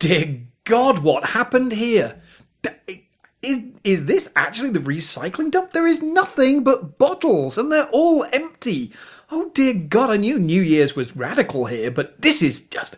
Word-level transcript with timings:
dear 0.00 0.40
God, 0.64 0.98
what 1.00 1.30
happened 1.30 1.70
here? 1.72 2.20
D- 2.62 3.04
Is, 3.42 3.58
is 3.84 4.04
this 4.06 4.30
actually 4.36 4.70
the 4.70 4.80
recycling 4.80 5.50
dump? 5.50 5.70
There 5.72 5.86
is 5.86 6.02
nothing 6.02 6.64
but 6.64 6.98
bottles, 6.98 7.56
and 7.56 7.70
they're 7.70 7.88
all 7.92 8.26
empty. 8.32 8.92
Oh 9.30 9.50
dear 9.54 9.72
God, 9.74 10.10
I 10.10 10.16
knew 10.16 10.38
New 10.38 10.60
Year's 10.60 10.96
was 10.96 11.14
radical 11.16 11.66
here, 11.66 11.90
but 11.90 12.20
this 12.20 12.42
is 12.42 12.60
just. 12.60 12.96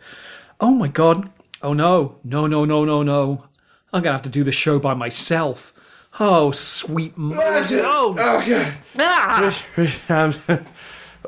Oh 0.60 0.70
my 0.70 0.88
God. 0.88 1.30
Oh 1.60 1.74
no. 1.74 2.16
No, 2.24 2.46
no, 2.46 2.64
no, 2.64 2.84
no, 2.84 3.02
no. 3.02 3.44
I'm 3.92 4.02
gonna 4.02 4.14
have 4.14 4.22
to 4.22 4.30
do 4.30 4.42
the 4.42 4.50
show 4.52 4.78
by 4.78 4.94
myself. 4.94 5.72
Oh, 6.18 6.50
sweet 6.50 7.16
Moses. 7.18 7.82
Oh, 7.84 8.14
Oh 8.18 8.46
god. 8.48 8.74
ah! 8.98 9.62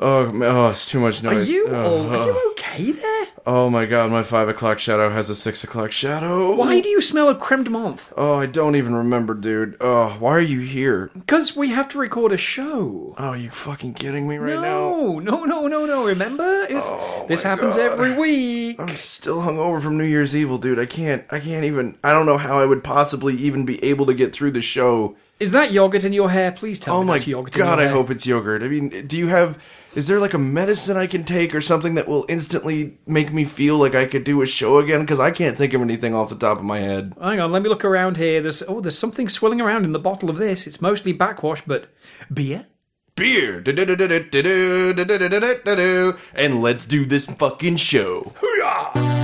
Oh, 0.01 0.29
oh, 0.43 0.71
it's 0.71 0.89
too 0.91 0.99
much 0.99 1.21
Are 1.23 1.33
noise. 1.33 1.49
you, 1.49 1.69
oh, 1.69 1.85
all, 1.87 2.09
are 2.11 2.27
you 2.27 2.51
okay 2.51 2.91
there? 2.91 3.14
Oh 3.47 3.69
my 3.71 3.87
god, 3.87 4.11
my 4.11 4.23
five 4.23 4.49
o'clock 4.49 4.79
shadow 4.79 5.11
has 5.11 5.29
a 5.31 5.35
six 5.37 5.63
o'clock 5.65 5.93
shadow. 5.93 6.55
Why 6.55 6.81
do 6.81 6.89
you 6.89 7.01
smell 7.01 7.29
of 7.29 7.39
creme 7.39 7.65
de 7.65 7.71
menthe? 7.71 8.13
Oh, 8.17 8.35
I 8.35 8.47
don't 8.47 8.77
even 8.77 8.95
remember, 8.95 9.35
dude. 9.35 9.77
Oh, 9.81 10.17
why 10.19 10.31
are 10.33 10.41
you 10.41 10.61
here? 10.61 11.11
Because 11.15 11.55
we 11.57 11.71
have 11.71 11.89
to 11.91 11.99
record 11.99 12.33
a 12.33 12.37
show. 12.37 13.15
Oh, 13.19 13.33
you 13.35 13.51
fucking 13.51 13.95
kidding 13.95 14.29
me 14.29 14.37
right 14.37 14.55
now? 14.55 14.63
No, 14.63 15.19
no, 15.19 15.45
no, 15.45 15.67
no, 15.67 15.87
no. 15.87 16.05
Remember, 16.07 16.67
it's, 16.69 16.89
oh 16.91 17.27
this 17.29 17.43
happens 17.43 17.77
God. 17.77 17.91
every 17.93 18.15
week. 18.15 18.81
I'm 18.81 18.95
still 18.97 19.39
hungover 19.43 19.81
from 19.83 19.99
New 19.99 20.05
Year's 20.05 20.35
Evil, 20.35 20.59
dude. 20.59 20.79
I 20.79 20.87
can't. 20.87 21.25
I 21.31 21.41
can't 21.41 21.65
even. 21.65 21.97
I 22.03 22.13
don't 22.13 22.27
know 22.27 22.39
how 22.39 22.59
I 22.59 22.67
would 22.67 22.83
possibly 22.85 23.35
even 23.35 23.65
be 23.65 23.83
able 23.85 24.07
to 24.07 24.15
get 24.15 24.35
through 24.35 24.53
the 24.53 24.63
show. 24.63 25.17
Is 25.41 25.51
that 25.53 25.73
yogurt 25.73 26.05
in 26.05 26.13
your 26.13 26.31
hair? 26.31 26.53
Please 26.53 26.79
tell 26.79 26.95
Oh 26.97 27.01
me 27.03 27.09
my 27.09 27.13
that's 27.15 27.27
yogurt 27.27 27.53
god! 27.55 27.81
in 27.81 27.89
I 27.89 27.91
hope 27.91 28.09
it's 28.09 28.25
yogurt. 28.25 28.63
I 28.63 28.69
mean, 28.69 29.07
do 29.09 29.19
you 29.19 29.27
have? 29.27 29.59
Is 29.95 30.09
there 30.09 30.19
like 30.19 30.35
a 30.35 30.39
medicine 30.39 30.97
I 30.97 31.07
can 31.07 31.23
take 31.23 31.55
or 31.55 31.61
something 31.61 31.95
that 31.95 32.09
will 32.09 32.27
instantly 32.29 32.99
make 33.07 33.33
me 33.33 33.45
feel 33.45 33.79
like 33.79 33.95
I 33.95 34.07
could 34.07 34.25
do 34.25 34.43
a 34.43 34.47
show 34.47 34.79
again? 34.79 35.03
Because 35.03 35.21
I 35.21 35.31
can't 35.31 35.57
think 35.57 35.73
of 35.73 35.81
anything 35.83 36.15
off 36.15 36.31
the 36.31 36.35
top 36.35 36.59
of 36.59 36.65
my 36.65 36.81
head. 36.81 37.15
Hang 37.21 37.39
on, 37.39 37.53
let 37.53 37.63
me 37.63 37.69
look 37.69 37.85
around 37.85 38.17
here. 38.17 38.43
There's 38.43 38.63
oh, 38.67 38.81
there's 38.81 38.99
something 38.99 39.29
swirling 39.29 39.61
around 39.61 39.85
in 39.85 39.93
the 39.93 40.01
bottle 40.01 40.31
of 40.31 40.37
this. 40.37 40.67
It's 40.67 40.81
mostly 40.81 41.13
backwash, 41.13 41.63
but 41.65 41.87
beer. 42.33 42.67
Beer, 43.15 43.63
and 46.35 46.63
let's 46.63 46.87
do 46.87 47.07
this 47.07 47.27
fucking 47.27 47.77
show. 47.77 48.33
Happy 48.41 49.24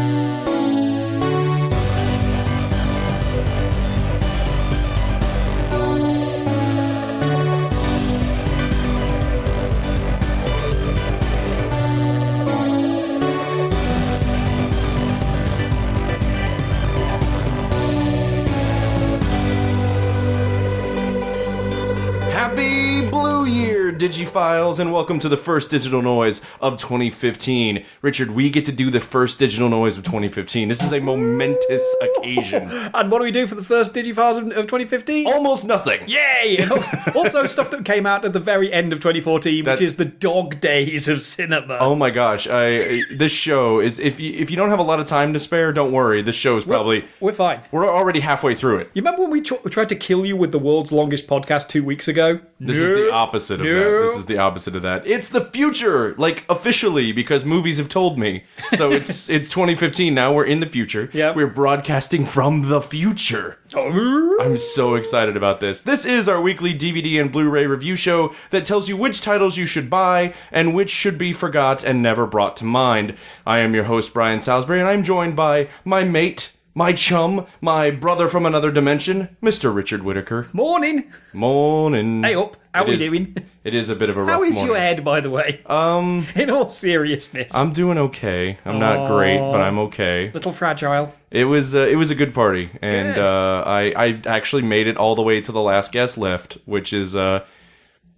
Year, 24.00 24.08
Digiphiles, 24.10 24.78
and 24.78 24.92
welcome 24.92 25.18
to 25.18 25.28
the 25.28 25.36
first 25.36 25.70
digital 25.70 26.00
noise 26.02 26.40
of 26.60 26.78
2015. 26.78 27.84
Richard, 28.02 28.30
we 28.30 28.48
get 28.50 28.64
to 28.66 28.72
do 28.72 28.90
the 28.90 29.00
first 29.00 29.38
digital 29.38 29.68
noise 29.68 29.98
of 29.98 30.04
2015. 30.04 30.68
This 30.68 30.82
is 30.82 30.92
a 30.92 31.00
momentous 31.00 31.96
occasion. 32.00 32.70
And 33.00 33.10
what 33.10 33.18
do 33.18 33.24
we 33.24 33.30
do 33.30 33.46
for 33.46 33.54
the 33.54 33.62
first 33.64 33.94
Digifiles 33.94 34.38
of, 34.38 34.44
of 34.56 34.66
2015? 34.66 35.26
Almost 35.26 35.64
nothing. 35.66 36.06
Yay! 36.08 36.56
And 36.58 36.72
also, 36.72 36.96
also 37.14 37.46
stuff 37.46 37.70
that 37.70 37.84
came 37.84 38.04
out 38.06 38.24
at 38.24 38.32
the 38.32 38.40
very 38.40 38.72
end 38.72 38.92
of 38.92 39.00
2014, 39.00 39.64
That- 39.64 39.72
which 39.72 39.80
is 39.80 39.96
the 39.96 40.04
dog 40.04 40.60
days 40.60 41.08
of 41.08 41.22
cinema. 41.22 41.78
Oh 41.80 41.94
my 41.94 42.10
gosh! 42.10 42.46
I 42.50 43.02
this 43.14 43.32
show 43.32 43.80
is 43.80 43.98
if 43.98 44.18
you 44.20 44.32
if 44.34 44.50
you 44.50 44.56
don't 44.56 44.70
have 44.70 44.78
a 44.80 44.82
lot 44.84 45.00
of 45.00 45.06
time 45.06 45.32
to 45.34 45.38
spare, 45.38 45.72
don't 45.72 45.92
worry. 45.92 46.20
This 46.22 46.36
show 46.36 46.56
is 46.56 46.64
probably 46.64 47.04
We're 47.20 47.32
fine. 47.32 47.60
we're 47.70 47.86
already 47.88 48.20
halfway 48.20 48.54
through 48.54 48.78
it. 48.78 48.90
You 48.94 49.02
remember 49.02 49.22
when 49.22 49.30
we 49.30 49.40
tr- 49.40 49.68
tried 49.68 49.88
to 49.90 49.96
kill 49.96 50.26
you 50.26 50.36
with 50.36 50.52
the 50.52 50.58
world's 50.58 50.90
longest 50.92 51.26
podcast 51.26 51.68
two 51.68 51.84
weeks 51.84 52.08
ago? 52.08 52.40
This 52.58 52.76
is 52.76 52.90
the 52.90 53.12
opposite 53.12 53.60
of 53.60 53.66
that. 53.66 53.89
This 54.02 54.16
is 54.16 54.26
the 54.26 54.38
opposite 54.38 54.76
of 54.76 54.82
that. 54.82 55.06
It's 55.06 55.28
the 55.28 55.42
future, 55.42 56.14
like 56.16 56.44
officially, 56.48 57.12
because 57.12 57.44
movies 57.44 57.78
have 57.78 57.88
told 57.88 58.18
me. 58.18 58.44
So 58.72 58.90
it's 58.98 59.28
it's 59.28 59.48
2015 59.48 60.14
now. 60.14 60.32
We're 60.32 60.44
in 60.44 60.60
the 60.60 60.66
future. 60.66 61.10
Yeah, 61.12 61.32
We're 61.32 61.46
broadcasting 61.46 62.24
from 62.24 62.68
the 62.68 62.80
future. 62.80 63.58
Oh. 63.74 64.38
I'm 64.40 64.56
so 64.56 64.94
excited 64.94 65.36
about 65.36 65.60
this. 65.60 65.82
This 65.82 66.04
is 66.04 66.28
our 66.28 66.40
weekly 66.40 66.74
DVD 66.76 67.20
and 67.20 67.30
Blu-ray 67.30 67.66
review 67.66 67.94
show 67.94 68.34
that 68.50 68.66
tells 68.66 68.88
you 68.88 68.96
which 68.96 69.20
titles 69.20 69.56
you 69.56 69.66
should 69.66 69.88
buy 69.88 70.34
and 70.50 70.74
which 70.74 70.90
should 70.90 71.18
be 71.18 71.32
forgot 71.32 71.84
and 71.84 72.02
never 72.02 72.26
brought 72.26 72.56
to 72.58 72.64
mind. 72.64 73.14
I 73.46 73.58
am 73.60 73.74
your 73.74 73.84
host 73.84 74.12
Brian 74.12 74.40
Salisbury, 74.40 74.80
and 74.80 74.88
I'm 74.88 75.04
joined 75.04 75.36
by 75.36 75.68
my 75.84 76.04
mate. 76.04 76.52
My 76.80 76.94
chum, 76.94 77.46
my 77.60 77.90
brother 77.90 78.26
from 78.26 78.46
another 78.46 78.72
dimension, 78.72 79.36
Mr. 79.42 79.70
Richard 79.74 80.02
Whitaker. 80.02 80.48
Morning. 80.54 81.12
Morning. 81.34 82.22
Hey 82.22 82.34
up. 82.34 82.56
How 82.72 82.84
It 82.84 82.88
we 82.88 82.94
is- 82.94 83.10
doing? 83.10 83.36
It 83.64 83.74
is 83.74 83.90
a 83.90 83.94
bit 83.94 84.08
of 84.08 84.16
a 84.16 84.22
rough 84.22 84.30
How 84.30 84.42
is 84.42 84.54
morning. 84.54 84.66
your 84.72 84.78
head, 84.78 85.04
by 85.04 85.20
the 85.20 85.28
way? 85.28 85.60
Um, 85.66 86.26
in 86.34 86.48
all 86.48 86.68
seriousness, 86.68 87.54
I'm 87.54 87.74
doing 87.74 87.98
okay. 87.98 88.56
I'm 88.64 88.78
not 88.78 89.08
great, 89.08 89.40
but 89.40 89.60
I'm 89.60 89.78
okay. 89.78 90.30
little 90.32 90.52
fragile. 90.52 91.12
It 91.30 91.44
was 91.44 91.74
uh, 91.74 91.80
it 91.80 91.96
was 91.96 92.10
a 92.10 92.14
good 92.14 92.32
party, 92.32 92.70
and 92.80 93.14
Good. 93.14 93.22
uh, 93.22 93.62
I 93.66 93.92
I 93.94 94.20
actually 94.24 94.62
made 94.62 94.86
it 94.86 94.96
all 94.96 95.14
the 95.14 95.22
way 95.22 95.42
to 95.42 95.52
the 95.52 95.60
last 95.60 95.92
guest 95.92 96.16
left, 96.16 96.56
which 96.64 96.94
is 96.94 97.14
uh, 97.14 97.44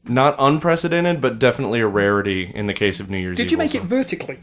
not 0.04 0.36
unprecedented, 0.38 1.20
but 1.20 1.40
definitely 1.40 1.80
a 1.80 1.88
rarity 1.88 2.52
in 2.54 2.68
the 2.68 2.74
case 2.74 3.00
of 3.00 3.10
New 3.10 3.18
Year's. 3.18 3.36
Did 3.36 3.50
you 3.50 3.58
make 3.58 3.74
it 3.74 3.82
vertically? 3.82 4.38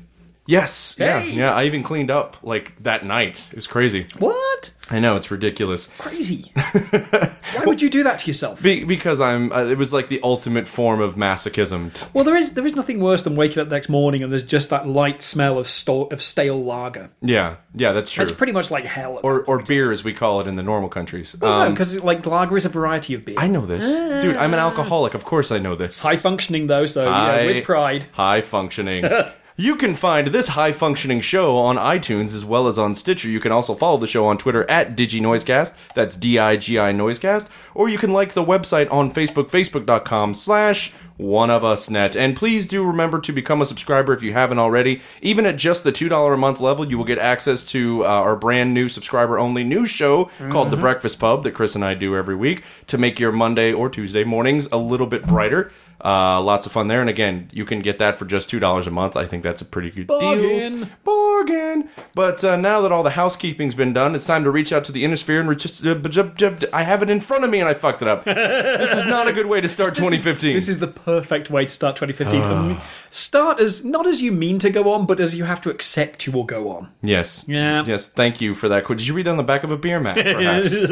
Yes. 0.49 0.95
Yeah. 0.97 1.19
Hey! 1.19 1.31
Yeah. 1.33 1.53
I 1.53 1.65
even 1.65 1.83
cleaned 1.83 2.09
up 2.09 2.37
like 2.41 2.73
that 2.81 3.05
night. 3.05 3.49
It 3.51 3.55
was 3.55 3.67
crazy. 3.67 4.07
What? 4.17 4.71
I 4.89 4.97
know 4.97 5.15
it's 5.15 5.29
ridiculous. 5.29 5.85
Crazy. 5.99 6.51
Why 6.55 7.63
would 7.65 7.79
you 7.81 7.89
do 7.91 8.01
that 8.03 8.17
to 8.19 8.27
yourself? 8.27 8.61
Be- 8.63 8.83
because 8.83 9.21
I'm. 9.21 9.51
Uh, 9.51 9.65
it 9.65 9.77
was 9.77 9.93
like 9.93 10.07
the 10.07 10.19
ultimate 10.23 10.67
form 10.67 11.01
of 11.01 11.13
masochism. 11.15 11.91
Well, 12.15 12.23
there 12.23 12.35
is 12.35 12.53
there 12.53 12.65
is 12.65 12.75
nothing 12.75 12.99
worse 12.99 13.21
than 13.21 13.35
waking 13.35 13.59
up 13.61 13.69
the 13.69 13.75
next 13.75 13.89
morning 13.89 14.23
and 14.23 14.31
there's 14.31 14.41
just 14.41 14.71
that 14.71 14.87
light 14.87 15.21
smell 15.21 15.59
of 15.59 15.67
sto- 15.67 16.05
of 16.07 16.19
stale 16.19 16.61
lager. 16.63 17.11
Yeah. 17.21 17.57
Yeah. 17.75 17.91
That's 17.91 18.11
true. 18.11 18.23
It's 18.23 18.31
pretty 18.31 18.53
much 18.53 18.71
like 18.71 18.85
hell. 18.85 19.19
or 19.23 19.43
or 19.43 19.61
beer 19.61 19.91
as 19.91 20.03
we 20.03 20.13
call 20.13 20.41
it 20.41 20.47
in 20.47 20.55
the 20.55 20.63
normal 20.63 20.89
countries. 20.89 21.35
no, 21.39 21.47
Um, 21.47 21.73
because 21.73 22.03
like 22.03 22.25
lager 22.25 22.57
is 22.57 22.65
a 22.65 22.69
variety 22.69 23.13
of 23.13 23.23
beer. 23.23 23.35
I 23.37 23.45
know 23.47 23.67
this, 23.67 23.85
dude. 24.23 24.35
I'm 24.35 24.53
an 24.55 24.59
alcoholic. 24.59 25.13
Of 25.13 25.25
course, 25.25 25.51
I 25.51 25.59
know 25.59 25.75
this. 25.75 26.01
High 26.01 26.15
functioning 26.15 26.65
though, 26.65 26.87
so 26.87 27.05
yeah, 27.05 27.45
with 27.45 27.65
pride. 27.65 28.07
High 28.13 28.41
functioning. 28.41 29.05
You 29.59 29.75
can 29.75 29.93
find 29.93 30.27
this 30.27 30.47
high 30.47 30.71
functioning 30.71 31.19
show 31.19 31.57
on 31.57 31.75
iTunes 31.75 32.33
as 32.33 32.45
well 32.45 32.69
as 32.69 32.79
on 32.79 32.95
Stitcher. 32.95 33.27
You 33.27 33.41
can 33.41 33.51
also 33.51 33.75
follow 33.75 33.97
the 33.97 34.07
show 34.07 34.25
on 34.25 34.37
Twitter 34.37 34.63
at 34.71 34.95
DigiNoisecast. 34.95 35.73
That's 35.93 36.15
D-I-G-I 36.15 36.93
Noisecast. 36.93 37.49
Or 37.75 37.89
you 37.89 37.97
can 37.97 38.13
like 38.13 38.31
the 38.31 38.45
website 38.45 38.89
on 38.89 39.11
Facebook, 39.11 39.49
facebook.com 39.49 40.33
slash 40.33 40.93
one 41.17 41.49
of 41.49 41.65
us 41.65 41.89
net. 41.89 42.15
And 42.15 42.37
please 42.37 42.65
do 42.65 42.85
remember 42.85 43.19
to 43.19 43.33
become 43.33 43.61
a 43.61 43.65
subscriber 43.65 44.13
if 44.13 44.23
you 44.23 44.31
haven't 44.31 44.59
already. 44.59 45.01
Even 45.21 45.45
at 45.45 45.57
just 45.57 45.83
the 45.83 45.91
$2 45.91 46.33
a 46.33 46.37
month 46.37 46.61
level, 46.61 46.89
you 46.89 46.97
will 46.97 47.03
get 47.03 47.17
access 47.19 47.65
to 47.65 48.05
uh, 48.05 48.07
our 48.07 48.37
brand 48.37 48.73
new 48.73 48.87
subscriber 48.87 49.37
only 49.37 49.65
news 49.65 49.89
show 49.89 50.31
called 50.49 50.71
The 50.71 50.77
Breakfast 50.77 51.19
Pub 51.19 51.43
that 51.43 51.51
Chris 51.51 51.75
and 51.75 51.83
I 51.83 51.95
do 51.95 52.15
every 52.15 52.35
week 52.35 52.63
to 52.87 52.97
make 52.97 53.19
your 53.19 53.33
Monday 53.33 53.73
or 53.73 53.89
Tuesday 53.89 54.23
mornings 54.23 54.69
a 54.71 54.77
little 54.77 55.07
bit 55.07 55.23
brighter. 55.23 55.73
Uh, 56.03 56.41
lots 56.41 56.65
of 56.65 56.71
fun 56.71 56.87
there. 56.87 57.01
And 57.01 57.09
again, 57.09 57.49
you 57.51 57.65
can 57.65 57.79
get 57.81 57.97
that 57.99 58.17
for 58.17 58.25
just 58.25 58.49
$2 58.49 58.87
a 58.87 58.89
month. 58.89 59.17
I 59.17 59.25
think 59.25 59.43
that's 59.43 59.61
a 59.61 59.65
pretty 59.65 59.91
good 59.91 60.07
Bargain. 60.07 60.79
deal. 60.79 60.87
Bargain. 61.03 61.89
But 62.15 62.43
uh, 62.43 62.55
now 62.55 62.81
that 62.81 62.91
all 62.91 63.03
the 63.03 63.09
housekeeping's 63.11 63.75
been 63.75 63.91
done, 63.93 64.15
it's 64.15 64.25
time 64.25 64.43
to 64.45 64.51
reach 64.51 64.71
out 64.71 64.85
to 64.85 64.91
the 64.91 65.03
Innisphere 65.03 65.39
and 65.39 65.49
reach. 65.49 65.65
Uh, 65.85 65.95
b- 65.95 66.09
j- 66.09 66.31
j- 66.35 66.67
I 66.71 66.83
have 66.83 67.03
it 67.03 67.09
in 67.09 67.19
front 67.19 67.43
of 67.43 67.49
me 67.49 67.59
and 67.59 67.67
I 67.67 67.73
fucked 67.73 68.01
it 68.01 68.07
up. 68.07 68.23
this 68.25 68.95
is 68.95 69.05
not 69.05 69.27
a 69.27 69.33
good 69.33 69.47
way 69.47 69.59
to 69.61 69.67
start 69.67 69.95
2015. 69.95 70.53
This 70.55 70.69
is 70.69 70.79
the 70.79 70.87
perfect 70.87 71.49
way 71.49 71.65
to 71.65 71.69
start 71.71 71.95
2015. 71.97 72.79
Start 73.11 73.59
as 73.59 73.83
not 73.83 74.05
as 74.05 74.21
you 74.21 74.31
mean 74.31 74.59
to 74.59 74.69
go 74.69 74.91
on, 74.93 75.05
but 75.05 75.19
as 75.19 75.33
you 75.35 75.45
have 75.45 75.61
to 75.61 75.69
accept 75.69 76.25
you 76.27 76.31
will 76.33 76.43
go 76.43 76.69
on. 76.69 76.89
Yes. 77.01 77.45
Yeah. 77.47 77.83
Yes. 77.85 78.07
Thank 78.07 78.39
you 78.41 78.53
for 78.53 78.69
that. 78.69 78.83
Quote. 78.85 78.99
Did 78.99 79.07
you 79.07 79.13
read 79.13 79.25
that 79.25 79.31
on 79.31 79.37
the 79.37 79.43
back 79.43 79.63
of 79.63 79.71
a 79.71 79.77
beer 79.77 79.99
mat, 79.99 80.17
perhaps? 80.25 80.85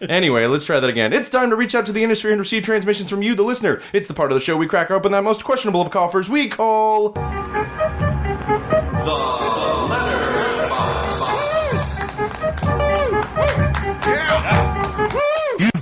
anyway, 0.00 0.46
let's 0.46 0.64
try 0.64 0.80
that 0.80 0.88
again. 0.90 1.12
It's 1.12 1.28
time 1.28 1.50
to 1.50 1.56
reach 1.56 1.74
out 1.74 1.84
to 1.86 1.92
the 1.92 2.02
industry 2.02 2.32
and 2.32 2.40
receive 2.40 2.62
transmissions 2.64 3.10
from 3.10 3.22
you, 3.22 3.34
the 3.34 3.42
listener. 3.42 3.82
It's 3.92 4.08
the 4.08 4.14
part 4.14 4.30
of 4.32 4.34
the 4.36 4.40
show 4.40 4.56
we 4.56 4.66
crack 4.66 4.90
open 4.90 5.12
that 5.12 5.22
most 5.24 5.44
questionable 5.44 5.82
of 5.82 5.90
coffers 5.90 6.28
we 6.28 6.48
call. 6.48 7.10
The 7.10 7.20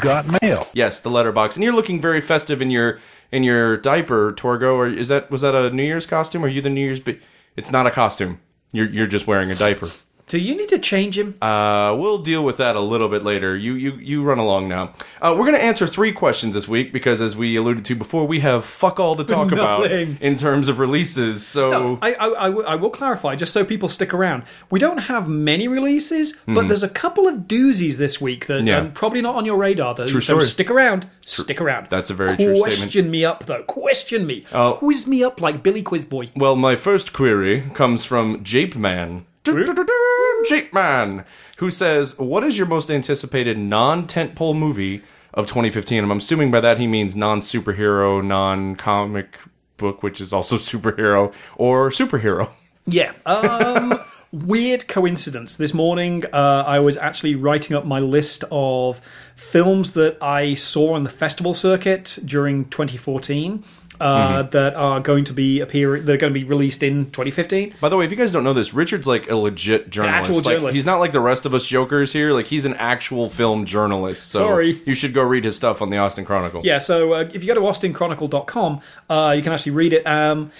got 0.00 0.42
mail. 0.42 0.68
Yes, 0.72 1.00
the 1.00 1.10
letterbox. 1.10 1.56
And 1.56 1.64
you're 1.64 1.74
looking 1.74 2.00
very 2.00 2.20
festive 2.20 2.60
in 2.60 2.70
your 2.70 2.98
in 3.30 3.42
your 3.42 3.76
diaper, 3.76 4.32
Torgo. 4.32 4.74
Or 4.74 4.86
is 4.88 5.08
that 5.08 5.30
was 5.30 5.40
that 5.42 5.54
a 5.54 5.70
New 5.70 5.82
Year's 5.84 6.06
costume? 6.06 6.44
Are 6.44 6.48
you 6.48 6.60
the 6.60 6.70
New 6.70 6.80
Year's? 6.84 7.00
Ba- 7.00 7.16
it's 7.56 7.70
not 7.70 7.86
a 7.86 7.90
costume. 7.90 8.40
You're 8.72 8.88
you're 8.88 9.06
just 9.06 9.26
wearing 9.26 9.50
a 9.50 9.54
diaper. 9.54 9.90
Do 10.30 10.38
you 10.38 10.54
need 10.56 10.68
to 10.68 10.78
change 10.78 11.18
him? 11.18 11.34
Uh, 11.42 11.96
we'll 11.98 12.18
deal 12.18 12.44
with 12.44 12.58
that 12.58 12.76
a 12.76 12.80
little 12.80 13.08
bit 13.08 13.24
later. 13.24 13.56
You 13.56 13.74
you 13.74 13.94
you 13.96 14.22
run 14.22 14.38
along 14.38 14.68
now. 14.68 14.94
Uh, 15.20 15.34
we're 15.36 15.44
gonna 15.44 15.58
answer 15.58 15.88
three 15.88 16.12
questions 16.12 16.54
this 16.54 16.68
week 16.68 16.92
because, 16.92 17.20
as 17.20 17.36
we 17.36 17.56
alluded 17.56 17.84
to 17.86 17.96
before, 17.96 18.28
we 18.28 18.38
have 18.38 18.64
fuck 18.64 19.00
all 19.00 19.16
to 19.16 19.24
talk 19.24 19.50
about 19.50 19.80
Nothing. 19.80 20.18
in 20.20 20.36
terms 20.36 20.68
of 20.68 20.78
releases. 20.78 21.44
So 21.44 21.98
I, 22.00 22.14
I, 22.14 22.26
I 22.44 22.48
w- 22.48 22.64
I 22.66 22.76
will 22.76 22.90
clarify, 22.90 23.34
just 23.34 23.52
so 23.52 23.64
people 23.64 23.88
stick 23.88 24.14
around. 24.14 24.44
We 24.70 24.78
don't 24.78 24.98
have 24.98 25.28
many 25.28 25.66
releases, 25.66 26.36
but 26.46 26.68
there's 26.68 26.84
a 26.84 26.88
couple 26.88 27.26
of 27.26 27.48
doozies 27.48 27.96
this 27.96 28.20
week 28.20 28.46
that 28.46 28.60
Hmm. 28.60 28.66
Yeah. 28.68 28.82
are 28.84 28.88
probably 28.90 29.22
not 29.22 29.34
on 29.34 29.44
your 29.44 29.56
radar, 29.56 29.94
though. 29.96 30.06
True 30.06 30.20
so 30.20 30.34
story. 30.34 30.44
stick 30.46 30.70
around. 30.70 31.10
Stick 31.22 31.60
around. 31.60 31.88
That's 31.88 32.10
a 32.10 32.14
very 32.14 32.36
true 32.36 32.54
statement. 32.54 32.62
Question 32.62 33.10
me 33.10 33.24
up, 33.24 33.46
though. 33.46 33.64
Question 33.64 34.26
me. 34.28 34.44
Oh. 34.52 34.74
Quiz 34.74 35.08
me 35.08 35.24
up 35.24 35.40
like 35.40 35.64
Billy 35.64 35.82
Quizboy. 35.82 36.30
Well, 36.36 36.54
my 36.54 36.76
first 36.76 37.12
query 37.12 37.68
comes 37.74 38.04
from 38.04 38.44
Jape 38.44 38.76
Man. 38.76 39.26
Jape 39.44 40.72
Man, 40.72 41.24
who 41.58 41.70
says, 41.70 42.18
"What 42.18 42.44
is 42.44 42.58
your 42.58 42.66
most 42.66 42.90
anticipated 42.90 43.58
non-tentpole 43.58 44.56
movie 44.56 45.02
of 45.32 45.46
2015?" 45.46 46.04
I'm 46.04 46.10
assuming 46.12 46.50
by 46.50 46.60
that 46.60 46.78
he 46.78 46.86
means 46.86 47.16
non-superhero, 47.16 48.24
non-comic 48.24 49.38
book, 49.76 50.02
which 50.02 50.20
is 50.20 50.32
also 50.32 50.56
superhero 50.56 51.34
or 51.56 51.90
superhero. 51.90 52.50
Yeah. 52.86 53.12
Um, 53.26 53.98
weird 54.32 54.88
coincidence. 54.88 55.56
This 55.56 55.74
morning, 55.74 56.24
uh, 56.32 56.64
I 56.66 56.78
was 56.78 56.96
actually 56.96 57.34
writing 57.34 57.76
up 57.76 57.84
my 57.84 57.98
list 57.98 58.44
of 58.50 59.00
films 59.36 59.92
that 59.94 60.22
I 60.22 60.54
saw 60.54 60.94
on 60.94 61.04
the 61.04 61.10
festival 61.10 61.54
circuit 61.54 62.18
during 62.24 62.66
2014. 62.66 63.64
Uh, 64.00 64.42
That 64.42 64.74
are 64.74 65.00
going 65.00 65.24
to 65.24 65.32
be 65.32 65.60
appearing. 65.60 66.04
They're 66.04 66.16
going 66.16 66.32
to 66.32 66.38
be 66.38 66.44
released 66.44 66.82
in 66.82 67.06
2015. 67.06 67.74
By 67.80 67.88
the 67.88 67.96
way, 67.96 68.04
if 68.04 68.10
you 68.10 68.16
guys 68.16 68.32
don't 68.32 68.44
know 68.44 68.52
this, 68.52 68.72
Richard's 68.72 69.06
like 69.06 69.30
a 69.30 69.36
legit 69.36 69.90
journalist. 69.90 70.46
Like, 70.46 70.54
journalist. 70.54 70.74
he's 70.74 70.86
not 70.86 71.00
like 71.00 71.12
the 71.12 71.20
rest 71.20 71.46
of 71.46 71.54
us 71.54 71.66
jokers 71.66 72.12
here. 72.12 72.32
Like 72.32 72.46
he's 72.46 72.64
an 72.64 72.74
actual 72.74 73.28
film 73.28 73.66
journalist. 73.66 74.28
So 74.30 74.38
Sorry. 74.38 74.80
you 74.86 74.94
should 74.94 75.12
go 75.12 75.22
read 75.22 75.44
his 75.44 75.56
stuff 75.56 75.82
on 75.82 75.90
the 75.90 75.98
Austin 75.98 76.24
Chronicle. 76.24 76.62
Yeah, 76.64 76.78
so 76.78 77.12
uh, 77.12 77.28
if 77.32 77.44
you 77.44 77.54
go 77.54 77.54
to 77.54 77.60
austinchronicle.com, 77.60 78.80
uh, 79.08 79.34
you 79.36 79.42
can 79.42 79.52
actually 79.52 79.72
read 79.72 79.92
it. 79.92 80.06
Um, 80.06 80.50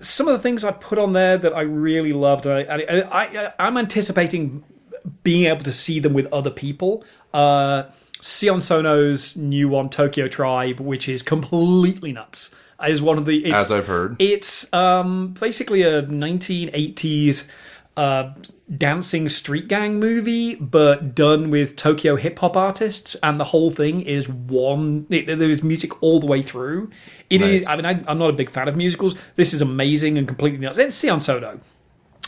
some 0.00 0.28
of 0.28 0.32
the 0.32 0.42
things 0.42 0.64
I 0.64 0.70
put 0.70 0.98
on 0.98 1.12
there 1.12 1.36
that 1.38 1.52
I 1.52 1.62
really 1.62 2.12
loved, 2.12 2.46
I, 2.46 2.60
I, 2.62 3.24
I, 3.24 3.52
I'm 3.58 3.76
anticipating 3.76 4.64
being 5.22 5.46
able 5.46 5.64
to 5.64 5.72
see 5.72 6.00
them 6.00 6.14
with 6.14 6.26
other 6.32 6.50
people. 6.50 7.04
Uh, 7.32 7.84
Sion 8.20 8.60
Sono's 8.60 9.36
new 9.36 9.68
one, 9.68 9.88
Tokyo 9.88 10.28
Tribe, 10.28 10.80
which 10.80 11.08
is 11.08 11.22
completely 11.22 12.12
nuts, 12.12 12.50
is 12.86 13.02
one 13.02 13.18
of 13.18 13.26
the. 13.26 13.44
It's, 13.44 13.54
As 13.54 13.72
I've 13.72 13.86
heard. 13.86 14.16
It's 14.20 14.72
um, 14.72 15.34
basically 15.38 15.82
a 15.82 16.02
1980s 16.02 17.46
uh, 17.96 18.32
dancing 18.74 19.28
street 19.28 19.66
gang 19.66 19.98
movie, 19.98 20.54
but 20.54 21.14
done 21.14 21.50
with 21.50 21.74
Tokyo 21.74 22.16
hip 22.16 22.38
hop 22.38 22.56
artists, 22.56 23.16
and 23.22 23.40
the 23.40 23.44
whole 23.44 23.70
thing 23.70 24.00
is 24.00 24.28
one. 24.28 25.06
It, 25.10 25.26
there's 25.26 25.62
music 25.62 26.02
all 26.02 26.20
the 26.20 26.26
way 26.26 26.42
through. 26.42 26.90
It 27.28 27.42
is. 27.42 27.64
Nice. 27.64 27.72
I 27.72 27.76
mean, 27.76 27.86
I, 27.86 28.10
I'm 28.10 28.18
not 28.18 28.30
a 28.30 28.34
big 28.34 28.50
fan 28.50 28.68
of 28.68 28.76
musicals. 28.76 29.16
This 29.36 29.52
is 29.52 29.60
amazing 29.60 30.16
and 30.16 30.28
completely 30.28 30.60
nuts. 30.60 30.78
It's 30.78 30.98
Sion 30.98 31.20
Sono. 31.20 31.60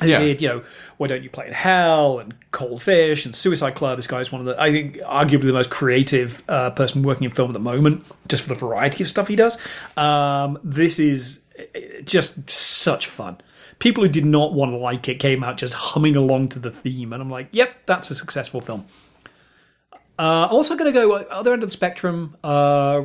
Yeah. 0.02 0.20
you 0.20 0.48
know, 0.48 0.62
Why 0.96 1.06
Don't 1.08 1.22
You 1.22 1.30
Play 1.30 1.46
in 1.46 1.52
Hell 1.52 2.18
and 2.18 2.34
Cold 2.52 2.82
Fish 2.82 3.26
and 3.26 3.34
Suicide 3.34 3.74
Club. 3.74 3.98
This 3.98 4.06
guy 4.06 4.20
is 4.20 4.32
one 4.32 4.40
of 4.40 4.46
the, 4.46 4.60
I 4.60 4.70
think, 4.70 4.96
arguably 4.98 5.42
the 5.42 5.52
most 5.52 5.70
creative 5.70 6.42
uh, 6.48 6.70
person 6.70 7.02
working 7.02 7.24
in 7.24 7.30
film 7.30 7.50
at 7.50 7.54
the 7.54 7.58
moment, 7.60 8.06
just 8.28 8.42
for 8.42 8.48
the 8.48 8.54
variety 8.54 9.02
of 9.04 9.08
stuff 9.08 9.28
he 9.28 9.36
does. 9.36 9.58
Um, 9.96 10.58
this 10.64 10.98
is 10.98 11.40
uh, 11.58 11.78
just 12.04 12.48
such 12.50 13.06
fun. 13.06 13.38
People 13.78 14.04
who 14.04 14.10
did 14.10 14.26
not 14.26 14.52
want 14.52 14.72
to 14.72 14.76
like 14.76 15.08
it 15.08 15.18
came 15.20 15.42
out 15.42 15.56
just 15.56 15.72
humming 15.72 16.16
along 16.16 16.50
to 16.50 16.58
the 16.58 16.70
theme, 16.70 17.12
and 17.12 17.22
I'm 17.22 17.30
like, 17.30 17.48
yep, 17.50 17.86
that's 17.86 18.10
a 18.10 18.14
successful 18.14 18.60
film. 18.60 18.86
Uh, 20.18 20.46
I'm 20.46 20.54
also 20.54 20.76
going 20.76 20.92
to 20.92 20.98
go 20.98 21.12
other 21.14 21.54
end 21.54 21.62
of 21.62 21.68
the 21.68 21.72
spectrum. 21.72 22.36
Uh, 22.44 23.04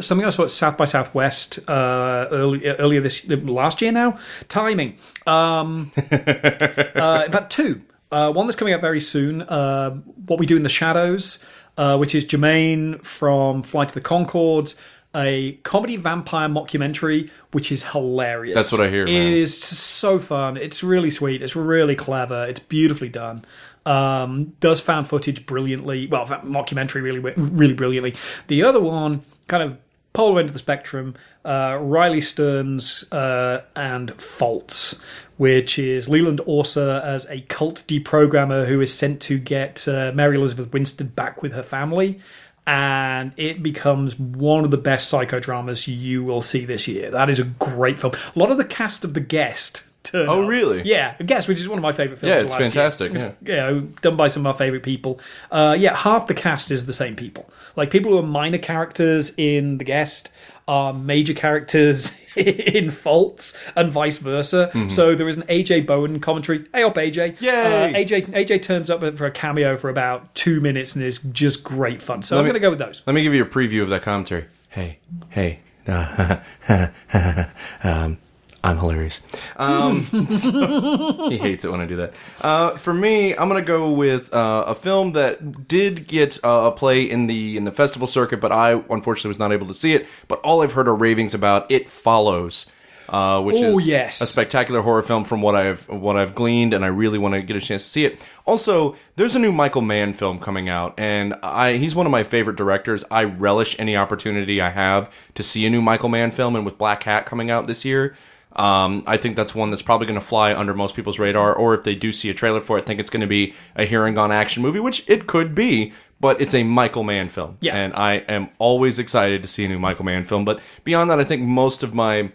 something 0.00 0.26
I 0.26 0.30
saw 0.30 0.44
at 0.44 0.50
South 0.50 0.76
by 0.76 0.84
Southwest 0.84 1.58
uh, 1.68 2.28
early, 2.30 2.66
earlier 2.66 3.00
this 3.00 3.26
last 3.28 3.80
year. 3.82 3.92
Now 3.92 4.18
timing. 4.48 4.96
Um, 5.26 5.90
uh, 5.96 7.22
in 7.26 7.32
fact, 7.32 7.50
two. 7.50 7.82
Uh, 8.10 8.32
one 8.32 8.46
that's 8.46 8.56
coming 8.56 8.72
out 8.72 8.80
very 8.80 9.00
soon. 9.00 9.42
Uh, 9.42 9.90
what 10.26 10.38
we 10.40 10.46
do 10.46 10.56
in 10.56 10.62
the 10.62 10.68
shadows, 10.70 11.38
uh, 11.76 11.96
which 11.98 12.14
is 12.14 12.24
Jermaine 12.24 13.04
from 13.04 13.62
Flight 13.62 13.88
of 13.88 13.94
the 13.94 14.00
Conchords. 14.00 14.76
A 15.14 15.52
comedy 15.62 15.96
vampire 15.96 16.48
mockumentary, 16.48 17.30
which 17.52 17.72
is 17.72 17.82
hilarious. 17.82 18.54
That's 18.54 18.72
what 18.72 18.82
I 18.82 18.90
hear, 18.90 19.02
It 19.02 19.12
man. 19.12 19.32
is 19.32 19.58
so 19.58 20.18
fun. 20.18 20.58
It's 20.58 20.82
really 20.82 21.10
sweet. 21.10 21.42
It's 21.42 21.56
really 21.56 21.96
clever. 21.96 22.44
It's 22.46 22.60
beautifully 22.60 23.08
done. 23.08 23.44
Um, 23.86 24.52
does 24.60 24.80
found 24.82 25.08
footage 25.08 25.46
brilliantly. 25.46 26.06
Well, 26.08 26.26
mockumentary 26.26 27.02
really, 27.02 27.20
really 27.20 27.72
brilliantly. 27.72 28.14
The 28.48 28.62
other 28.64 28.80
one, 28.80 29.22
kind 29.48 29.62
of 29.62 29.78
polar 30.12 30.40
end 30.40 30.48
of 30.48 30.52
the 30.52 30.58
spectrum, 30.58 31.14
uh, 31.44 31.78
Riley 31.80 32.20
Stearns 32.20 33.04
uh, 33.12 33.62
and 33.76 34.10
Faults, 34.20 35.00
which 35.36 35.78
is 35.78 36.08
Leland 36.08 36.40
Orser 36.46 37.02
as 37.02 37.26
a 37.26 37.42
cult 37.42 37.84
deprogrammer 37.86 38.66
who 38.66 38.80
is 38.80 38.92
sent 38.92 39.20
to 39.22 39.38
get 39.38 39.86
uh, 39.86 40.12
Mary 40.14 40.36
Elizabeth 40.36 40.72
Winstead 40.72 41.14
back 41.14 41.42
with 41.42 41.52
her 41.52 41.62
family. 41.62 42.18
And 42.66 43.32
it 43.38 43.62
becomes 43.62 44.18
one 44.18 44.64
of 44.64 44.70
the 44.70 44.76
best 44.76 45.10
psychodramas 45.10 45.88
you 45.88 46.22
will 46.22 46.42
see 46.42 46.66
this 46.66 46.86
year. 46.86 47.10
That 47.10 47.30
is 47.30 47.38
a 47.38 47.44
great 47.44 47.98
film. 47.98 48.12
A 48.34 48.38
lot 48.38 48.50
of 48.50 48.58
the 48.58 48.64
cast 48.64 49.04
of 49.04 49.14
The 49.14 49.20
Guest. 49.20 49.87
Turn 50.10 50.28
Oh, 50.28 50.42
up. 50.42 50.48
really? 50.48 50.82
Yeah, 50.84 51.14
The 51.16 51.24
Guest, 51.24 51.48
which 51.48 51.60
is 51.60 51.68
one 51.68 51.78
of 51.78 51.82
my 51.82 51.92
favorite 51.92 52.18
films. 52.18 52.30
Yeah, 52.34 52.40
it's 52.40 52.52
year. 52.52 52.62
fantastic, 52.62 53.12
It's, 53.14 53.22
yeah. 53.22 53.32
you 53.42 53.56
know, 53.56 53.80
done 54.02 54.16
by 54.16 54.28
some 54.28 54.42
of 54.42 54.46
our 54.46 54.58
favorite 54.58 54.82
people. 54.82 55.20
Uh, 55.50 55.76
yeah, 55.78 55.96
half 55.96 56.26
the 56.26 56.34
cast 56.34 56.70
is 56.70 56.86
the 56.86 56.92
same 56.92 57.16
people. 57.16 57.50
Like 57.76 57.90
people 57.90 58.12
who 58.12 58.18
are 58.18 58.22
minor 58.22 58.58
characters 58.58 59.32
in 59.36 59.78
The 59.78 59.84
Guest 59.84 60.30
are 60.66 60.92
major 60.92 61.32
characters 61.32 62.14
in 62.36 62.90
Faults, 62.90 63.56
and 63.74 63.90
vice 63.90 64.18
versa. 64.18 64.70
So 64.90 65.14
there 65.14 65.26
is 65.28 65.36
an 65.36 65.44
AJ 65.44 65.86
Bowen 65.86 66.20
commentary. 66.20 66.66
Hey 66.74 66.82
up, 66.82 66.94
AJ! 66.94 67.36
Mm-hmm. 67.38 67.44
Yay! 67.44 67.94
Uh, 67.94 67.96
AJ 67.96 68.26
AJ 68.32 68.62
turns 68.62 68.90
up 68.90 69.00
for 69.16 69.24
a 69.26 69.30
cameo 69.30 69.76
for 69.78 69.88
about 69.88 70.34
two 70.34 70.60
minutes 70.60 70.94
and 70.94 71.02
is 71.04 71.20
just 71.32 71.64
great 71.64 72.02
fun. 72.02 72.22
So 72.22 72.36
I'm 72.36 72.44
going 72.44 72.52
to 72.54 72.60
go 72.60 72.70
with 72.70 72.78
those. 72.80 73.02
Let 73.06 73.14
me 73.14 73.22
give 73.22 73.32
you 73.32 73.42
a 73.42 73.46
preview 73.48 73.82
of 73.82 73.88
that 73.88 74.02
commentary. 74.02 74.44
Hey, 74.68 74.98
hey, 75.30 75.60
uh, 75.86 76.36
um, 77.82 78.18
I'm 78.64 78.76
hilarious. 78.78 79.20
Um, 79.56 80.04
so- 80.28 81.28
he 81.30 81.38
hates 81.38 81.64
it 81.64 81.70
when 81.70 81.80
I 81.80 81.86
do 81.86 81.96
that. 81.96 82.14
Uh, 82.40 82.70
for 82.70 82.92
me, 82.92 83.32
I'm 83.36 83.48
gonna 83.48 83.62
go 83.62 83.92
with 83.92 84.34
uh, 84.34 84.64
a 84.66 84.74
film 84.74 85.12
that 85.12 85.68
did 85.68 86.06
get 86.06 86.38
uh, 86.44 86.70
a 86.70 86.72
play 86.72 87.02
in 87.02 87.28
the 87.28 87.56
in 87.56 87.64
the 87.64 87.72
festival 87.72 88.06
circuit, 88.08 88.40
but 88.40 88.50
I 88.52 88.72
unfortunately 88.90 89.28
was 89.28 89.38
not 89.38 89.52
able 89.52 89.68
to 89.68 89.74
see 89.74 89.94
it. 89.94 90.06
But 90.26 90.40
all 90.40 90.62
I've 90.62 90.72
heard 90.72 90.88
are 90.88 90.94
ravings 90.96 91.34
about. 91.34 91.70
It 91.70 91.88
follows. 91.88 92.66
Uh, 93.08 93.40
which 93.40 93.56
Oh, 93.56 93.78
is 93.78 93.88
yes. 93.88 94.20
a 94.20 94.26
spectacular 94.26 94.82
horror 94.82 95.00
film 95.00 95.24
from 95.24 95.40
what 95.40 95.54
I've 95.56 95.88
what 95.88 96.18
I've 96.18 96.34
gleaned, 96.34 96.74
and 96.74 96.84
I 96.84 96.88
really 96.88 97.16
want 97.16 97.34
to 97.36 97.40
get 97.40 97.56
a 97.56 97.60
chance 97.60 97.82
to 97.84 97.88
see 97.88 98.04
it. 98.04 98.22
Also, 98.44 98.96
there's 99.16 99.34
a 99.34 99.38
new 99.38 99.50
Michael 99.50 99.80
Mann 99.80 100.12
film 100.12 100.38
coming 100.38 100.68
out, 100.68 100.92
and 100.98 101.32
I 101.42 101.78
he's 101.78 101.94
one 101.94 102.04
of 102.04 102.12
my 102.12 102.22
favorite 102.22 102.56
directors. 102.56 103.06
I 103.10 103.24
relish 103.24 103.74
any 103.78 103.96
opportunity 103.96 104.60
I 104.60 104.68
have 104.68 105.10
to 105.36 105.42
see 105.42 105.64
a 105.64 105.70
new 105.70 105.80
Michael 105.80 106.10
Mann 106.10 106.30
film, 106.32 106.54
and 106.54 106.66
with 106.66 106.76
Black 106.76 107.04
Hat 107.04 107.24
coming 107.24 107.50
out 107.50 107.66
this 107.66 107.82
year, 107.82 108.14
um, 108.58 109.04
I 109.06 109.16
think 109.16 109.36
that's 109.36 109.54
one 109.54 109.70
that's 109.70 109.82
probably 109.82 110.06
going 110.06 110.18
to 110.20 110.26
fly 110.26 110.52
under 110.54 110.74
most 110.74 110.96
people's 110.96 111.18
radar. 111.18 111.54
Or 111.54 111.74
if 111.74 111.84
they 111.84 111.94
do 111.94 112.10
see 112.12 112.28
a 112.28 112.34
trailer 112.34 112.60
for 112.60 112.76
it, 112.78 112.86
think 112.86 112.98
it's 113.00 113.10
going 113.10 113.20
to 113.20 113.26
be 113.26 113.54
a 113.76 113.84
hearing 113.84 114.14
gone 114.14 114.32
action 114.32 114.62
movie, 114.62 114.80
which 114.80 115.08
it 115.08 115.26
could 115.26 115.54
be. 115.54 115.92
But 116.20 116.40
it's 116.40 116.52
a 116.54 116.64
Michael 116.64 117.04
Mann 117.04 117.28
film, 117.28 117.58
Yeah. 117.60 117.76
and 117.76 117.94
I 117.94 118.14
am 118.28 118.48
always 118.58 118.98
excited 118.98 119.40
to 119.42 119.48
see 119.48 119.64
a 119.64 119.68
new 119.68 119.78
Michael 119.78 120.04
Mann 120.04 120.24
film. 120.24 120.44
But 120.44 120.60
beyond 120.82 121.08
that, 121.10 121.20
I 121.20 121.24
think 121.24 121.42
most 121.42 121.84
of 121.84 121.94
my 121.94 122.32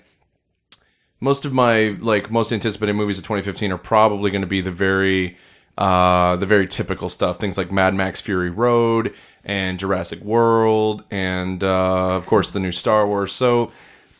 most 1.19 1.45
of 1.45 1.53
my 1.53 1.89
like 1.99 2.31
most 2.31 2.51
anticipated 2.51 2.93
movies 2.93 3.17
of 3.17 3.23
2015 3.23 3.71
are 3.71 3.77
probably 3.77 4.31
going 4.31 4.41
to 4.41 4.47
be 4.47 4.61
the 4.61 4.71
very 4.71 5.37
uh 5.77 6.35
the 6.35 6.45
very 6.45 6.67
typical 6.67 7.09
stuff 7.09 7.39
things 7.39 7.57
like 7.57 7.71
mad 7.71 7.95
max 7.95 8.21
fury 8.21 8.49
road 8.49 9.13
and 9.43 9.79
jurassic 9.79 10.19
world 10.21 11.03
and 11.09 11.63
uh 11.63 12.15
of 12.15 12.27
course 12.27 12.51
the 12.51 12.59
new 12.59 12.71
star 12.71 13.07
wars 13.07 13.31
so 13.31 13.71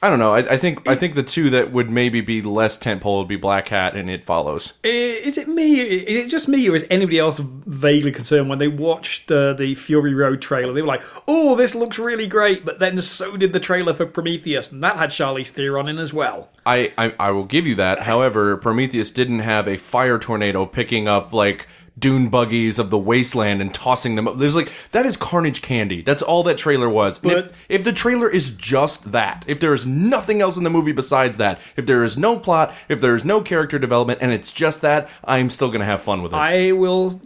i 0.03 0.10
don't 0.10 0.19
know 0.19 0.33
i, 0.33 0.39
I 0.39 0.57
think 0.57 0.88
i 0.88 0.95
think 0.95 1.15
the 1.15 1.24
two 1.24 1.50
that 1.50 1.72
would 1.72 1.89
maybe 1.89 2.22
be 2.22 2.41
less 2.41 2.77
tentpole 2.77 3.19
would 3.19 3.27
be 3.27 3.38
black 3.38 3.69
hat 3.69 3.95
and 3.95 4.10
it 4.10 4.24
follows 4.24 4.74
Is 4.83 5.38
it 5.38 5.48
me? 5.48 5.79
Is 5.79 6.25
it 6.25 6.29
just 6.29 6.48
me, 6.48 6.69
or 6.69 6.75
is 6.75 6.86
anybody 6.91 7.17
else 7.17 7.39
vaguely 7.39 8.12
concerned 8.12 8.50
when 8.50 8.60
they 8.60 8.67
watched 8.67 9.31
uh, 9.31 9.53
the 9.53 9.74
Fury 9.74 10.13
Road 10.13 10.41
trailer? 10.41 10.74
They 10.74 10.81
were 10.81 10.88
like, 10.88 11.01
"Oh, 11.27 11.55
this 11.55 11.74
looks 11.74 11.98
really 11.98 12.27
great," 12.27 12.65
but 12.65 12.79
then 12.79 13.01
so 13.01 13.38
did 13.38 13.53
the 13.53 13.60
trailer 13.60 13.93
for 13.93 14.05
Prometheus, 14.05 14.72
and 14.72 14.83
that 14.83 14.98
had 14.98 15.10
Charlize 15.12 15.50
Theron 15.50 15.88
in 15.88 15.98
as 15.98 16.13
well. 16.13 16.50
I, 16.65 16.91
I 16.98 17.13
I 17.19 17.31
will 17.31 17.45
give 17.45 17.65
you 17.65 17.75
that. 17.75 18.01
However, 18.01 18.57
Prometheus 18.57 19.12
didn't 19.12 19.39
have 19.39 19.67
a 19.67 19.77
fire 19.77 20.19
tornado 20.19 20.65
picking 20.65 21.07
up 21.07 21.33
like 21.33 21.67
dune 21.97 22.29
buggies 22.29 22.79
of 22.79 22.89
the 22.89 22.97
wasteland 22.97 23.62
and 23.62 23.73
tossing 23.73 24.15
them 24.15 24.27
up. 24.27 24.38
There's 24.38 24.55
like 24.55 24.71
that 24.91 25.05
is 25.05 25.15
carnage 25.15 25.62
candy. 25.62 26.01
That's 26.01 26.21
all 26.21 26.43
that 26.43 26.57
trailer 26.57 26.89
was. 26.89 27.19
But- 27.19 27.38
if, 27.38 27.65
if 27.69 27.83
the 27.83 27.93
trailer 27.93 28.29
is 28.29 28.50
just 28.51 29.12
that, 29.12 29.45
if 29.47 29.59
there 29.59 29.73
is 29.73 29.85
nothing 29.85 30.41
else 30.41 30.57
in 30.57 30.63
the 30.63 30.69
movie 30.69 30.91
besides 30.91 31.38
that, 31.38 31.59
if 31.77 31.85
there 31.85 32.03
is 32.03 32.17
no 32.17 32.39
plot, 32.39 32.73
if 32.89 33.00
there 33.00 33.15
is 33.15 33.23
no 33.23 33.41
character 33.41 33.77
development, 33.77 34.19
and 34.21 34.31
it's 34.31 34.51
just 34.51 34.81
that, 34.81 35.09
I'm 35.23 35.50
still 35.50 35.69
gonna 35.71 35.85
have 35.85 36.01
fun 36.01 36.23
with 36.23 36.33
it. 36.33 36.38
I 36.38 36.71
will, 36.71 37.21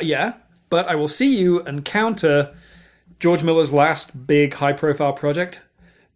yeah, 0.00 0.34
but 0.70 0.86
I 0.88 0.94
will 0.94 1.08
see 1.08 1.36
you 1.36 1.60
and 1.62 1.84
counter 1.84 2.54
George 3.18 3.42
Miller's 3.42 3.72
last 3.72 4.26
big 4.26 4.54
high 4.54 4.72
profile 4.72 5.12
project, 5.12 5.62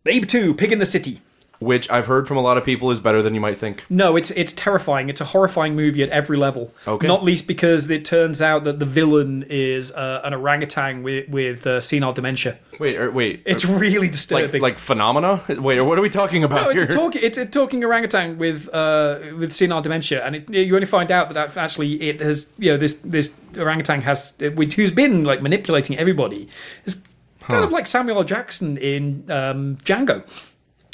Babe 0.05 0.27
2, 0.27 0.55
Pig 0.55 0.73
in 0.73 0.79
the 0.79 0.87
City. 0.87 1.21
Which 1.59 1.91
I've 1.91 2.07
heard 2.07 2.29
from 2.29 2.37
a 2.37 2.41
lot 2.43 2.59
of 2.59 2.65
people 2.65 2.91
is 2.91 3.01
better 3.01 3.23
than 3.23 3.35
you 3.35 3.41
might 3.41 3.59
think. 3.59 3.85
No, 3.89 4.17
it's 4.17 4.31
it's 4.33 4.53
terrifying. 4.53 5.09
It's 5.09 5.21
a 5.21 5.25
horrifying 5.27 5.75
movie 5.77 6.03
at 6.03 6.11
every 6.11 6.37
level. 6.37 6.73
Okay. 6.87 7.07
Not 7.07 7.25
least 7.25 7.47
because 7.47 7.89
it 7.91 8.05
turns 8.05 8.43
out 8.43 8.65
that 8.65 8.79
the 8.79 8.85
villain 8.87 9.45
is 9.49 9.93
uh, 9.93 10.21
an 10.25 10.35
orangutan 10.35 11.03
with 11.03 11.29
with 11.29 11.67
uh, 11.67 11.81
senile 11.81 12.13
dementia. 12.13 12.59
Wait, 12.79 12.97
or, 12.97 13.11
wait, 13.11 13.43
It's 13.47 13.65
really 13.65 14.01
like 14.01 14.13
disturbing. 14.13 14.61
like 14.63 14.79
phenomena. 14.79 15.43
Wait, 15.49 15.81
what 15.81 15.99
are 15.99 16.03
we 16.03 16.11
talking 16.11 16.45
about 16.45 16.65
No, 16.65 16.69
it's 16.71 16.81
here? 16.83 16.91
a 16.91 16.93
talking 16.93 17.23
it's 17.23 17.39
a 17.39 17.47
talking 17.47 17.83
orangutan 17.85 18.37
with 18.39 18.69
uh, 18.75 19.19
with 19.39 19.53
senile 19.53 19.81
dementia, 19.81 20.25
and 20.25 20.37
it, 20.37 20.51
you 20.51 20.75
only 20.75 20.87
find 20.87 21.11
out 21.11 21.31
that 21.31 21.57
actually 21.57 22.01
it 22.03 22.21
has 22.21 22.49
you 22.59 22.71
know 22.73 22.77
this 22.77 22.95
this 22.97 23.35
orangutan 23.57 24.03
has 24.03 24.35
which 24.55 24.75
who's 24.75 24.91
been 24.91 25.25
like 25.25 25.41
manipulating 25.43 25.97
everybody. 25.99 26.49
It's 26.85 27.01
kind 27.41 27.65
of 27.65 27.73
like 27.73 27.87
Samuel 27.87 28.19
L. 28.19 28.25
Jackson 28.25 28.77
in 28.77 29.31
um, 29.31 29.77
Django. 29.85 30.25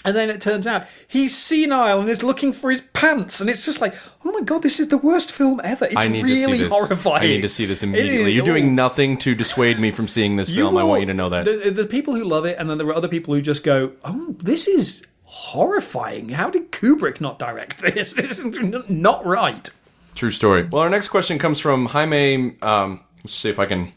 And 0.05 0.17
then 0.17 0.31
it 0.31 0.41
turns 0.41 0.67
out 0.67 0.87
he's 1.07 1.37
senile 1.37 2.01
and 2.01 2.09
is 2.11 2.23
looking 2.25 2.53
for 2.53 2.71
his 2.71 2.81
pants, 2.93 3.41
and 3.41 3.49
it's 3.49 3.65
just 3.65 3.81
like, 3.81 3.95
oh 4.25 4.33
my 4.33 4.41
god, 4.41 4.63
this 4.63 4.81
is 4.81 4.89
the 4.89 4.99
worst 4.99 5.31
film 5.31 5.61
ever. 5.63 5.85
It's 5.85 5.97
I 5.97 6.09
need 6.09 6.25
really 6.25 6.59
to 6.59 6.65
see 6.65 6.65
this. 6.65 6.73
horrifying. 6.73 7.23
I 7.23 7.27
need 7.27 7.43
to 7.43 7.49
see 7.49 7.67
this 7.67 7.83
immediately. 7.85 8.31
is- 8.33 8.35
You're 8.37 8.45
doing 8.45 8.75
nothing 8.75 9.17
to 9.19 9.35
dissuade 9.37 9.79
me 9.79 9.93
from 9.93 10.09
seeing 10.09 10.35
this 10.37 10.51
film. 10.51 10.77
I 10.77 10.83
want 10.83 11.03
you 11.03 11.07
to 11.07 11.15
know 11.15 11.29
that. 11.29 11.45
The, 11.45 11.71
the 11.71 11.87
people 11.87 12.15
who 12.17 12.25
love 12.25 12.45
it, 12.47 12.59
and 12.59 12.69
then 12.69 12.79
there 12.79 12.87
are 12.89 12.95
other 12.95 13.07
people 13.09 13.33
who 13.35 13.41
just 13.41 13.63
go, 13.63 13.93
"Oh, 14.05 14.35
this 14.39 14.67
is 14.67 15.03
horrifying. 15.25 16.31
How 16.31 16.51
did 16.51 16.73
Kubrick 16.73 17.21
not 17.21 17.39
direct 17.39 17.81
this? 17.81 18.13
This 18.23 18.39
is 18.41 18.89
not 18.89 19.25
right." 19.25 19.71
True 20.15 20.31
story. 20.33 20.65
Well, 20.65 20.83
our 20.83 20.91
next 20.91 21.09
question 21.09 21.39
comes 21.39 21.59
from 21.61 21.87
Jaime. 21.87 22.57
Um, 22.61 23.01
let's 23.23 23.35
see 23.35 23.49
if 23.51 23.59
I 23.59 23.67
can 23.67 23.93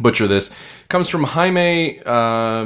butcher 0.00 0.26
this. 0.26 0.54
Comes 0.88 1.08
from 1.08 1.24
Jaime 1.24 2.00
uh, 2.04 2.64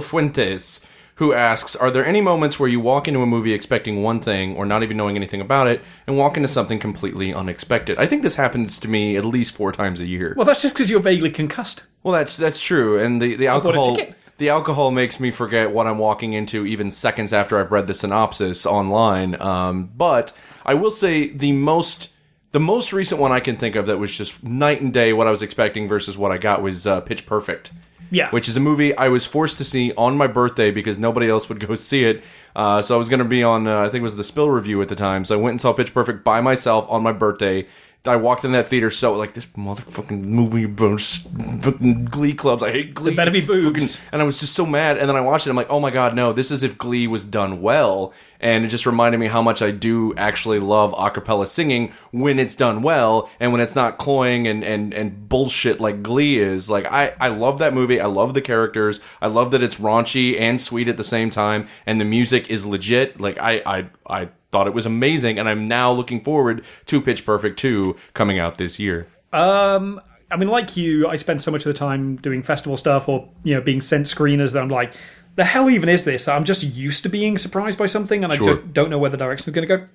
Fuentes, 0.00 0.80
who 1.20 1.34
asks 1.34 1.76
Are 1.76 1.90
there 1.90 2.04
any 2.04 2.22
moments 2.22 2.58
where 2.58 2.68
you 2.68 2.80
walk 2.80 3.06
into 3.06 3.20
a 3.20 3.26
movie 3.26 3.52
expecting 3.52 4.02
one 4.02 4.20
thing 4.20 4.56
or 4.56 4.64
not 4.64 4.82
even 4.82 4.96
knowing 4.96 5.16
anything 5.16 5.42
about 5.42 5.68
it 5.68 5.82
and 6.06 6.16
walk 6.16 6.38
into 6.38 6.48
something 6.48 6.78
completely 6.78 7.32
unexpected? 7.32 7.98
I 7.98 8.06
think 8.06 8.22
this 8.22 8.36
happens 8.36 8.80
to 8.80 8.88
me 8.88 9.18
at 9.18 9.24
least 9.26 9.54
four 9.54 9.70
times 9.70 10.00
a 10.00 10.06
year. 10.06 10.32
Well, 10.34 10.46
that's 10.46 10.62
just 10.62 10.74
because 10.74 10.88
you're 10.88 10.98
vaguely 10.98 11.30
concussed. 11.30 11.84
Well, 12.02 12.14
that's 12.14 12.38
that's 12.38 12.60
true, 12.60 12.98
and 12.98 13.20
the 13.20 13.36
the 13.36 13.48
alcohol 13.48 13.98
the 14.38 14.48
alcohol 14.48 14.90
makes 14.90 15.20
me 15.20 15.30
forget 15.30 15.72
what 15.72 15.86
I'm 15.86 15.98
walking 15.98 16.32
into 16.32 16.64
even 16.64 16.90
seconds 16.90 17.34
after 17.34 17.58
I've 17.58 17.70
read 17.70 17.86
the 17.86 17.92
synopsis 17.92 18.64
online. 18.64 19.38
Um, 19.42 19.90
but 19.94 20.32
I 20.64 20.72
will 20.72 20.90
say 20.90 21.28
the 21.28 21.52
most 21.52 22.14
the 22.52 22.60
most 22.60 22.94
recent 22.94 23.20
one 23.20 23.30
I 23.30 23.40
can 23.40 23.56
think 23.56 23.76
of 23.76 23.84
that 23.86 23.98
was 23.98 24.16
just 24.16 24.42
night 24.42 24.80
and 24.80 24.90
day 24.90 25.12
what 25.12 25.26
I 25.26 25.30
was 25.30 25.42
expecting 25.42 25.86
versus 25.86 26.16
what 26.16 26.32
I 26.32 26.38
got 26.38 26.62
was 26.62 26.86
uh, 26.86 27.02
Pitch 27.02 27.26
Perfect. 27.26 27.72
Yeah. 28.10 28.30
Which 28.30 28.48
is 28.48 28.56
a 28.56 28.60
movie 28.60 28.96
I 28.96 29.08
was 29.08 29.26
forced 29.26 29.58
to 29.58 29.64
see 29.64 29.92
on 29.96 30.16
my 30.16 30.26
birthday 30.26 30.70
because 30.70 30.98
nobody 30.98 31.28
else 31.28 31.48
would 31.48 31.60
go 31.66 31.74
see 31.74 32.04
it. 32.04 32.22
Uh, 32.56 32.82
so 32.82 32.94
I 32.94 32.98
was 32.98 33.08
going 33.08 33.20
to 33.20 33.24
be 33.24 33.42
on, 33.42 33.66
uh, 33.68 33.80
I 33.82 33.84
think 33.84 34.00
it 34.00 34.02
was 34.02 34.16
the 34.16 34.24
Spill 34.24 34.50
review 34.50 34.82
at 34.82 34.88
the 34.88 34.96
time. 34.96 35.24
So 35.24 35.34
I 35.38 35.40
went 35.40 35.52
and 35.52 35.60
saw 35.60 35.72
Pitch 35.72 35.94
Perfect 35.94 36.24
by 36.24 36.40
myself 36.40 36.86
on 36.90 37.02
my 37.02 37.12
birthday. 37.12 37.66
I 38.06 38.16
walked 38.16 38.46
in 38.46 38.52
that 38.52 38.66
theater 38.66 38.90
so 38.90 39.12
like 39.12 39.34
this 39.34 39.44
motherfucking 39.48 40.22
movie 40.22 40.64
about 40.64 41.02
fucking 41.02 42.06
Glee 42.06 42.32
clubs. 42.32 42.62
I 42.62 42.70
hate 42.72 42.94
Glee. 42.94 43.14
better 43.14 43.30
be 43.30 43.40
boobs. 43.42 43.96
Fucking- 43.96 44.08
and 44.12 44.22
I 44.22 44.24
was 44.24 44.40
just 44.40 44.54
so 44.54 44.64
mad. 44.64 44.96
And 44.98 45.08
then 45.08 45.16
I 45.16 45.20
watched 45.20 45.46
it. 45.46 45.50
I'm 45.50 45.56
like, 45.56 45.70
oh 45.70 45.80
my 45.80 45.90
god, 45.90 46.14
no! 46.14 46.32
This 46.32 46.50
is 46.50 46.62
if 46.62 46.78
Glee 46.78 47.06
was 47.06 47.24
done 47.26 47.60
well. 47.60 48.14
And 48.40 48.64
it 48.64 48.68
just 48.68 48.86
reminded 48.86 49.18
me 49.18 49.26
how 49.26 49.42
much 49.42 49.62
I 49.62 49.70
do 49.70 50.14
actually 50.16 50.58
love 50.58 50.94
a 50.96 51.10
cappella 51.10 51.46
singing 51.46 51.92
when 52.10 52.38
it's 52.38 52.56
done 52.56 52.82
well 52.82 53.30
and 53.38 53.52
when 53.52 53.60
it's 53.60 53.74
not 53.74 53.98
cloying 53.98 54.46
and, 54.46 54.64
and, 54.64 54.94
and 54.94 55.28
bullshit 55.28 55.80
like 55.80 56.02
Glee 56.02 56.38
is. 56.38 56.70
Like 56.70 56.86
I, 56.86 57.14
I 57.20 57.28
love 57.28 57.58
that 57.58 57.74
movie. 57.74 58.00
I 58.00 58.06
love 58.06 58.34
the 58.34 58.40
characters. 58.40 59.00
I 59.20 59.26
love 59.26 59.50
that 59.50 59.62
it's 59.62 59.76
raunchy 59.76 60.40
and 60.40 60.60
sweet 60.60 60.88
at 60.88 60.96
the 60.96 61.04
same 61.04 61.30
time. 61.30 61.66
And 61.86 62.00
the 62.00 62.04
music 62.04 62.50
is 62.50 62.64
legit. 62.64 63.20
Like 63.20 63.38
I, 63.38 63.62
I, 63.66 63.86
I 64.06 64.28
thought 64.50 64.66
it 64.66 64.74
was 64.74 64.86
amazing. 64.86 65.38
And 65.38 65.48
I'm 65.48 65.66
now 65.66 65.92
looking 65.92 66.22
forward 66.22 66.64
to 66.86 67.00
Pitch 67.00 67.24
Perfect 67.24 67.58
2 67.58 67.96
coming 68.14 68.38
out 68.38 68.58
this 68.58 68.78
year. 68.78 69.08
Um, 69.32 70.00
I 70.30 70.36
mean, 70.36 70.48
like 70.48 70.76
you, 70.76 71.08
I 71.08 71.16
spend 71.16 71.42
so 71.42 71.50
much 71.50 71.66
of 71.66 71.72
the 71.72 71.78
time 71.78 72.16
doing 72.16 72.42
festival 72.42 72.76
stuff 72.76 73.08
or 73.08 73.28
you 73.42 73.54
know 73.54 73.60
being 73.60 73.80
sent 73.80 74.06
screeners 74.06 74.52
that 74.52 74.62
I'm 74.62 74.68
like, 74.68 74.94
the 75.36 75.44
hell 75.44 75.70
even 75.70 75.88
is 75.88 76.04
this? 76.04 76.28
I'm 76.28 76.44
just 76.44 76.62
used 76.62 77.02
to 77.04 77.08
being 77.08 77.38
surprised 77.38 77.78
by 77.78 77.86
something, 77.86 78.22
and 78.24 78.32
I 78.32 78.36
just 78.36 78.72
don't 78.72 78.90
know 78.90 78.98
where 78.98 79.10
the 79.10 79.16
direction 79.16 79.48
is 79.50 79.54
going 79.54 79.66
to 79.66 79.76
go. 79.78 79.86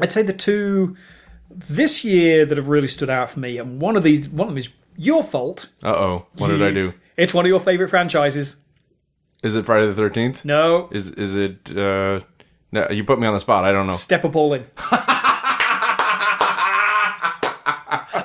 I'd 0.00 0.12
say 0.12 0.22
the 0.22 0.32
two 0.32 0.96
this 1.50 2.04
year 2.04 2.44
that 2.44 2.58
have 2.58 2.68
really 2.68 2.88
stood 2.88 3.10
out 3.10 3.30
for 3.30 3.40
me, 3.40 3.58
and 3.58 3.80
one 3.80 3.96
of 3.96 4.02
these, 4.02 4.28
one 4.28 4.48
of 4.48 4.54
them 4.54 4.58
is 4.58 4.68
your 4.96 5.22
fault. 5.22 5.70
Uh 5.82 5.88
oh. 5.94 6.26
What 6.38 6.48
did 6.48 6.62
I 6.62 6.70
do? 6.70 6.94
It's 7.16 7.32
one 7.32 7.44
of 7.44 7.48
your 7.48 7.60
favorite 7.60 7.90
franchises. 7.90 8.56
Is 9.42 9.54
it 9.54 9.66
Friday 9.66 9.92
the 9.92 10.02
13th? 10.02 10.44
No, 10.44 10.88
Is 10.90 11.10
is 11.10 11.36
it? 11.36 11.70
Uh, 11.76 12.20
no, 12.72 12.88
you 12.90 13.04
put 13.04 13.20
me 13.20 13.26
on 13.26 13.34
the 13.34 13.40
spot. 13.40 13.64
I 13.64 13.72
don't 13.72 13.86
know. 13.86 13.92
Step 13.92 14.24
up 14.24 14.34
all 14.34 14.54
in. 14.54 14.64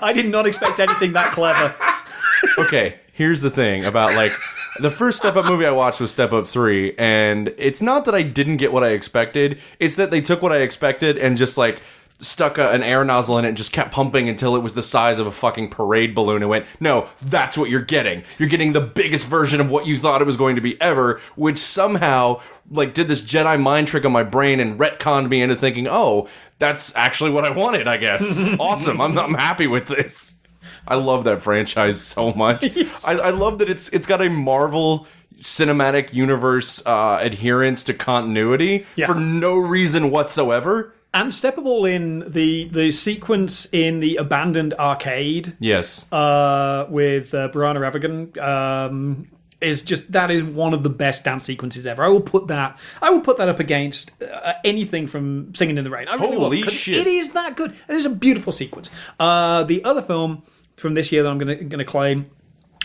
I 0.01 0.11
did 0.13 0.27
not 0.27 0.47
expect 0.47 0.79
anything 0.79 1.13
that 1.13 1.31
clever. 1.31 1.75
okay, 2.57 2.99
here's 3.13 3.41
the 3.41 3.49
thing 3.49 3.85
about 3.85 4.15
like 4.15 4.31
the 4.79 4.91
first 4.91 5.17
Step 5.17 5.35
Up 5.35 5.45
movie 5.45 5.65
I 5.65 5.71
watched 5.71 6.01
was 6.01 6.11
Step 6.11 6.33
Up 6.33 6.47
3, 6.47 6.95
and 6.97 7.53
it's 7.57 7.81
not 7.81 8.05
that 8.05 8.15
I 8.15 8.23
didn't 8.23 8.57
get 8.57 8.71
what 8.71 8.83
I 8.83 8.89
expected, 8.89 9.59
it's 9.79 9.95
that 9.95 10.11
they 10.11 10.21
took 10.21 10.41
what 10.41 10.51
I 10.51 10.57
expected 10.57 11.17
and 11.17 11.37
just 11.37 11.57
like 11.57 11.81
stuck 12.21 12.57
a, 12.57 12.71
an 12.71 12.83
air 12.83 13.03
nozzle 13.05 13.37
in 13.37 13.45
it 13.45 13.49
and 13.49 13.57
just 13.57 13.71
kept 13.71 13.91
pumping 13.93 14.27
until 14.27 14.55
it 14.55 14.59
was 14.59 14.73
the 14.73 14.83
size 14.83 15.19
of 15.19 15.27
a 15.27 15.31
fucking 15.31 15.69
parade 15.69 16.13
balloon 16.13 16.41
and 16.41 16.49
went, 16.49 16.65
no, 16.79 17.07
that's 17.23 17.57
what 17.57 17.69
you're 17.69 17.81
getting. 17.81 18.23
You're 18.37 18.49
getting 18.49 18.73
the 18.73 18.81
biggest 18.81 19.27
version 19.27 19.61
of 19.61 19.69
what 19.69 19.85
you 19.85 19.97
thought 19.97 20.21
it 20.21 20.25
was 20.25 20.37
going 20.37 20.55
to 20.55 20.61
be 20.61 20.79
ever, 20.81 21.21
which 21.35 21.57
somehow 21.57 22.41
like 22.69 22.93
did 22.93 23.07
this 23.07 23.23
Jedi 23.23 23.61
mind 23.61 23.87
trick 23.87 24.05
on 24.05 24.11
my 24.11 24.23
brain 24.23 24.59
and 24.59 24.79
retconned 24.79 25.29
me 25.29 25.41
into 25.41 25.55
thinking, 25.55 25.87
oh, 25.89 26.27
that's 26.57 26.93
actually 26.95 27.31
what 27.31 27.45
I 27.45 27.51
wanted, 27.51 27.87
I 27.87 27.97
guess. 27.97 28.45
awesome. 28.59 28.99
I'm, 28.99 29.17
I'm 29.17 29.33
happy 29.33 29.67
with 29.67 29.87
this. 29.87 30.35
I 30.89 30.95
love 30.95 31.23
that 31.25 31.41
franchise 31.41 32.01
so 32.01 32.33
much. 32.33 32.65
I, 33.05 33.13
I 33.13 33.29
love 33.29 33.59
that 33.59 33.69
it's 33.69 33.89
it's 33.89 34.07
got 34.07 34.21
a 34.21 34.29
Marvel 34.29 35.07
cinematic 35.37 36.13
universe 36.13 36.81
uh, 36.85 37.19
adherence 37.21 37.83
to 37.85 37.93
continuity 37.93 38.85
Yeah. 38.95 39.05
for 39.07 39.15
no 39.15 39.57
reason 39.57 40.11
whatsoever. 40.11 40.93
And 41.13 41.33
Step 41.33 41.57
up 41.57 41.65
all 41.65 41.85
in 41.85 42.23
the 42.31 42.67
the 42.69 42.91
sequence 42.91 43.67
in 43.71 43.99
the 43.99 44.17
abandoned 44.17 44.73
arcade 44.75 45.55
Yes, 45.59 46.11
uh, 46.11 46.85
with 46.89 47.33
uh, 47.33 47.49
Briana 47.49 47.81
Evigan 47.83 48.37
um, 48.39 49.27
is 49.59 49.81
just 49.81 50.11
that 50.11 50.29
is 50.29 50.43
one 50.43 50.73
of 50.75 50.83
the 50.83 50.89
best 50.89 51.23
dance 51.23 51.45
sequences 51.45 51.87
ever. 51.87 52.03
I 52.03 52.09
will 52.09 52.21
put 52.21 52.47
that 52.49 52.77
I 53.01 53.09
will 53.09 53.21
put 53.21 53.37
that 53.37 53.49
up 53.49 53.59
against 53.59 54.11
uh, 54.21 54.53
anything 54.63 55.07
from 55.07 55.55
Singing 55.55 55.79
in 55.79 55.83
the 55.83 55.89
Rain. 55.89 56.07
I 56.07 56.13
really 56.15 56.37
will, 56.37 56.69
shit. 56.69 56.99
It 56.99 57.07
is 57.07 57.31
that 57.31 57.55
good. 57.55 57.71
It 57.87 57.95
is 57.95 58.05
a 58.05 58.11
beautiful 58.11 58.53
sequence. 58.53 58.91
Uh, 59.19 59.63
the 59.63 59.83
other 59.85 60.03
film 60.03 60.43
from 60.79 60.93
this 60.93 61.11
year 61.11 61.23
that 61.23 61.29
I'm 61.29 61.37
going 61.37 61.69
to 61.69 61.85
claim, 61.85 62.29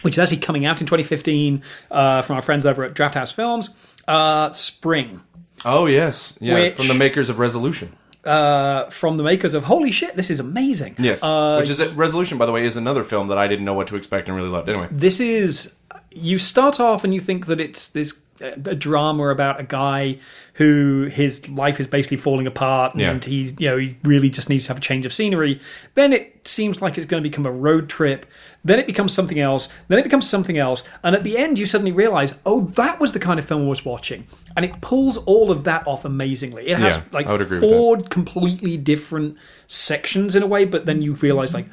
which 0.03 0.15
is 0.15 0.19
actually 0.19 0.39
coming 0.39 0.67
out 0.67 0.81
in 0.81 0.87
2015 0.87 1.63
uh, 1.91 2.23
from 2.23 2.37
our 2.37 2.43
friends 2.43 2.67
over 2.67 2.85
at 2.85 2.95
Drafthouse 2.95 3.33
Films, 3.33 3.71
uh, 4.09 4.51
Spring. 4.53 5.21
Oh 5.65 5.87
yes, 5.87 6.35
yeah, 6.41 6.55
Which- 6.55 6.75
from 6.75 6.89
the 6.89 6.95
makers 6.95 7.29
of 7.29 7.39
Resolution. 7.39 7.97
Uh, 8.25 8.89
from 8.89 9.19
the 9.19 9.23
makers 9.23 9.53
of 9.53 9.65
Holy 9.65 9.91
Shit, 9.91 10.17
this 10.17 10.31
is 10.31 10.41
amazing. 10.41 10.95
Yes, 10.99 11.23
Uh, 11.23 11.59
which 11.59 11.69
is 11.69 11.79
Resolution, 11.93 12.39
by 12.39 12.47
the 12.47 12.53
way, 12.53 12.65
is 12.65 12.75
another 12.75 13.05
film 13.05 13.29
that 13.29 13.37
I 13.37 13.47
didn't 13.49 13.67
know 13.67 13.75
what 13.75 13.87
to 13.89 13.97
expect 13.97 14.29
and 14.29 14.37
really 14.37 14.49
loved. 14.49 14.69
Anyway, 14.71 14.89
this 14.91 15.21
is 15.21 15.73
you 16.15 16.39
start 16.39 16.81
off 16.81 17.05
and 17.05 17.13
you 17.13 17.21
think 17.21 17.47
that 17.47 17.61
it's 17.61 17.89
this 17.89 18.21
uh, 18.43 18.49
a 18.67 18.75
drama 18.75 19.29
about 19.29 19.61
a 19.61 19.63
guy 19.65 20.19
who 20.55 21.05
his 21.05 21.49
life 21.49 21.79
is 21.79 21.87
basically 21.87 22.17
falling 22.17 22.47
apart 22.47 22.95
and 22.95 23.01
Yeah. 23.01 23.19
he's 23.21 23.55
you 23.61 23.69
know 23.69 23.77
he 23.77 23.97
really 24.03 24.29
just 24.31 24.49
needs 24.49 24.65
to 24.65 24.69
have 24.71 24.79
a 24.79 24.81
change 24.81 25.07
of 25.07 25.13
scenery. 25.13 25.61
Then 25.95 26.13
it 26.13 26.47
seems 26.47 26.83
like 26.83 26.97
it's 26.99 27.07
going 27.07 27.23
to 27.23 27.29
become 27.29 27.47
a 27.47 27.51
road 27.53 27.89
trip. 27.89 28.27
Then 28.65 28.79
it 28.79 28.87
becomes 28.87 29.13
something 29.13 29.39
else. 29.39 29.69
Then 29.89 29.99
it 29.99 30.03
becomes 30.03 30.29
something 30.29 30.59
else. 30.59 30.83
And 31.03 31.15
at 31.15 31.23
the 31.23 31.37
end 31.39 31.59
you 31.61 31.67
suddenly 31.67 31.93
realize 31.93 32.35
oh 32.45 32.63
that 32.75 32.99
was 33.01 33.13
the 33.13 33.21
kind 33.21 33.39
of 33.39 33.45
film 33.47 33.63
i 33.67 33.69
was 33.69 33.85
watching. 33.85 34.27
And 34.57 34.65
it 34.65 34.81
pulls 34.81 35.17
all 35.19 35.51
of 35.51 35.63
that 35.65 35.87
off 35.87 36.05
amazingly. 36.05 36.67
It 36.69 36.79
has 36.79 36.97
Yeah, 36.97 37.03
like 37.13 37.27
I 37.29 37.33
would 37.33 37.41
agree 37.41 37.61
with 37.61 37.71
four 37.71 38.03
completely 38.03 38.77
different 38.77 39.37
sections 39.69 40.35
in 40.35 40.43
a 40.43 40.47
way 40.47 40.65
but 40.65 40.87
then 40.87 41.03
you 41.03 41.15
realize 41.15 41.55
like 41.55 41.67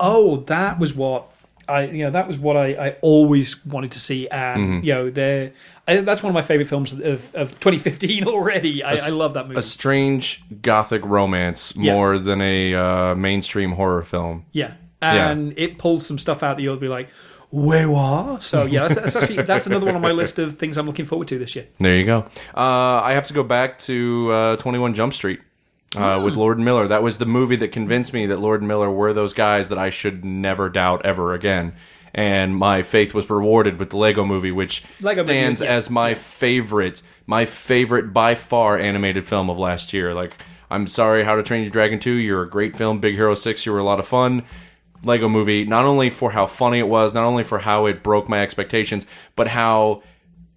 oh 0.00 0.36
that 0.38 0.78
was 0.78 0.94
what 0.94 1.30
I 1.68 1.84
you 1.86 2.04
know 2.04 2.10
that 2.10 2.26
was 2.26 2.38
what 2.38 2.56
I, 2.56 2.68
I 2.74 2.96
always 3.00 3.64
wanted 3.64 3.92
to 3.92 4.00
see, 4.00 4.28
and 4.28 4.60
Mm-hmm. 4.60 4.86
you 4.86 4.94
know 4.94 5.10
they're 5.10 5.52
that's 5.86 6.22
one 6.22 6.30
of 6.30 6.34
my 6.34 6.42
favorite 6.42 6.68
films 6.68 6.92
of, 6.92 7.34
of 7.34 7.50
2015 7.60 8.24
already. 8.26 8.82
I, 8.82 8.92
I 8.94 9.08
love 9.10 9.34
that 9.34 9.48
movie. 9.48 9.58
A 9.58 9.62
strange 9.62 10.42
gothic 10.62 11.04
romance 11.04 11.74
Yeah. 11.76 11.92
more 11.92 12.18
than 12.18 12.40
a 12.40 12.74
uh, 12.74 13.14
mainstream 13.14 13.72
horror 13.72 14.02
film. 14.02 14.46
yeah, 14.52 14.74
and 15.02 15.52
it 15.58 15.78
pulls 15.78 16.06
some 16.06 16.18
stuff 16.18 16.42
out 16.42 16.56
that 16.56 16.62
you'll 16.62 16.76
be 16.78 16.88
like, 16.88 17.08
"Where 17.50 17.90
what?" 17.90 18.42
So 18.42 18.64
yeah, 18.64 18.88
that's, 18.88 18.94
that's 18.94 19.16
actually 19.16 19.42
that's 19.42 19.66
another 19.66 19.84
one 19.86 19.94
on 19.96 20.00
my 20.02 20.12
list 20.12 20.38
of 20.38 20.58
things 20.58 20.78
I'm 20.78 20.86
looking 20.86 21.04
forward 21.04 21.28
to 21.28 21.38
this 21.38 21.54
year. 21.54 21.66
There 21.78 21.96
you 21.98 22.06
go. 22.06 22.18
Uh, 22.56 23.02
I 23.04 23.12
have 23.12 23.26
to 23.26 23.34
go 23.34 23.42
back 23.42 23.78
to 23.80 24.30
uh, 24.32 24.56
21 24.56 24.94
Jump 24.94 25.12
Street 25.12 25.40
uh, 25.96 26.18
Hmm. 26.18 26.24
with 26.24 26.36
Lord 26.36 26.58
Miller. 26.58 26.86
That 26.88 27.02
was 27.02 27.18
the 27.18 27.26
movie 27.26 27.56
that 27.56 27.68
convinced 27.72 28.12
me 28.12 28.26
that 28.26 28.40
Lord 28.40 28.62
Miller 28.62 28.90
were 28.90 29.12
those 29.12 29.34
guys 29.34 29.68
that 29.68 29.78
I 29.78 29.90
should 29.90 30.24
never 30.24 30.68
doubt 30.68 31.04
ever 31.04 31.34
again. 31.34 31.74
And 32.16 32.56
my 32.56 32.82
faith 32.82 33.12
was 33.12 33.28
rewarded 33.28 33.78
with 33.78 33.90
the 33.90 33.96
Lego 33.96 34.24
movie, 34.24 34.52
which 34.52 34.84
Lego 35.00 35.22
movie, 35.22 35.32
stands 35.32 35.60
yeah. 35.60 35.66
as 35.68 35.90
my 35.90 36.14
favorite, 36.14 37.02
my 37.26 37.44
favorite 37.44 38.12
by 38.12 38.36
far 38.36 38.78
animated 38.78 39.26
film 39.26 39.50
of 39.50 39.58
last 39.58 39.92
year. 39.92 40.14
Like, 40.14 40.32
I'm 40.70 40.86
sorry, 40.86 41.24
How 41.24 41.34
to 41.34 41.42
Train 41.42 41.62
Your 41.62 41.70
Dragon 41.72 41.98
2, 41.98 42.12
you're 42.12 42.42
a 42.42 42.48
great 42.48 42.76
film. 42.76 43.00
Big 43.00 43.14
Hero 43.16 43.34
6, 43.34 43.66
you 43.66 43.72
were 43.72 43.78
a 43.78 43.84
lot 43.84 43.98
of 43.98 44.06
fun. 44.06 44.44
Lego 45.02 45.28
movie, 45.28 45.64
not 45.64 45.84
only 45.84 46.08
for 46.08 46.30
how 46.30 46.46
funny 46.46 46.78
it 46.78 46.88
was, 46.88 47.12
not 47.12 47.24
only 47.24 47.44
for 47.44 47.58
how 47.58 47.86
it 47.86 48.02
broke 48.02 48.28
my 48.28 48.40
expectations, 48.40 49.06
but 49.36 49.48
how 49.48 50.02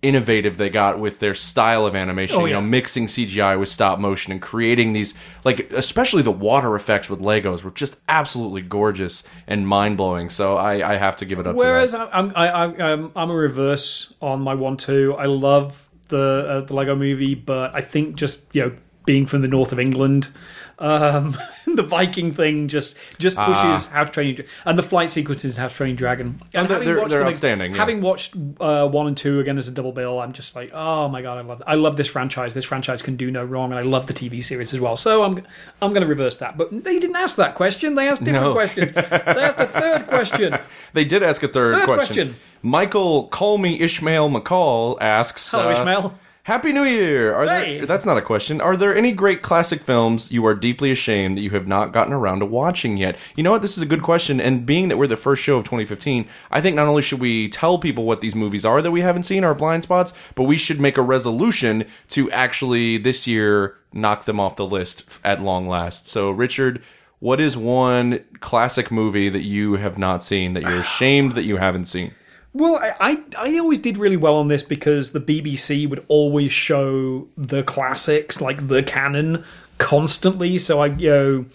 innovative 0.01 0.57
they 0.57 0.69
got 0.69 0.99
with 0.99 1.19
their 1.19 1.33
style 1.33 1.85
of 1.85 1.95
animation. 1.95 2.37
Oh, 2.41 2.45
you 2.45 2.53
know, 2.53 2.61
mixing 2.61 3.07
CGI 3.07 3.59
with 3.59 3.69
stop 3.69 3.99
motion 3.99 4.31
and 4.31 4.41
creating 4.41 4.93
these, 4.93 5.15
like, 5.43 5.71
especially 5.73 6.21
the 6.21 6.31
water 6.31 6.75
effects 6.75 7.09
with 7.09 7.19
Legos 7.19 7.63
were 7.63 7.71
just 7.71 7.97
absolutely 8.07 8.61
gorgeous 8.61 9.23
and 9.47 9.67
mind 9.67 9.97
blowing. 9.97 10.29
So 10.29 10.57
I, 10.57 10.93
I 10.93 10.95
have 10.97 11.15
to 11.17 11.25
give 11.25 11.39
it 11.39 11.47
up 11.47 11.55
Whereas 11.55 11.91
to 11.91 11.97
that. 11.97 12.15
I'm 12.15 12.31
I, 12.35 12.47
I, 12.47 12.91
I'm 12.91 13.11
I'm 13.15 13.29
a 13.31 13.35
reverse 13.35 14.13
on 14.21 14.41
my 14.41 14.53
one 14.53 14.77
two. 14.77 15.15
I 15.17 15.25
love 15.25 15.89
the 16.09 16.47
uh, 16.47 16.61
the 16.61 16.75
Lego 16.75 16.95
Movie, 16.95 17.35
but 17.35 17.73
I 17.75 17.81
think 17.81 18.15
just 18.15 18.43
you 18.53 18.63
know 18.63 18.77
being 19.05 19.25
from 19.25 19.41
the 19.41 19.47
north 19.47 19.71
of 19.71 19.79
England, 19.79 20.29
um, 20.79 21.37
the 21.65 21.83
Viking 21.83 22.31
thing 22.31 22.67
just 22.67 22.95
just 23.17 23.35
pushes 23.35 23.87
How 23.87 24.03
to 24.03 24.11
Train 24.11 24.35
Your 24.35 24.45
and 24.65 24.77
the 24.77 24.83
flight 24.83 25.09
sequences 25.09 25.55
in 25.55 25.61
How 25.61 25.67
to 25.67 25.73
Train 25.75 25.89
Your 25.89 25.97
Dragon. 25.97 26.41
And 26.53 26.67
they're- 26.67 26.77
having 26.77 26.87
they're- 26.87 26.97
watched 26.99 27.09
they're 27.11 27.25
outstanding, 27.25 27.71
yeah. 27.73 27.77
Having 27.77 28.01
watched 28.01 28.35
uh, 28.59 28.87
one 28.87 29.07
and 29.07 29.17
two 29.17 29.39
again 29.39 29.57
as 29.57 29.67
a 29.67 29.71
double 29.71 29.91
bill, 29.91 30.19
I'm 30.19 30.33
just 30.33 30.55
like, 30.55 30.71
oh 30.73 31.07
my 31.07 31.21
god, 31.21 31.37
I 31.37 31.41
love 31.41 31.63
I 31.65 31.75
love 31.75 31.95
this 31.95 32.07
franchise. 32.07 32.53
This 32.53 32.65
franchise 32.65 33.01
can 33.01 33.15
do 33.15 33.31
no 33.31 33.43
wrong, 33.43 33.71
and 33.71 33.79
I 33.79 33.83
love 33.83 34.07
the 34.07 34.13
TV 34.13 34.43
series 34.43 34.73
as 34.73 34.79
well. 34.79 34.97
So 34.97 35.23
I'm 35.23 35.37
I'm 35.81 35.91
going 35.93 36.01
to 36.03 36.07
reverse 36.07 36.37
that. 36.37 36.57
But 36.57 36.69
they 36.83 36.99
didn't 36.99 37.15
ask 37.15 37.35
that 37.37 37.55
question. 37.55 37.95
They 37.95 38.07
asked 38.07 38.23
different 38.23 38.45
No. 38.47 38.53
questions. 38.53 38.91
They 38.93 39.01
asked 39.01 39.57
the 39.57 39.65
third 39.67 40.07
question. 40.07 40.57
They 40.93 41.05
did 41.05 41.23
ask 41.23 41.41
a 41.43 41.47
third, 41.47 41.75
Third 41.75 41.85
question. 41.85 42.27
question. 42.27 42.35
Michael 42.61 43.27
Call 43.27 43.57
Me 43.57 43.79
Ishmael 43.79 44.29
McCall 44.29 44.97
asks 45.01 45.49
Hello, 45.51 45.69
uh, 45.69 45.71
Ishmael. 45.71 46.19
Happy 46.47 46.71
New 46.71 46.85
Year! 46.85 47.33
Are 47.33 47.45
Hey. 47.45 47.79
there, 47.79 47.85
that's 47.85 48.05
not 48.05 48.15
a 48.15 48.21
question. 48.21 48.61
Are 48.61 48.77
there 48.77 48.95
any 48.95 49.11
great 49.11 49.41
classic 49.41 49.81
films 49.81 50.31
you 50.31 50.45
are 50.45 50.55
deeply 50.55 50.91
ashamed 50.91 51.35
that 51.35 51.41
you 51.41 51.49
have 51.49 51.67
not 51.67 51.91
gotten 51.91 52.13
around 52.13 52.39
to 52.39 52.45
watching 52.45 52.95
yet? 52.95 53.17
You 53.35 53.43
know 53.43 53.51
what? 53.51 53.61
This 53.61 53.75
is 53.75 53.83
a 53.83 53.85
good 53.85 54.01
question. 54.01 54.39
And 54.39 54.65
being 54.65 54.87
that 54.87 54.95
we're 54.95 55.07
the 55.07 55.17
first 55.17 55.43
show 55.43 55.57
of 55.57 55.65
2015, 55.65 56.25
I 56.49 56.61
think 56.61 56.77
not 56.77 56.87
only 56.87 57.01
should 57.01 57.19
we 57.19 57.49
tell 57.49 57.77
people 57.77 58.05
what 58.05 58.21
these 58.21 58.33
movies 58.33 58.63
are 58.63 58.81
that 58.81 58.91
we 58.91 59.01
haven't 59.01 59.23
seen, 59.23 59.43
our 59.43 59.53
blind 59.53 59.83
spots, 59.83 60.13
but 60.35 60.43
we 60.43 60.55
should 60.55 60.79
make 60.79 60.95
a 60.97 61.01
resolution 61.01 61.83
to 62.11 62.31
actually 62.31 62.97
this 62.97 63.27
year 63.27 63.75
knock 63.91 64.23
them 64.23 64.39
off 64.39 64.55
the 64.55 64.65
list 64.65 65.03
at 65.25 65.41
long 65.41 65.65
last. 65.65 66.07
So, 66.07 66.31
Richard, 66.31 66.81
what 67.19 67.41
is 67.41 67.57
one 67.57 68.23
classic 68.39 68.89
movie 68.89 69.27
that 69.27 69.43
you 69.43 69.73
have 69.73 69.97
not 69.97 70.23
seen 70.23 70.53
that 70.53 70.63
you're 70.63 70.79
ashamed 70.79 71.33
that 71.33 71.43
you 71.43 71.57
haven't 71.57 71.89
seen? 71.89 72.13
Well, 72.57 72.79
I, 72.81 73.21
I 73.37 73.59
always 73.59 73.77
did 73.77 73.99
really 73.99 74.17
well 74.17 74.35
on 74.35 74.47
this 74.47 74.63
because 74.63 75.11
the 75.11 75.19
BBC 75.19 75.87
would 75.87 76.03
always 76.07 76.51
show 76.51 77.27
the 77.37 77.61
classics, 77.61 78.41
like 78.41 78.67
the 78.67 78.81
canon, 78.81 79.45
constantly. 79.77 80.57
So 80.57 80.81
I 80.81 80.87
you 80.87 81.09
know 81.09 81.45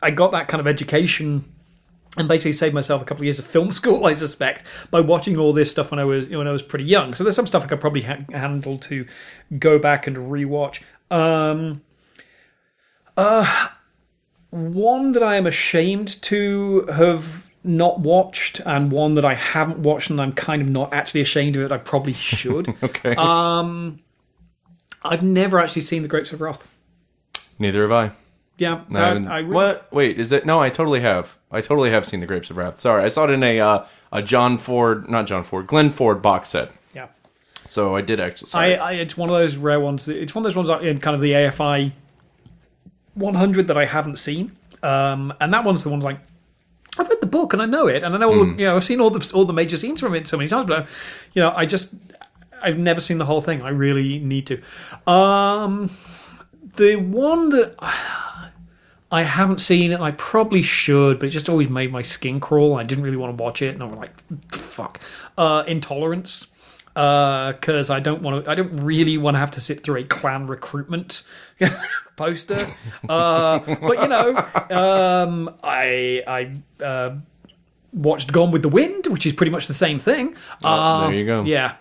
I 0.00 0.12
got 0.12 0.30
that 0.30 0.46
kind 0.46 0.60
of 0.60 0.68
education 0.68 1.44
and 2.16 2.28
basically 2.28 2.52
saved 2.52 2.74
myself 2.74 3.02
a 3.02 3.04
couple 3.04 3.22
of 3.22 3.24
years 3.24 3.40
of 3.40 3.44
film 3.44 3.72
school, 3.72 4.06
I 4.06 4.12
suspect, 4.12 4.62
by 4.92 5.00
watching 5.00 5.36
all 5.36 5.52
this 5.52 5.72
stuff 5.72 5.90
when 5.90 5.98
I 5.98 6.04
was 6.04 6.28
when 6.28 6.46
I 6.46 6.52
was 6.52 6.62
pretty 6.62 6.84
young. 6.84 7.14
So 7.14 7.24
there's 7.24 7.34
some 7.34 7.48
stuff 7.48 7.64
I 7.64 7.66
could 7.66 7.80
probably 7.80 8.02
ha- 8.02 8.18
handle 8.30 8.76
to 8.78 9.04
go 9.58 9.80
back 9.80 10.06
and 10.06 10.16
rewatch. 10.16 10.80
Um, 11.10 11.82
uh, 13.16 13.68
one 14.50 15.10
that 15.10 15.24
I 15.24 15.34
am 15.34 15.46
ashamed 15.46 16.22
to 16.22 16.86
have 16.86 17.45
not 17.66 18.00
watched, 18.00 18.60
and 18.64 18.90
one 18.92 19.14
that 19.14 19.24
I 19.24 19.34
haven't 19.34 19.80
watched, 19.80 20.10
and 20.10 20.20
I'm 20.20 20.32
kind 20.32 20.62
of 20.62 20.68
not 20.68 20.92
actually 20.92 21.20
ashamed 21.20 21.56
of 21.56 21.62
it. 21.62 21.72
I 21.72 21.78
probably 21.78 22.12
should. 22.12 22.74
Okay. 22.82 23.14
Um, 23.16 24.00
I've 25.02 25.22
never 25.22 25.58
actually 25.58 25.82
seen 25.82 26.02
The 26.02 26.08
Grapes 26.08 26.32
of 26.32 26.40
Wrath. 26.40 26.66
Neither 27.58 27.82
have 27.82 27.92
I. 27.92 28.12
Yeah, 28.58 28.82
I 28.92 28.98
I, 28.98 29.10
I 29.10 29.38
re- 29.38 29.54
what? 29.54 29.92
Wait, 29.92 30.18
is 30.18 30.32
it? 30.32 30.46
No, 30.46 30.60
I 30.60 30.70
totally 30.70 31.00
have. 31.00 31.36
I 31.50 31.60
totally 31.60 31.90
have 31.90 32.06
seen 32.06 32.20
the 32.20 32.26
Grapes 32.26 32.50
of 32.50 32.56
Wrath. 32.56 32.80
Sorry, 32.80 33.02
I 33.02 33.08
saw 33.08 33.24
it 33.24 33.30
in 33.30 33.42
a 33.42 33.60
uh, 33.60 33.84
a 34.12 34.22
John 34.22 34.56
Ford, 34.58 35.10
not 35.10 35.26
John 35.26 35.42
Ford, 35.42 35.66
Glenn 35.66 35.90
Ford 35.90 36.22
box 36.22 36.50
set. 36.50 36.72
Yeah. 36.94 37.08
So 37.68 37.96
I 37.96 38.00
did 38.00 38.18
actually. 38.20 38.50
I, 38.54 38.74
I, 38.74 38.92
it's 38.92 39.16
one 39.16 39.28
of 39.28 39.36
those 39.36 39.56
rare 39.56 39.80
ones. 39.80 40.08
It's 40.08 40.34
one 40.34 40.44
of 40.44 40.52
those 40.52 40.56
ones 40.56 40.82
in 40.82 40.98
kind 41.00 41.14
of 41.14 41.20
the 41.20 41.32
AFI 41.32 41.92
100 43.14 43.66
that 43.66 43.76
I 43.76 43.84
haven't 43.84 44.16
seen, 44.16 44.56
um, 44.82 45.34
and 45.40 45.52
that 45.52 45.64
one's 45.64 45.84
the 45.84 45.90
one 45.90 46.00
like 46.00 46.18
I've 46.98 47.08
read 47.08 47.20
the 47.20 47.26
book 47.26 47.52
and 47.52 47.60
I 47.62 47.66
know 47.66 47.86
it, 47.86 48.02
and 48.02 48.14
I 48.14 48.18
know 48.18 48.28
all, 48.32 48.44
Hmm. 48.44 48.58
you 48.58 48.66
know 48.66 48.76
I've 48.76 48.84
seen 48.84 49.00
all 49.00 49.10
the 49.10 49.30
all 49.34 49.44
the 49.44 49.52
major 49.52 49.76
scenes 49.76 50.00
from 50.00 50.14
it 50.14 50.26
so 50.26 50.36
many 50.36 50.48
times, 50.48 50.64
but 50.66 50.80
I, 50.82 50.86
you 51.34 51.42
know 51.42 51.52
I 51.54 51.66
just 51.66 51.94
I've 52.62 52.78
never 52.78 53.00
seen 53.00 53.18
the 53.18 53.24
whole 53.26 53.42
thing. 53.42 53.62
I 53.62 53.68
really 53.70 54.18
need 54.18 54.46
to. 54.46 54.62
Um, 55.10 55.90
the 56.76 56.96
one 56.96 57.50
that 57.50 57.74
I 59.12 59.22
haven't 59.22 59.60
seen 59.60 59.92
and 59.92 60.02
I 60.02 60.10
probably 60.12 60.62
should, 60.62 61.18
but 61.20 61.26
it 61.26 61.30
just 61.30 61.48
always 61.48 61.68
made 61.68 61.92
my 61.92 62.02
skin 62.02 62.40
crawl. 62.40 62.76
I 62.78 62.82
didn't 62.82 63.04
really 63.04 63.16
want 63.16 63.36
to 63.36 63.42
watch 63.42 63.62
it, 63.62 63.74
and 63.74 63.82
I'm 63.82 63.94
like, 63.96 64.10
fuck. 64.52 65.00
Uh, 65.38 65.64
Intolerance. 65.66 66.48
Because 66.96 67.90
I 67.90 68.00
don't 68.00 68.22
want 68.22 68.44
to, 68.46 68.50
I 68.50 68.54
don't 68.54 68.74
really 68.78 69.18
want 69.18 69.34
to 69.34 69.38
have 69.38 69.50
to 69.52 69.60
sit 69.60 69.82
through 69.84 70.00
a 70.00 70.04
Klan 70.04 70.46
recruitment 70.46 71.24
poster. 72.16 72.56
Uh, 73.06 73.58
but 73.58 74.00
you 74.00 74.08
know, 74.08 74.34
um, 74.70 75.54
I 75.62 76.22
I 76.26 76.82
uh, 76.82 77.16
watched 77.92 78.32
Gone 78.32 78.50
with 78.50 78.62
the 78.62 78.70
Wind, 78.70 79.08
which 79.08 79.26
is 79.26 79.34
pretty 79.34 79.52
much 79.52 79.66
the 79.66 79.74
same 79.74 79.98
thing. 79.98 80.34
Oh, 80.64 81.00
there 81.00 81.08
Um, 81.08 81.12
you 81.14 81.26
go. 81.26 81.42
Yeah, 81.44 81.74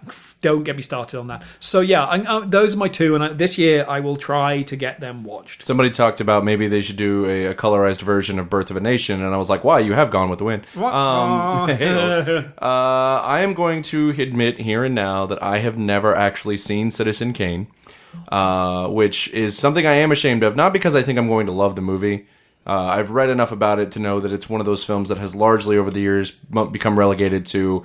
don't 0.46 0.64
get 0.64 0.76
me 0.76 0.84
started 0.84 1.20
on 1.20 1.26
that. 1.26 1.42
So 1.60 1.82
yeah, 1.82 2.06
I, 2.06 2.20
uh, 2.20 2.40
those 2.42 2.76
are 2.76 2.78
my 2.78 2.88
two, 2.88 3.16
and 3.16 3.24
I, 3.24 3.30
this 3.30 3.58
year 3.58 3.84
I 3.90 4.00
will 4.00 4.16
try 4.16 4.62
to 4.62 4.76
get 4.76 5.00
them 5.00 5.24
watched. 5.24 5.66
Somebody 5.66 5.90
talked 5.90 6.22
about 6.22 6.46
maybe 6.46 6.68
they 6.68 6.84
should 6.84 6.98
do 6.98 7.26
a, 7.26 7.48
a 7.48 7.56
colorized 7.56 8.04
version 8.04 8.38
of 8.38 8.48
Birth 8.48 8.70
of 8.70 8.78
a 8.78 8.80
Nation, 8.80 9.24
and 9.24 9.34
I 9.34 9.38
was 9.38 9.50
like, 9.50 9.64
"Why? 9.64 9.80
You 9.80 9.94
have 9.94 10.12
Gone 10.12 10.30
with 10.30 10.38
the 10.38 10.46
Wind." 10.46 10.68
Um, 10.76 10.84
uh, 12.62 12.62
I 12.62 13.42
am 13.42 13.56
going 13.56 13.82
to 13.84 14.12
admit 14.12 14.60
here 14.60 14.84
and 14.84 14.94
now 14.94 15.26
that 15.26 15.42
I 15.42 15.58
have 15.58 15.80
never 15.80 16.14
actually 16.14 16.58
seen 16.58 16.92
Citizen 16.92 17.34
Kane, 17.34 17.66
uh, 18.30 18.88
which 18.88 19.28
is 19.30 19.58
something 19.58 19.88
I 19.88 19.96
am 19.96 20.12
ashamed 20.12 20.44
of. 20.44 20.56
Not 20.56 20.74
because 20.74 20.96
I 20.96 21.02
think 21.02 21.18
I'm 21.18 21.28
going 21.28 21.48
to 21.48 21.54
love 21.54 21.76
the 21.76 21.82
movie. 21.82 22.28
Uh, 22.68 22.86
I've 22.98 23.10
read 23.10 23.32
enough 23.32 23.52
about 23.52 23.80
it 23.80 23.92
to 23.92 24.00
know 24.00 24.20
that 24.20 24.32
it's 24.32 24.48
one 24.48 24.60
of 24.60 24.68
those 24.68 24.84
films 24.84 25.10
that 25.10 25.18
has 25.18 25.36
largely 25.36 25.78
over 25.78 25.90
the 25.90 26.02
years 26.02 26.32
become 26.72 27.00
relegated 27.00 27.48
to 27.48 27.84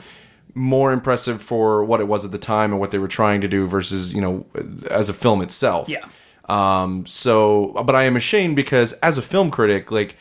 more 0.55 0.93
impressive 0.93 1.43
for 1.43 1.85
what 1.85 2.01
it 2.01 2.09
was 2.09 2.25
at 2.25 2.33
the 2.33 2.39
time 2.39 2.73
and 2.73 2.81
what 2.81 2.91
they 2.91 2.99
were 2.99 3.09
trying 3.09 3.41
to 3.41 3.49
do 3.49 3.67
versus 3.67 4.13
you 4.13 4.21
know 4.21 4.47
as 4.91 5.09
a 5.09 5.13
film 5.15 5.43
itself. 5.43 5.89
Yeah. 5.89 6.05
Um, 6.49 7.07
so, 7.07 7.73
but 7.85 7.95
I 7.95 8.05
am 8.05 8.17
ashamed 8.17 8.57
because 8.57 8.93
as 8.95 9.17
a 9.17 9.23
film 9.23 9.51
critic, 9.51 9.93
like 9.93 10.17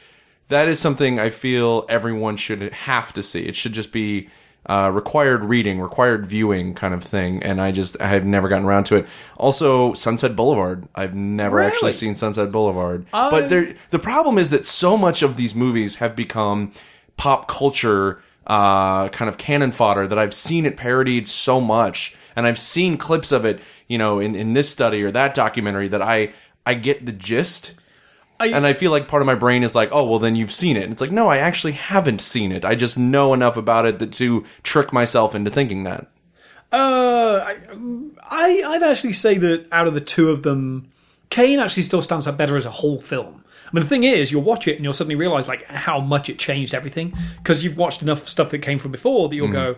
that 0.50 0.68
is 0.68 0.80
something 0.80 1.20
I 1.20 1.30
feel 1.30 1.86
everyone 1.90 2.38
should 2.38 2.62
have 2.72 3.14
to 3.14 3.24
see. 3.24 3.42
It 3.46 3.56
should 3.56 3.74
just 3.74 3.92
be 3.92 4.30
uh, 4.68 4.92
required 4.94 5.44
reading, 5.46 5.80
required 5.80 6.26
viewing 6.26 6.76
kind 6.76 6.94
of 6.94 7.04
thing. 7.04 7.42
And 7.42 7.60
I 7.60 7.72
just 7.72 8.00
I 8.00 8.08
have 8.08 8.26
never 8.26 8.48
gotten 8.48 8.66
around 8.66 8.84
to 8.86 8.98
it. 8.98 9.08
Also, 9.38 9.94
Sunset 9.94 10.36
Boulevard. 10.36 10.88
I've 10.94 11.16
never 11.16 11.60
actually 11.60 11.94
seen 11.94 12.14
Sunset 12.14 12.52
Boulevard. 12.52 13.06
but 13.12 13.50
there, 13.50 13.74
the 13.90 14.00
problem 14.00 14.38
is 14.38 14.52
that 14.52 14.66
so 14.66 14.98
much 14.98 15.22
of 15.24 15.38
these 15.38 15.56
movies 15.56 15.96
have 15.96 16.16
become 16.16 16.72
pop 17.18 17.48
culture 17.48 18.22
uh, 18.50 19.08
kind 19.10 19.30
of 19.30 19.38
cannon 19.38 19.72
fodder 19.72 20.08
that 20.08 20.18
I've 20.20 20.34
seen 20.34 20.66
it 20.66 20.76
parodied 20.76 21.28
so 21.28 21.62
much, 21.62 22.16
and 22.36 22.46
I've 22.48 22.60
seen 22.60 22.98
clips 22.98 23.32
of 23.32 23.46
it, 23.46 23.62
you 23.88 23.98
know, 23.98 24.20
in, 24.20 24.36
in 24.36 24.54
this 24.54 24.70
study 24.70 25.04
or 25.04 25.12
that 25.12 25.34
documentary 25.34 25.88
that 25.88 26.02
I 26.02 26.34
I 26.66 26.74
get 26.74 27.06
the 27.06 27.12
gist. 27.14 27.76
I- 28.42 28.48
and 28.48 28.66
I 28.66 28.74
feel 28.74 28.90
like 28.92 29.08
part 29.10 29.22
of 29.22 29.26
my 29.28 29.36
brain 29.36 29.64
is 29.64 29.76
like, 29.76 29.90
oh, 29.92 30.06
well, 30.10 30.18
then 30.20 30.36
you've 30.38 30.54
seen 30.54 30.78
it. 30.78 30.84
And 30.84 30.94
it's 30.94 31.02
like, 31.02 31.12
no, 31.12 31.28
I 31.28 31.38
actually 31.40 31.74
haven't 31.74 32.22
seen 32.22 32.54
it. 32.54 32.64
I 32.64 32.74
just 32.74 32.98
know 32.98 33.34
enough 33.34 33.58
about 33.58 33.86
it 33.86 34.00
that 34.00 34.14
to 34.14 34.46
trick 34.64 34.94
myself 34.94 35.36
into 35.36 35.52
thinking 35.52 35.84
that. 35.84 36.08
Uh, 36.72 37.44
I, 37.46 37.58
I 38.30 38.64
I'd 38.66 38.84
actually 38.84 39.14
say 39.14 39.38
that 39.40 39.68
out 39.72 39.88
of 39.88 39.94
the 39.94 40.00
two 40.02 40.30
of 40.30 40.44
them, 40.44 40.90
Kane 41.30 41.60
actually 41.60 41.84
still 41.84 42.02
stands 42.02 42.28
out 42.28 42.38
better 42.38 42.56
as 42.56 42.66
a 42.66 42.70
whole 42.72 43.00
film. 43.02 43.44
I 43.70 43.76
mean, 43.76 43.84
the 43.84 43.90
thing 43.90 44.04
is, 44.04 44.32
you'll 44.32 44.42
watch 44.42 44.68
it 44.68 44.76
and 44.76 44.84
you'll 44.84 44.94
suddenly 44.94 45.16
realize 45.16 45.48
like 45.48 45.64
how 45.66 46.00
much 46.00 46.30
it 46.30 46.40
changed 46.40 46.74
everything 46.74 47.14
because 47.38 47.64
you've 47.64 47.78
watched 47.78 48.02
enough 48.02 48.28
stuff 48.28 48.50
that 48.50 48.60
came 48.60 48.80
from 48.80 48.92
before 48.92 49.30
that 49.30 49.36
you'll 49.36 49.52
go, 49.52 49.76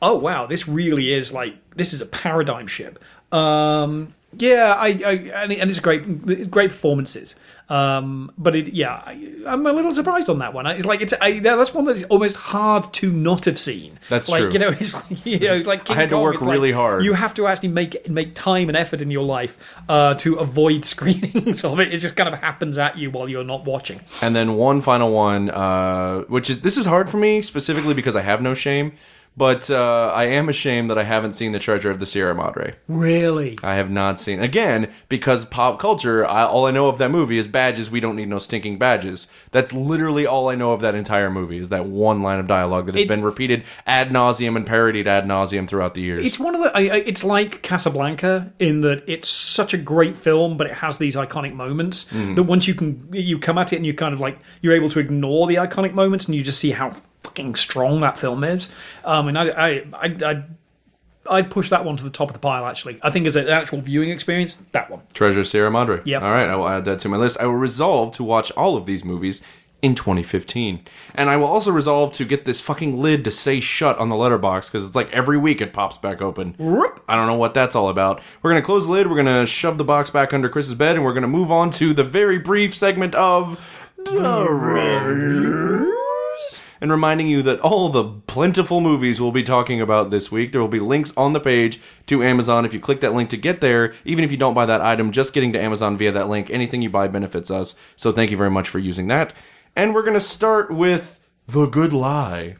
"Oh 0.00 0.16
wow, 0.16 0.46
this 0.46 0.68
really 0.68 1.12
is 1.12 1.32
like 1.32 1.56
this 1.74 1.92
is 1.92 2.00
a 2.00 2.06
paradigm 2.06 2.68
shift." 2.68 2.98
Um, 3.32 4.14
yeah, 4.36 4.74
I, 4.74 4.86
I 4.86 5.12
and 5.34 5.52
it's 5.52 5.80
great, 5.80 6.50
great 6.50 6.70
performances. 6.70 7.34
Um, 7.72 8.30
but 8.36 8.54
it, 8.54 8.74
yeah, 8.74 9.02
I, 9.06 9.12
I'm 9.46 9.66
a 9.66 9.72
little 9.72 9.92
surprised 9.92 10.28
on 10.28 10.40
that 10.40 10.52
one. 10.52 10.66
It's 10.66 10.84
like 10.84 11.00
it's 11.00 11.14
I, 11.22 11.38
that's 11.38 11.72
one 11.72 11.86
that's 11.86 12.02
almost 12.04 12.36
hard 12.36 12.92
to 12.92 13.10
not 13.10 13.46
have 13.46 13.58
seen. 13.58 13.98
That's 14.10 14.28
like, 14.28 14.40
true. 14.40 14.52
You 14.52 14.58
know, 14.58 14.68
it's 14.78 14.94
like, 14.94 15.24
you 15.24 15.38
know, 15.38 15.56
like 15.64 15.86
King 15.86 15.96
had 15.96 16.10
to 16.10 16.18
work 16.18 16.34
it's 16.34 16.42
like 16.42 16.52
really 16.52 16.72
hard. 16.72 17.02
You 17.02 17.14
have 17.14 17.32
to 17.34 17.46
actually 17.46 17.70
make 17.70 18.10
make 18.10 18.34
time 18.34 18.68
and 18.68 18.76
effort 18.76 19.00
in 19.00 19.10
your 19.10 19.24
life 19.24 19.56
uh, 19.88 20.12
to 20.16 20.34
avoid 20.34 20.84
screenings 20.94 21.64
of 21.64 21.80
it. 21.80 21.94
It 21.94 21.96
just 22.00 22.14
kind 22.14 22.28
of 22.28 22.38
happens 22.40 22.76
at 22.76 22.98
you 22.98 23.10
while 23.10 23.26
you're 23.26 23.42
not 23.42 23.64
watching. 23.64 24.02
And 24.20 24.36
then 24.36 24.56
one 24.56 24.82
final 24.82 25.10
one, 25.10 25.48
uh, 25.48 26.24
which 26.24 26.50
is 26.50 26.60
this 26.60 26.76
is 26.76 26.84
hard 26.84 27.08
for 27.08 27.16
me 27.16 27.40
specifically 27.40 27.94
because 27.94 28.16
I 28.16 28.20
have 28.20 28.42
no 28.42 28.52
shame, 28.52 28.92
but 29.36 29.70
uh, 29.70 30.12
I 30.14 30.24
am 30.24 30.48
ashamed 30.48 30.90
that 30.90 30.98
I 30.98 31.04
haven't 31.04 31.32
seen 31.32 31.52
the 31.52 31.58
Treasure 31.58 31.90
of 31.90 31.98
the 31.98 32.06
Sierra 32.06 32.34
Madre. 32.34 32.74
Really? 32.88 33.58
I 33.62 33.76
have 33.76 33.90
not 33.90 34.20
seen 34.20 34.40
again 34.40 34.92
because 35.08 35.44
pop 35.46 35.78
culture. 35.78 36.26
I, 36.26 36.44
all 36.44 36.66
I 36.66 36.70
know 36.70 36.88
of 36.88 36.98
that 36.98 37.10
movie 37.10 37.38
is 37.38 37.46
badges. 37.48 37.90
We 37.90 38.00
don't 38.00 38.16
need 38.16 38.28
no 38.28 38.38
stinking 38.38 38.78
badges. 38.78 39.28
That's 39.50 39.72
literally 39.72 40.26
all 40.26 40.48
I 40.50 40.54
know 40.54 40.72
of 40.72 40.80
that 40.82 40.94
entire 40.94 41.30
movie 41.30 41.58
is 41.58 41.70
that 41.70 41.86
one 41.86 42.22
line 42.22 42.38
of 42.40 42.46
dialogue 42.46 42.86
that 42.86 42.94
has 42.94 43.04
It- 43.04 43.08
been 43.08 43.22
repeated 43.22 43.64
ad 43.86 44.10
nauseum 44.10 44.56
and 44.56 44.66
parodied 44.66 45.08
ad 45.08 45.24
nauseum 45.24 45.66
throughout 45.68 45.94
the 45.94 46.02
years. 46.02 46.24
It's 46.26 46.38
one 46.38 46.54
of 46.54 46.60
the. 46.62 46.76
I, 46.76 46.80
I, 46.80 46.96
it's 47.06 47.24
like 47.24 47.62
Casablanca 47.62 48.52
in 48.58 48.82
that 48.82 49.02
it's 49.06 49.28
such 49.28 49.72
a 49.74 49.78
great 49.78 50.16
film, 50.16 50.56
but 50.56 50.66
it 50.66 50.74
has 50.74 50.98
these 50.98 51.16
iconic 51.16 51.54
moments 51.54 52.04
Mm. 52.12 52.36
that 52.36 52.42
once 52.44 52.66
you 52.68 52.74
can 52.74 53.08
you 53.12 53.38
come 53.38 53.56
at 53.58 53.72
it 53.72 53.76
and 53.76 53.86
you 53.86 53.94
kind 53.94 54.12
of 54.12 54.20
like 54.20 54.38
you're 54.60 54.74
able 54.74 54.90
to 54.90 54.98
ignore 54.98 55.46
the 55.46 55.54
iconic 55.56 55.94
moments 55.94 56.26
and 56.26 56.34
you 56.34 56.42
just 56.42 56.58
see 56.60 56.70
how 56.72 56.92
fucking 57.22 57.54
strong 57.54 58.00
that 58.00 58.18
film 58.18 58.44
is. 58.44 58.68
Um, 59.04 59.28
and 59.28 59.38
I 59.38 59.48
I 59.48 59.68
I. 59.92 60.16
I 60.24 60.42
I'd 61.30 61.52
push 61.52 61.70
that 61.70 61.84
one 61.84 61.96
to 61.96 62.02
the 62.02 62.10
top 62.10 62.30
of 62.30 62.32
the 62.32 62.40
pile. 62.40 62.66
Actually, 62.66 62.98
I 63.00 63.10
think 63.10 63.28
as 63.28 63.36
an 63.36 63.46
actual 63.46 63.80
viewing 63.80 64.10
experience, 64.10 64.56
that 64.72 64.90
one. 64.90 65.02
Treasure 65.14 65.44
Sierra 65.44 65.70
Madre. 65.70 66.00
Yeah. 66.04 66.18
All 66.18 66.32
right, 66.32 66.48
I 66.48 66.56
will 66.56 66.68
add 66.68 66.84
that 66.86 66.98
to 66.98 67.08
my 67.08 67.16
list. 67.16 67.38
I 67.38 67.46
will 67.46 67.54
resolve 67.54 68.12
to 68.16 68.24
watch 68.24 68.50
all 68.56 68.76
of 68.76 68.86
these 68.86 69.04
movies 69.04 69.40
in 69.82 69.94
2015, 69.94 70.80
and 71.14 71.30
I 71.30 71.36
will 71.36 71.46
also 71.46 71.70
resolve 71.70 72.12
to 72.14 72.24
get 72.24 72.44
this 72.44 72.60
fucking 72.60 73.00
lid 73.00 73.22
to 73.24 73.30
stay 73.30 73.60
shut 73.60 73.98
on 73.98 74.08
the 74.08 74.16
letterbox 74.16 74.68
because 74.68 74.84
it's 74.84 74.96
like 74.96 75.12
every 75.12 75.38
week 75.38 75.60
it 75.60 75.72
pops 75.72 75.96
back 75.96 76.20
open. 76.20 76.56
I 77.08 77.14
don't 77.14 77.28
know 77.28 77.36
what 77.36 77.54
that's 77.54 77.76
all 77.76 77.88
about. 77.88 78.20
We're 78.42 78.50
gonna 78.50 78.62
close 78.62 78.86
the 78.86 78.92
lid. 78.92 79.08
We're 79.08 79.14
gonna 79.16 79.46
shove 79.46 79.78
the 79.78 79.84
box 79.84 80.10
back 80.10 80.32
under 80.32 80.48
Chris's 80.48 80.74
bed, 80.74 80.96
and 80.96 81.04
we're 81.04 81.14
gonna 81.14 81.28
move 81.28 81.52
on 81.52 81.70
to 81.72 81.94
the 81.94 82.04
very 82.04 82.38
brief 82.38 82.76
segment 82.76 83.14
of. 83.14 83.88
And 86.82 86.90
reminding 86.90 87.28
you 87.28 87.42
that 87.42 87.60
all 87.60 87.90
the 87.90 88.02
plentiful 88.26 88.80
movies 88.80 89.20
we'll 89.20 89.30
be 89.30 89.44
talking 89.44 89.80
about 89.80 90.10
this 90.10 90.32
week, 90.32 90.50
there 90.50 90.60
will 90.60 90.66
be 90.66 90.80
links 90.80 91.16
on 91.16 91.32
the 91.32 91.38
page 91.38 91.80
to 92.06 92.24
Amazon. 92.24 92.64
If 92.64 92.74
you 92.74 92.80
click 92.80 92.98
that 93.02 93.14
link 93.14 93.30
to 93.30 93.36
get 93.36 93.60
there, 93.60 93.94
even 94.04 94.24
if 94.24 94.32
you 94.32 94.36
don't 94.36 94.52
buy 94.52 94.66
that 94.66 94.80
item, 94.80 95.12
just 95.12 95.32
getting 95.32 95.52
to 95.52 95.60
Amazon 95.60 95.96
via 95.96 96.10
that 96.10 96.28
link, 96.28 96.50
anything 96.50 96.82
you 96.82 96.90
buy 96.90 97.06
benefits 97.06 97.52
us. 97.52 97.76
So 97.94 98.10
thank 98.10 98.32
you 98.32 98.36
very 98.36 98.50
much 98.50 98.68
for 98.68 98.80
using 98.80 99.06
that. 99.06 99.32
And 99.76 99.94
we're 99.94 100.02
going 100.02 100.14
to 100.14 100.20
start 100.20 100.72
with 100.72 101.20
The 101.46 101.66
Good 101.66 101.92
Lie. 101.92 102.56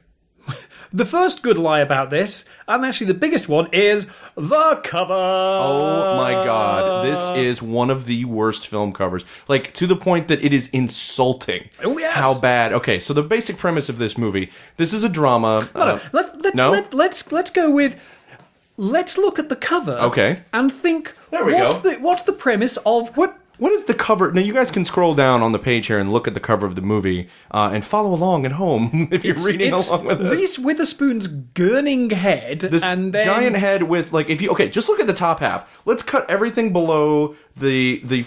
The 0.95 1.07
first 1.07 1.43
good 1.43 1.57
lie 1.57 1.81
about 1.81 2.11
this, 2.11 2.45
and 2.69 2.85
actually 2.85 3.07
the 3.07 3.15
biggest 3.15 3.49
one, 3.49 3.67
is 3.73 4.09
the 4.35 4.81
cover. 4.85 5.15
Oh 5.15 6.19
my 6.19 6.33
god, 6.33 6.42
this 7.13 7.31
is 7.37 7.63
one 7.63 7.91
of 7.91 8.07
the 8.07 8.25
worst 8.25 8.67
film 8.67 8.93
covers. 8.93 9.25
Like 9.49 9.73
to 9.75 9.87
the 9.87 9.97
point 9.97 10.29
that 10.29 10.43
it 10.43 10.53
is 10.53 10.69
insulting. 10.71 11.69
Oh, 11.85 11.99
yes. 11.99 12.15
How 12.15 12.39
bad. 12.39 12.73
Okay, 12.73 12.99
so 12.99 13.13
the 13.15 13.23
basic 13.23 13.57
premise 13.59 13.89
of 13.89 13.99
this 13.99 14.17
movie, 14.17 14.51
this 14.77 14.93
is 14.93 15.05
a 15.05 15.09
drama. 15.09 15.69
No, 15.75 15.85
no, 15.85 15.95
uh, 15.95 16.01
let, 16.13 16.43
let, 16.43 16.55
no? 16.55 16.71
Let, 16.71 16.95
let's 16.95 17.31
let's 17.33 17.51
go 17.51 17.71
with. 17.71 18.01
Let's 18.79 19.19
look 19.19 19.39
at 19.39 19.49
the 19.49 19.57
cover. 19.57 19.93
Okay. 19.93 20.39
And 20.53 20.73
think. 20.73 21.13
There 21.31 21.45
we 21.45 21.53
what's 21.53 21.77
go. 21.77 21.91
The, 21.91 21.97
what's 21.97 22.23
the 22.23 22.33
premise 22.33 22.79
of 22.79 23.15
What 23.17 23.39
what 23.63 23.71
is 23.71 23.85
the 23.85 23.95
cover? 23.95 24.33
Now 24.33 24.41
you 24.41 24.53
guys 24.53 24.73
can 24.73 24.85
scroll 24.85 25.15
down 25.15 25.41
on 25.41 25.53
the 25.53 25.59
page 25.61 25.87
here 25.87 26.01
and 26.01 26.13
look 26.13 26.27
at 26.27 26.35
the 26.35 26.41
cover 26.41 26.67
of 26.67 26.75
the 26.75 26.83
movie 26.83 27.29
uh, 27.53 27.71
and 27.73 27.85
follow 27.85 28.13
along 28.13 28.45
at 28.45 28.53
home 28.53 29.09
if 29.13 29.25
you're 29.25 29.37
reading 29.37 29.73
it's 29.73 29.89
along 29.89 30.07
with 30.07 30.21
us. 30.21 30.33
Reese 30.33 30.59
Witherspoon's 30.59 31.29
gurning 31.29 32.11
head 32.11 32.59
This 32.59 32.83
and 32.83 33.13
then 33.13 33.25
giant 33.25 33.55
head 33.55 33.85
with 33.85 34.13
like 34.13 34.29
if 34.29 34.43
you 34.43 34.51
okay, 34.51 34.69
just 34.69 34.89
look 34.89 34.99
at 34.99 35.07
the 35.07 35.15
top 35.15 35.39
half. 35.39 35.87
Let's 35.87 36.03
cut 36.03 36.29
everything 36.29 36.73
below 36.73 37.37
the 37.55 38.01
the 38.03 38.27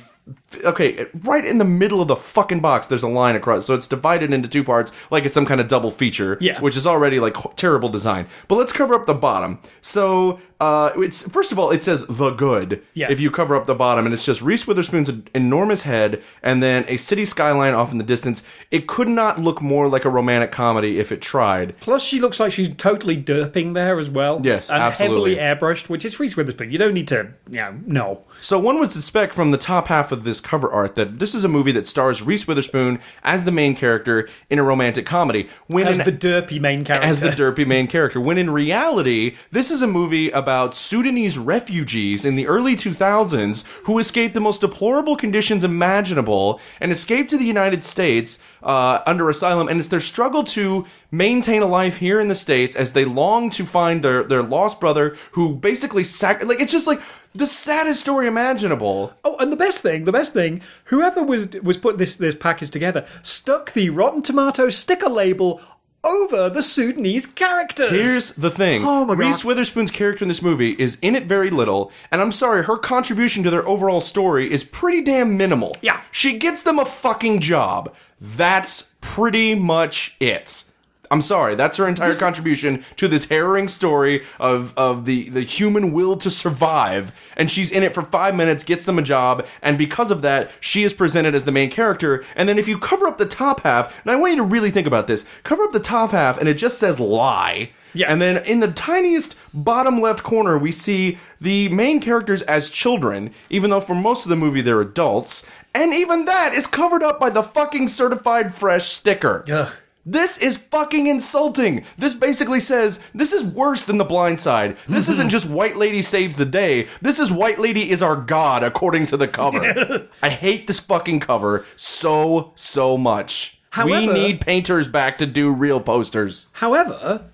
okay, 0.63 1.05
right 1.13 1.45
in 1.45 1.57
the 1.57 1.65
middle 1.65 2.01
of 2.01 2.07
the 2.07 2.15
fucking 2.15 2.61
box. 2.61 2.87
There's 2.87 3.03
a 3.03 3.09
line 3.09 3.35
across, 3.35 3.65
so 3.65 3.73
it's 3.73 3.87
divided 3.87 4.31
into 4.31 4.47
two 4.47 4.63
parts, 4.63 4.91
like 5.11 5.25
it's 5.25 5.33
some 5.33 5.45
kind 5.45 5.59
of 5.59 5.67
double 5.67 5.91
feature. 5.91 6.37
Yeah. 6.39 6.61
which 6.61 6.77
is 6.77 6.87
already 6.87 7.19
like 7.19 7.35
terrible 7.55 7.89
design. 7.89 8.27
But 8.47 8.55
let's 8.55 8.71
cover 8.71 8.93
up 8.93 9.05
the 9.05 9.13
bottom. 9.13 9.59
So 9.81 10.39
uh, 10.59 10.91
it's 10.95 11.29
first 11.29 11.51
of 11.51 11.59
all, 11.59 11.69
it 11.71 11.83
says 11.83 12.05
the 12.07 12.29
good. 12.29 12.81
Yeah. 12.93 13.07
If 13.09 13.19
you 13.19 13.29
cover 13.29 13.55
up 13.55 13.65
the 13.65 13.75
bottom, 13.75 14.05
and 14.05 14.13
it's 14.13 14.23
just 14.23 14.41
Reese 14.41 14.65
Witherspoon's 14.65 15.11
enormous 15.33 15.83
head, 15.83 16.23
and 16.41 16.63
then 16.63 16.85
a 16.87 16.95
city 16.97 17.25
skyline 17.25 17.73
off 17.73 17.91
in 17.91 17.97
the 17.97 18.05
distance. 18.05 18.43
It 18.71 18.87
could 18.87 19.09
not 19.09 19.39
look 19.39 19.61
more 19.61 19.89
like 19.89 20.05
a 20.05 20.09
romantic 20.09 20.51
comedy 20.51 20.97
if 20.99 21.11
it 21.11 21.21
tried. 21.21 21.77
Plus, 21.81 22.03
she 22.03 22.21
looks 22.21 22.39
like 22.39 22.53
she's 22.53 22.73
totally 22.77 23.21
derping 23.21 23.73
there 23.73 23.99
as 23.99 24.09
well. 24.09 24.39
Yes, 24.43 24.69
and 24.69 24.81
absolutely. 24.81 25.35
heavily 25.35 25.73
airbrushed, 25.73 25.89
which 25.89 26.05
is 26.05 26.19
Reese 26.19 26.37
Witherspoon. 26.37 26.71
You 26.71 26.77
don't 26.77 26.93
need 26.93 27.09
to, 27.09 27.33
you 27.49 27.57
know, 27.57 27.79
no. 27.85 28.21
So 28.39 28.57
one 28.57 28.79
would 28.79 28.91
suspect 28.91 29.33
from 29.33 29.51
the 29.51 29.57
top 29.57 29.87
half 29.87 30.11
of 30.13 30.23
this 30.23 30.39
cover 30.39 30.71
art 30.71 30.95
that 30.95 31.19
this 31.19 31.35
is 31.35 31.43
a 31.43 31.49
movie 31.49 31.71
that 31.73 31.85
stars 31.85 32.21
Reese 32.21 32.47
Witherspoon 32.47 32.99
as 33.23 33.43
the 33.43 33.51
main 33.51 33.75
character 33.75 34.29
in 34.49 34.59
a 34.59 34.63
romantic 34.63 35.05
comedy. 35.05 35.49
When 35.67 35.87
As 35.87 35.99
in, 35.99 36.05
the 36.05 36.11
derpy 36.11 36.61
main 36.61 36.85
character. 36.85 37.07
as 37.07 37.19
the 37.19 37.29
derpy 37.29 37.67
main 37.67 37.87
character. 37.87 38.21
When 38.21 38.37
in 38.37 38.49
reality, 38.49 39.35
this 39.51 39.69
is 39.69 39.81
a 39.81 39.87
movie 39.87 40.29
about 40.29 40.44
Sudanese 40.73 41.37
refugees 41.37 42.25
in 42.25 42.35
the 42.35 42.47
early 42.47 42.75
2000s 42.75 43.65
who 43.85 43.99
escaped 43.99 44.33
the 44.33 44.39
most 44.39 44.61
deplorable 44.61 45.15
conditions 45.15 45.63
imaginable 45.63 46.59
and 46.79 46.91
escaped 46.91 47.29
to 47.29 47.37
the 47.37 47.45
United 47.45 47.83
States 47.83 48.41
uh, 48.63 49.01
under 49.05 49.29
asylum. 49.29 49.67
And 49.67 49.79
it's 49.79 49.89
their 49.89 49.99
struggle 49.99 50.43
to 50.45 50.85
maintain 51.11 51.61
a 51.61 51.67
life 51.67 51.97
here 51.97 52.19
in 52.19 52.27
the 52.27 52.35
States 52.35 52.75
as 52.75 52.93
they 52.93 53.05
long 53.05 53.49
to 53.51 53.65
find 53.65 54.03
their, 54.03 54.23
their 54.23 54.43
lost 54.43 54.79
brother 54.79 55.15
who 55.31 55.55
basically 55.55 56.03
sac- 56.03 56.45
like 56.45 56.59
it's 56.59 56.71
just 56.71 56.87
like 56.87 57.01
the 57.35 57.45
saddest 57.45 57.99
story 57.99 58.27
imaginable. 58.27 59.13
Oh, 59.23 59.35
and 59.39 59.51
the 59.51 59.57
best 59.57 59.81
thing, 59.81 60.05
the 60.05 60.11
best 60.11 60.31
thing, 60.31 60.61
whoever 60.85 61.21
was 61.21 61.49
was 61.61 61.77
put 61.77 61.97
this 61.97 62.15
this 62.15 62.35
package 62.35 62.71
together 62.71 63.05
stuck 63.21 63.73
the 63.73 63.89
Rotten 63.89 64.21
Tomato 64.21 64.69
sticker 64.69 65.09
label 65.09 65.61
over 66.05 66.49
the 66.49 66.61
Sudanese 66.63 67.25
characters. 67.25 67.91
Here's 67.91 68.33
the 68.33 68.51
thing. 68.51 68.85
Oh 68.85 69.05
my 69.05 69.15
God. 69.15 69.19
Reese 69.19 69.43
Witherspoon's 69.43 69.91
character 69.91 70.23
in 70.23 70.29
this 70.29 70.41
movie 70.41 70.71
is 70.73 70.97
in 71.01 71.15
it 71.15 71.25
very 71.25 71.49
little, 71.49 71.91
and 72.11 72.21
I'm 72.21 72.31
sorry, 72.31 72.63
her 72.63 72.77
contribution 72.77 73.43
to 73.43 73.49
their 73.49 73.67
overall 73.67 74.01
story 74.01 74.51
is 74.51 74.63
pretty 74.63 75.03
damn 75.03 75.37
minimal. 75.37 75.75
Yeah. 75.81 76.01
She 76.11 76.37
gets 76.37 76.63
them 76.63 76.79
a 76.79 76.85
fucking 76.85 77.39
job. 77.41 77.93
That's 78.21 78.93
pretty 79.01 79.55
much 79.55 80.15
it. 80.19 80.63
I'm 81.11 81.21
sorry, 81.21 81.55
that's 81.55 81.77
her 81.77 81.87
entire 81.87 82.13
contribution 82.13 82.83
to 82.97 83.07
this 83.07 83.27
harrowing 83.29 83.67
story 83.67 84.23
of, 84.39 84.73
of 84.77 85.05
the, 85.05 85.29
the 85.29 85.41
human 85.41 85.91
will 85.91 86.17
to 86.17 86.31
survive. 86.31 87.11
And 87.35 87.49
she's 87.49 87.71
in 87.71 87.83
it 87.83 87.93
for 87.93 88.01
five 88.01 88.35
minutes, 88.35 88.63
gets 88.63 88.85
them 88.85 88.99
a 88.99 89.03
job, 89.03 89.45
and 89.61 89.77
because 89.77 90.11
of 90.11 90.21
that, 90.21 90.51
she 90.59 90.83
is 90.83 90.93
presented 90.93 91.35
as 91.35 91.45
the 91.45 91.51
main 91.51 91.69
character. 91.69 92.23
And 92.35 92.47
then 92.49 92.59
if 92.59 92.67
you 92.67 92.77
cover 92.77 93.07
up 93.07 93.17
the 93.17 93.25
top 93.25 93.61
half, 93.61 94.01
and 94.01 94.11
I 94.11 94.15
want 94.15 94.31
you 94.31 94.37
to 94.37 94.43
really 94.43 94.71
think 94.71 94.87
about 94.87 95.07
this, 95.07 95.27
cover 95.43 95.63
up 95.63 95.71
the 95.71 95.79
top 95.79 96.11
half 96.11 96.39
and 96.39 96.49
it 96.49 96.55
just 96.55 96.79
says 96.79 96.99
lie. 96.99 97.71
Yeah. 97.93 98.11
And 98.11 98.21
then 98.21 98.43
in 98.43 98.59
the 98.59 98.71
tiniest 98.71 99.37
bottom 99.53 100.01
left 100.01 100.23
corner, 100.23 100.57
we 100.57 100.71
see 100.71 101.17
the 101.39 101.69
main 101.69 102.01
characters 102.01 102.41
as 102.43 102.69
children, 102.69 103.33
even 103.49 103.69
though 103.69 103.81
for 103.81 103.95
most 103.95 104.25
of 104.25 104.29
the 104.29 104.35
movie 104.35 104.61
they're 104.61 104.81
adults. 104.81 105.47
And 105.73 105.93
even 105.93 106.25
that 106.25 106.53
is 106.53 106.67
covered 106.67 107.03
up 107.03 107.19
by 107.19 107.29
the 107.29 107.43
fucking 107.43 107.87
certified 107.87 108.53
fresh 108.53 108.87
sticker. 108.87 109.45
Ugh. 109.49 109.75
This 110.05 110.37
is 110.37 110.57
fucking 110.57 111.07
insulting. 111.07 111.83
This 111.97 112.13
basically 112.13 112.59
says 112.59 112.99
this 113.15 113.33
is 113.33 113.43
worse 113.43 113.85
than 113.85 113.97
the 113.97 114.03
blind 114.03 114.39
side. 114.39 114.77
This 114.87 115.09
isn't 115.09 115.23
mm-hmm. 115.23 115.29
just 115.29 115.45
white 115.47 115.75
lady 115.75 116.03
saves 116.03 116.37
the 116.37 116.45
day. 116.45 116.87
This 117.01 117.19
is 117.19 117.31
white 117.31 117.57
lady 117.57 117.89
is 117.89 118.03
our 118.03 118.15
god 118.15 118.61
according 118.61 119.07
to 119.07 119.17
the 119.17 119.27
cover. 119.27 120.07
I 120.21 120.29
hate 120.29 120.67
this 120.67 120.79
fucking 120.79 121.21
cover 121.21 121.65
so 121.75 122.53
so 122.55 122.97
much. 122.97 123.59
we 123.83 124.05
need 124.05 124.41
painters 124.41 124.87
back 124.87 125.17
to 125.17 125.25
do 125.25 125.51
real 125.51 125.81
posters. 125.81 126.47
However, 126.53 127.25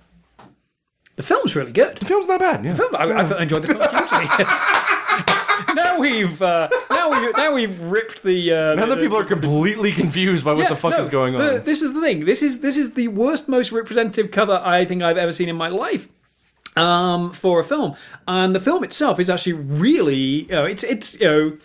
the 1.17 1.23
film's 1.23 1.55
really 1.55 1.73
good. 1.73 1.97
The 1.97 2.05
film's 2.05 2.27
not 2.27 2.39
bad. 2.39 2.63
Yeah. 2.63 2.73
film. 2.73 2.95
I, 2.95 3.03
I 3.03 3.41
enjoyed 3.41 3.63
the 3.63 3.67
film 3.67 3.81
hugely. 3.81 5.35
now 6.09 6.15
we've 6.17 6.41
uh, 6.41 6.69
now 6.89 7.09
we 7.21 7.31
now 7.31 7.53
we've 7.53 7.81
ripped 7.81 8.23
the. 8.23 8.51
Uh, 8.53 8.75
Now 8.75 8.85
the, 8.85 8.95
that 8.95 9.01
people 9.01 9.17
are 9.17 9.23
completely 9.25 9.91
confused 9.91 10.43
by 10.45 10.53
what 10.53 10.63
Yeah, 10.63 10.69
the 10.69 10.75
fuck 10.75 10.91
no, 10.91 10.99
is 10.99 11.09
going 11.09 11.35
on. 11.35 11.41
the- 11.45 11.59
this 11.59 11.81
is 11.81 11.93
the 11.93 12.01
thing. 12.01 12.25
This 12.25 12.41
is 12.41 12.61
this 12.61 12.77
is 12.77 12.93
the 12.93 13.07
worst, 13.09 13.47
most 13.47 13.71
representative 13.71 14.31
cover 14.31 14.61
I 14.63 14.85
think 14.85 15.01
I've 15.01 15.17
ever 15.17 15.31
seen 15.31 15.49
in 15.49 15.55
my 15.55 15.69
life 15.69 16.07
um, 16.75 17.31
for 17.33 17.59
a 17.59 17.63
film, 17.63 17.95
and 18.27 18.55
the 18.55 18.59
film 18.59 18.83
itself 18.83 19.19
is 19.19 19.29
actually 19.29 19.53
really. 19.53 20.15
You 20.43 20.47
know, 20.47 20.65
it's 20.65 20.83
it's 20.83 21.13
you 21.19 21.27
know, 21.27 21.57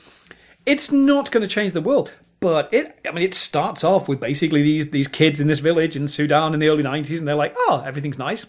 it's 0.65 0.91
not 0.93 1.31
going 1.31 1.43
to 1.43 1.49
change 1.49 1.73
the 1.73 1.81
world. 1.81 2.13
But 2.47 2.73
it, 2.73 2.97
I 3.05 3.11
mean, 3.11 3.25
it 3.25 3.35
starts 3.35 3.83
off 3.83 4.09
with 4.09 4.21
basically 4.21 4.63
these 4.63 4.91
these 4.91 5.09
kids 5.09 5.41
in 5.41 5.49
this 5.49 5.59
village 5.59 5.97
in 5.97 6.07
Sudan 6.07 6.55
in 6.55 6.61
the 6.61 6.69
early 6.69 6.85
'90s, 6.85 7.19
and 7.19 7.27
they're 7.27 7.35
like, 7.35 7.55
"Oh, 7.57 7.83
everything's 7.85 8.19
nice," 8.19 8.47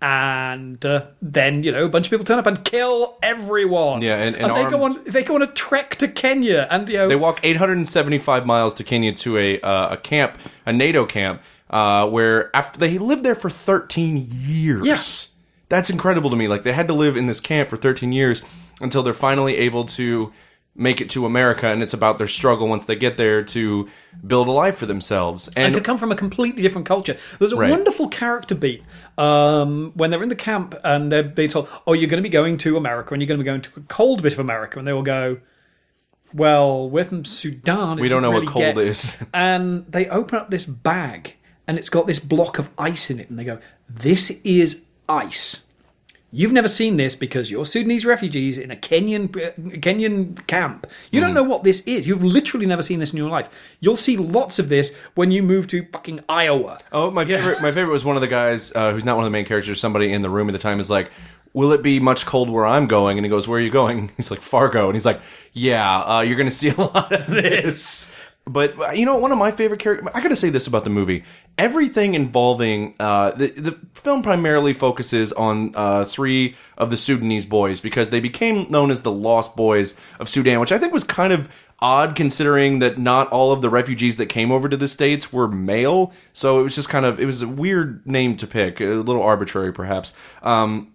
and 0.00 0.84
uh, 0.86 1.06
then 1.20 1.62
you 1.62 1.70
know 1.72 1.84
a 1.84 1.88
bunch 1.88 2.06
of 2.06 2.10
people 2.10 2.24
turn 2.24 2.38
up 2.38 2.46
and 2.46 2.64
kill 2.64 3.18
everyone. 3.22 4.02
Yeah, 4.02 4.16
and- 4.16 4.36
and 4.36 4.56
they 4.56 4.70
go 4.70 4.82
on 4.82 5.00
they 5.06 5.22
go 5.24 5.34
on 5.34 5.42
a 5.42 5.46
trek 5.46 5.96
to 5.96 6.08
Kenya, 6.08 6.66
and 6.70 6.88
you 6.88 6.96
know 6.96 7.08
They 7.08 7.16
walk 7.16 7.40
875 7.42 8.46
miles 8.46 8.74
to 8.74 8.84
Kenya 8.84 9.12
to 9.14 9.36
a 9.36 9.60
uh, 9.60 9.92
a 9.92 9.96
camp, 9.96 10.38
a 10.64 10.72
NATO 10.72 11.04
camp, 11.06 11.42
uh, 11.70 12.08
where 12.08 12.54
after 12.56 12.78
they 12.78 12.96
lived 12.98 13.24
there 13.24 13.34
for 13.34 13.50
13 13.50 14.26
years. 14.30 14.86
Yes. 14.86 15.30
That's 15.68 15.90
incredible 15.90 16.30
to 16.30 16.36
me. 16.36 16.46
Like 16.48 16.62
they 16.62 16.72
had 16.72 16.88
to 16.88 16.94
live 16.94 17.16
in 17.16 17.26
this 17.26 17.40
camp 17.40 17.68
for 17.70 17.76
13 17.76 18.12
years 18.12 18.42
until 18.80 19.02
they're 19.02 19.14
finally 19.14 19.56
able 19.56 19.84
to 19.84 20.32
make 20.76 21.00
it 21.00 21.08
to 21.10 21.24
America, 21.24 21.68
and 21.68 21.82
it's 21.82 21.92
about 21.94 22.18
their 22.18 22.26
struggle 22.26 22.66
once 22.66 22.84
they 22.86 22.96
get 22.96 23.16
there 23.16 23.44
to 23.44 23.88
build 24.26 24.48
a 24.48 24.50
life 24.50 24.76
for 24.76 24.86
themselves. 24.86 25.46
And, 25.48 25.66
and 25.66 25.74
to 25.74 25.80
come 25.80 25.98
from 25.98 26.10
a 26.10 26.16
completely 26.16 26.62
different 26.62 26.86
culture. 26.86 27.16
There's 27.38 27.52
a 27.52 27.56
Right. 27.56 27.70
wonderful 27.70 28.08
character 28.08 28.54
beat 28.56 28.82
um, 29.16 29.92
when 29.94 30.10
they're 30.10 30.22
in 30.22 30.28
the 30.28 30.34
camp 30.34 30.74
and 30.82 31.12
they're 31.12 31.22
being 31.22 31.48
told, 31.50 31.68
"Oh, 31.86 31.92
you're 31.92 32.08
going 32.10 32.22
to 32.22 32.28
be 32.28 32.32
going 32.32 32.58
to 32.58 32.76
America 32.76 33.14
and 33.14 33.22
you're 33.22 33.28
going 33.28 33.38
to 33.38 33.44
be 33.44 33.46
going 33.46 33.62
to 33.62 33.70
a 33.76 33.80
cold 33.82 34.22
bit 34.22 34.32
of 34.32 34.38
America," 34.40 34.78
and 34.78 34.88
they 34.88 34.92
will 34.92 35.02
go, 35.02 35.38
"Well, 36.32 36.90
we're 36.90 37.04
from 37.04 37.24
Sudan. 37.24 37.98
we 37.98 38.08
don't 38.08 38.22
know 38.22 38.30
what 38.32 38.46
cold 38.46 38.78
is. 38.78 39.18
And 39.34 39.86
they 39.88 40.08
open 40.08 40.38
up 40.38 40.50
this 40.50 40.64
bag 40.64 41.34
and 41.66 41.78
it's 41.78 41.88
got 41.88 42.06
this 42.06 42.18
block 42.18 42.58
of 42.58 42.68
ice 42.76 43.10
in 43.10 43.20
it, 43.20 43.30
and 43.30 43.38
they 43.38 43.44
go, 43.44 43.58
"This 43.88 44.30
is 44.44 44.82
ice." 45.08 45.63
You've 46.36 46.52
never 46.52 46.66
seen 46.66 46.96
this 46.96 47.14
because 47.14 47.48
you're 47.50 47.64
Sudanese 47.64 48.04
refugees 48.04 48.58
in 48.58 48.72
a 48.72 48.76
Kenyan 48.76 49.28
Kenyan 49.80 50.44
camp. 50.48 50.86
You 51.12 51.20
Mm-hmm. 51.20 51.26
don't 51.26 51.34
know 51.34 51.44
what 51.48 51.62
this 51.62 51.80
is. 51.82 52.06
You've 52.08 52.24
literally 52.24 52.66
never 52.66 52.82
seen 52.82 52.98
this 52.98 53.12
in 53.12 53.16
your 53.18 53.30
life. 53.30 53.76
You'll 53.80 53.96
see 53.96 54.16
lots 54.16 54.58
of 54.58 54.68
this 54.68 54.94
when 55.14 55.30
you 55.30 55.42
move 55.44 55.68
to 55.68 55.86
fucking 55.92 56.20
Iowa. 56.28 56.80
Oh, 56.92 57.10
my 57.12 57.24
favorite! 57.24 57.62
My 57.62 57.70
favorite 57.70 57.92
was 57.92 58.04
one 58.04 58.16
of 58.16 58.20
the 58.22 58.28
guys 58.28 58.72
uh, 58.74 58.92
who's 58.92 59.04
not 59.04 59.14
one 59.16 59.24
of 59.24 59.28
the 59.28 59.36
main 59.38 59.44
characters. 59.46 59.78
Somebody 59.78 60.12
in 60.12 60.22
the 60.22 60.30
room 60.30 60.48
at 60.48 60.52
the 60.52 60.58
time 60.58 60.80
is 60.80 60.90
like, 60.90 61.12
"Will 61.52 61.70
it 61.72 61.82
be 61.82 62.00
much 62.00 62.26
cold 62.26 62.50
where 62.50 62.66
I'm 62.66 62.86
going?" 62.88 63.16
And 63.16 63.24
he 63.24 63.30
goes, 63.30 63.46
"Where 63.46 63.58
are 63.60 63.62
you 63.62 63.70
going?" 63.70 64.10
He's 64.16 64.30
like, 64.32 64.42
"Fargo," 64.42 64.86
and 64.86 64.96
he's 64.96 65.06
like, 65.06 65.20
"Yeah, 65.52 66.00
uh, 66.00 66.20
you're 66.22 66.36
going 66.36 66.48
to 66.48 66.54
see 66.54 66.70
a 66.70 66.74
lot 66.74 67.12
of 67.12 67.26
this." 67.28 68.10
But 68.46 68.78
uh, 68.78 68.90
you 68.90 69.06
know, 69.06 69.16
one 69.16 69.32
of 69.32 69.38
my 69.38 69.50
favorite 69.50 69.80
characters. 69.80 70.08
I 70.14 70.20
got 70.20 70.28
to 70.28 70.36
say 70.36 70.50
this 70.50 70.66
about 70.66 70.84
the 70.84 70.90
movie: 70.90 71.24
everything 71.56 72.14
involving 72.14 72.94
uh, 73.00 73.30
the 73.30 73.48
the 73.48 73.78
film 73.94 74.22
primarily 74.22 74.74
focuses 74.74 75.32
on 75.32 75.72
uh, 75.74 76.04
three 76.04 76.54
of 76.76 76.90
the 76.90 76.96
Sudanese 76.98 77.46
boys 77.46 77.80
because 77.80 78.10
they 78.10 78.20
became 78.20 78.70
known 78.70 78.90
as 78.90 79.00
the 79.00 79.12
Lost 79.12 79.56
Boys 79.56 79.94
of 80.18 80.28
Sudan, 80.28 80.60
which 80.60 80.72
I 80.72 80.78
think 80.78 80.92
was 80.92 81.04
kind 81.04 81.32
of 81.32 81.48
odd 81.80 82.14
considering 82.16 82.80
that 82.80 82.98
not 82.98 83.30
all 83.30 83.50
of 83.50 83.62
the 83.62 83.70
refugees 83.70 84.18
that 84.18 84.26
came 84.26 84.52
over 84.52 84.68
to 84.68 84.76
the 84.76 84.88
states 84.88 85.32
were 85.32 85.48
male. 85.48 86.12
So 86.34 86.60
it 86.60 86.62
was 86.62 86.74
just 86.74 86.90
kind 86.90 87.06
of 87.06 87.18
it 87.18 87.24
was 87.26 87.40
a 87.40 87.48
weird 87.48 88.06
name 88.06 88.36
to 88.36 88.46
pick, 88.46 88.78
a 88.80 88.84
little 88.84 89.22
arbitrary 89.22 89.72
perhaps. 89.72 90.12
Um, 90.42 90.92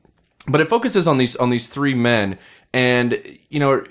but 0.48 0.62
it 0.62 0.68
focuses 0.68 1.08
on 1.08 1.18
these 1.18 1.36
on 1.36 1.50
these 1.50 1.68
three 1.68 1.96
men 1.96 2.38
and 2.74 3.22
you 3.50 3.60
know 3.60 3.84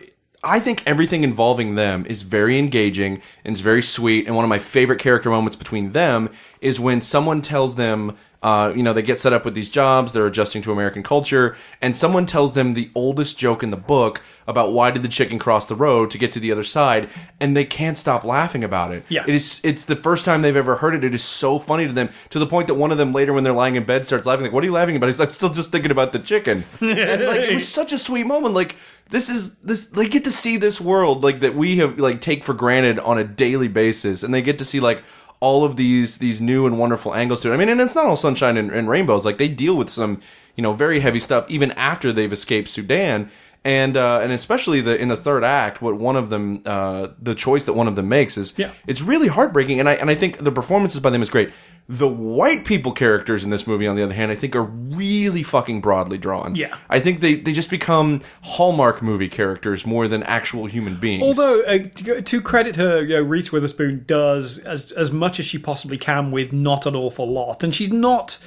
I 0.49 0.61
think 0.61 0.83
everything 0.87 1.25
involving 1.25 1.75
them 1.75 2.07
is 2.07 2.23
very 2.23 2.59
engaging 2.59 3.21
and 3.45 3.53
it's 3.53 3.61
very 3.61 3.83
sweet. 3.83 4.27
And 4.27 4.35
one 4.35 4.47
of 4.47 4.49
my 4.49 4.59
favorite 4.59 4.99
character 4.99 5.29
moments 5.29 5.57
between 5.57 5.93
them 5.93 6.31
is 6.63 6.81
when 6.81 7.03
someone 7.03 7.43
tells 7.43 7.77
them, 7.77 8.17
uh, 8.43 8.73
you 8.75 8.83
know, 8.83 8.93
they 8.93 9.03
get 9.03 9.19
set 9.19 9.33
up 9.33 9.45
with 9.45 9.55
these 9.55 9.69
jobs, 9.69 10.13
they're 10.13 10.27
adjusting 10.27 10.63
to 10.63 10.71
American 10.73 11.03
culture, 11.03 11.57
and 11.83 11.97
someone 11.97 12.25
tells 12.25 12.55
them 12.55 12.75
the 12.75 12.91
oldest 12.95 13.37
joke 13.37 13.65
in 13.65 13.71
the 13.71 13.77
book 13.77 14.21
about 14.47 14.73
why 14.73 14.93
did 14.93 15.03
the 15.03 15.09
chicken 15.09 15.41
cross 15.41 15.67
the 15.67 15.75
road 15.75 16.11
to 16.13 16.19
get 16.19 16.31
to 16.33 16.41
the 16.41 16.53
other 16.53 16.63
side, 16.63 17.11
and 17.41 17.57
they 17.57 17.65
can't 17.65 17.99
stop 17.99 18.23
laughing 18.23 18.63
about 18.63 18.93
it. 18.93 19.05
Yeah. 19.09 19.25
It 19.27 19.35
is 19.35 19.61
it's 19.65 19.85
the 19.85 19.97
first 19.97 20.25
time 20.25 20.43
they've 20.43 20.55
ever 20.55 20.77
heard 20.77 20.95
it. 20.95 21.03
It 21.03 21.15
is 21.15 21.25
so 21.25 21.59
funny 21.59 21.89
to 21.89 21.93
them 21.93 22.11
to 22.31 22.39
the 22.39 22.47
point 22.47 22.69
that 22.69 22.75
one 22.75 22.93
of 22.93 22.99
them 22.99 23.13
later 23.13 23.33
when 23.33 23.43
they're 23.43 23.53
lying 23.53 23.75
in 23.75 23.85
bed 23.85 24.07
starts 24.07 24.25
laughing 24.25 24.45
like, 24.45 24.53
"What 24.53 24.63
are 24.63 24.67
you 24.67 24.73
laughing 24.73 24.95
about?" 24.95 25.07
He's 25.07 25.19
like, 25.19 25.33
"Still 25.33 25.51
just 25.51 25.73
thinking 25.73 25.91
about 25.91 26.13
the 26.13 26.21
chicken." 26.21 26.65
and 26.81 27.25
like 27.25 27.41
it 27.41 27.55
was 27.55 27.69
such 27.69 27.93
a 27.93 27.99
sweet 27.99 28.25
moment. 28.25 28.55
Like 28.55 28.77
this 29.11 29.29
is 29.29 29.57
this 29.59 29.89
they 29.89 30.09
get 30.09 30.25
to 30.25 30.33
see 30.33 30.57
this 30.57 30.81
world 30.81 31.23
like 31.23 31.41
that 31.41 31.55
we 31.55 31.77
have 31.77 31.99
like 31.99 32.21
take 32.21 32.45
for 32.45 32.55
granted 32.55 32.99
on 32.99 33.19
a 33.19 33.25
daily 33.25 33.69
basis, 33.69 34.23
and 34.23 34.33
they 34.33 34.43
get 34.43 34.59
to 34.59 34.65
see 34.65 34.81
like 34.81 35.03
all 35.41 35.65
of 35.65 35.77
these 35.77 36.19
these 36.19 36.41
new 36.41 36.67
and 36.67 36.79
wonderful 36.79 37.15
angles 37.15 37.41
to 37.43 37.51
it. 37.51 37.55
I 37.55 37.57
mean, 37.57 37.69
and 37.69 37.81
it's 37.81 37.95
not 37.95 38.07
all 38.07 38.17
sunshine 38.17 38.57
and, 38.57 38.71
and 38.71 38.89
rainbows. 38.89 39.25
Like 39.25 39.39
they 39.39 39.49
deal 39.49 39.77
with 39.77 39.89
some 39.89 40.21
you 40.57 40.63
know 40.63 40.73
very 40.73 41.01
heavy 41.01 41.21
stuff 41.21 41.47
even 41.49 41.73
after 41.73 42.13
they've 42.13 42.33
escaped 42.33 42.69
Sudan 42.69 43.31
and 43.65 43.97
uh, 43.97 44.21
and 44.23 44.33
especially 44.33 44.81
the 44.81 44.97
in 45.01 45.09
the 45.09 45.17
third 45.17 45.45
act, 45.45 45.83
what 45.83 45.97
one 45.97 46.17
of 46.17 46.31
them, 46.31 46.63
uh, 46.65 47.09
the 47.21 47.35
choice 47.35 47.65
that 47.65 47.73
one 47.75 47.89
of 47.89 47.97
them 47.97 48.09
makes 48.09 48.37
is, 48.39 48.55
Yeah. 48.57 48.71
it's 48.87 49.03
really 49.03 49.29
heartbreaking, 49.29 49.81
and 49.81 49.89
I 49.89 49.95
and 49.95 50.11
I 50.11 50.15
think 50.15 50.39
the 50.39 50.53
performances 50.53 51.01
by 51.01 51.11
them 51.11 51.23
is 51.23 51.31
great. 51.31 51.51
The 51.91 52.07
white 52.09 52.67
people 52.67 52.93
characters 52.93 53.45
in 53.45 53.51
this 53.51 53.67
movie, 53.67 53.87
on 53.87 53.97
the 53.97 54.03
other 54.03 54.13
hand, 54.13 54.31
I 54.31 54.35
think 54.35 54.55
are 54.55 54.63
really 54.63 55.43
fucking 55.43 55.81
broadly 55.81 56.19
drawn. 56.19 56.55
Yeah. 56.55 56.77
I 56.91 57.01
think 57.01 57.21
they 57.21 57.37
they 57.37 57.53
just 57.55 57.71
become 57.71 58.21
Hallmark 58.43 59.01
movie 59.03 59.29
characters 59.31 59.87
more 59.87 60.07
than 60.07 60.23
actual 60.25 60.67
human 60.67 60.97
beings. 60.97 61.23
Although 61.23 61.63
uh, 61.63 61.79
to, 61.97 62.21
to 62.21 62.41
credit 62.43 62.77
her, 62.77 63.03
you 63.03 63.17
know, 63.17 63.23
Reese 63.23 63.51
Witherspoon 63.53 64.05
does 64.07 64.59
as 64.59 64.93
as 64.93 65.11
much 65.11 65.41
as 65.41 65.47
she 65.47 65.57
possibly 65.59 65.97
can 65.97 66.31
with 66.31 66.53
not 66.53 66.85
an 66.85 66.95
awful 66.95 67.27
lot, 67.31 67.65
and 67.65 67.75
she's 67.75 67.91
not. 67.91 68.39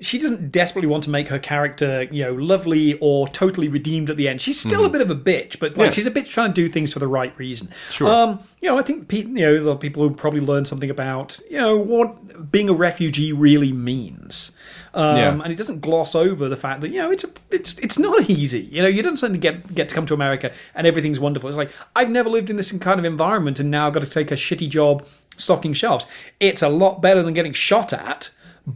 She 0.00 0.16
doesn't 0.20 0.52
desperately 0.52 0.86
want 0.88 1.02
to 1.04 1.10
make 1.10 1.26
her 1.26 1.40
character, 1.40 2.04
you 2.12 2.22
know, 2.22 2.32
lovely 2.34 2.96
or 3.00 3.26
totally 3.26 3.66
redeemed 3.66 4.08
at 4.10 4.16
the 4.16 4.28
end. 4.28 4.40
She's 4.40 4.60
still 4.60 4.84
a 4.84 4.88
bit 4.88 5.00
of 5.00 5.10
a 5.10 5.16
bitch, 5.16 5.58
but 5.58 5.76
like 5.76 5.86
Yeah. 5.86 5.90
she's 5.90 6.06
a 6.06 6.10
bitch 6.12 6.28
trying 6.28 6.50
to 6.50 6.54
do 6.54 6.68
things 6.68 6.92
for 6.92 7.00
the 7.00 7.08
right 7.08 7.36
reason. 7.36 7.68
Sure. 7.90 8.08
Um, 8.08 8.38
you 8.62 8.68
know, 8.68 8.78
I 8.78 8.82
think 8.82 9.12
you 9.12 9.24
know 9.24 9.64
the 9.64 9.74
people 9.76 10.04
who 10.08 10.14
probably 10.14 10.40
learn 10.40 10.64
something 10.66 10.88
about 10.88 11.40
you 11.50 11.58
know 11.58 11.76
what 11.76 12.52
being 12.52 12.68
a 12.68 12.72
refugee 12.72 13.32
really 13.32 13.72
means. 13.72 14.52
Um, 14.94 15.16
Yeah. 15.16 15.30
and 15.42 15.52
it 15.52 15.56
doesn't 15.56 15.80
gloss 15.80 16.14
over 16.14 16.48
the 16.48 16.56
fact 16.56 16.80
that 16.82 16.90
you 16.90 16.98
know 17.02 17.10
it's 17.10 17.24
a, 17.24 17.28
it's 17.50 17.76
it's 17.80 17.98
not 17.98 18.30
easy. 18.30 18.68
You 18.70 18.82
know, 18.82 18.88
you 18.88 19.02
don't 19.02 19.16
suddenly 19.16 19.40
get 19.40 19.74
get 19.74 19.88
to 19.88 19.94
come 19.96 20.06
to 20.06 20.14
America 20.14 20.52
and 20.76 20.86
everything's 20.86 21.18
wonderful. 21.18 21.48
It's 21.48 21.58
like 21.58 21.72
I've 21.96 22.08
never 22.10 22.30
lived 22.30 22.50
in 22.50 22.56
this 22.56 22.70
kind 22.70 23.00
of 23.00 23.04
environment 23.04 23.58
and 23.58 23.68
now 23.68 23.88
I've 23.88 23.94
got 23.94 24.04
to 24.04 24.10
take 24.10 24.30
a 24.30 24.34
shitty 24.36 24.68
job 24.68 25.04
stocking 25.36 25.72
shelves. 25.72 26.06
It's 26.38 26.62
a 26.62 26.68
lot 26.68 27.02
better 27.02 27.22
than 27.22 27.34
getting 27.34 27.52
shot 27.52 27.92
at, 27.92 28.30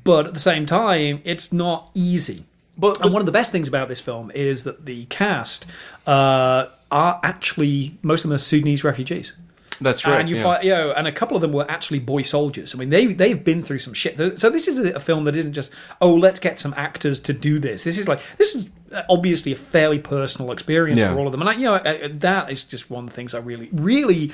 but 0.04 0.26
at 0.26 0.34
the 0.34 0.40
same 0.40 0.64
time, 0.66 1.20
it's 1.24 1.52
not 1.52 1.90
easy. 1.94 2.44
But- 2.78 3.02
and 3.02 3.12
one 3.12 3.20
of 3.20 3.26
the 3.26 3.32
best 3.32 3.52
things 3.52 3.68
about 3.68 3.88
this 3.88 4.00
film 4.00 4.30
is 4.34 4.64
that 4.64 4.86
the 4.86 5.04
cast 5.06 5.66
uh, 6.06 6.66
are 6.90 7.20
actually 7.22 7.96
most 8.02 8.24
of 8.24 8.30
them 8.30 8.36
are 8.36 8.38
Sudanese 8.38 8.82
refugees. 8.84 9.34
that's 9.80 10.06
right. 10.06 10.20
And 10.20 10.30
you 10.30 10.36
yeah. 10.36 10.42
find, 10.42 10.64
you 10.64 10.70
know, 10.70 10.92
and 10.92 11.06
a 11.06 11.12
couple 11.12 11.36
of 11.36 11.40
them 11.42 11.52
were 11.52 11.68
actually 11.70 11.98
boy 11.98 12.22
soldiers. 12.22 12.74
I 12.74 12.78
mean, 12.78 12.90
they 12.90 13.06
they've 13.06 13.42
been 13.42 13.62
through 13.62 13.78
some 13.80 13.92
shit. 13.94 14.16
So 14.38 14.48
this 14.48 14.68
is 14.68 14.78
a 14.78 15.00
film 15.00 15.24
that 15.24 15.36
isn't 15.36 15.52
just 15.52 15.70
oh, 16.00 16.14
let's 16.14 16.40
get 16.40 16.58
some 16.60 16.72
actors 16.76 17.20
to 17.20 17.32
do 17.32 17.58
this. 17.58 17.84
This 17.84 17.98
is 17.98 18.08
like 18.08 18.20
this 18.38 18.54
is 18.54 18.68
obviously 19.08 19.52
a 19.52 19.56
fairly 19.56 19.98
personal 19.98 20.52
experience 20.52 21.00
Yeah. 21.00 21.12
for 21.12 21.18
all 21.18 21.26
of 21.26 21.32
them. 21.32 21.40
And 21.42 21.50
I, 21.50 21.54
you 21.54 21.64
know, 21.64 21.74
I, 21.74 22.04
I- 22.04 22.08
that 22.08 22.50
is 22.50 22.62
just 22.64 22.90
one 22.90 23.04
of 23.04 23.10
the 23.10 23.16
things 23.16 23.34
I 23.34 23.38
really, 23.38 23.68
really. 23.72 24.32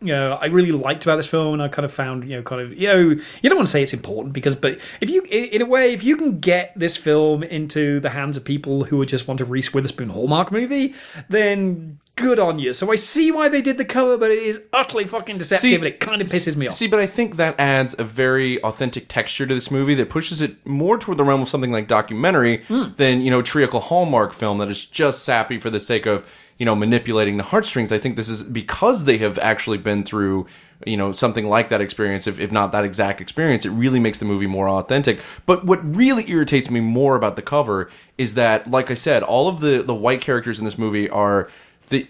You 0.00 0.08
know, 0.08 0.32
I 0.34 0.46
really 0.46 0.72
liked 0.72 1.04
about 1.06 1.16
this 1.16 1.26
film, 1.26 1.54
and 1.54 1.62
I 1.62 1.68
kind 1.68 1.84
of 1.86 1.92
found, 1.92 2.24
you 2.28 2.36
know, 2.36 2.42
kind 2.42 2.60
of, 2.60 2.76
you 2.78 2.86
know, 2.86 2.98
you 2.98 3.48
don't 3.48 3.56
want 3.56 3.66
to 3.66 3.72
say 3.72 3.82
it's 3.82 3.94
important 3.94 4.34
because, 4.34 4.54
but 4.54 4.78
if 5.00 5.08
you, 5.08 5.22
in, 5.22 5.44
in 5.44 5.62
a 5.62 5.64
way, 5.66 5.94
if 5.94 6.04
you 6.04 6.16
can 6.18 6.38
get 6.38 6.72
this 6.76 6.98
film 6.98 7.42
into 7.42 7.98
the 8.00 8.10
hands 8.10 8.36
of 8.36 8.44
people 8.44 8.84
who 8.84 8.98
would 8.98 9.08
just 9.08 9.26
want 9.26 9.40
a 9.40 9.46
Reese 9.46 9.72
Witherspoon 9.72 10.10
Hallmark 10.10 10.52
movie, 10.52 10.92
then 11.30 11.98
good 12.14 12.38
on 12.38 12.58
you. 12.58 12.72
So 12.72 12.90
I 12.92 12.96
see 12.96 13.30
why 13.30 13.48
they 13.48 13.60
did 13.62 13.78
the 13.78 13.84
cover, 13.86 14.16
but 14.18 14.30
it 14.30 14.42
is 14.42 14.62
utterly 14.72 15.04
fucking 15.06 15.38
deceptive, 15.38 15.72
and 15.72 15.84
it 15.84 16.00
kind 16.00 16.20
of 16.22 16.28
pisses 16.28 16.56
me 16.56 16.66
off. 16.66 16.74
See, 16.74 16.86
but 16.88 17.00
I 17.00 17.06
think 17.06 17.36
that 17.36 17.58
adds 17.58 17.94
a 17.98 18.04
very 18.04 18.62
authentic 18.62 19.08
texture 19.08 19.46
to 19.46 19.54
this 19.54 19.70
movie 19.70 19.94
that 19.94 20.10
pushes 20.10 20.40
it 20.42 20.64
more 20.66 20.98
toward 20.98 21.18
the 21.18 21.24
realm 21.24 21.40
of 21.42 21.48
something 21.48 21.72
like 21.72 21.88
documentary 21.88 22.62
Hmm. 22.68 22.92
than, 22.96 23.20
you 23.22 23.30
know, 23.30 23.42
treacle 23.42 23.80
Hallmark 23.80 24.32
film 24.34 24.58
that 24.58 24.68
is 24.68 24.84
just 24.84 25.24
sappy 25.24 25.58
for 25.58 25.70
the 25.70 25.80
sake 25.80 26.04
of, 26.06 26.26
you 26.58 26.64
know, 26.64 26.74
manipulating 26.74 27.36
the 27.36 27.42
heartstrings. 27.42 27.92
I 27.92 27.98
think 27.98 28.16
this 28.16 28.28
is 28.28 28.42
because 28.42 29.04
they 29.04 29.18
have 29.18 29.38
actually 29.38 29.78
been 29.78 30.04
through, 30.04 30.46
you 30.86 30.96
know, 30.96 31.12
something 31.12 31.48
like 31.48 31.68
that 31.68 31.80
experience, 31.80 32.26
if, 32.26 32.40
if 32.40 32.50
not 32.50 32.72
that 32.72 32.84
exact 32.84 33.20
experience, 33.20 33.66
it 33.66 33.70
really 33.70 34.00
makes 34.00 34.18
the 34.18 34.24
movie 34.24 34.46
more 34.46 34.68
authentic. 34.68 35.20
But 35.44 35.64
what 35.66 35.96
really 35.96 36.30
irritates 36.30 36.70
me 36.70 36.80
more 36.80 37.14
about 37.14 37.36
the 37.36 37.42
cover 37.42 37.90
is 38.16 38.34
that, 38.34 38.70
like 38.70 38.90
I 38.90 38.94
said, 38.94 39.22
all 39.22 39.48
of 39.48 39.60
the, 39.60 39.82
the 39.82 39.94
white 39.94 40.20
characters 40.20 40.58
in 40.58 40.64
this 40.64 40.78
movie 40.78 41.10
are 41.10 41.50
the 41.88 42.08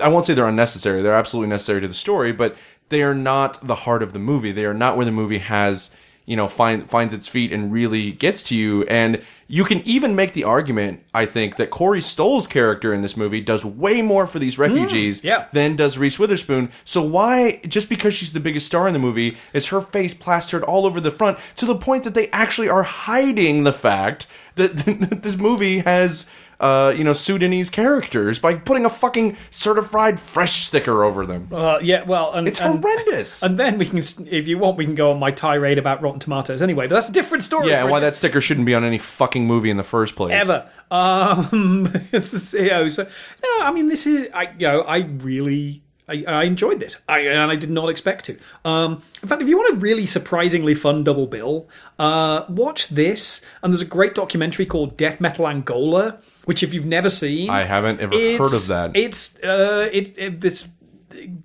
I 0.00 0.08
won't 0.08 0.26
say 0.26 0.34
they're 0.34 0.48
unnecessary. 0.48 1.02
They're 1.02 1.14
absolutely 1.14 1.50
necessary 1.50 1.80
to 1.80 1.88
the 1.88 1.94
story, 1.94 2.32
but 2.32 2.56
they 2.88 3.02
are 3.02 3.14
not 3.14 3.64
the 3.66 3.74
heart 3.74 4.02
of 4.02 4.12
the 4.12 4.18
movie. 4.18 4.52
They 4.52 4.64
are 4.64 4.74
not 4.74 4.96
where 4.96 5.06
the 5.06 5.12
movie 5.12 5.38
has 5.38 5.94
you 6.26 6.36
know 6.36 6.48
find 6.48 6.88
finds 6.88 7.12
its 7.12 7.28
feet 7.28 7.52
and 7.52 7.72
really 7.72 8.12
gets 8.12 8.42
to 8.44 8.56
you. 8.56 8.82
And 8.84 9.22
you 9.46 9.64
can 9.64 9.80
even 9.86 10.16
make 10.16 10.32
the 10.32 10.44
argument, 10.44 11.02
I 11.12 11.26
think, 11.26 11.56
that 11.56 11.70
Corey 11.70 12.00
Stoll's 12.00 12.46
character 12.46 12.94
in 12.94 13.02
this 13.02 13.16
movie 13.16 13.40
does 13.40 13.64
way 13.64 14.00
more 14.02 14.26
for 14.26 14.38
these 14.38 14.58
refugees 14.58 15.20
Mm, 15.20 15.24
yeah. 15.24 15.46
than 15.52 15.76
does 15.76 15.98
Reese 15.98 16.18
Witherspoon. 16.18 16.70
So 16.84 17.02
why, 17.02 17.60
just 17.68 17.88
because 17.88 18.14
she's 18.14 18.32
the 18.32 18.40
biggest 18.40 18.66
star 18.66 18.86
in 18.86 18.92
the 18.92 18.98
movie, 18.98 19.36
is 19.52 19.66
her 19.68 19.80
face 19.80 20.14
plastered 20.14 20.62
all 20.62 20.86
over 20.86 21.00
the 21.00 21.10
front 21.10 21.38
to 21.56 21.66
the 21.66 21.74
point 21.76 22.04
that 22.04 22.14
they 22.14 22.28
actually 22.30 22.68
are 22.68 22.82
hiding 22.84 23.64
the 23.64 23.72
fact 23.72 24.26
that 24.56 24.76
this 25.22 25.36
movie 25.36 25.80
has. 25.80 26.28
Uh, 26.60 26.94
you 26.96 27.02
know, 27.04 27.12
Sudanese 27.12 27.68
characters 27.70 28.38
by 28.38 28.54
putting 28.54 28.84
a 28.84 28.90
fucking 28.90 29.36
certified 29.50 30.20
fresh 30.20 30.64
sticker 30.64 31.04
over 31.04 31.26
them. 31.26 31.48
Uh, 31.52 31.78
yeah, 31.82 32.04
well, 32.04 32.32
and, 32.32 32.46
It's 32.48 32.60
and- 32.60 32.82
horrendous. 32.82 33.42
And 33.44 33.58
then 33.58 33.78
we 33.78 33.86
can, 33.86 33.98
if 33.98 34.46
you 34.48 34.58
want, 34.58 34.76
we 34.76 34.84
can 34.84 34.94
go 34.94 35.10
on 35.10 35.18
my 35.18 35.30
tirade 35.30 35.78
about 35.78 36.00
Rotten 36.02 36.20
Tomatoes 36.20 36.62
anyway. 36.62 36.86
But 36.86 36.94
that's 36.96 37.08
a 37.08 37.12
different 37.12 37.44
story. 37.44 37.68
yeah, 37.70 37.82
and 37.82 37.90
why 37.90 38.00
that 38.00 38.14
sticker 38.14 38.40
shouldn't 38.40 38.66
be 38.66 38.74
on 38.74 38.84
any 38.84 38.98
fucking 38.98 39.46
movie 39.46 39.70
in 39.70 39.76
the 39.76 39.82
first 39.84 40.14
place. 40.16 40.32
ever. 40.32 40.68
Um, 40.90 41.90
it's, 42.12 42.52
you 42.54 42.68
know, 42.70 42.88
so 42.88 43.02
no, 43.04 43.58
I 43.66 43.72
mean, 43.72 43.88
this 43.88 44.06
is 44.06 44.28
I, 44.32 44.52
you 44.58 44.66
know, 44.68 44.82
I 44.82 44.98
really. 44.98 45.82
I, 46.06 46.22
I 46.28 46.42
enjoyed 46.44 46.80
this, 46.80 47.00
I, 47.08 47.20
and 47.20 47.50
I 47.50 47.56
did 47.56 47.70
not 47.70 47.88
expect 47.88 48.26
to. 48.26 48.38
Um, 48.62 49.02
in 49.22 49.28
fact, 49.28 49.40
if 49.40 49.48
you 49.48 49.56
want 49.56 49.74
a 49.74 49.80
really 49.80 50.04
surprisingly 50.04 50.74
fun 50.74 51.02
double 51.02 51.26
bill, 51.26 51.66
uh, 51.98 52.44
watch 52.50 52.88
this. 52.88 53.40
And 53.62 53.72
there's 53.72 53.80
a 53.80 53.86
great 53.86 54.14
documentary 54.14 54.66
called 54.66 54.98
Death 54.98 55.18
Metal 55.18 55.48
Angola, 55.48 56.18
which 56.44 56.62
if 56.62 56.72
you've 56.74 56.86
never 56.86 57.10
seen, 57.10 57.50
I 57.50 57.64
haven't 57.64 58.00
ever 58.00 58.14
heard 58.14 58.54
of 58.54 58.66
that. 58.68 58.96
It's 58.96 59.36
uh, 59.42 59.88
it, 59.92 60.16
it 60.18 60.40
this 60.40 60.68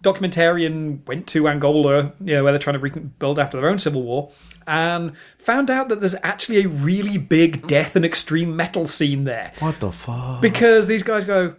documentarian 0.01 1.05
went 1.07 1.27
to 1.27 1.47
Angola, 1.47 2.13
you 2.23 2.35
know, 2.35 2.43
where 2.43 2.51
they're 2.51 2.59
trying 2.59 2.73
to 2.75 2.79
rebuild 2.79 3.39
after 3.39 3.59
their 3.59 3.69
own 3.69 3.77
civil 3.79 4.03
war, 4.03 4.31
and 4.67 5.13
found 5.37 5.69
out 5.69 5.89
that 5.89 5.99
there's 5.99 6.15
actually 6.23 6.63
a 6.63 6.67
really 6.67 7.17
big 7.17 7.67
death 7.67 7.95
and 7.95 8.05
extreme 8.05 8.55
metal 8.55 8.87
scene 8.87 9.23
there 9.23 9.53
What 9.59 9.79
the 9.79 9.91
fuck? 9.91 10.41
because 10.41 10.87
these 10.87 11.03
guys 11.03 11.25
go, 11.25 11.55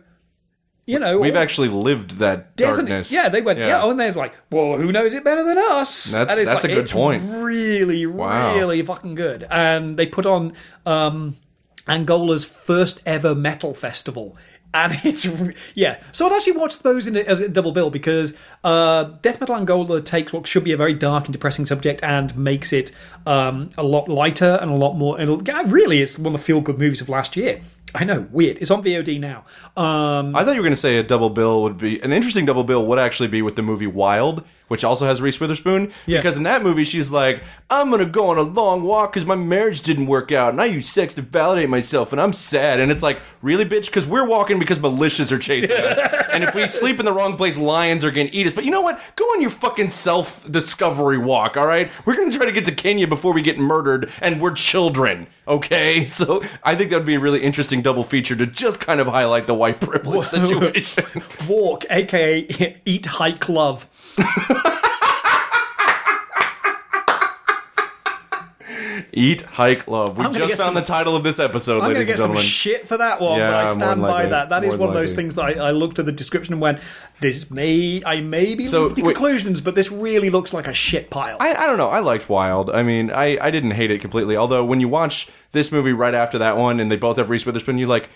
you 0.86 0.98
know, 0.98 1.18
We've 1.18 1.36
all 1.36 1.42
actually 1.42 1.68
lived 1.68 2.12
that 2.18 2.56
darkness. 2.56 3.12
yeah, 3.12 3.28
they 3.28 3.42
went, 3.42 3.58
yeah. 3.58 3.82
oh, 3.82 3.90
and 3.90 4.00
they're 4.00 4.12
like, 4.12 4.34
well, 4.50 4.76
who 4.76 4.90
knows 4.92 5.14
it 5.14 5.22
better 5.24 5.44
than 5.44 5.58
us? 5.58 6.06
That's- 6.12 6.36
that's 6.46 6.64
like, 6.64 6.72
a 6.72 6.74
good 6.74 6.90
point. 6.90 7.22
Really, 7.42 8.06
Wow. 8.06 8.56
really 8.56 8.82
fucking 8.82 9.14
good. 9.14 9.46
And 9.50 9.96
they 9.96 10.06
put 10.06 10.26
on 10.26 10.52
um, 10.86 11.36
Angola's 11.86 12.44
first 12.44 13.00
ever 13.06 13.34
metal 13.34 13.74
festival. 13.74 14.36
And 14.72 14.92
it's 15.04 15.26
yeah, 15.74 16.00
so 16.12 16.26
I'd 16.26 16.32
actually 16.32 16.52
watch 16.52 16.78
those 16.80 17.06
in 17.06 17.16
a, 17.16 17.20
as 17.20 17.40
a 17.40 17.48
double 17.48 17.72
bill 17.72 17.90
because 17.90 18.34
uh, 18.62 19.04
Death 19.22 19.40
Metal 19.40 19.56
Angola 19.56 20.00
takes 20.00 20.32
what 20.32 20.46
should 20.46 20.64
be 20.64 20.72
a 20.72 20.76
very 20.76 20.94
dark 20.94 21.24
and 21.24 21.32
depressing 21.32 21.66
subject 21.66 22.02
and 22.02 22.36
makes 22.36 22.72
it 22.72 22.92
um, 23.26 23.70
a 23.76 23.82
lot 23.82 24.08
lighter 24.08 24.58
and 24.60 24.70
a 24.70 24.74
lot 24.74 24.94
more. 24.94 25.18
And 25.18 25.72
really, 25.72 26.02
it's 26.02 26.18
one 26.18 26.34
of 26.34 26.40
the 26.40 26.44
feel 26.44 26.60
good 26.60 26.78
movies 26.78 27.00
of 27.00 27.08
last 27.08 27.36
year. 27.36 27.60
I 27.94 28.04
know, 28.04 28.28
weird. 28.30 28.58
It's 28.58 28.70
on 28.70 28.84
VOD 28.84 29.18
now. 29.18 29.44
Um, 29.76 30.36
I 30.36 30.44
thought 30.44 30.52
you 30.52 30.60
were 30.60 30.64
going 30.64 30.70
to 30.70 30.76
say 30.76 30.98
a 30.98 31.02
double 31.02 31.30
bill 31.30 31.62
would 31.64 31.78
be 31.78 32.00
an 32.00 32.12
interesting 32.12 32.46
double 32.46 32.62
bill 32.62 32.86
would 32.86 33.00
actually 33.00 33.28
be 33.28 33.42
with 33.42 33.56
the 33.56 33.62
movie 33.62 33.88
Wild, 33.88 34.44
which 34.70 34.84
also 34.84 35.04
has 35.04 35.20
Reese 35.20 35.40
Witherspoon. 35.40 35.92
Yeah. 36.06 36.18
Because 36.18 36.36
in 36.36 36.44
that 36.44 36.62
movie, 36.62 36.84
she's 36.84 37.10
like, 37.10 37.42
"I'm 37.70 37.88
going 37.90 37.98
to 37.98 38.08
go 38.08 38.28
on 38.28 38.38
a 38.38 38.42
long 38.42 38.84
walk 38.84 39.12
because 39.12 39.26
my 39.26 39.34
marriage 39.34 39.80
didn't 39.80 40.06
work 40.06 40.30
out, 40.30 40.52
and 40.52 40.60
I 40.60 40.66
use 40.66 40.88
sex 40.88 41.12
to 41.14 41.22
validate 41.22 41.68
myself, 41.68 42.12
and 42.12 42.20
I'm 42.20 42.32
sad." 42.32 42.78
And 42.78 42.92
it's 42.92 43.02
like, 43.02 43.20
really, 43.42 43.64
bitch? 43.64 43.86
Because 43.86 44.06
we're 44.06 44.24
walking 44.24 44.60
because 44.60 44.78
militias 44.78 45.32
are 45.32 45.40
chasing 45.40 45.76
us, 45.76 45.98
and 46.32 46.44
if 46.44 46.54
we 46.54 46.68
sleep 46.68 47.00
in 47.00 47.04
the 47.04 47.12
wrong 47.12 47.36
place, 47.36 47.58
lions 47.58 48.04
are 48.04 48.12
going 48.12 48.28
to 48.28 48.34
eat 48.34 48.46
us. 48.46 48.54
But 48.54 48.64
you 48.64 48.70
know 48.70 48.82
what? 48.82 49.00
Go 49.16 49.24
on 49.24 49.40
your 49.40 49.50
fucking 49.50 49.88
self 49.88 50.48
discovery 50.48 51.18
walk. 51.18 51.56
All 51.56 51.66
right, 51.66 51.90
we're 52.04 52.14
going 52.14 52.30
to 52.30 52.36
try 52.36 52.46
to 52.46 52.52
get 52.52 52.64
to 52.66 52.72
Kenya 52.72 53.08
before 53.08 53.32
we 53.32 53.42
get 53.42 53.58
murdered, 53.58 54.12
and 54.20 54.40
we're 54.40 54.54
children. 54.54 55.26
Okay, 55.50 56.06
so 56.20 56.42
I 56.62 56.76
think 56.76 56.90
that 56.90 56.98
would 56.98 57.06
be 57.06 57.16
a 57.16 57.20
really 57.20 57.42
interesting 57.42 57.82
double 57.82 58.04
feature 58.04 58.36
to 58.36 58.46
just 58.46 58.80
kind 58.80 59.00
of 59.00 59.08
highlight 59.08 59.46
the 59.46 59.54
white 59.54 59.80
privilege 59.80 60.26
situation. 60.28 61.04
Walk, 61.48 61.84
aka 61.90 62.80
Eat, 62.84 63.06
Hike, 63.06 63.48
Love. 63.48 63.88
Eat, 69.12 69.40
hike, 69.42 69.88
love. 69.88 70.16
We 70.16 70.24
I'm 70.24 70.30
gonna 70.30 70.44
just 70.44 70.50
get 70.50 70.58
found 70.58 70.68
some- 70.68 70.74
the 70.74 70.82
title 70.82 71.16
of 71.16 71.24
this 71.24 71.40
episode, 71.40 71.76
I'm 71.76 71.80
going 71.80 71.94
to 71.94 71.98
ladies 72.00 72.06
get 72.06 72.12
and 72.12 72.20
some 72.20 72.28
gentlemen. 72.28 72.44
shit 72.46 72.86
for 72.88 72.96
that 72.98 73.20
one, 73.20 73.38
Yeah, 73.40 73.46
but 73.50 73.54
I 73.54 73.64
more 73.64 73.72
stand 73.74 74.02
by 74.02 74.08
likely. 74.08 74.30
that. 74.30 74.48
That 74.50 74.62
is 74.64 74.68
More 74.70 74.78
one 74.78 74.88
of 74.90 74.94
those 74.94 75.10
likely. 75.10 75.22
things 75.24 75.34
that 75.34 75.42
I, 75.42 75.52
I 75.68 75.70
looked 75.72 75.98
at 75.98 76.06
the 76.06 76.12
description 76.12 76.54
and 76.54 76.60
went, 76.62 76.78
"This 77.20 77.50
may 77.50 78.00
I 78.06 78.20
may 78.20 78.54
be 78.54 78.66
So, 78.66 78.82
leaping 78.84 78.96
to 78.96 79.02
wait. 79.08 79.14
conclusions, 79.16 79.60
but 79.60 79.74
this 79.74 79.90
really 79.90 80.30
looks 80.30 80.52
like 80.54 80.68
a 80.68 80.72
shit 80.72 81.10
pile." 81.10 81.36
I, 81.40 81.54
I 81.54 81.66
don't 81.66 81.78
know. 81.78 81.88
I 81.88 81.98
liked 81.98 82.28
Wild. 82.28 82.70
I 82.70 82.84
mean, 82.84 83.10
I, 83.10 83.36
I 83.44 83.50
didn't 83.50 83.72
hate 83.72 83.90
it 83.90 84.00
completely. 84.00 84.36
Although 84.36 84.64
when 84.64 84.78
you 84.78 84.88
watch 84.88 85.28
this 85.52 85.72
movie 85.72 85.92
right 85.92 86.14
after 86.14 86.38
that 86.38 86.56
one, 86.56 86.78
and 86.78 86.88
they 86.90 86.96
both 86.96 87.16
have 87.16 87.30
Reese 87.30 87.44
Witherspoon, 87.44 87.78
you're 87.78 87.88
like, 87.88 88.08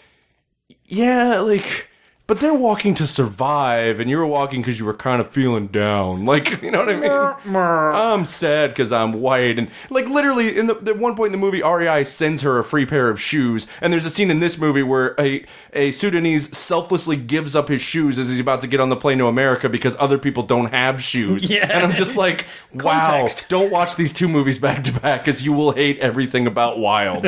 yeah, 0.87 1.41
like, 1.41 1.89
but 2.27 2.41
they're 2.41 2.55
walking 2.55 2.95
to 2.95 3.07
survive, 3.07 4.01
and 4.01 4.09
you 4.09 4.17
were 4.17 4.27
walking 4.27 4.63
because 4.63 4.79
you 4.79 4.87
were 4.87 4.95
kind 4.95 5.21
of 5.21 5.29
feeling 5.29 5.67
down. 5.67 6.25
Like, 6.35 6.63
you 6.63 6.71
know 6.71 6.79
what 6.79 6.89
I 6.89 6.97
mean? 6.97 7.55
I'm 7.55 8.25
sad 8.25 8.71
because 8.71 8.93
I'm 8.93 9.13
white, 9.21 9.59
and 9.59 9.69
like 9.91 10.07
literally, 10.09 10.57
in 10.57 10.67
the 10.67 10.75
at 10.87 10.97
one 10.99 11.15
point 11.17 11.29
in 11.29 11.33
the 11.33 11.45
movie, 11.45 11.63
REI 11.63 12.03
sends 12.05 12.41
her 12.43 12.59
a 12.59 12.65
free 12.65 12.87
pair 12.87 13.09
of 13.11 13.21
shoes, 13.21 13.67
and 13.83 13.93
there's 13.93 14.07
a 14.07 14.11
scene 14.11 14.31
in 14.31 14.41
this 14.41 14.57
movie 14.59 14.83
where 14.83 15.15
a 15.19 15.45
a 15.75 15.91
Sudanese 15.91 16.57
selflessly 16.57 17.17
gives 17.17 17.55
up 17.55 17.69
his 17.69 17.83
shoes 17.83 18.19
as 18.19 18.29
he's 18.31 18.41
about 18.41 18.61
to 18.63 18.67
get 18.67 18.81
on 18.81 18.89
the 18.89 18.97
plane 18.97 19.19
to 19.19 19.27
America 19.27 19.69
because 19.69 19.95
other 20.01 20.17
people 20.19 20.43
don't 20.43 20.73
have 20.73 21.03
shoes. 21.03 21.49
Yeah. 21.55 21.69
and 21.71 21.85
I'm 21.85 21.93
just 21.95 22.17
like, 22.17 22.47
wow, 22.73 23.03
Context. 23.03 23.49
don't 23.51 23.71
watch 23.71 23.97
these 23.97 24.13
two 24.15 24.29
movies 24.29 24.59
back 24.59 24.83
to 24.85 24.93
back 24.93 25.25
because 25.25 25.43
you 25.45 25.53
will 25.53 25.73
hate 25.73 25.99
everything 25.99 26.47
about 26.47 26.79
Wild. 26.79 27.25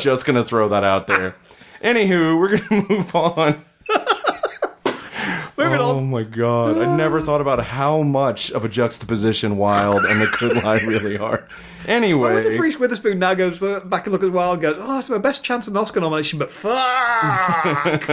just 0.00 0.24
gonna 0.24 0.44
throw 0.44 0.68
that 0.68 0.84
out 0.84 1.06
there. 1.08 1.34
Anywho, 1.82 2.38
we're 2.38 2.58
gonna 2.58 2.86
move 2.88 3.14
on. 3.16 3.64
Moving 5.60 5.80
Oh 5.80 6.00
my 6.00 6.22
god. 6.22 6.78
I 6.78 6.96
never 6.96 7.20
thought 7.20 7.42
about 7.42 7.62
how 7.62 8.02
much 8.02 8.50
of 8.50 8.64
a 8.64 8.68
juxtaposition 8.68 9.58
Wild 9.58 10.04
and 10.06 10.22
The 10.22 10.26
Good 10.26 10.62
Lie 10.62 10.80
really 10.80 11.18
are. 11.18 11.46
Anyway, 11.86 12.30
I 12.30 12.34
wonder 12.34 12.50
if 12.50 12.60
Reese 12.60 12.78
Witherspoon 12.78 13.18
now 13.18 13.34
goes 13.34 13.58
back 13.58 14.06
and 14.06 14.12
look 14.12 14.22
at 14.22 14.32
Wild 14.32 14.54
and 14.54 14.62
goes, 14.62 14.76
"Oh, 14.78 14.98
it's 14.98 15.10
my 15.10 15.18
best 15.18 15.44
chance 15.44 15.66
of 15.66 15.74
an 15.74 15.78
Oscar 15.78 16.00
nomination," 16.00 16.38
but 16.38 16.50
fuck, 16.50 18.06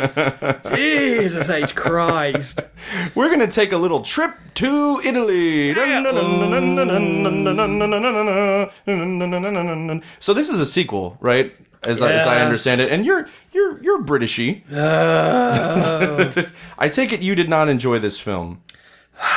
Jesus 0.75 1.49
H 1.49 1.75
Christ. 1.75 2.62
we're 3.15 3.29
to 3.39 3.47
take 3.47 3.71
a 3.71 3.77
little 3.77 4.01
trip 4.01 4.31
to 4.55 5.01
Italy. 5.03 5.73
So 10.19 10.33
this 10.33 10.49
is 10.49 10.60
a 10.60 10.65
sequel, 10.65 11.17
right? 11.21 11.55
As, 11.88 12.02
I, 12.02 12.13
as 12.13 12.26
I 12.28 12.41
understand 12.41 12.82
it, 12.82 12.91
and 12.91 13.06
you're 13.06 13.28
you're 13.54 13.82
you're 13.82 14.04
Britishy. 14.04 14.63
I 16.78 16.89
take 16.89 17.13
it 17.13 17.21
you 17.21 17.36
did 17.36 17.50
not 17.50 17.69
enjoy 17.69 18.00
this 18.00 18.19
film. 18.19 18.62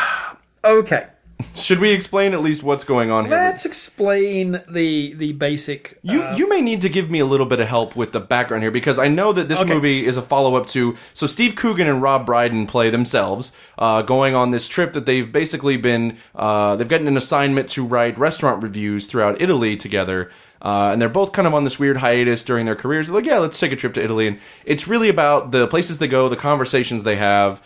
Okay, 0.63 1.07
Should 1.55 1.79
we 1.79 1.91
explain 1.91 2.35
at 2.35 2.43
least 2.43 2.63
what's 2.63 2.85
going 2.85 3.11
on 3.11 3.25
here? 3.25 3.31
let's 3.35 3.65
explain 3.65 4.61
the 4.69 5.15
the 5.15 5.33
basic. 5.33 5.99
You 6.03 6.23
you 6.37 6.47
may 6.51 6.61
need 6.61 6.83
to 6.83 6.91
give 6.91 7.09
me 7.11 7.19
a 7.19 7.25
little 7.25 7.47
bit 7.47 7.61
of 7.61 7.67
help 7.67 7.97
with 7.97 8.13
the 8.13 8.21
background 8.21 8.63
here 8.63 8.71
because 8.71 8.99
I 8.99 9.09
know 9.09 9.33
that 9.33 9.49
this 9.49 9.59
Okay. 9.61 9.73
movie 9.73 10.05
is 10.05 10.19
a 10.19 10.23
follow 10.23 10.55
up 10.57 10.67
to 10.67 10.97
so 11.15 11.27
Steve 11.27 11.55
Coogan 11.55 11.89
and 11.89 12.03
Rob 12.03 12.27
Brydon 12.27 12.67
play 12.67 12.91
themselves, 12.91 13.53
uh, 13.79 14.03
going 14.03 14.35
on 14.35 14.51
this 14.51 14.69
trip 14.69 14.93
that 14.93 15.07
they've 15.07 15.33
basically 15.33 15.79
been 15.79 16.19
uh, 16.35 16.77
they've 16.77 16.87
gotten 16.87 17.09
an 17.09 17.17
assignment 17.17 17.71
to 17.71 17.87
write 17.87 18.19
restaurant 18.19 18.63
reviews 18.63 19.07
throughout 19.07 19.41
Italy 19.41 19.79
together. 19.79 20.31
Uh, 20.63 20.91
and 20.93 21.01
they're 21.01 21.09
both 21.09 21.33
kind 21.33 21.49
of 21.49 21.55
on 21.55 21.65
this 21.65 21.79
weird 21.79 21.99
hiatus 21.99 22.45
during 22.45 22.67
their 22.67 22.77
careers. 22.77 23.07
They're 23.07 23.17
like, 23.17 23.25
yeah, 23.25 23.39
let's 23.39 23.59
take 23.59 23.73
a 23.73 23.77
trip 23.77 23.95
to 23.95 24.05
Italy, 24.05 24.27
and 24.27 24.39
it's 24.65 24.87
really 24.87 25.09
about 25.09 25.53
the 25.53 25.67
places 25.67 25.99
they 25.99 26.09
go, 26.09 26.29
the 26.29 26.37
conversations 26.37 27.05
they 27.05 27.17
have. 27.17 27.63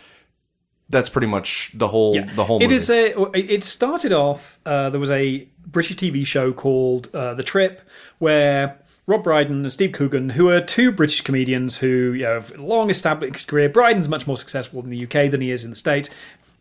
That's 0.87 1.09
pretty 1.09 1.27
much 1.27 1.71
the 1.73 1.87
whole 1.87 2.13
the 2.13 2.45
whole. 2.45 2.59
It 2.59 2.65
movie. 2.65 2.75
is 2.75 2.89
a. 2.89 3.19
It 3.33 3.63
started 3.63 4.13
off. 4.13 4.59
Uh, 4.65 4.91
there 4.91 4.99
was 4.99 5.11
a 5.11 5.47
British 5.65 5.95
TV 5.97 6.25
show 6.25 6.53
called 6.53 7.09
uh, 7.13 7.33
The 7.33 7.43
Trip, 7.43 7.81
where 8.19 8.79
Rob 9.07 9.23
Brydon 9.23 9.61
and 9.61 9.71
Steve 9.71 9.91
Coogan, 9.91 10.29
who 10.29 10.49
are 10.49 10.61
two 10.61 10.91
British 10.91 11.21
comedians 11.21 11.79
who 11.79 12.13
you 12.13 12.23
know, 12.23 12.35
have 12.35 12.57
long 12.59 12.89
established 12.89 13.47
career. 13.47 13.69
Brydon's 13.69 14.07
much 14.07 14.25
more 14.25 14.37
successful 14.37 14.83
in 14.83 14.89
the 14.89 15.03
UK 15.03 15.29
than 15.29 15.41
he 15.41 15.51
is 15.51 15.63
in 15.63 15.69
the 15.69 15.75
States. 15.75 16.09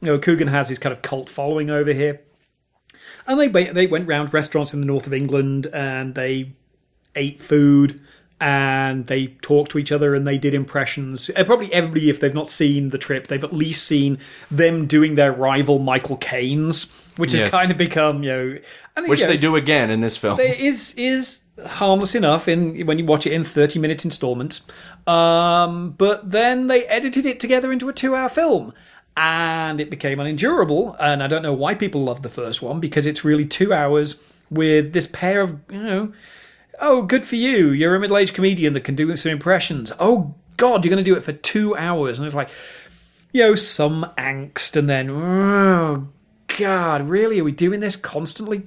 You 0.01 0.09
know, 0.09 0.19
Coogan 0.19 0.49
has 0.49 0.69
his 0.69 0.79
kind 0.79 0.93
of 0.93 1.01
cult 1.01 1.31
following 1.31 1.71
over 1.71 1.93
here, 1.93 2.21
and 3.27 3.41
they 3.41 3.49
ba- 3.49 3.73
they 3.73 3.87
went 3.87 4.09
round 4.09 4.33
restaurants 4.33 4.75
in 4.75 4.81
the 4.81 4.87
north 4.87 5.07
of 5.07 5.15
England 5.15 5.67
and 5.73 6.15
they 6.15 6.53
ate 7.15 7.41
food 7.41 8.01
and 8.41 9.07
they 9.07 9.29
talked 9.43 9.71
to 9.71 9.79
each 9.79 9.93
other 9.93 10.15
and 10.15 10.27
they 10.27 10.37
did 10.37 10.55
impressions. 10.55 11.31
And 11.31 11.47
probably 11.47 11.73
everybody, 11.73 12.11
if 12.11 12.21
they've 12.21 12.35
not 12.35 12.51
seen 12.51 12.91
the 12.91 12.99
trip, 12.99 13.29
they've 13.29 13.43
at 13.43 13.53
least 13.53 13.87
seen 13.87 14.19
them 14.51 14.87
doing 14.87 15.15
their 15.15 15.33
rival 15.33 15.79
Michael 15.79 16.17
Caine's, 16.17 16.91
which 17.17 17.33
has 17.33 17.49
kind 17.51 17.71
of 17.71 17.79
become 17.79 18.23
you 18.23 18.31
know, 18.31 18.59
and, 18.97 19.09
which 19.09 19.21
you 19.21 19.27
know, 19.27 19.33
they 19.33 19.39
do 19.39 19.57
again 19.57 19.91
in 19.91 20.01
this 20.01 20.17
film. 20.17 20.39
it 20.41 20.59
is 20.59 20.95
is 20.97 21.41
harmless 21.67 22.17
enough 22.17 22.49
in 22.49 22.85
when 22.85 22.99
you 22.99 23.05
watch 23.05 23.27
it 23.27 23.33
in 23.33 23.45
30 23.45 23.79
minute 23.79 24.05
installments 24.05 24.63
um, 25.07 25.93
but 25.93 26.29
then 26.29 26.67
they 26.67 26.85
edited 26.87 27.25
it 27.25 27.39
together 27.39 27.71
into 27.71 27.89
a 27.89 27.93
two 27.93 28.17
hour 28.17 28.29
film 28.29 28.75
and 29.17 29.81
it 29.81 29.91
became 29.91 30.19
unendurable 30.19 30.97
and 31.01 31.23
i 31.23 31.27
don't 31.27 31.43
know 31.43 31.53
why 31.53 31.75
people 31.75 32.01
love 32.01 32.23
the 32.23 32.29
first 32.29 32.63
one 32.63 32.81
because 32.81 33.07
it's 33.07 33.25
really 33.25 33.47
two 33.47 33.73
hours 33.73 34.17
with 34.51 34.93
this 34.93 35.07
pair 35.07 35.41
of 35.41 35.59
you 35.71 35.83
know 35.83 36.13
oh, 36.81 37.03
good 37.03 37.25
for 37.25 37.37
you. 37.37 37.71
You're 37.71 37.95
a 37.95 38.01
middle 38.01 38.17
aged 38.17 38.35
comedian 38.35 38.73
that 38.75 38.85
can 38.85 38.95
do 38.95 39.15
some 39.17 39.33
impressions. 39.33 39.93
Oh, 39.99 40.35
God, 40.57 40.85
you're 40.85 40.91
going 40.91 41.05
to 41.05 41.11
do 41.11 41.17
it 41.17 41.25
for 41.25 41.33
two 41.33 41.77
hours. 41.77 42.19
And 42.19 42.27
it's 42.27 42.35
like, 42.35 42.51
you 43.33 43.43
know, 43.43 43.55
some 43.55 44.13
angst, 44.17 44.77
and 44.77 44.89
then, 44.89 45.11
oh, 45.11 46.09
God, 46.59 47.09
really? 47.09 47.41
Are 47.41 47.45
we 47.45 47.53
doing 47.53 47.81
this 47.81 47.97
constantly? 47.97 48.63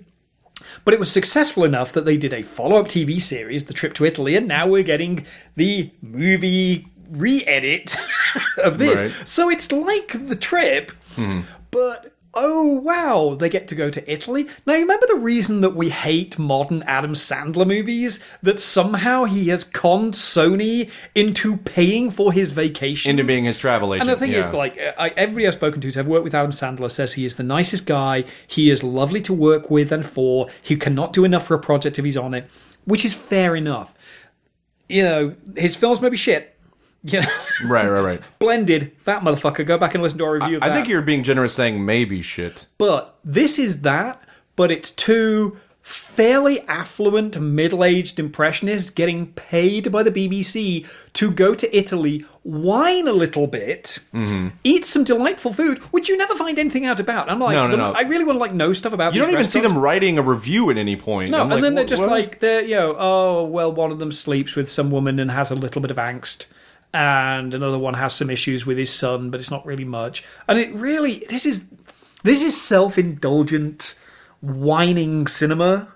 But 0.83 0.93
it 0.93 0.99
was 0.99 1.12
successful 1.12 1.63
enough 1.63 1.93
that 1.93 2.05
they 2.05 2.17
did 2.17 2.33
a 2.33 2.41
follow 2.41 2.77
up 2.77 2.88
TV 2.88 3.21
series, 3.21 3.65
The 3.65 3.73
Trip 3.73 3.93
to 3.95 4.05
Italy, 4.05 4.36
and 4.36 4.47
now 4.47 4.67
we're 4.67 4.83
getting 4.83 5.25
the 5.55 5.91
movie 6.01 6.88
re 7.10 7.43
edit 7.46 7.96
of 8.63 8.78
this. 8.78 9.02
Right. 9.02 9.28
So 9.28 9.50
it's 9.50 9.72
like 9.72 10.28
The 10.28 10.36
Trip, 10.36 10.91
hmm. 11.15 11.41
but 11.72 12.13
oh 12.38 12.63
wow, 12.63 13.36
they 13.38 13.50
get 13.50 13.67
to 13.67 13.75
go 13.75 13.90
to 13.90 14.12
Italy. 14.12 14.48
Now, 14.65 14.73
you 14.73 14.81
remember 14.81 15.08
the 15.08 15.15
reason 15.15 15.62
that 15.62 15.75
we 15.75 15.90
hate 15.90 16.38
modern 16.38 16.84
Adam 16.84 17.13
Sandler 17.13 17.67
movies? 17.67 18.23
That 18.44 18.60
somehow 18.60 19.25
he 19.25 19.50
has 19.50 19.63
conned 19.63 20.13
Sony 20.13 20.90
into 21.15 21.58
paying 21.58 22.12
for 22.12 22.31
his 22.31 22.52
vacation. 22.52 23.10
Into 23.10 23.23
being 23.23 23.46
his 23.46 23.58
travel 23.58 23.94
agent. 23.94 24.08
And 24.08 24.15
the 24.15 24.19
thing 24.19 24.31
yeah. 24.31 24.48
is, 24.48 24.54
like, 24.54 24.77
I, 24.77 25.10
everybody 25.10 25.48
I've 25.48 25.56
spoken 25.56 25.81
to 25.81 25.92
to 25.92 26.00
have 26.00 26.08
worked 26.08 26.23
with 26.23 26.36
Adam 26.36 26.52
Sandler 26.52 26.92
says 26.92 27.13
he 27.13 27.25
is 27.25 27.36
the 27.36 27.44
nicest 27.44 27.86
guy. 27.86 28.23
He 28.46 28.69
is 28.69 28.84
lovely 28.84 29.21
to 29.21 29.34
work 29.34 29.69
with 29.71 29.92
and 29.92 30.06
for. 30.06 30.48
He 30.62 30.75
cannot 30.75 31.13
do 31.13 31.25
enough 31.25 31.48
for 31.48 31.56
a 31.56 31.60
project 31.60 31.98
if 31.98 32.06
he's 32.06 32.17
on 32.17 32.34
it, 32.34 32.50
which 32.86 33.04
is 33.04 33.13
fair 33.13 33.56
enough. 33.56 33.96
You 34.88 35.04
know, 35.04 35.36
his 35.58 35.75
films 35.75 36.00
may 36.00 36.10
be 36.10 36.17
shit. 36.17 36.56
You 37.08 37.21
know, 37.21 37.27
right, 37.65 37.87
right, 37.87 38.01
right. 38.01 38.21
blended. 38.39 38.91
That 39.05 39.21
motherfucker. 39.21 39.65
Go 39.65 39.77
back 39.77 39.93
and 39.93 40.03
listen 40.03 40.19
to 40.19 40.25
our 40.25 40.33
review 40.33 40.58
of 40.58 40.63
I 40.63 40.73
think 40.73 40.87
you're 40.89 41.01
being 41.01 41.23
generous 41.23 41.53
saying 41.53 41.83
maybe 41.85 42.21
shit. 42.21 42.67
But 42.77 43.17
this 43.23 43.58
is 43.58 43.81
that, 43.81 44.21
but 44.55 44.71
it's 44.71 44.91
two 44.91 45.58
fairly 45.81 46.60
affluent 46.67 47.39
middle-aged 47.39 48.19
impressionists 48.19 48.89
getting 48.89 49.27
paid 49.27 49.89
by 49.89 50.03
the 50.03 50.12
BBC 50.12 50.85
to 51.13 51.31
go 51.31 51.55
to 51.55 51.77
Italy, 51.77 52.25
whine 52.43 53.08
a 53.08 53.13
little 53.13 53.47
bit, 53.47 53.99
Mm-hmm. 54.13 54.49
eat 54.65 54.83
some 54.83 55.05
delightful 55.05 55.53
food, 55.53 55.77
which 55.93 56.10
you 56.10 56.17
never 56.17 56.35
find 56.35 56.60
anything 56.60 56.85
out 56.85 56.99
about. 56.99 57.29
I'm 57.31 57.39
like, 57.39 57.53
No, 57.53 57.67
no, 57.69 57.77
no. 57.77 57.93
I 57.93 58.01
really 58.01 58.25
want 58.25 58.35
to 58.35 58.41
like 58.41 58.53
know 58.53 58.73
stuff 58.73 58.91
about. 58.91 59.13
You 59.13 59.21
don't 59.21 59.31
even 59.31 59.47
see 59.47 59.62
them 59.62 59.77
writing 59.77 60.17
a 60.17 60.21
review 60.21 60.69
at 60.71 60.77
any 60.77 60.97
point. 60.97 61.31
No, 61.31 61.37
I'm 61.37 61.43
and 61.43 61.51
like, 61.53 61.62
then 61.62 61.75
they're 61.75 61.85
just 61.85 62.01
what? 62.01 62.12
like 62.12 62.39
they're 62.39 62.63
you 62.63 62.75
know, 62.75 62.93
oh 62.99 63.43
well, 63.45 63.71
one 63.71 63.91
of 63.91 63.99
them 63.99 64.12
sleeps 64.12 64.55
with 64.55 64.69
some 64.69 64.91
woman 64.91 65.19
and 65.19 65.31
has 65.31 65.51
a 65.51 65.55
little 65.55 65.81
bit 65.81 65.91
of 65.91 65.95
angst, 65.97 66.47
and 66.94 67.54
another 67.54 67.77
one 67.77 67.96
has 67.96 68.13
some 68.13 68.29
issues 68.29 68.65
with 68.65 68.77
his 68.77 68.94
son, 68.94 69.29
but 69.29 69.40
it's 69.40 69.52
not 69.52 69.65
really 69.65 69.85
much. 69.85 70.23
And 70.48 70.58
it 70.58 70.73
really 70.73 71.25
this 71.29 71.46
is 71.46 71.65
this 72.23 72.42
is 72.42 72.60
self 72.60 72.98
indulgent 72.98 73.96
whining 74.42 75.27
cinema. 75.27 75.90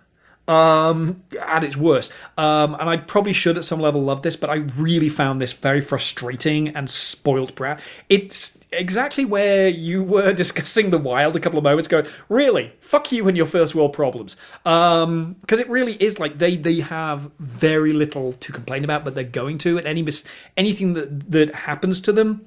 Um, 0.47 1.23
at 1.39 1.63
its 1.63 1.77
worst. 1.77 2.11
Um, 2.37 2.73
and 2.73 2.89
I 2.89 2.97
probably 2.97 3.31
should 3.31 3.57
at 3.57 3.63
some 3.63 3.79
level 3.79 4.03
love 4.03 4.21
this, 4.21 4.35
but 4.35 4.49
I 4.49 4.55
really 4.55 5.07
found 5.07 5.39
this 5.39 5.53
very 5.53 5.79
frustrating 5.79 6.69
and 6.69 6.89
spoilt 6.89 7.55
brat. 7.55 7.79
It's 8.09 8.57
exactly 8.71 9.25
where 9.25 9.67
you 9.67 10.03
were 10.03 10.33
discussing 10.43 10.89
the 10.89 10.97
wild 10.97 11.35
a 11.35 11.39
couple 11.39 11.57
of 11.57 11.63
moments 11.63 11.87
ago. 11.87 12.03
Really, 12.29 12.73
fuck 12.79 13.11
you 13.11 13.27
and 13.27 13.37
your 13.37 13.45
first 13.45 13.75
world 13.75 13.93
problems. 13.93 14.37
Um, 14.65 15.35
because 15.41 15.59
it 15.59 15.69
really 15.69 15.93
is 15.93 16.19
like 16.19 16.37
they 16.37 16.57
they 16.57 16.79
have 16.79 17.31
very 17.39 17.93
little 17.93 18.33
to 18.33 18.51
complain 18.51 18.83
about, 18.83 19.03
but 19.03 19.15
they're 19.15 19.23
going 19.23 19.57
to, 19.59 19.77
and 19.77 19.87
any 19.87 20.01
mis- 20.01 20.23
anything 20.57 20.93
that 20.93 21.31
that 21.31 21.55
happens 21.55 22.01
to 22.01 22.11
them 22.11 22.45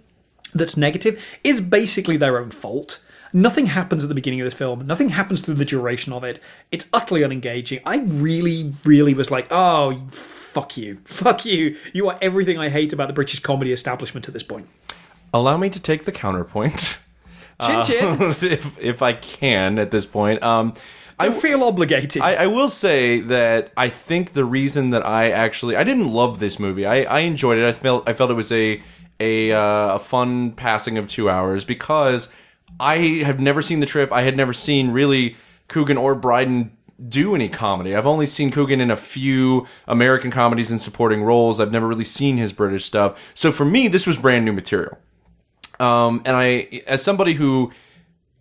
that's 0.54 0.76
negative 0.76 1.22
is 1.42 1.60
basically 1.60 2.16
their 2.16 2.38
own 2.38 2.50
fault. 2.50 3.00
Nothing 3.32 3.66
happens 3.66 4.04
at 4.04 4.08
the 4.08 4.14
beginning 4.14 4.40
of 4.40 4.44
this 4.44 4.54
film. 4.54 4.86
Nothing 4.86 5.08
happens 5.08 5.40
through 5.40 5.56
the 5.56 5.64
duration 5.64 6.12
of 6.12 6.22
it. 6.22 6.38
It's 6.70 6.86
utterly 6.92 7.22
unengaging. 7.22 7.80
I 7.84 7.98
really, 7.98 8.72
really 8.84 9.12
was 9.12 9.28
like, 9.32 9.48
oh, 9.50 10.06
fuck 10.12 10.76
you. 10.76 11.00
Fuck 11.04 11.44
you. 11.44 11.76
You 11.92 12.08
are 12.08 12.18
everything 12.22 12.58
I 12.58 12.68
hate 12.68 12.92
about 12.92 13.08
the 13.08 13.12
British 13.12 13.40
comedy 13.40 13.72
establishment 13.72 14.28
at 14.28 14.34
this 14.34 14.44
point. 14.44 14.68
Allow 15.34 15.56
me 15.56 15.68
to 15.68 15.80
take 15.80 16.04
the 16.04 16.12
counterpoint. 16.12 16.98
Chin 17.62 17.84
chin. 17.84 18.20
if, 18.22 18.82
if 18.82 19.02
I 19.02 19.12
can 19.12 19.78
at 19.78 19.90
this 19.90 20.06
point. 20.06 20.42
Um, 20.42 20.74
I 21.18 21.30
feel 21.30 21.62
obligated. 21.62 22.22
I, 22.22 22.34
I 22.34 22.46
will 22.48 22.68
say 22.68 23.20
that 23.20 23.72
I 23.76 23.88
think 23.88 24.32
the 24.32 24.44
reason 24.44 24.90
that 24.90 25.06
I 25.06 25.30
actually 25.30 25.76
I 25.76 25.84
didn't 25.84 26.12
love 26.12 26.40
this 26.40 26.58
movie. 26.58 26.84
I, 26.84 27.02
I 27.02 27.20
enjoyed 27.20 27.58
it. 27.58 27.64
I 27.64 27.72
felt 27.72 28.08
I 28.08 28.12
felt 28.12 28.30
it 28.30 28.34
was 28.34 28.50
a 28.50 28.82
a 29.20 29.52
uh, 29.52 29.94
a 29.94 29.98
fun 29.98 30.52
passing 30.52 30.98
of 30.98 31.08
two 31.08 31.30
hours 31.30 31.64
because 31.64 32.28
I 32.80 32.96
have 33.24 33.38
never 33.38 33.62
seen 33.62 33.78
the 33.80 33.86
trip. 33.86 34.12
I 34.12 34.22
had 34.22 34.36
never 34.36 34.52
seen 34.52 34.90
really 34.90 35.36
Coogan 35.68 35.96
or 35.96 36.16
Brydon 36.16 36.76
do 37.08 37.34
any 37.34 37.48
comedy. 37.48 37.94
I've 37.94 38.06
only 38.06 38.26
seen 38.26 38.50
Coogan 38.50 38.80
in 38.80 38.90
a 38.90 38.96
few 38.96 39.66
American 39.86 40.30
comedies 40.30 40.70
in 40.70 40.78
supporting 40.80 41.22
roles. 41.22 41.60
I've 41.60 41.72
never 41.72 41.86
really 41.86 42.04
seen 42.04 42.36
his 42.36 42.52
British 42.52 42.84
stuff. 42.84 43.32
So 43.34 43.52
for 43.52 43.64
me, 43.64 43.88
this 43.88 44.06
was 44.06 44.16
brand 44.16 44.44
new 44.44 44.52
material. 44.52 44.98
Um, 45.84 46.22
and 46.24 46.36
I, 46.36 46.82
as 46.86 47.02
somebody 47.02 47.34
who 47.34 47.72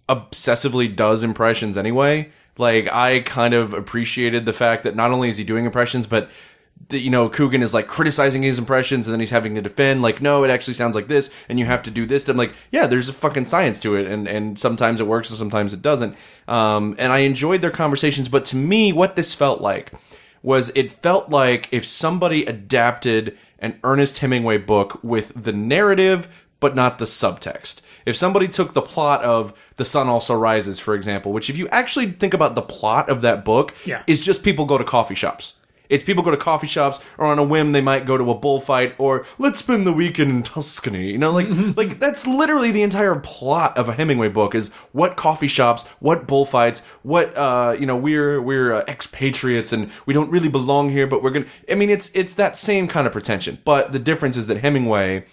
obsessively 0.09 0.93
does 0.93 1.23
impressions 1.23 1.77
anyway. 1.77 2.29
Like 2.57 2.91
I 2.93 3.21
kind 3.21 3.53
of 3.53 3.73
appreciated 3.73 4.45
the 4.45 4.53
fact 4.53 4.83
that 4.83 4.95
not 4.95 5.11
only 5.11 5.29
is 5.29 5.37
he 5.37 5.43
doing 5.43 5.65
impressions, 5.65 6.05
but 6.05 6.29
you 6.89 7.09
know 7.09 7.29
Coogan 7.29 7.63
is 7.63 7.73
like 7.73 7.87
criticizing 7.87 8.43
his 8.43 8.59
impressions, 8.59 9.07
and 9.07 9.13
then 9.13 9.19
he's 9.19 9.31
having 9.31 9.55
to 9.55 9.61
defend. 9.61 10.01
Like, 10.01 10.21
no, 10.21 10.43
it 10.43 10.49
actually 10.49 10.75
sounds 10.75 10.93
like 10.93 11.07
this, 11.07 11.31
and 11.49 11.59
you 11.59 11.65
have 11.65 11.81
to 11.83 11.91
do 11.91 12.05
this. 12.05 12.27
I'm 12.27 12.37
like, 12.37 12.53
yeah, 12.71 12.85
there's 12.85 13.09
a 13.09 13.13
fucking 13.13 13.45
science 13.45 13.79
to 13.81 13.95
it, 13.95 14.05
and 14.05 14.27
and 14.27 14.59
sometimes 14.59 14.99
it 14.99 15.07
works, 15.07 15.29
and 15.29 15.37
sometimes 15.37 15.73
it 15.73 15.81
doesn't. 15.81 16.15
Um, 16.47 16.95
and 16.99 17.11
I 17.11 17.19
enjoyed 17.19 17.61
their 17.61 17.71
conversations, 17.71 18.29
but 18.29 18.45
to 18.45 18.55
me, 18.55 18.93
what 18.93 19.15
this 19.15 19.33
felt 19.33 19.61
like 19.61 19.91
was 20.43 20.71
it 20.75 20.91
felt 20.91 21.29
like 21.29 21.69
if 21.71 21.85
somebody 21.85 22.45
adapted 22.45 23.35
an 23.59 23.79
Ernest 23.83 24.17
Hemingway 24.17 24.57
book 24.57 25.01
with 25.01 25.31
the 25.41 25.53
narrative 25.53 26.42
but 26.63 26.75
not 26.75 26.97
the 26.97 27.05
subtext. 27.05 27.81
If 28.05 28.15
somebody 28.15 28.47
took 28.47 28.73
the 28.73 28.81
plot 28.81 29.21
of 29.23 29.53
The 29.75 29.85
Sun 29.85 30.07
Also 30.07 30.33
Rises, 30.33 30.79
for 30.79 30.95
example, 30.95 31.31
which 31.33 31.49
if 31.49 31.57
you 31.57 31.67
actually 31.69 32.07
think 32.11 32.33
about 32.33 32.55
the 32.55 32.61
plot 32.61 33.09
of 33.09 33.21
that 33.21 33.43
book, 33.45 33.73
Yeah. 33.85 34.01
is 34.07 34.23
just 34.25 34.43
people 34.43 34.65
go 34.65 34.77
to 34.77 34.83
coffee 34.83 35.15
shops. 35.15 35.55
It's 35.89 36.03
people 36.03 36.23
go 36.23 36.31
to 36.31 36.37
coffee 36.37 36.65
shops, 36.75 36.99
or 37.17 37.25
on 37.27 37.37
a 37.37 37.43
whim 37.43 37.71
they 37.73 37.81
might 37.81 38.05
go 38.05 38.17
to 38.17 38.31
a 38.31 38.33
bullfight, 38.33 38.95
or 38.97 39.25
let's 39.37 39.59
spend 39.59 39.85
the 39.85 39.91
weekend 39.93 40.29
in 40.31 40.41
Tuscany. 40.41 41.11
You 41.11 41.17
know, 41.19 41.31
like 41.31 41.47
like 41.77 41.99
that's 41.99 42.25
literally 42.25 42.71
the 42.71 42.81
entire 42.81 43.15
plot 43.15 43.77
of 43.77 43.89
a 43.89 43.93
Hemingway 43.93 44.29
book 44.29 44.55
is 44.55 44.71
what 44.93 45.17
coffee 45.17 45.49
shops, 45.49 45.85
what 45.99 46.25
bullfights, 46.25 46.79
what 47.03 47.35
uh 47.37 47.75
you 47.79 47.85
know 47.85 47.97
we're 47.97 48.41
we're 48.41 48.73
uh, 48.73 48.83
expatriates 48.87 49.71
and 49.73 49.91
we 50.07 50.13
don't 50.13 50.31
really 50.31 50.49
belong 50.49 50.89
here, 50.89 51.05
but 51.05 51.21
we're 51.21 51.31
gonna. 51.35 51.45
I 51.69 51.75
mean, 51.75 51.89
it's 51.91 52.09
it's 52.15 52.33
that 52.35 52.57
same 52.57 52.87
kind 52.87 53.05
of 53.05 53.13
pretension, 53.13 53.59
but 53.65 53.91
the 53.91 53.99
difference 53.99 54.35
is 54.37 54.47
that 54.47 54.59
Hemingway 54.65 55.25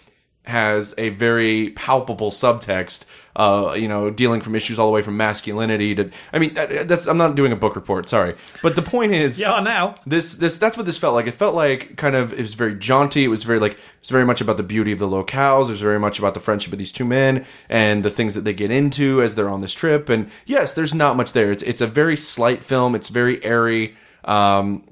has 0.43 0.95
a 0.97 1.09
very 1.09 1.69
palpable 1.71 2.31
subtext, 2.31 3.05
uh, 3.35 3.75
you 3.77 3.87
know, 3.87 4.09
dealing 4.09 4.41
from 4.41 4.55
issues 4.55 4.79
all 4.79 4.87
the 4.87 4.91
way 4.91 5.01
from 5.01 5.15
masculinity 5.15 5.93
to. 5.93 6.09
I 6.33 6.39
mean, 6.39 6.55
that, 6.55 6.87
that's 6.87 7.07
I'm 7.07 7.17
not 7.17 7.35
doing 7.35 7.51
a 7.51 7.55
book 7.55 7.75
report, 7.75 8.09
sorry, 8.09 8.35
but 8.63 8.75
the 8.75 8.81
point 8.81 9.13
is, 9.13 9.39
yeah, 9.39 9.59
now. 9.59 9.95
this 10.05 10.35
this 10.35 10.57
that's 10.57 10.77
what 10.77 10.85
this 10.85 10.97
felt 10.97 11.13
like. 11.13 11.27
It 11.27 11.33
felt 11.33 11.53
like 11.53 11.95
kind 11.95 12.15
of 12.15 12.33
it 12.33 12.41
was 12.41 12.55
very 12.55 12.75
jaunty. 12.75 13.23
It 13.23 13.29
was 13.29 13.43
very 13.43 13.59
like 13.59 13.77
it's 13.99 14.09
very 14.09 14.25
much 14.25 14.41
about 14.41 14.57
the 14.57 14.63
beauty 14.63 14.91
of 14.91 14.99
the 14.99 15.07
locales. 15.07 15.67
It 15.67 15.71
was 15.71 15.81
very 15.81 15.99
much 15.99 16.17
about 16.17 16.33
the 16.33 16.39
friendship 16.39 16.73
of 16.73 16.79
these 16.79 16.91
two 16.91 17.05
men 17.05 17.45
and 17.69 18.03
the 18.03 18.09
things 18.09 18.33
that 18.33 18.41
they 18.41 18.53
get 18.53 18.71
into 18.71 19.21
as 19.21 19.35
they're 19.35 19.49
on 19.49 19.61
this 19.61 19.73
trip. 19.73 20.09
And 20.09 20.31
yes, 20.45 20.73
there's 20.73 20.95
not 20.95 21.15
much 21.15 21.33
there. 21.33 21.51
It's 21.51 21.63
it's 21.63 21.81
a 21.81 21.87
very 21.87 22.17
slight 22.17 22.63
film. 22.63 22.95
It's 22.95 23.09
very 23.09 23.43
airy. 23.45 23.95
Um, 24.25 24.87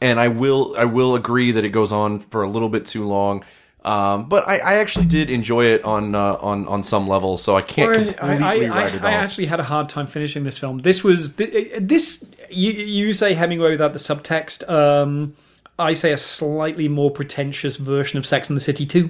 and 0.00 0.18
I 0.20 0.28
will 0.28 0.74
I 0.78 0.84
will 0.84 1.14
agree 1.14 1.52
that 1.52 1.64
it 1.64 1.70
goes 1.70 1.92
on 1.92 2.20
for 2.20 2.42
a 2.42 2.48
little 2.48 2.68
bit 2.68 2.84
too 2.86 3.06
long. 3.06 3.44
Um, 3.88 4.28
but 4.28 4.46
I, 4.46 4.58
I 4.58 4.74
actually 4.74 5.06
did 5.06 5.30
enjoy 5.30 5.64
it 5.64 5.82
on 5.82 6.14
uh, 6.14 6.36
on 6.42 6.68
on 6.68 6.82
some 6.82 7.08
level, 7.08 7.38
so 7.38 7.56
I 7.56 7.62
can't 7.62 7.94
completely 7.94 8.18
I, 8.18 8.34
I, 8.34 8.68
write 8.68 8.94
it 8.94 9.02
I, 9.02 9.08
I 9.08 9.12
actually 9.12 9.46
had 9.46 9.60
a 9.60 9.64
hard 9.64 9.88
time 9.88 10.06
finishing 10.06 10.44
this 10.44 10.58
film. 10.58 10.80
This 10.80 11.02
was 11.02 11.32
th- 11.36 11.72
this. 11.80 12.22
You, 12.50 12.72
you 12.72 13.14
say 13.14 13.32
Hemingway 13.32 13.70
without 13.70 13.94
the 13.94 13.98
subtext. 13.98 14.68
Um, 14.68 15.36
I 15.78 15.94
say 15.94 16.12
a 16.12 16.18
slightly 16.18 16.86
more 16.86 17.10
pretentious 17.10 17.78
version 17.78 18.18
of 18.18 18.26
Sex 18.26 18.50
and 18.50 18.58
the 18.58 18.60
City 18.60 18.84
too. 18.84 19.08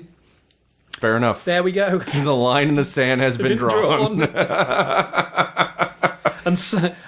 Fair 0.92 1.16
enough. 1.16 1.44
There 1.44 1.64
we 1.64 1.72
go. 1.72 1.98
the 2.22 2.32
line 2.32 2.68
in 2.68 2.76
the 2.76 2.84
sand 2.84 3.20
has 3.20 3.36
been, 3.36 3.56
drawn. 3.56 4.20
and 6.45 6.59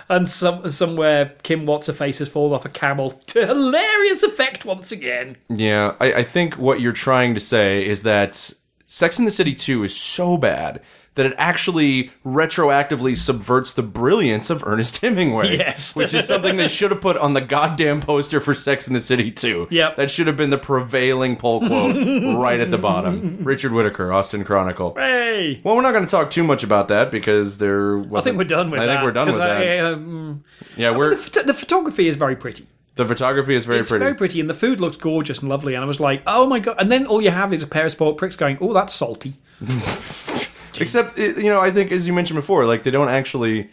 and 0.08 0.28
some 0.28 0.68
somewhere 0.68 1.34
Kim 1.42 1.66
Watts' 1.66 1.90
face 1.90 2.18
has 2.18 2.28
fallen 2.28 2.52
off 2.52 2.64
a 2.64 2.68
camel 2.68 3.10
to 3.10 3.46
hilarious 3.46 4.22
effect 4.22 4.64
once 4.64 4.92
again. 4.92 5.36
Yeah, 5.48 5.94
I, 6.00 6.12
I 6.14 6.22
think 6.22 6.54
what 6.54 6.80
you're 6.80 6.92
trying 6.92 7.34
to 7.34 7.40
say 7.40 7.86
is 7.86 8.02
that 8.02 8.52
Sex 8.86 9.18
in 9.18 9.24
the 9.24 9.30
City 9.30 9.54
2 9.54 9.84
is 9.84 9.96
so 9.96 10.36
bad 10.36 10.80
that 11.20 11.26
it 11.32 11.34
actually 11.36 12.10
retroactively 12.24 13.14
subverts 13.14 13.74
the 13.74 13.82
brilliance 13.82 14.48
of 14.48 14.66
Ernest 14.66 14.96
Hemingway. 15.02 15.58
Yes. 15.58 15.94
which 15.94 16.14
is 16.14 16.26
something 16.26 16.56
they 16.56 16.66
should 16.66 16.90
have 16.90 17.02
put 17.02 17.18
on 17.18 17.34
the 17.34 17.42
goddamn 17.42 18.00
poster 18.00 18.40
for 18.40 18.54
Sex 18.54 18.88
in 18.88 18.94
the 18.94 19.02
City 19.02 19.30
too. 19.30 19.68
Yep. 19.70 19.96
That 19.96 20.10
should 20.10 20.26
have 20.28 20.36
been 20.38 20.48
the 20.48 20.56
prevailing 20.56 21.36
poll 21.36 21.60
quote 21.60 21.94
right 22.38 22.58
at 22.58 22.70
the 22.70 22.78
bottom. 22.78 23.40
Richard 23.42 23.72
Whitaker, 23.72 24.10
Austin 24.14 24.44
Chronicle. 24.44 24.94
Hey. 24.94 25.60
Well, 25.62 25.76
we're 25.76 25.82
not 25.82 25.92
going 25.92 26.06
to 26.06 26.10
talk 26.10 26.30
too 26.30 26.42
much 26.42 26.62
about 26.64 26.88
that 26.88 27.10
because 27.10 27.58
there. 27.58 28.00
I 28.16 28.22
think 28.22 28.38
we're 28.38 28.44
done 28.44 28.70
with 28.70 28.80
I 28.80 28.86
that. 28.86 28.92
think 28.94 29.04
we're 29.04 29.12
done 29.12 29.26
with 29.26 29.36
I, 29.40 29.64
that. 29.64 29.92
um, 29.92 30.42
yeah, 30.78 30.96
we're. 30.96 31.10
the, 31.10 31.16
phot- 31.16 31.44
the 31.46 31.52
photography 31.54 32.08
is 32.08 32.16
very 32.16 32.34
pretty. 32.36 32.66
The 32.96 33.06
photography 33.06 33.54
is 33.54 33.66
very 33.66 33.80
it's 33.80 33.90
pretty. 33.90 34.02
very 34.02 34.14
pretty, 34.14 34.40
and 34.40 34.48
the 34.48 34.54
food 34.54 34.80
looks 34.80 34.96
gorgeous 34.96 35.40
and 35.40 35.50
lovely. 35.50 35.74
And 35.74 35.84
I 35.84 35.86
was 35.86 36.00
like, 36.00 36.22
oh 36.26 36.46
my 36.46 36.60
god! 36.60 36.76
And 36.78 36.90
then 36.90 37.06
all 37.06 37.22
you 37.22 37.30
have 37.30 37.52
is 37.52 37.62
a 37.62 37.66
pair 37.66 37.84
of 37.84 37.92
sport 37.92 38.16
pricks 38.16 38.36
going, 38.36 38.56
oh, 38.62 38.72
that's 38.72 38.94
salty. 38.94 39.34
Except, 40.78 41.18
you 41.18 41.44
know, 41.44 41.60
I 41.60 41.70
think 41.70 41.90
as 41.92 42.06
you 42.06 42.12
mentioned 42.12 42.36
before, 42.36 42.64
like 42.66 42.82
they 42.82 42.90
don't 42.90 43.08
actually 43.08 43.70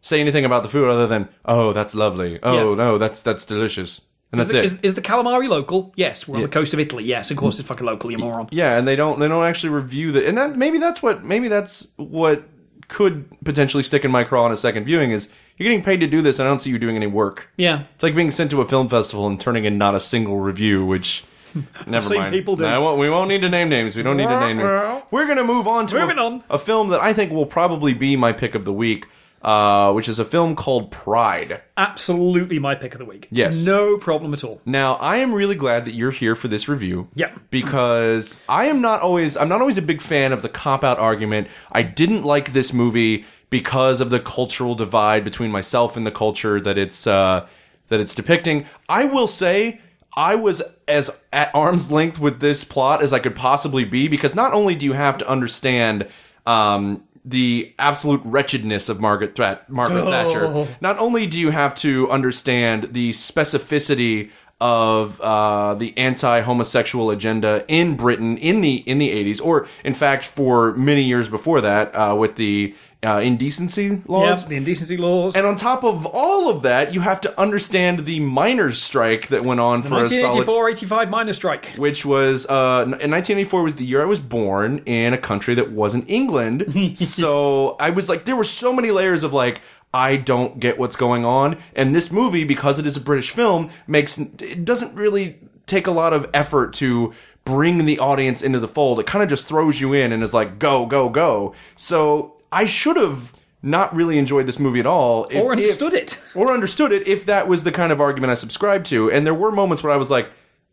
say 0.00 0.20
anything 0.20 0.44
about 0.44 0.62
the 0.62 0.68
food 0.68 0.88
other 0.90 1.06
than, 1.06 1.28
"Oh, 1.44 1.72
that's 1.72 1.94
lovely. 1.94 2.38
Oh 2.42 2.70
Yeah. 2.70 2.76
no, 2.76 2.98
that's 2.98 3.22
that's 3.22 3.46
delicious," 3.46 4.00
and 4.32 4.40
Is 4.40 4.48
that's 4.48 4.52
the, 4.52 4.58
it. 4.60 4.64
is, 4.64 4.80
is 4.90 4.94
the 4.94 5.02
calamari 5.02 5.48
local? 5.48 5.92
Yes, 5.96 6.28
we're 6.28 6.36
on 6.36 6.42
the 6.42 6.48
coast 6.48 6.74
of 6.74 6.80
Italy. 6.80 7.04
Yes, 7.04 7.30
of 7.30 7.36
course 7.36 7.58
it's 7.58 7.68
fucking 7.68 7.86
local. 7.86 8.10
You 8.10 8.18
moron. 8.18 8.48
yeah, 8.50 8.76
and 8.78 8.86
they 8.86 8.96
don't 8.96 9.18
they 9.20 9.28
don't 9.28 9.44
actually 9.46 9.70
review 9.70 10.12
the 10.12 10.26
and 10.28 10.36
that 10.36 10.56
maybe 10.56 10.78
that's 10.78 11.02
what 11.02 11.24
maybe 11.24 11.48
that's 11.48 11.86
what 11.96 12.42
could 12.88 13.24
potentially 13.44 13.82
stick 13.82 14.04
in 14.04 14.10
my 14.10 14.24
craw 14.24 14.44
on 14.44 14.52
a 14.52 14.56
second 14.58 14.84
viewing 14.84 15.10
is 15.10 15.30
you're 15.56 15.64
getting 15.70 15.82
paid 15.82 16.00
to 16.00 16.06
do 16.06 16.20
this 16.20 16.38
and 16.38 16.46
I 16.46 16.50
don't 16.50 16.58
see 16.58 16.68
you 16.68 16.78
doing 16.78 16.96
any 16.96 17.06
work. 17.06 17.50
Yeah. 17.56 17.84
It's 17.94 18.02
like 18.02 18.14
being 18.14 18.30
sent 18.30 18.50
to 18.50 18.60
a 18.60 18.66
film 18.68 18.90
festival 18.90 19.26
and 19.26 19.40
turning 19.40 19.64
in 19.64 19.78
not 19.78 19.94
a 19.94 20.00
single 20.00 20.38
review, 20.38 20.84
which 20.84 21.24
never 21.86 22.06
seen 22.06 22.18
mind. 22.18 22.32
people 22.32 22.56
do. 22.56 22.64
No, 22.64 22.70
I 22.70 22.78
won't- 22.78 22.98
we 22.98 23.08
won't 23.10 23.28
need 23.28 23.42
to 23.42 23.48
name 23.48 23.68
names. 23.68 23.96
We 23.96 24.02
don't 24.02 24.16
need 24.16 24.28
to 24.28 24.40
name 24.40 24.58
names. 24.58 25.02
We're 25.10 25.26
gonna 25.26 25.44
move 25.44 25.66
on 25.66 25.86
to 25.88 25.98
Moving 26.00 26.18
a, 26.18 26.22
on. 26.24 26.44
a 26.50 26.58
film 26.58 26.88
that 26.90 27.00
I 27.00 27.12
think 27.12 27.32
will 27.32 27.46
probably 27.46 27.94
be 27.94 28.16
my 28.16 28.32
pick 28.32 28.54
of 28.54 28.64
the 28.64 28.72
week, 28.72 29.06
uh, 29.42 29.92
which 29.92 30.08
is 30.08 30.18
a 30.18 30.24
film 30.24 30.56
called 30.56 30.90
Pride. 30.90 31.60
Absolutely 31.76 32.58
my 32.58 32.74
pick 32.74 32.94
of 32.94 32.98
the 32.98 33.04
week. 33.04 33.28
Yes. 33.30 33.64
No 33.66 33.98
problem 33.98 34.32
at 34.32 34.42
all. 34.42 34.60
Now, 34.64 34.94
I 34.94 35.18
am 35.18 35.32
really 35.34 35.54
glad 35.54 35.84
that 35.84 35.92
you're 35.94 36.10
here 36.12 36.34
for 36.34 36.48
this 36.48 36.68
review. 36.68 37.08
Yeah. 37.14 37.30
Because 37.50 38.40
I 38.48 38.66
am 38.66 38.80
not 38.80 39.00
always 39.02 39.36
I'm 39.36 39.48
not 39.48 39.60
always 39.60 39.78
a 39.78 39.82
big 39.82 40.00
fan 40.00 40.32
of 40.32 40.42
the 40.42 40.48
cop 40.48 40.82
out 40.82 40.98
argument. 40.98 41.48
I 41.72 41.82
didn't 41.82 42.24
like 42.24 42.52
this 42.52 42.72
movie 42.72 43.24
because 43.50 44.00
of 44.00 44.10
the 44.10 44.18
cultural 44.18 44.74
divide 44.74 45.22
between 45.24 45.50
myself 45.52 45.96
and 45.96 46.04
the 46.06 46.10
culture 46.10 46.60
that 46.60 46.76
it's 46.78 47.06
uh 47.06 47.46
that 47.88 48.00
it's 48.00 48.14
depicting. 48.14 48.66
I 48.88 49.04
will 49.04 49.26
say 49.28 49.80
I 50.16 50.34
was 50.36 50.62
as 50.86 51.20
at 51.32 51.54
arm's 51.54 51.90
length 51.90 52.18
with 52.20 52.40
this 52.40 52.64
plot 52.64 53.02
as 53.02 53.12
I 53.12 53.18
could 53.18 53.34
possibly 53.34 53.84
be 53.84 54.08
because 54.08 54.34
not 54.34 54.52
only 54.52 54.74
do 54.74 54.86
you 54.86 54.92
have 54.92 55.18
to 55.18 55.28
understand 55.28 56.08
um 56.46 57.04
the 57.24 57.72
absolute 57.78 58.20
wretchedness 58.24 58.88
of 58.90 59.00
Margaret 59.00 59.34
Margaret 59.68 60.04
Thatcher. 60.10 60.46
Not 60.80 60.98
only 60.98 61.26
do 61.26 61.38
you 61.40 61.50
have 61.50 61.74
to 61.76 62.10
understand 62.10 62.88
the 62.92 63.10
specificity 63.12 64.30
of 64.60 65.20
uh, 65.20 65.74
the 65.74 65.96
anti-homosexual 65.98 67.10
agenda 67.10 67.64
in 67.66 67.96
Britain 67.96 68.36
in 68.38 68.60
the 68.60 68.76
in 68.86 68.98
the 68.98 69.10
80s, 69.10 69.42
or 69.42 69.66
in 69.84 69.94
fact 69.94 70.24
for 70.24 70.74
many 70.74 71.02
years 71.02 71.28
before 71.28 71.60
that, 71.62 71.94
uh, 71.94 72.14
with 72.14 72.36
the 72.36 72.74
uh, 73.04 73.20
indecency 73.20 74.02
laws. 74.06 74.42
Yeah, 74.42 74.48
the 74.48 74.56
indecency 74.56 74.96
laws. 74.96 75.36
And 75.36 75.46
on 75.46 75.56
top 75.56 75.84
of 75.84 76.06
all 76.06 76.48
of 76.48 76.62
that, 76.62 76.94
you 76.94 77.00
have 77.00 77.20
to 77.22 77.40
understand 77.40 78.00
the 78.00 78.20
miners' 78.20 78.82
strike 78.82 79.28
that 79.28 79.42
went 79.42 79.60
on 79.60 79.82
for 79.82 80.02
a 80.02 80.06
solid 80.06 80.46
1984 80.46 80.70
85 80.70 81.10
miners' 81.10 81.36
strike. 81.36 81.66
which 81.76 82.04
was 82.04 82.46
uh, 82.46 82.82
in 82.84 83.10
1984 83.10 83.62
was 83.62 83.74
the 83.76 83.84
year 83.84 84.02
I 84.02 84.06
was 84.06 84.20
born 84.20 84.78
in 84.86 85.12
a 85.12 85.18
country 85.18 85.54
that 85.54 85.70
wasn't 85.70 86.08
England. 86.08 86.96
so 86.98 87.76
I 87.78 87.90
was 87.90 88.08
like, 88.08 88.24
there 88.24 88.36
were 88.36 88.44
so 88.44 88.72
many 88.72 88.90
layers 88.90 89.22
of 89.22 89.32
like. 89.32 89.60
I 89.92 90.16
don't 90.16 90.58
get 90.58 90.76
what's 90.76 90.96
going 90.96 91.24
on, 91.24 91.56
and 91.76 91.94
this 91.94 92.10
movie, 92.10 92.42
because 92.42 92.80
it 92.80 92.86
is 92.86 92.96
a 92.96 93.00
British 93.00 93.30
film, 93.30 93.70
makes 93.86 94.18
it 94.18 94.64
doesn't 94.64 94.92
really 94.96 95.38
take 95.66 95.86
a 95.86 95.92
lot 95.92 96.12
of 96.12 96.28
effort 96.34 96.72
to 96.74 97.12
bring 97.44 97.84
the 97.84 97.98
audience 97.98 98.42
into 98.42 98.58
the 98.58 98.68
fold. 98.68 98.98
It 98.98 99.06
kind 99.06 99.22
of 99.22 99.28
just 99.28 99.46
throws 99.46 99.80
you 99.80 99.92
in 99.92 100.12
and 100.12 100.22
is 100.22 100.34
like, 100.34 100.58
go, 100.58 100.86
go, 100.86 101.08
go. 101.08 101.54
So 101.76 102.33
I 102.54 102.64
should 102.66 102.96
have 102.96 103.32
not 103.62 103.94
really 103.94 104.18
enjoyed 104.18 104.46
this 104.46 104.58
movie 104.58 104.80
at 104.80 104.86
all, 104.86 105.24
if- 105.30 105.42
Or 105.42 105.52
if- 105.52 105.58
understood 105.58 105.94
it. 105.94 106.20
or 106.34 106.52
understood 106.52 106.92
it 106.92 107.06
if 107.08 107.24
that 107.26 107.48
was 107.48 107.64
the 107.64 107.72
kind 107.72 107.92
of 107.92 108.00
argument 108.00 108.30
I 108.30 108.34
subscribed 108.34 108.86
to. 108.86 109.10
And 109.10 109.26
there 109.26 109.34
were 109.34 109.50
moments 109.50 109.82
where 109.82 109.92
I 109.92 109.96
was 109.96 110.10
like, 110.10 110.30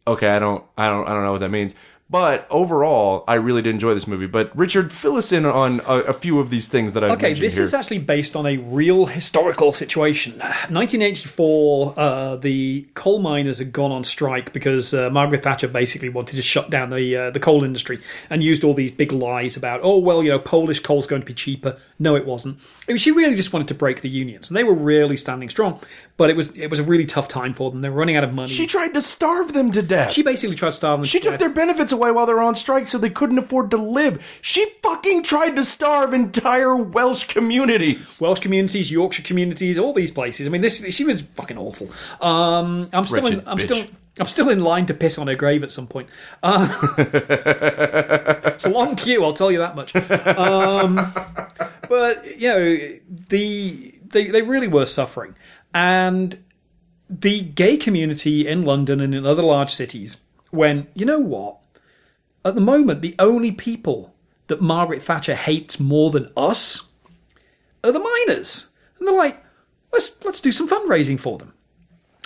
okay, 0.07 0.27
I 0.29 0.39
don't, 0.39 0.63
I 0.77 0.87
don't, 0.89 1.07
I 1.07 1.13
don't 1.13 1.23
know 1.23 1.31
what 1.31 1.41
that 1.41 1.49
means. 1.49 1.73
But 2.11 2.45
overall, 2.51 3.23
I 3.25 3.35
really 3.35 3.61
did 3.61 3.69
enjoy 3.69 3.93
this 3.93 4.05
movie. 4.05 4.27
But 4.27 4.55
Richard, 4.55 4.91
fill 4.91 5.15
us 5.15 5.31
in 5.31 5.45
on 5.45 5.79
a, 5.87 5.99
a 6.01 6.13
few 6.13 6.39
of 6.39 6.49
these 6.49 6.67
things 6.67 6.93
that 6.93 7.05
I've 7.05 7.11
Okay, 7.11 7.33
this 7.33 7.55
here. 7.55 7.63
is 7.63 7.73
actually 7.73 7.99
based 7.99 8.35
on 8.35 8.45
a 8.45 8.57
real 8.57 9.05
historical 9.05 9.71
situation. 9.71 10.33
1984, 10.37 11.93
uh, 11.97 12.35
the 12.35 12.85
coal 12.95 13.19
miners 13.19 13.59
had 13.59 13.71
gone 13.71 13.91
on 13.91 14.03
strike 14.03 14.51
because 14.53 14.93
uh, 14.93 15.09
Margaret 15.09 15.43
Thatcher 15.43 15.67
basically 15.67 16.09
wanted 16.09 16.35
to 16.35 16.41
shut 16.41 16.69
down 16.69 16.89
the 16.89 17.15
uh, 17.15 17.29
the 17.31 17.39
coal 17.39 17.63
industry 17.63 17.99
and 18.29 18.43
used 18.43 18.63
all 18.63 18.73
these 18.73 18.91
big 18.91 19.11
lies 19.11 19.55
about, 19.55 19.79
oh 19.83 19.97
well, 19.97 20.21
you 20.23 20.29
know, 20.29 20.39
Polish 20.39 20.79
coal's 20.81 21.07
going 21.07 21.21
to 21.21 21.25
be 21.25 21.33
cheaper. 21.33 21.77
No, 21.97 22.15
it 22.15 22.25
wasn't. 22.25 22.59
I 22.87 22.91
mean, 22.91 22.97
she 22.97 23.11
really 23.11 23.35
just 23.35 23.53
wanted 23.53 23.67
to 23.69 23.73
break 23.75 24.01
the 24.01 24.09
unions, 24.09 24.49
and 24.49 24.57
they 24.57 24.63
were 24.63 24.73
really 24.73 25.15
standing 25.17 25.49
strong. 25.49 25.79
But 26.17 26.29
it 26.29 26.35
was 26.35 26.55
it 26.57 26.67
was 26.69 26.79
a 26.79 26.83
really 26.83 27.05
tough 27.05 27.27
time 27.27 27.53
for 27.53 27.71
them. 27.71 27.81
They 27.81 27.89
were 27.89 27.95
running 27.95 28.15
out 28.17 28.23
of 28.23 28.33
money. 28.33 28.49
she 28.51 28.67
tried 28.67 28.93
to 28.95 29.01
starve 29.01 29.53
them 29.53 29.71
to 29.71 29.81
death. 29.81 30.11
She 30.11 30.23
basically 30.23 30.55
tried 30.55 30.69
to 30.69 30.75
starve 30.75 30.99
them. 30.99 31.05
She 31.05 31.19
to 31.19 31.23
took 31.23 31.31
death. 31.33 31.39
their 31.39 31.49
benefits 31.49 31.91
away 31.91 32.00
while 32.09 32.25
they 32.25 32.33
were 32.33 32.41
on 32.41 32.55
strike 32.55 32.87
so 32.87 32.97
they 32.97 33.09
couldn't 33.09 33.37
afford 33.37 33.69
to 33.71 33.77
live. 33.77 34.39
She 34.41 34.65
fucking 34.81 35.23
tried 35.23 35.55
to 35.57 35.63
starve 35.63 36.13
entire 36.13 36.75
Welsh 36.75 37.25
communities. 37.25 38.19
Welsh 38.19 38.39
communities, 38.39 38.89
Yorkshire 38.89 39.23
communities, 39.23 39.77
all 39.77 39.93
these 39.93 40.11
places. 40.11 40.47
I 40.47 40.49
mean, 40.49 40.61
this 40.61 40.83
she 40.95 41.03
was 41.03 41.21
fucking 41.21 41.57
awful. 41.57 41.91
Um, 42.25 42.89
I'm 42.93 43.05
still, 43.05 43.27
in, 43.27 43.47
I'm 43.47 43.57
bitch. 43.57 43.63
still, 43.63 43.85
I'm 44.19 44.27
still 44.27 44.49
in 44.49 44.61
line 44.61 44.85
to 44.87 44.93
piss 44.93 45.17
on 45.17 45.27
her 45.27 45.35
grave 45.35 45.63
at 45.63 45.71
some 45.71 45.85
point. 45.85 46.09
Uh, 46.41 46.67
it's 46.97 48.65
a 48.65 48.69
long 48.69 48.95
queue, 48.95 49.23
I'll 49.23 49.33
tell 49.33 49.51
you 49.51 49.59
that 49.59 49.75
much. 49.75 49.95
Um, 49.95 51.13
but 51.87 52.39
you 52.39 52.47
know, 52.47 52.99
the 53.29 53.95
they 54.05 54.27
they 54.27 54.41
really 54.41 54.67
were 54.67 54.85
suffering, 54.85 55.35
and 55.73 56.43
the 57.09 57.41
gay 57.41 57.75
community 57.75 58.47
in 58.47 58.63
London 58.63 59.01
and 59.01 59.13
in 59.13 59.25
other 59.25 59.43
large 59.43 59.71
cities 59.71 60.17
when 60.51 60.87
you 60.93 61.05
know 61.05 61.19
what 61.19 61.57
at 62.43 62.55
the 62.55 62.61
moment 62.61 63.01
the 63.01 63.15
only 63.19 63.51
people 63.51 64.13
that 64.47 64.61
Margaret 64.61 65.01
Thatcher 65.03 65.35
hates 65.35 65.79
more 65.79 66.11
than 66.11 66.29
us 66.35 66.87
are 67.83 67.91
the 67.91 67.99
miners. 67.99 68.67
And 68.99 69.07
they're 69.07 69.15
like, 69.17 69.43
let's 69.93 70.23
let's 70.25 70.41
do 70.41 70.51
some 70.51 70.69
fundraising 70.69 71.19
for 71.19 71.37
them. 71.37 71.53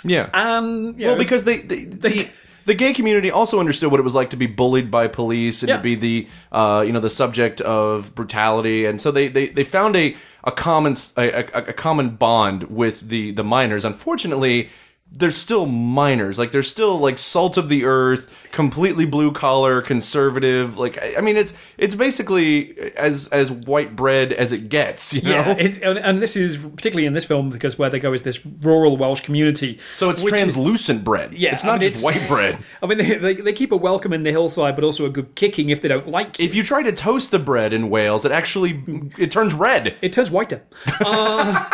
Yeah. 0.04 0.28
And 0.34 0.98
well, 0.98 1.12
know, 1.12 1.16
because 1.16 1.44
they, 1.44 1.58
they, 1.60 1.84
the 1.84 2.30
the 2.66 2.74
gay 2.74 2.92
community 2.92 3.30
also 3.30 3.60
understood 3.60 3.90
what 3.92 4.00
it 4.00 4.02
was 4.02 4.14
like 4.14 4.30
to 4.30 4.36
be 4.36 4.46
bullied 4.46 4.90
by 4.90 5.06
police 5.06 5.62
and 5.62 5.68
Yeah. 5.68 5.76
to 5.76 5.82
be 5.82 5.94
the 5.94 6.28
uh, 6.52 6.82
you 6.86 6.92
know 6.92 7.00
the 7.00 7.10
subject 7.10 7.60
of 7.60 8.14
brutality, 8.14 8.84
and 8.86 9.00
so 9.00 9.10
they 9.10 9.28
they, 9.28 9.48
they 9.48 9.64
found 9.64 9.94
a 9.96 10.16
a 10.44 10.50
common 10.52 10.96
a, 11.16 11.28
a, 11.28 11.44
a 11.68 11.72
common 11.72 12.10
bond 12.16 12.64
with 12.64 13.08
the 13.08 13.30
the 13.32 13.44
miners. 13.44 13.84
Unfortunately. 13.84 14.70
They're 15.18 15.30
still 15.30 15.64
miners, 15.64 16.38
like 16.38 16.50
they're 16.50 16.62
still 16.62 16.98
like 16.98 17.16
salt 17.16 17.56
of 17.56 17.70
the 17.70 17.84
earth, 17.86 18.28
completely 18.52 19.06
blue 19.06 19.32
collar, 19.32 19.80
conservative. 19.80 20.76
Like 20.76 21.02
I 21.02 21.14
I 21.16 21.20
mean, 21.22 21.36
it's 21.36 21.54
it's 21.78 21.94
basically 21.94 22.76
as 22.98 23.26
as 23.28 23.50
white 23.50 23.96
bread 23.96 24.32
as 24.34 24.52
it 24.52 24.68
gets, 24.68 25.14
you 25.14 25.22
know. 25.22 25.30
yeah, 25.30 25.52
and, 25.82 25.98
and 25.98 26.18
this 26.18 26.36
is 26.36 26.58
particularly 26.58 27.06
in 27.06 27.14
this 27.14 27.24
film 27.24 27.48
because 27.48 27.78
where 27.78 27.88
they 27.88 27.98
go 27.98 28.12
is 28.12 28.24
this 28.24 28.44
rural 28.60 28.98
Welsh 28.98 29.20
community. 29.22 29.78
so 29.94 30.10
it's 30.10 30.22
which 30.22 30.34
is- 30.34 30.40
translucent 30.40 31.02
bread. 31.02 31.32
Yeah, 31.32 31.52
it's 31.54 31.64
I 31.64 31.68
not 31.68 31.80
mean, 31.80 31.92
just 31.92 32.04
it's- 32.04 32.20
white 32.20 32.28
bread. 32.28 32.58
I 32.82 32.86
mean, 32.86 32.98
they, 32.98 33.14
they, 33.16 33.34
they 33.34 33.52
keep 33.54 33.72
a 33.72 33.76
welcome 33.76 34.12
in 34.12 34.22
the 34.22 34.32
hillside, 34.32 34.74
but 34.74 34.84
also 34.84 35.06
a 35.06 35.10
good 35.10 35.34
kicking 35.34 35.70
if 35.70 35.80
they 35.80 35.88
don't 35.88 36.08
like 36.08 36.38
you. 36.38 36.44
if 36.44 36.54
you 36.54 36.62
try 36.62 36.82
to 36.82 36.92
toast 36.92 37.30
the 37.30 37.38
bread 37.38 37.72
in 37.72 37.88
Wales, 37.88 38.26
it 38.26 38.32
actually 38.32 38.82
it 39.16 39.30
turns 39.30 39.54
red. 39.54 39.94
It 40.02 40.12
turns 40.12 40.30
whiter. 40.30 40.62
Uh, 41.00 41.70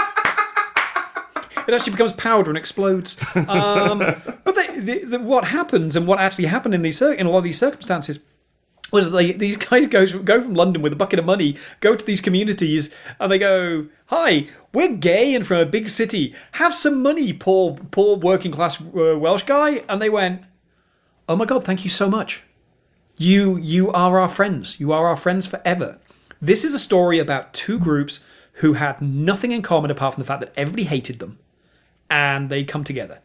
it 1.66 1.74
actually 1.74 1.92
becomes 1.92 2.12
powder 2.12 2.50
and 2.50 2.58
explodes. 2.58 3.18
Um, 3.34 3.98
but 4.44 4.54
they, 4.54 4.80
the, 4.80 5.04
the, 5.04 5.18
what 5.18 5.44
happens 5.44 5.96
and 5.96 6.06
what 6.06 6.18
actually 6.18 6.46
happened 6.46 6.74
in 6.74 6.82
these 6.82 7.00
in 7.00 7.26
a 7.26 7.30
lot 7.30 7.38
of 7.38 7.44
these 7.44 7.58
circumstances 7.58 8.18
was 8.92 9.10
they, 9.10 9.32
these 9.32 9.56
guys 9.56 9.86
go 9.86 10.06
go 10.06 10.42
from 10.42 10.54
London 10.54 10.82
with 10.82 10.92
a 10.92 10.96
bucket 10.96 11.18
of 11.18 11.24
money, 11.24 11.56
go 11.80 11.96
to 11.96 12.04
these 12.04 12.20
communities, 12.20 12.94
and 13.18 13.32
they 13.32 13.38
go, 13.38 13.86
"Hi, 14.06 14.46
we're 14.72 14.94
gay 14.94 15.34
and 15.34 15.46
from 15.46 15.58
a 15.58 15.66
big 15.66 15.88
city. 15.88 16.34
Have 16.52 16.74
some 16.74 17.02
money, 17.02 17.32
poor 17.32 17.78
poor 17.90 18.16
working 18.16 18.52
class 18.52 18.80
uh, 18.80 19.18
Welsh 19.18 19.44
guy." 19.44 19.82
And 19.88 20.00
they 20.00 20.10
went, 20.10 20.42
"Oh 21.28 21.36
my 21.36 21.46
god, 21.46 21.64
thank 21.64 21.84
you 21.84 21.90
so 21.90 22.08
much. 22.08 22.42
You 23.16 23.56
you 23.56 23.90
are 23.90 24.20
our 24.20 24.28
friends. 24.28 24.78
You 24.78 24.92
are 24.92 25.08
our 25.08 25.16
friends 25.16 25.46
forever." 25.46 25.98
This 26.40 26.64
is 26.64 26.74
a 26.74 26.78
story 26.78 27.18
about 27.18 27.54
two 27.54 27.78
groups 27.78 28.20
who 28.54 28.74
had 28.74 29.00
nothing 29.00 29.52
in 29.52 29.62
common 29.62 29.90
apart 29.90 30.14
from 30.14 30.22
the 30.22 30.26
fact 30.26 30.40
that 30.40 30.52
everybody 30.56 30.84
hated 30.84 31.20
them, 31.20 31.38
and 32.12 32.50
they 32.50 32.62
come 32.62 32.84
together. 32.84 33.18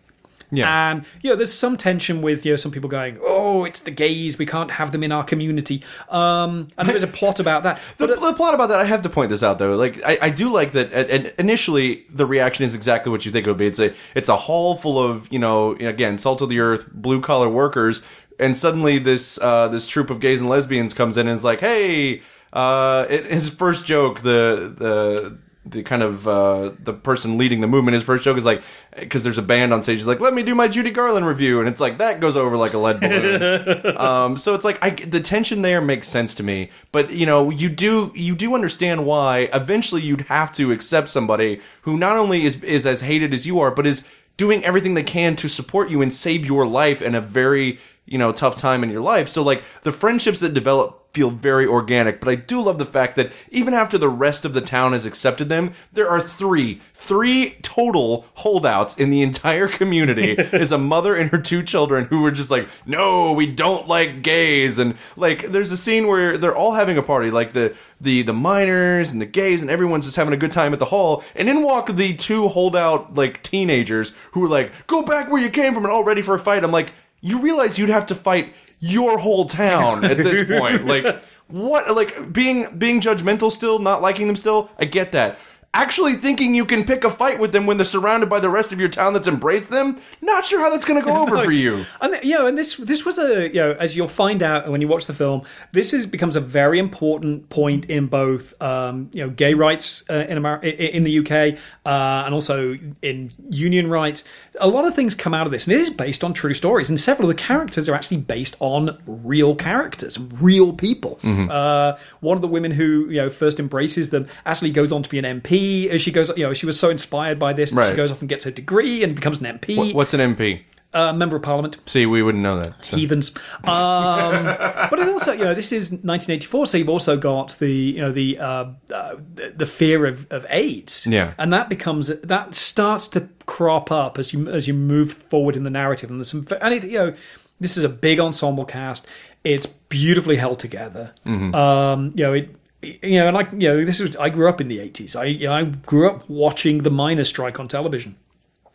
Yeah. 0.49 0.91
And 0.91 1.05
you 1.21 1.29
know, 1.29 1.35
there's 1.35 1.53
some 1.53 1.75
tension 1.75 2.21
with 2.21 2.45
you 2.45 2.53
know 2.53 2.55
some 2.55 2.71
people 2.71 2.89
going, 2.89 3.19
"Oh, 3.21 3.65
it's 3.65 3.81
the 3.81 3.91
gays. 3.91 4.37
We 4.37 4.45
can't 4.45 4.71
have 4.71 4.93
them 4.93 5.03
in 5.03 5.11
our 5.11 5.25
community." 5.25 5.83
Um, 6.07 6.69
and 6.77 6.87
there's 6.87 7.03
a 7.03 7.07
plot 7.07 7.41
about 7.41 7.63
that. 7.63 7.81
The, 7.97 8.07
But 8.07 8.17
uh, 8.17 8.31
the 8.31 8.33
plot 8.37 8.53
about 8.53 8.67
that, 8.67 8.79
I 8.79 8.85
have 8.85 9.01
to 9.01 9.09
point 9.09 9.29
this 9.29 9.43
out 9.43 9.59
though. 9.59 9.75
Like, 9.75 10.01
I, 10.05 10.17
I 10.21 10.29
do 10.29 10.49
like 10.49 10.71
that. 10.71 10.93
And 10.93 11.09
and 11.09 11.33
initially, 11.37 12.05
the 12.09 12.25
reaction 12.25 12.63
is 12.63 12.73
exactly 12.73 13.11
what 13.11 13.25
you 13.25 13.31
think 13.33 13.45
it 13.45 13.49
would 13.49 13.57
be. 13.57 13.67
It's 13.67 13.79
a 13.79 13.93
it's 14.15 14.29
a 14.29 14.37
hall 14.37 14.77
full 14.77 14.97
of 14.97 15.27
you 15.33 15.39
know 15.39 15.73
again 15.73 16.17
salt 16.17 16.41
of 16.41 16.47
the 16.47 16.61
earth, 16.61 16.93
blue 16.93 17.19
collar 17.19 17.49
workers, 17.49 18.01
and 18.39 18.55
suddenly 18.55 18.99
this 18.99 19.37
uh, 19.41 19.67
this 19.67 19.85
troop 19.85 20.09
of 20.09 20.21
gays 20.21 20.39
and 20.39 20.49
lesbians 20.49 20.93
comes 20.93 21.17
in 21.17 21.27
and 21.27 21.35
is 21.35 21.43
like, 21.43 21.59
hey, 21.59 22.21
uh, 22.53 23.05
it, 23.09 23.25
his 23.25 23.49
first 23.49 23.85
joke, 23.85 24.21
the 24.21 24.73
the 24.77 25.37
the 25.69 25.83
kind 25.83 26.03
of 26.03 26.27
uh, 26.27 26.71
the 26.79 26.93
person 26.93 27.37
leading 27.37 27.61
the 27.61 27.67
movement. 27.67 27.95
His 27.95 28.03
first 28.03 28.23
joke 28.23 28.37
is 28.37 28.45
like 28.45 28.61
because 28.95 29.23
there's 29.23 29.37
a 29.37 29.43
band 29.43 29.73
on 29.73 29.81
stage. 29.81 29.97
He's 29.97 30.07
like, 30.07 30.19
"Let 30.19 30.33
me 30.33 30.43
do 30.43 30.55
my 30.55 30.67
Judy 30.67 30.91
Garland 30.91 31.25
review," 31.25 31.59
and 31.59 31.67
it's 31.67 31.81
like 31.81 31.97
that 31.97 32.19
goes 32.19 32.35
over 32.35 32.57
like 32.57 32.73
a 32.73 32.77
lead 32.77 32.99
balloon. 32.99 33.97
um, 33.97 34.37
so 34.37 34.53
it's 34.53 34.65
like 34.65 34.77
I, 34.81 34.91
the 34.91 35.19
tension 35.19 35.61
there 35.61 35.81
makes 35.81 36.07
sense 36.07 36.33
to 36.35 36.43
me, 36.43 36.69
but 36.91 37.11
you 37.11 37.25
know 37.25 37.49
you 37.49 37.69
do 37.69 38.11
you 38.15 38.35
do 38.35 38.55
understand 38.55 39.05
why 39.05 39.49
eventually 39.53 40.01
you'd 40.01 40.21
have 40.21 40.51
to 40.53 40.71
accept 40.71 41.09
somebody 41.09 41.61
who 41.81 41.97
not 41.97 42.17
only 42.17 42.45
is 42.45 42.63
is 42.63 42.85
as 42.85 43.01
hated 43.01 43.33
as 43.33 43.45
you 43.45 43.59
are, 43.59 43.71
but 43.71 43.85
is 43.85 44.07
doing 44.37 44.63
everything 44.63 44.93
they 44.93 45.03
can 45.03 45.35
to 45.35 45.47
support 45.47 45.89
you 45.89 46.01
and 46.01 46.13
save 46.13 46.45
your 46.45 46.65
life 46.67 47.01
in 47.01 47.15
a 47.15 47.21
very 47.21 47.79
you 48.05 48.17
know 48.17 48.31
tough 48.31 48.55
time 48.55 48.83
in 48.83 48.89
your 48.89 49.01
life. 49.01 49.27
So 49.27 49.43
like 49.43 49.63
the 49.81 49.91
friendships 49.91 50.39
that 50.39 50.53
develop 50.53 51.06
feel 51.17 51.31
very 51.31 51.65
organic, 51.65 52.19
but 52.19 52.29
I 52.29 52.35
do 52.35 52.61
love 52.61 52.77
the 52.77 52.85
fact 52.85 53.15
that 53.15 53.31
even 53.49 53.73
after 53.73 53.97
the 53.97 54.07
rest 54.07 54.45
of 54.45 54.53
the 54.53 54.61
town 54.61 54.91
has 54.93 55.03
accepted 55.03 55.49
them, 55.49 55.71
there 55.91 56.07
are 56.07 56.21
three, 56.21 56.79
three 56.93 57.57
total 57.63 58.27
holdouts 58.35 58.95
in 58.99 59.09
the 59.09 59.23
entire 59.23 59.67
community. 59.67 60.33
is 60.37 60.71
a 60.71 60.77
mother 60.77 61.15
and 61.15 61.31
her 61.31 61.39
two 61.39 61.63
children 61.63 62.05
who 62.05 62.21
were 62.21 62.29
just 62.29 62.51
like, 62.51 62.69
no, 62.85 63.33
we 63.33 63.47
don't 63.47 63.87
like 63.87 64.21
gays, 64.21 64.77
and 64.77 64.95
like 65.15 65.47
there's 65.47 65.71
a 65.71 65.77
scene 65.77 66.05
where 66.05 66.37
they're 66.37 66.55
all 66.55 66.73
having 66.73 66.99
a 66.99 67.03
party, 67.03 67.31
like 67.31 67.53
the 67.53 67.75
the 67.99 68.21
the 68.21 68.33
miners 68.33 69.11
and 69.11 69.19
the 69.19 69.25
gays, 69.25 69.63
and 69.63 69.71
everyone's 69.71 70.05
just 70.05 70.17
having 70.17 70.35
a 70.35 70.37
good 70.37 70.51
time 70.51 70.71
at 70.71 70.77
the 70.77 70.85
hall, 70.85 71.23
and 71.35 71.49
in 71.49 71.63
walk 71.63 71.87
the 71.87 72.13
two 72.15 72.47
holdout 72.47 73.15
like 73.15 73.41
teenagers 73.41 74.13
who 74.33 74.45
are 74.45 74.49
like, 74.49 74.71
go 74.85 75.01
back 75.01 75.31
where 75.31 75.41
you 75.41 75.49
came 75.49 75.73
from 75.73 75.83
and 75.83 75.91
all 75.91 76.03
ready 76.03 76.21
for 76.21 76.35
a 76.35 76.39
fight. 76.39 76.63
I'm 76.63 76.71
like, 76.71 76.93
you 77.21 77.39
realize 77.39 77.79
you'd 77.79 77.89
have 77.89 78.05
to 78.05 78.15
fight 78.15 78.53
your 78.79 79.17
whole 79.17 79.45
town 79.45 80.03
at 80.03 80.17
this 80.17 80.47
point. 80.59 80.85
Like 80.85 81.21
what 81.47 81.95
like 81.95 82.31
being 82.31 82.77
being 82.77 83.01
judgmental 83.01 83.51
still, 83.51 83.79
not 83.79 84.01
liking 84.01 84.27
them 84.27 84.35
still, 84.35 84.69
I 84.77 84.85
get 84.85 85.11
that. 85.13 85.39
Actually 85.77 86.15
thinking 86.15 86.55
you 86.55 86.65
can 86.65 86.83
pick 86.83 87.03
a 87.03 87.09
fight 87.11 87.37
with 87.37 87.51
them 87.51 87.67
when 87.67 87.77
they're 87.77 87.85
surrounded 87.85 88.27
by 88.31 88.39
the 88.39 88.49
rest 88.49 88.71
of 88.71 88.79
your 88.79 88.89
town 88.89 89.13
that's 89.13 89.27
embraced 89.27 89.69
them, 89.69 89.95
not 90.23 90.43
sure 90.43 90.59
how 90.59 90.71
that's 90.71 90.85
gonna 90.85 91.03
go 91.03 91.15
over 91.21 91.43
for 91.43 91.51
you. 91.51 91.85
And 92.01 92.15
you 92.23 92.33
know, 92.33 92.47
and 92.47 92.57
this 92.57 92.77
this 92.77 93.05
was 93.05 93.19
a 93.19 93.47
you 93.49 93.61
know, 93.61 93.73
as 93.73 93.95
you'll 93.95 94.07
find 94.07 94.41
out 94.41 94.67
when 94.71 94.81
you 94.81 94.87
watch 94.87 95.05
the 95.05 95.13
film, 95.13 95.43
this 95.73 95.93
is 95.93 96.07
becomes 96.07 96.35
a 96.35 96.41
very 96.41 96.79
important 96.79 97.49
point 97.49 97.85
in 97.91 98.07
both 98.07 98.59
um, 98.59 99.11
you 99.13 99.23
know 99.23 99.29
gay 99.29 99.53
rights 99.53 100.03
uh, 100.09 100.25
in 100.27 100.35
America, 100.35 100.67
in 100.95 101.03
the 101.03 101.19
UK, 101.19 101.59
uh, 101.85 102.25
and 102.25 102.33
also 102.33 102.75
in 103.03 103.31
union 103.47 103.87
rights. 103.87 104.23
A 104.59 104.67
lot 104.67 104.85
of 104.85 104.95
things 104.95 105.13
come 105.13 105.35
out 105.35 105.45
of 105.45 105.51
this, 105.51 105.67
and 105.67 105.75
it 105.75 105.79
is 105.79 105.91
based 105.91 106.23
on 106.23 106.33
true 106.33 106.55
stories. 106.55 106.89
And 106.89 106.99
several 106.99 107.29
of 107.29 107.37
the 107.37 107.39
characters 107.39 107.87
are 107.87 107.93
actually 107.93 108.17
based 108.17 108.55
on 108.59 108.97
real 109.05 109.53
characters, 109.53 110.17
real 110.41 110.73
people. 110.73 111.19
Uh, 111.51 111.97
one 112.21 112.35
of 112.35 112.41
the 112.41 112.47
women 112.47 112.71
who 112.71 113.07
you 113.11 113.17
know 113.17 113.29
first 113.29 113.59
embraces 113.59 114.09
them 114.09 114.27
actually 114.43 114.71
goes 114.71 114.91
on 114.91 115.03
to 115.03 115.09
be 115.11 115.19
an 115.19 115.41
MP. 115.41 115.66
As 115.89 116.01
she 116.01 116.11
goes, 116.11 116.29
you 116.37 116.43
know, 116.45 116.53
she 116.53 116.65
was 116.65 116.79
so 116.79 116.89
inspired 116.89 117.37
by 117.39 117.53
this 117.53 117.71
that 117.71 117.89
she 117.91 117.95
goes 117.95 118.11
off 118.11 118.19
and 118.21 118.29
gets 118.29 118.43
her 118.45 118.51
degree 118.51 119.03
and 119.03 119.15
becomes 119.15 119.39
an 119.41 119.45
MP, 119.59 119.93
What's 119.93 120.13
an 120.13 120.35
MP? 120.35 120.61
uh, 120.93 121.11
member 121.13 121.35
of 121.35 121.41
parliament 121.43 121.77
See, 121.85 122.05
we 122.05 122.23
wouldn't 122.23 122.41
know 122.43 122.59
that. 122.61 122.85
so. 122.85 122.95
heathens. 122.97 123.29
Um, 123.65 124.45
but 124.89 124.99
it 124.99 125.07
also, 125.09 125.31
you 125.33 125.43
know, 125.43 125.53
this 125.53 125.71
is 125.71 125.91
1984, 125.91 126.65
so 126.67 126.77
you've 126.77 126.89
also 126.89 127.17
got 127.17 127.57
the, 127.59 127.69
you 127.71 127.99
know, 127.99 128.11
the 128.11 128.39
uh, 128.39 128.65
uh, 128.93 129.15
the 129.35 129.65
fear 129.65 130.05
of, 130.05 130.25
of 130.31 130.45
AIDS, 130.49 131.05
Yeah. 131.05 131.33
and 131.37 131.51
that 131.53 131.69
becomes 131.69 132.07
that 132.07 132.55
starts 132.55 133.07
to 133.09 133.27
crop 133.45 133.91
up 133.91 134.17
as 134.17 134.33
you 134.33 134.47
as 134.49 134.67
you 134.67 134.73
move 134.73 135.11
forward 135.11 135.55
in 135.55 135.63
the 135.63 135.69
narrative, 135.69 136.09
and 136.09 136.19
there's 136.19 136.29
some, 136.31 136.47
and 136.61 136.73
it, 136.73 136.83
you 136.85 136.97
know, 136.97 137.13
this 137.59 137.77
is 137.77 137.83
a 137.83 137.89
big 137.89 138.19
ensemble 138.19 138.65
cast. 138.65 139.05
It's 139.43 139.67
beautifully 139.67 140.35
held 140.37 140.59
together. 140.59 141.13
Um, 141.25 142.11
you 142.15 142.23
know, 142.23 142.33
it. 142.33 142.55
You 142.81 143.19
know, 143.19 143.27
and 143.27 143.35
like 143.35 143.51
you 143.53 143.69
know, 143.69 143.85
this 143.85 143.99
was 143.99 144.15
I 144.17 144.29
grew 144.29 144.47
up 144.47 144.61
in 144.61 144.67
the 144.67 144.79
eighties. 144.79 145.15
I 145.15 145.25
you 145.25 145.47
know, 145.47 145.53
I 145.53 145.63
grew 145.63 146.09
up 146.09 146.29
watching 146.29 146.83
the 146.83 146.91
miners' 146.91 147.27
strike 147.29 147.59
on 147.59 147.67
television 147.67 148.15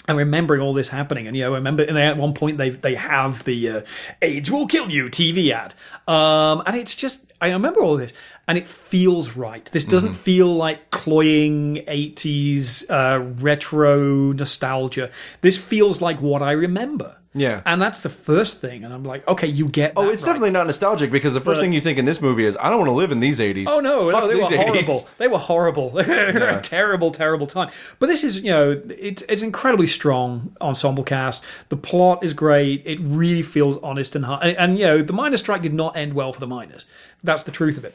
and 0.09 0.19
remembering 0.19 0.61
all 0.61 0.75
this 0.75 0.89
happening. 0.89 1.29
And 1.29 1.37
you 1.37 1.45
know, 1.45 1.55
remember 1.55 1.85
and 1.85 1.97
they, 1.97 2.03
at 2.03 2.17
one 2.17 2.35
point 2.35 2.59
they 2.59 2.71
they 2.71 2.97
have 2.97 3.45
the 3.45 3.69
uh, 3.69 3.81
"AIDS 4.21 4.51
will 4.51 4.67
kill 4.67 4.91
you" 4.91 5.05
TV 5.07 5.53
ad, 5.53 5.75
um, 6.09 6.63
and 6.67 6.75
it's 6.77 6.97
just 6.97 7.33
I 7.41 7.51
remember 7.53 7.81
all 7.81 7.97
this, 7.97 8.13
and 8.49 8.59
it 8.59 8.67
feels 8.67 9.37
right. 9.37 9.65
This 9.73 9.85
doesn't 9.85 10.11
Mm-hmm. 10.11 10.19
feel 10.19 10.49
like 10.49 10.91
cloying 10.91 11.77
'80s 11.87 12.91
uh, 12.91 13.21
retro 13.41 14.33
nostalgia. 14.33 15.11
This 15.43 15.57
feels 15.59 16.01
like 16.01 16.21
what 16.21 16.43
I 16.43 16.51
remember. 16.53 17.19
Yeah. 17.35 17.63
and 17.65 17.81
that's 17.81 18.01
the 18.01 18.09
first 18.11 18.61
thing. 18.61 18.85
And 18.85 18.93
I'm 18.93 19.05
like, 19.05 19.27
okay, 19.27 19.47
you 19.47 19.67
get. 19.69 19.95
Oh, 19.97 20.11
it's 20.11 20.23
right. 20.23 20.29
definitely 20.29 20.51
not 20.51 20.67
nostalgic 20.67 21.11
because 21.11 21.33
the 21.33 21.41
first 21.41 21.57
But- 21.59 21.63
thing 21.63 21.73
you 21.73 21.81
think 21.81 21.99
in 21.99 22.05
this 22.05 22.21
movie 22.21 22.45
is, 22.45 22.57
I 22.61 22.69
don't 22.69 22.79
want 22.81 22.89
to 22.89 22.95
live 22.95 23.11
in 23.11 23.21
these 23.21 23.41
80s. 23.41 23.65
Oh 23.69 23.81
no, 23.81 24.11
Fuck 24.11 24.23
no, 24.25 24.29
they 24.29 24.35
were 24.35 24.41
these 24.43 24.51
80s. 24.51 24.65
horrible. 24.67 25.09
They 25.19 25.29
were 25.29 25.39
horrible. 25.39 25.91
They 26.03 26.05
were 26.33 26.47
a 26.59 26.61
terrible, 26.61 27.11
terrible 27.11 27.47
time. 27.47 27.71
But 27.99 28.07
this 28.09 28.23
is, 28.25 28.41
you 28.41 28.51
know, 28.51 28.73
it, 28.89 29.23
it's 29.29 29.43
incredibly 29.43 29.87
strong 29.87 30.55
ensemble 30.61 31.05
cast. 31.05 31.43
The 31.71 31.77
plot 31.77 32.23
is 32.23 32.33
great. 32.35 32.83
It 32.85 33.01
really 33.01 33.43
feels 33.43 33.77
honest 33.79 34.15
and 34.15 34.25
hard. 34.27 34.43
And, 34.45 34.57
and 34.59 34.79
you 34.79 34.85
know, 34.85 35.03
the 35.03 35.13
miners' 35.13 35.41
strike 35.41 35.63
did 35.63 35.75
not 35.75 35.97
end 35.97 36.15
well 36.15 36.33
for 36.33 36.41
the 36.41 36.47
miners. 36.47 36.85
That's 37.25 37.45
the 37.45 37.51
truth 37.51 37.77
of 37.79 37.85
it. 37.85 37.95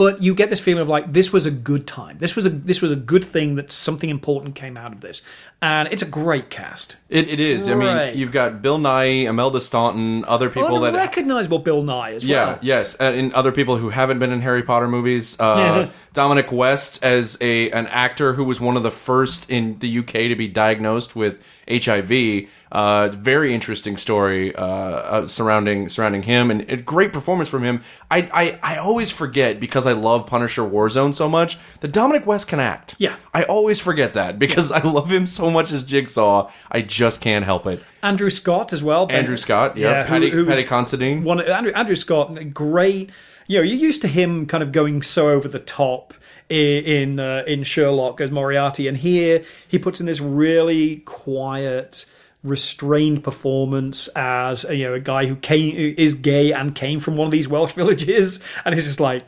But 0.00 0.22
you 0.22 0.34
get 0.34 0.48
this 0.48 0.60
feeling 0.60 0.80
of 0.80 0.88
like 0.88 1.12
this 1.12 1.30
was 1.30 1.44
a 1.44 1.50
good 1.50 1.86
time. 1.86 2.16
This 2.16 2.34
was 2.34 2.46
a 2.46 2.48
this 2.48 2.80
was 2.80 2.90
a 2.90 2.96
good 2.96 3.22
thing 3.22 3.56
that 3.56 3.70
something 3.70 4.08
important 4.08 4.54
came 4.54 4.78
out 4.78 4.94
of 4.94 5.02
this, 5.02 5.20
and 5.60 5.92
it's 5.92 6.00
a 6.00 6.06
great 6.06 6.48
cast. 6.48 6.96
It, 7.10 7.28
it 7.28 7.38
is. 7.38 7.68
I 7.68 7.74
mean, 7.74 8.16
you've 8.16 8.32
got 8.32 8.62
Bill 8.62 8.78
Nighy, 8.78 9.24
Imelda 9.24 9.60
Staunton, 9.60 10.24
other 10.24 10.48
people 10.48 10.80
that. 10.80 10.94
recognizable 10.94 11.58
Bill 11.58 11.82
Nighy 11.82 12.14
as 12.14 12.24
Yeah, 12.24 12.46
well. 12.46 12.58
Yeah, 12.62 12.78
yes, 12.78 12.94
and 12.94 13.14
and 13.14 13.34
other 13.34 13.52
people 13.52 13.76
who 13.76 13.90
haven't 13.90 14.18
been 14.20 14.32
in 14.32 14.40
Harry 14.40 14.62
Potter 14.62 14.88
movies. 14.88 15.38
Uh, 15.38 15.90
Dominic 16.14 16.50
West 16.50 17.04
as 17.04 17.36
a 17.42 17.70
an 17.70 17.86
actor 17.88 18.32
who 18.32 18.44
was 18.44 18.58
one 18.58 18.78
of 18.78 18.82
the 18.82 18.90
first 18.90 19.50
in 19.50 19.80
the 19.80 19.98
UK 19.98 20.12
to 20.12 20.34
be 20.34 20.48
diagnosed 20.48 21.14
with 21.14 21.44
HIV. 21.70 22.48
Uh, 22.72 23.08
very 23.08 23.52
interesting 23.52 23.96
story 23.96 24.54
uh, 24.54 24.64
uh, 24.64 25.26
surrounding 25.26 25.88
surrounding 25.88 26.22
him, 26.22 26.50
and 26.52 26.60
a 26.70 26.76
great 26.76 27.12
performance 27.12 27.48
from 27.48 27.64
him. 27.64 27.82
I, 28.10 28.28
I 28.62 28.74
I 28.74 28.76
always 28.78 29.10
forget 29.10 29.58
because 29.58 29.86
I 29.86 29.92
love 29.92 30.26
Punisher 30.28 30.62
Warzone 30.62 31.12
so 31.12 31.28
much 31.28 31.58
that 31.80 31.88
Dominic 31.92 32.26
West 32.26 32.46
can 32.46 32.60
act. 32.60 32.94
Yeah. 32.98 33.16
I 33.34 33.42
always 33.42 33.80
forget 33.80 34.14
that 34.14 34.38
because 34.38 34.70
I 34.78 34.82
love 34.82 35.10
him 35.10 35.26
so 35.26 35.50
much 35.50 35.72
as 35.72 35.82
Jigsaw. 35.82 36.50
I 36.70 36.82
just 36.82 37.20
can't 37.20 37.44
help 37.44 37.66
it. 37.66 37.82
Andrew 38.02 38.30
Scott 38.30 38.72
as 38.72 38.82
well. 38.84 39.08
Andrew 39.10 39.36
Scott, 39.36 39.76
yeah, 39.76 40.06
Paddy, 40.06 40.30
who- 40.30 40.44
who's- 40.44 40.56
Paddy 40.58 40.68
Considine. 40.68 41.24
one 41.24 41.40
Andrew, 41.40 41.72
Andrew 41.72 41.96
Scott, 41.96 42.54
great. 42.54 43.10
You 43.50 43.58
know, 43.58 43.64
you're 43.64 43.78
used 43.78 44.00
to 44.02 44.06
him 44.06 44.46
kind 44.46 44.62
of 44.62 44.70
going 44.70 45.02
so 45.02 45.28
over 45.28 45.48
the 45.48 45.58
top 45.58 46.14
i- 46.48 46.54
in 46.54 47.18
uh, 47.18 47.42
in 47.48 47.64
Sherlock 47.64 48.20
as 48.20 48.30
Moriarty, 48.30 48.86
and 48.86 48.96
here 48.96 49.42
he 49.66 49.76
puts 49.76 49.98
in 49.98 50.06
this 50.06 50.20
really 50.20 50.98
quiet, 50.98 52.06
restrained 52.44 53.24
performance 53.24 54.06
as 54.14 54.62
you 54.70 54.84
know 54.84 54.94
a 54.94 55.00
guy 55.00 55.26
who 55.26 55.34
came 55.34 55.74
who 55.74 55.94
is 55.98 56.14
gay 56.14 56.52
and 56.52 56.76
came 56.76 57.00
from 57.00 57.16
one 57.16 57.26
of 57.26 57.32
these 57.32 57.48
Welsh 57.48 57.72
villages, 57.80 58.38
and 58.64 58.72
he's 58.72 58.86
just 58.86 59.00
like. 59.00 59.24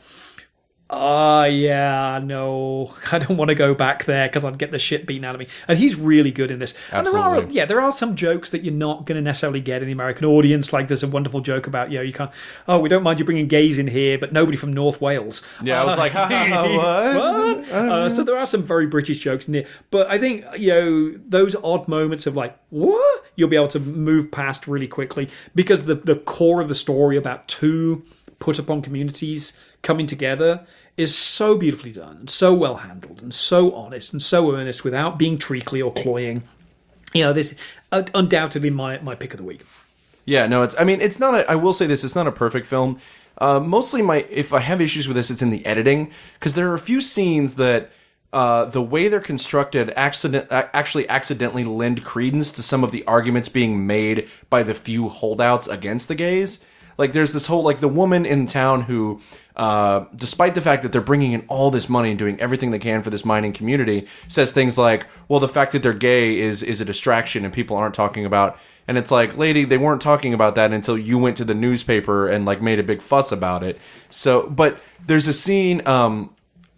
Ah, 0.95 1.45
yeah, 1.45 2.19
no, 2.23 2.93
I 3.11 3.19
don't 3.19 3.37
want 3.37 3.49
to 3.49 3.55
go 3.55 3.73
back 3.73 4.05
there 4.05 4.27
because 4.27 4.45
I'd 4.45 4.57
get 4.57 4.71
the 4.71 4.79
shit 4.79 5.05
beaten 5.05 5.25
out 5.25 5.35
of 5.35 5.39
me. 5.39 5.47
And 5.67 5.77
he's 5.77 5.95
really 5.95 6.31
good 6.31 6.51
in 6.51 6.59
this. 6.59 6.73
And 6.91 7.05
there 7.05 7.17
are, 7.17 7.35
Absolutely. 7.35 7.55
yeah, 7.55 7.65
there 7.65 7.81
are 7.81 7.91
some 7.91 8.15
jokes 8.15 8.49
that 8.51 8.63
you're 8.63 8.73
not 8.73 9.05
going 9.05 9.15
to 9.15 9.21
necessarily 9.21 9.59
get 9.59 9.81
in 9.81 9.87
the 9.87 9.93
American 9.93 10.25
audience. 10.25 10.71
Like 10.71 10.87
there's 10.87 11.03
a 11.03 11.07
wonderful 11.07 11.41
joke 11.41 11.67
about, 11.67 11.91
you 11.91 11.97
know, 11.97 12.03
you 12.03 12.13
can't, 12.13 12.31
oh, 12.67 12.79
we 12.79 12.89
don't 12.89 13.03
mind 13.03 13.19
you 13.19 13.25
bringing 13.25 13.47
gays 13.47 13.77
in 13.77 13.87
here, 13.87 14.17
but 14.17 14.31
nobody 14.31 14.57
from 14.57 14.71
North 14.71 15.01
Wales. 15.01 15.41
Yeah, 15.61 15.81
I 15.81 15.85
was 15.85 15.97
like, 15.97 16.11
ha, 16.11 16.27
ha, 16.49 16.77
what? 16.77 17.33
What? 17.63 17.69
Uh, 17.71 18.09
so 18.09 18.23
there 18.23 18.37
are 18.37 18.45
some 18.45 18.63
very 18.63 18.87
British 18.87 19.19
jokes 19.19 19.47
in 19.47 19.53
there, 19.53 19.65
but 19.89 20.07
I 20.07 20.17
think 20.17 20.45
you 20.57 20.69
know 20.69 21.11
those 21.27 21.55
odd 21.55 21.87
moments 21.87 22.27
of 22.27 22.35
like 22.35 22.57
what 22.69 23.25
you'll 23.35 23.49
be 23.49 23.55
able 23.55 23.67
to 23.69 23.79
move 23.79 24.31
past 24.31 24.67
really 24.67 24.87
quickly 24.87 25.29
because 25.55 25.85
the 25.85 25.95
the 25.95 26.15
core 26.15 26.61
of 26.61 26.67
the 26.67 26.75
story 26.75 27.17
about 27.17 27.47
two 27.47 28.03
put 28.39 28.59
upon 28.59 28.81
communities 28.81 29.57
coming 29.81 30.05
together 30.07 30.65
is 30.97 31.17
so 31.17 31.57
beautifully 31.57 31.91
done 31.91 32.17
and 32.17 32.29
so 32.29 32.53
well 32.53 32.77
handled 32.77 33.21
and 33.21 33.33
so 33.33 33.73
honest 33.73 34.13
and 34.13 34.21
so 34.21 34.53
earnest 34.53 34.83
without 34.83 35.17
being 35.17 35.37
treacly 35.37 35.81
or 35.81 35.91
cloying. 35.91 36.43
You 37.13 37.23
know, 37.23 37.33
this 37.33 37.55
uh, 37.91 38.03
undoubtedly 38.13 38.69
my 38.69 38.99
my 38.99 39.15
pick 39.15 39.33
of 39.33 39.37
the 39.37 39.43
week. 39.43 39.65
Yeah, 40.25 40.47
no, 40.47 40.63
it's. 40.63 40.79
I 40.79 40.83
mean, 40.83 41.01
it's 41.01 41.19
not. 41.19 41.35
A, 41.35 41.51
I 41.51 41.55
will 41.55 41.73
say 41.73 41.85
this: 41.85 42.03
it's 42.03 42.15
not 42.15 42.27
a 42.27 42.31
perfect 42.31 42.65
film. 42.65 42.99
Uh, 43.37 43.59
mostly, 43.59 44.01
my 44.01 44.25
if 44.29 44.53
I 44.53 44.59
have 44.59 44.81
issues 44.81 45.07
with 45.07 45.17
this, 45.17 45.29
it's 45.29 45.41
in 45.41 45.49
the 45.49 45.65
editing 45.65 46.11
because 46.35 46.53
there 46.53 46.69
are 46.71 46.75
a 46.75 46.79
few 46.79 47.01
scenes 47.01 47.55
that 47.55 47.91
uh, 48.31 48.65
the 48.65 48.81
way 48.81 49.07
they're 49.07 49.19
constructed 49.19 49.91
accident 49.95 50.47
actually 50.49 51.07
accidentally 51.09 51.63
lend 51.63 52.03
credence 52.03 52.51
to 52.53 52.63
some 52.63 52.83
of 52.83 52.91
the 52.91 53.05
arguments 53.05 53.49
being 53.49 53.85
made 53.85 54.27
by 54.49 54.63
the 54.63 54.73
few 54.73 55.09
holdouts 55.09 55.67
against 55.67 56.07
the 56.07 56.15
gays. 56.15 56.59
Like, 56.97 57.13
there's 57.13 57.33
this 57.33 57.47
whole 57.47 57.63
like 57.63 57.79
the 57.79 57.87
woman 57.87 58.25
in 58.25 58.47
town 58.47 58.83
who, 58.83 59.21
uh, 59.55 60.05
despite 60.15 60.55
the 60.55 60.61
fact 60.61 60.83
that 60.83 60.91
they're 60.91 61.01
bringing 61.01 61.33
in 61.33 61.43
all 61.47 61.71
this 61.71 61.89
money 61.89 62.09
and 62.09 62.19
doing 62.19 62.39
everything 62.39 62.71
they 62.71 62.79
can 62.79 63.03
for 63.03 63.09
this 63.09 63.25
mining 63.25 63.53
community, 63.53 64.07
says 64.27 64.51
things 64.51 64.77
like, 64.77 65.05
"Well, 65.27 65.39
the 65.39 65.47
fact 65.47 65.71
that 65.73 65.83
they're 65.83 65.93
gay 65.93 66.39
is 66.39 66.63
is 66.63 66.81
a 66.81 66.85
distraction, 66.85 67.45
and 67.45 67.53
people 67.53 67.77
aren't 67.77 67.95
talking 67.95 68.25
about." 68.25 68.57
And 68.87 68.97
it's 68.97 69.11
like, 69.11 69.37
lady, 69.37 69.63
they 69.63 69.77
weren't 69.77 70.01
talking 70.01 70.33
about 70.33 70.55
that 70.55 70.71
until 70.71 70.97
you 70.97 71.17
went 71.17 71.37
to 71.37 71.45
the 71.45 71.53
newspaper 71.53 72.27
and 72.27 72.45
like 72.45 72.61
made 72.61 72.79
a 72.79 72.83
big 72.83 73.01
fuss 73.01 73.31
about 73.31 73.63
it. 73.63 73.79
So, 74.09 74.47
but 74.49 74.81
there's 75.05 75.27
a 75.27 75.33
scene 75.33 75.81
um, 75.87 76.35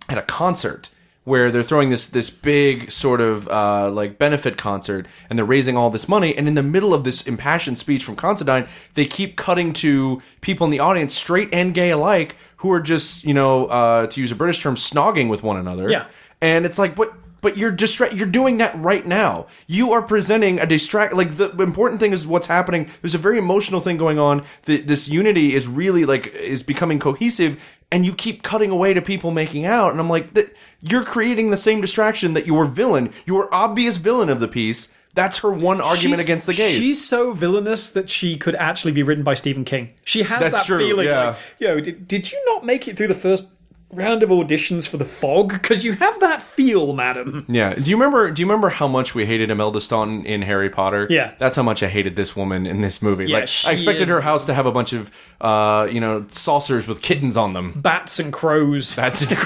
at 0.07 0.18
a 0.18 0.22
concert 0.22 0.89
where 1.26 1.52
they're 1.52 1.64
throwing 1.64 1.90
this 1.90 2.08
this 2.08 2.30
big 2.30 2.90
sort 2.92 3.20
of 3.20 3.48
uh, 3.50 3.92
like 3.92 4.18
benefit 4.18 4.56
concert 4.58 5.06
and 5.30 5.38
they're 5.38 5.46
raising 5.46 5.76
all 5.76 5.90
this 5.90 6.08
money 6.08 6.36
and 6.38 6.48
in 6.48 6.54
the 6.56 6.64
middle 6.64 6.94
of 6.94 7.04
this 7.04 7.22
impassioned 7.28 7.78
speech 7.78 8.04
from 8.06 8.16
Considine 8.16 8.68
they 8.94 9.06
keep 9.06 9.36
cutting 9.36 9.74
to 9.74 10.22
people 10.42 10.64
in 10.66 10.72
the 10.72 10.80
audience 10.80 11.14
straight 11.14 11.50
and 11.54 11.74
gay 11.74 11.90
alike 11.90 12.36
who 12.58 12.72
are 12.72 12.80
just 12.82 13.24
you 13.26 13.34
know 13.34 13.66
uh, 13.66 14.08
to 14.08 14.22
use 14.22 14.32
a 14.32 14.36
British 14.36 14.62
term 14.62 14.76
snogging 14.76 15.28
with 15.30 15.44
one 15.44 15.58
another 15.58 15.90
Yeah. 15.90 16.06
and 16.42 16.66
it's 16.66 16.80
like 16.80 16.96
what 16.98 17.12
but 17.46 17.58
you're 17.58 17.72
distra- 17.72 18.12
you're 18.18 18.26
doing 18.41 18.58
that 18.58 18.76
right 18.76 19.06
now. 19.06 19.46
You 19.68 19.91
are 19.93 20.02
presenting 20.02 20.58
a 20.60 20.66
distract 20.66 21.14
like 21.14 21.38
the 21.38 21.50
important 21.62 22.00
thing 22.00 22.12
is 22.12 22.26
what's 22.26 22.48
happening. 22.48 22.89
There's 23.02 23.14
a 23.14 23.20
very 23.20 23.38
emotional 23.38 23.82
thing 23.82 23.98
going 23.98 24.18
on. 24.18 24.43
The, 24.64 24.82
this 24.82 25.08
unity 25.08 25.54
is 25.54 25.68
really 25.68 26.06
like 26.06 26.34
is 26.34 26.64
becoming 26.64 26.98
cohesive 26.98 27.64
and 27.91 28.04
you 28.04 28.14
keep 28.16 28.41
cutting 28.41 28.72
away 28.72 28.96
to 28.96 29.02
people 29.02 29.30
making 29.30 29.64
out 29.66 29.91
and 29.91 30.00
I'm 30.00 30.10
like 30.10 30.34
that 30.34 30.48
you're 30.82 31.04
creating 31.04 31.52
the 31.52 31.58
same 31.58 31.82
distraction 31.82 32.34
that 32.34 32.48
your 32.48 32.66
villain, 32.66 33.14
your 33.28 33.54
obvious 33.54 33.98
villain 33.98 34.30
of 34.30 34.39
the 34.39 34.48
piece, 34.48 34.91
that's 35.14 35.38
her 35.39 35.52
one 35.52 35.80
argument 35.80 36.18
She's- 36.18 36.26
against 36.28 36.46
the 36.48 36.54
gays. 36.56 36.76
She's 36.76 37.08
so 37.08 37.32
villainous 37.34 37.89
that 37.91 38.10
she 38.10 38.38
could 38.38 38.56
actually 38.56 38.91
be 38.91 39.04
written 39.04 39.24
by 39.24 39.36
Stephen 39.36 39.64
King. 39.66 39.93
She 40.04 40.24
has 40.24 40.39
That's 40.41 40.58
that 40.58 40.66
true, 40.66 40.80
feeling. 40.80 41.06
yeah. 41.08 41.28
Like, 41.28 41.38
yo, 41.60 41.80
did, 41.80 42.08
did 42.08 42.32
you 42.32 42.41
not 42.48 42.66
make 42.66 42.88
it 42.88 42.98
through 42.98 43.08
the 43.08 43.14
first 43.14 43.48
round 43.92 44.24
of 44.24 44.30
auditions 44.30 44.88
for 44.88 44.98
the 44.98 45.06
Fog? 45.06 45.54
Because 45.54 45.84
you 45.84 45.94
have 45.94 46.20
that 46.20 46.42
feel, 46.42 46.94
madam. 46.94 47.46
Yeah. 47.48 47.74
Do 47.76 47.90
you 47.90 47.96
remember? 47.98 48.32
Do 48.32 48.42
you 48.42 48.46
remember 48.48 48.70
how 48.70 48.88
much 48.88 49.16
we 49.16 49.26
hated 49.26 49.50
Imelda 49.52 49.80
Staunton 49.82 50.26
in 50.26 50.42
Harry 50.42 50.70
Potter? 50.70 51.08
Yeah. 51.10 51.34
That's 51.38 51.56
how 51.56 51.64
much 51.64 51.82
I 51.84 51.88
hated 51.88 52.16
this 52.16 52.36
woman 52.36 52.66
in 52.66 52.82
this 52.82 53.02
movie. 53.02 53.26
Yeah, 53.28 53.40
like 53.40 53.50
I 53.66 53.72
expected 53.72 54.04
is- 54.04 54.10
her 54.10 54.22
house 54.22 54.46
to 54.46 54.54
have 54.54 54.66
a 54.66 54.72
bunch 54.72 54.94
of, 54.94 55.12
uh, 55.42 55.88
you 55.92 56.00
know, 56.00 56.26
saucers 56.28 56.88
with 56.88 57.02
kittens 57.02 57.38
on 57.38 57.54
them. 57.54 57.74
Bats 57.82 58.20
and 58.20 58.32
crows. 58.34 58.96
That's 58.96 59.26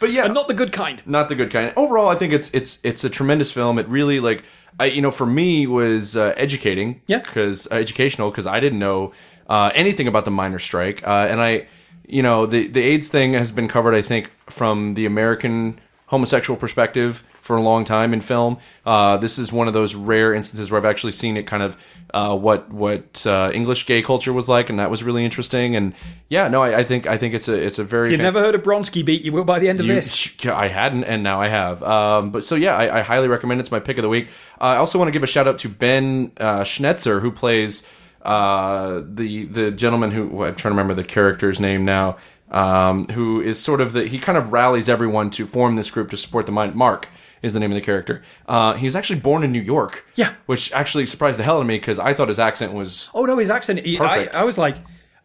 but 0.00 0.10
yeah, 0.10 0.24
and 0.24 0.34
not 0.34 0.48
the 0.48 0.54
good 0.54 0.72
kind. 0.72 1.02
not 1.06 1.28
the 1.28 1.34
good 1.34 1.50
kind. 1.50 1.72
Overall, 1.76 2.08
I 2.08 2.14
think 2.14 2.32
it's 2.32 2.50
it's 2.52 2.78
it's 2.82 3.04
a 3.04 3.10
tremendous 3.10 3.52
film. 3.52 3.78
It 3.78 3.88
really 3.88 4.20
like 4.20 4.44
I 4.78 4.86
you 4.86 5.00
know 5.02 5.10
for 5.10 5.26
me 5.26 5.66
was 5.66 6.16
uh, 6.16 6.34
educating. 6.36 7.00
Yeah. 7.06 7.18
because 7.18 7.66
uh, 7.70 7.74
educational 7.76 8.30
because 8.30 8.46
I 8.46 8.60
didn't 8.60 8.78
know 8.78 9.12
uh, 9.48 9.70
anything 9.74 10.08
about 10.08 10.24
the 10.24 10.30
miners' 10.30 10.64
strike, 10.64 11.06
uh, 11.06 11.26
and 11.30 11.40
I 11.40 11.66
you 12.08 12.22
know 12.22 12.46
the 12.46 12.66
the 12.68 12.82
AIDS 12.82 13.08
thing 13.08 13.32
has 13.34 13.52
been 13.52 13.68
covered. 13.68 13.94
I 13.94 14.02
think 14.02 14.30
from 14.48 14.94
the 14.94 15.06
American 15.06 15.78
homosexual 16.06 16.56
perspective 16.56 17.24
for 17.40 17.56
a 17.56 17.60
long 17.62 17.84
time 17.84 18.12
in 18.12 18.20
film. 18.20 18.58
Uh, 18.84 19.16
this 19.16 19.38
is 19.38 19.52
one 19.52 19.66
of 19.68 19.74
those 19.74 19.94
rare 19.94 20.32
instances 20.34 20.68
where 20.70 20.78
I've 20.80 20.84
actually 20.86 21.12
seen 21.12 21.36
it 21.36 21.44
kind 21.46 21.62
of 21.62 21.76
uh, 22.14 22.36
what 22.36 22.70
what 22.72 23.24
uh, 23.26 23.50
English 23.54 23.86
gay 23.86 24.02
culture 24.02 24.32
was 24.32 24.48
like, 24.48 24.68
and 24.70 24.78
that 24.78 24.90
was 24.90 25.02
really 25.02 25.24
interesting. 25.24 25.74
And 25.76 25.94
yeah, 26.28 26.48
no, 26.48 26.62
I, 26.62 26.78
I 26.78 26.84
think 26.84 27.06
I 27.06 27.16
think 27.16 27.34
it's 27.34 27.48
a 27.48 27.54
it's 27.54 27.78
a 27.78 27.84
very 27.84 28.10
You've 28.10 28.18
fan- 28.18 28.24
never 28.24 28.40
heard 28.40 28.54
of 28.54 28.62
Bronski 28.62 29.04
Beat, 29.04 29.22
you 29.22 29.32
will 29.32 29.44
by 29.44 29.58
the 29.58 29.68
end 29.68 29.80
of 29.80 29.86
you- 29.86 29.94
this. 29.94 30.32
I 30.46 30.68
hadn't, 30.68 31.04
and 31.04 31.22
now 31.22 31.40
I 31.40 31.48
have. 31.48 31.82
Um, 31.82 32.30
but 32.30 32.44
so 32.44 32.54
yeah, 32.54 32.76
I, 32.76 32.98
I 32.98 33.02
highly 33.02 33.28
recommend. 33.28 33.60
it. 33.60 33.62
It's 33.62 33.70
my 33.72 33.80
pick 33.80 33.98
of 33.98 34.02
the 34.02 34.08
week. 34.08 34.28
Uh, 34.60 34.64
I 34.64 34.76
also 34.76 34.98
want 34.98 35.08
to 35.08 35.12
give 35.12 35.22
a 35.24 35.28
shout 35.28 35.46
out 35.48 35.58
to 35.60 35.68
Ben 35.68 36.32
uh, 36.38 36.60
Schnetzer, 36.60 37.20
who 37.20 37.30
plays 37.32 37.86
uh, 38.26 39.02
the 39.06 39.46
the 39.46 39.70
gentleman 39.70 40.10
who 40.10 40.42
I'm 40.42 40.54
trying 40.54 40.70
to 40.72 40.76
remember 40.76 40.94
the 40.94 41.04
character's 41.04 41.60
name 41.60 41.84
now. 41.84 42.16
Um, 42.48 43.06
who 43.08 43.40
is 43.40 43.60
sort 43.60 43.80
of 43.80 43.92
the 43.92 44.04
he 44.06 44.18
kind 44.18 44.38
of 44.38 44.52
rallies 44.52 44.88
everyone 44.88 45.30
to 45.30 45.46
form 45.46 45.74
this 45.76 45.90
group 45.90 46.10
to 46.10 46.16
support 46.16 46.46
the 46.46 46.52
mind. 46.52 46.74
Mark 46.76 47.08
is 47.42 47.52
the 47.54 47.60
name 47.60 47.72
of 47.72 47.74
the 47.74 47.80
character. 47.80 48.22
Uh, 48.46 48.74
he 48.74 48.86
was 48.86 48.94
actually 48.94 49.18
born 49.18 49.42
in 49.42 49.50
New 49.50 49.60
York. 49.60 50.04
Yeah. 50.14 50.34
which 50.46 50.72
actually 50.72 51.06
surprised 51.06 51.38
the 51.38 51.42
hell 51.42 51.56
out 51.56 51.62
of 51.62 51.66
me 51.66 51.76
because 51.78 51.98
I 51.98 52.14
thought 52.14 52.28
his 52.28 52.38
accent 52.38 52.72
was 52.72 53.10
Oh 53.14 53.24
no, 53.24 53.36
his 53.38 53.50
accent. 53.50 53.80
He, 53.80 53.98
I, 53.98 54.08
Perfect. 54.08 54.36
I 54.36 54.44
was 54.44 54.58
like, 54.58 54.76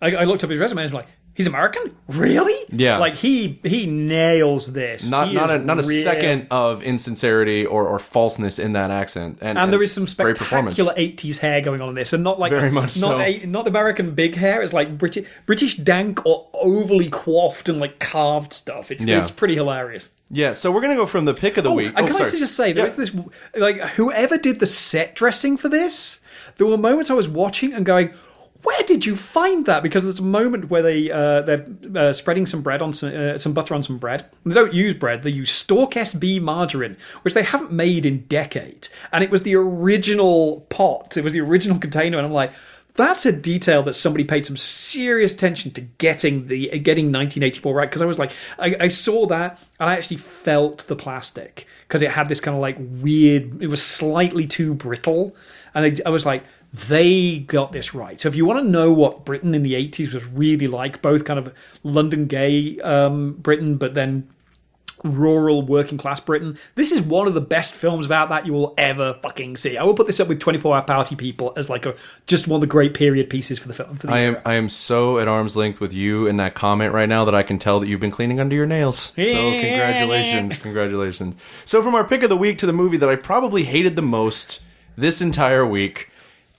I, 0.02 0.16
I 0.16 0.24
looked 0.24 0.44
up 0.44 0.50
his 0.50 0.60
resume 0.60 0.82
and 0.82 0.94
I 0.94 0.94
was 0.98 1.06
like, 1.06 1.08
he's 1.42 1.48
American, 1.48 1.96
really? 2.08 2.56
Yeah. 2.72 2.98
Like 2.98 3.16
he 3.16 3.60
he 3.64 3.86
nails 3.88 4.72
this. 4.74 5.10
not 5.10 5.30
He 5.30 5.34
not 5.34 5.50
a 5.50 5.60
not 5.60 5.80
a 5.84 5.88
real- 5.88 6.04
second 6.04 6.48
of 6.52 6.84
insincerity 6.84 7.66
or, 7.66 7.88
or 7.88 8.00
falseness 8.00 8.60
in 8.60 8.74
that 8.74 8.92
accent. 8.92 9.40
And, 9.42 9.58
And 9.58 9.74
there 9.74 9.82
is 9.84 9.92
some 9.92 10.08
spectacular 10.08 10.94
'80s 10.94 11.40
hair 11.40 11.62
going 11.62 11.82
on 11.82 11.90
in 11.90 11.96
this, 11.96 12.14
and 12.14 12.24
not 12.24 12.40
like 12.40 12.52
Very 12.52 12.72
much 12.72 13.00
not 13.00 13.18
so. 13.18 13.20
a, 13.20 13.46
not 13.46 13.68
American 13.68 14.14
big 14.16 14.36
hair. 14.36 14.62
It's 14.62 14.74
like 14.74 14.98
British 14.98 15.28
British 15.46 15.76
dank 15.78 16.26
or 16.26 16.48
overly 16.54 17.10
coiffed 17.10 17.70
and 17.70 17.80
like 17.80 18.00
carved 18.00 18.54
stuff. 18.54 18.92
It's 18.92 19.06
Yeah. 19.06 19.20
it's 19.22 19.32
pretty 19.32 19.56
hilarious. 19.56 20.10
Yeah, 20.34 20.54
so 20.54 20.72
we're 20.72 20.82
gonna 20.82 20.96
go 20.96 21.06
from 21.08 21.26
the 21.26 21.34
pick 21.34 21.58
of 21.58 21.64
the 21.66 21.72
Oh, 21.72 21.76
week. 21.76 21.88
and 21.96 22.00
oh, 22.00 22.08
can 22.08 22.16
sorry. 22.16 22.30
I 22.30 22.40
just 22.40 22.56
say, 22.56 22.68
Yeah. 22.70 22.74
there's 22.76 22.96
this 22.96 23.12
like 23.56 23.80
whoever 23.96 24.38
did 24.38 24.60
the 24.60 24.66
set 24.66 25.16
dressing 25.16 25.58
for 25.58 25.68
this. 25.70 26.20
There 26.58 26.68
were 26.68 26.78
moments 26.78 27.10
I 27.10 27.14
was 27.16 27.28
watching 27.28 27.74
and 27.74 27.86
going, 27.86 28.14
"Where 28.64 28.84
did 28.84 29.06
you 29.06 29.16
find 29.16 29.66
that?" 29.66 29.84
Because 29.84 30.04
there's 30.04 30.20
a 30.20 30.24
moment 30.24 30.70
where 30.70 30.82
they 30.82 31.12
uh, 31.12 31.42
they're 31.42 31.66
uh, 31.96 32.14
spreading 32.14 32.46
some 32.46 32.62
bread 32.62 32.82
on 32.82 32.94
some 32.94 33.14
uh, 33.14 33.38
some 33.38 33.54
butter 33.54 33.74
on 33.74 33.84
some 33.84 33.98
bread. 33.98 34.26
They 34.46 34.54
don't 34.54 34.74
use 34.74 34.94
bread; 34.94 35.24
they 35.24 35.30
use 35.30 35.52
Stork 35.52 35.92
SB 35.92 36.42
margarine, 36.42 36.98
which 37.24 37.34
they 37.34 37.44
haven't 37.44 37.72
made 37.72 38.06
in 38.06 38.26
decades. 38.26 38.90
And 39.12 39.24
it 39.24 39.30
was 39.30 39.44
the 39.44 39.56
original 39.56 40.62
pot. 40.70 41.18
It 41.18 41.24
was 41.24 41.34
the 41.34 41.42
original 41.42 41.80
container, 41.80 42.18
and 42.18 42.26
I'm 42.26 42.34
like. 42.34 42.54
That's 42.96 43.26
a 43.26 43.32
detail 43.32 43.84
that 43.84 43.94
somebody 43.94 44.26
paid 44.26 44.46
some 44.46 44.58
serious 44.58 45.34
attention 45.34 45.72
to 45.72 45.82
getting 45.82 46.48
the 46.48 46.68
getting 46.80 47.06
1984 47.06 47.74
right 47.74 47.90
because 47.90 48.02
I 48.02 48.06
was 48.06 48.20
like 48.20 48.34
I, 48.60 48.76
I 48.82 48.88
saw 48.90 49.26
that 49.28 49.60
and 49.80 49.90
I 49.90 49.94
actually 49.94 50.18
felt 50.18 50.80
the 50.88 50.98
plastic 50.98 51.68
because 51.88 52.02
it 52.02 52.12
had 52.12 52.28
this 52.28 52.42
kind 52.42 52.54
of 52.54 52.62
like 52.62 52.76
weird 52.78 53.64
it 53.64 53.68
was 53.68 53.82
slightly 53.82 54.46
too 54.46 54.74
brittle 54.74 55.34
and 55.74 55.86
I, 55.86 56.10
I 56.10 56.10
was 56.10 56.26
like 56.26 56.44
they 56.74 57.40
got 57.40 57.72
this 57.72 57.94
right 57.94 58.20
so 58.20 58.30
if 58.30 58.36
you 58.36 58.46
want 58.46 58.64
to 58.64 58.70
know 58.70 58.92
what 58.94 59.26
Britain 59.26 59.54
in 59.54 59.64
the 59.64 59.74
80s 59.74 60.14
was 60.14 60.32
really 60.32 60.68
like 60.68 61.02
both 61.02 61.26
kind 61.26 61.40
of 61.40 61.54
London 61.84 62.28
gay 62.28 62.80
um, 62.80 63.34
Britain 63.34 63.78
but 63.78 63.94
then 63.94 64.28
rural 65.04 65.62
working 65.62 65.98
class 65.98 66.20
Britain. 66.20 66.58
This 66.76 66.92
is 66.92 67.02
one 67.02 67.28
of 67.28 67.34
the 67.34 67.42
best 67.42 67.74
films 67.74 68.06
about 68.06 68.30
that 68.30 68.46
you 68.46 68.54
will 68.54 68.74
ever 68.78 69.16
fucking 69.22 69.58
see. 69.58 69.78
I 69.78 69.84
will 69.84 69.94
put 69.94 70.08
this 70.08 70.20
up 70.20 70.28
with 70.28 70.40
24 70.40 70.76
Hour 70.76 70.82
Party 70.84 71.16
People 71.16 71.54
as 71.56 71.70
like 71.70 71.86
a 71.86 71.96
just 72.28 72.48
one 72.48 72.58
of 72.58 72.62
the 72.62 72.68
great 72.68 72.94
period 72.94 73.30
pieces 73.30 73.60
for 73.60 73.68
the 73.68 73.74
film. 73.74 73.96
For 73.98 74.08
the 74.08 74.14
I 74.14 74.20
am 74.20 74.36
era. 74.36 74.42
I 74.46 74.54
am 74.56 74.70
so 74.70 75.20
at 75.20 75.28
arm's 75.28 75.56
length 75.56 75.80
with 75.80 75.94
you 75.94 76.28
in 76.28 76.38
that 76.38 76.54
comment 76.54 76.94
right 76.94 77.10
now 77.10 77.26
that 77.26 77.36
I 77.36 77.44
can 77.44 77.60
tell 77.60 77.80
that 77.80 77.88
you've 77.88 78.00
been 78.00 78.12
cleaning 78.12 78.40
under 78.40 78.56
your 78.56 78.66
nails. 78.66 79.14
So 79.16 79.24
congratulations, 79.24 80.58
congratulations. 80.60 81.36
So 81.66 81.82
from 81.82 81.96
our 81.96 82.08
pick 82.08 82.24
of 82.24 82.30
the 82.30 82.38
week 82.38 82.58
to 82.60 82.66
the 82.66 82.74
movie 82.74 82.98
that 82.98 83.10
I 83.10 83.16
probably 83.16 83.64
hated 83.64 83.96
the 83.96 84.02
most 84.02 84.62
this 84.96 85.22
entire 85.22 85.66
week, 85.66 86.11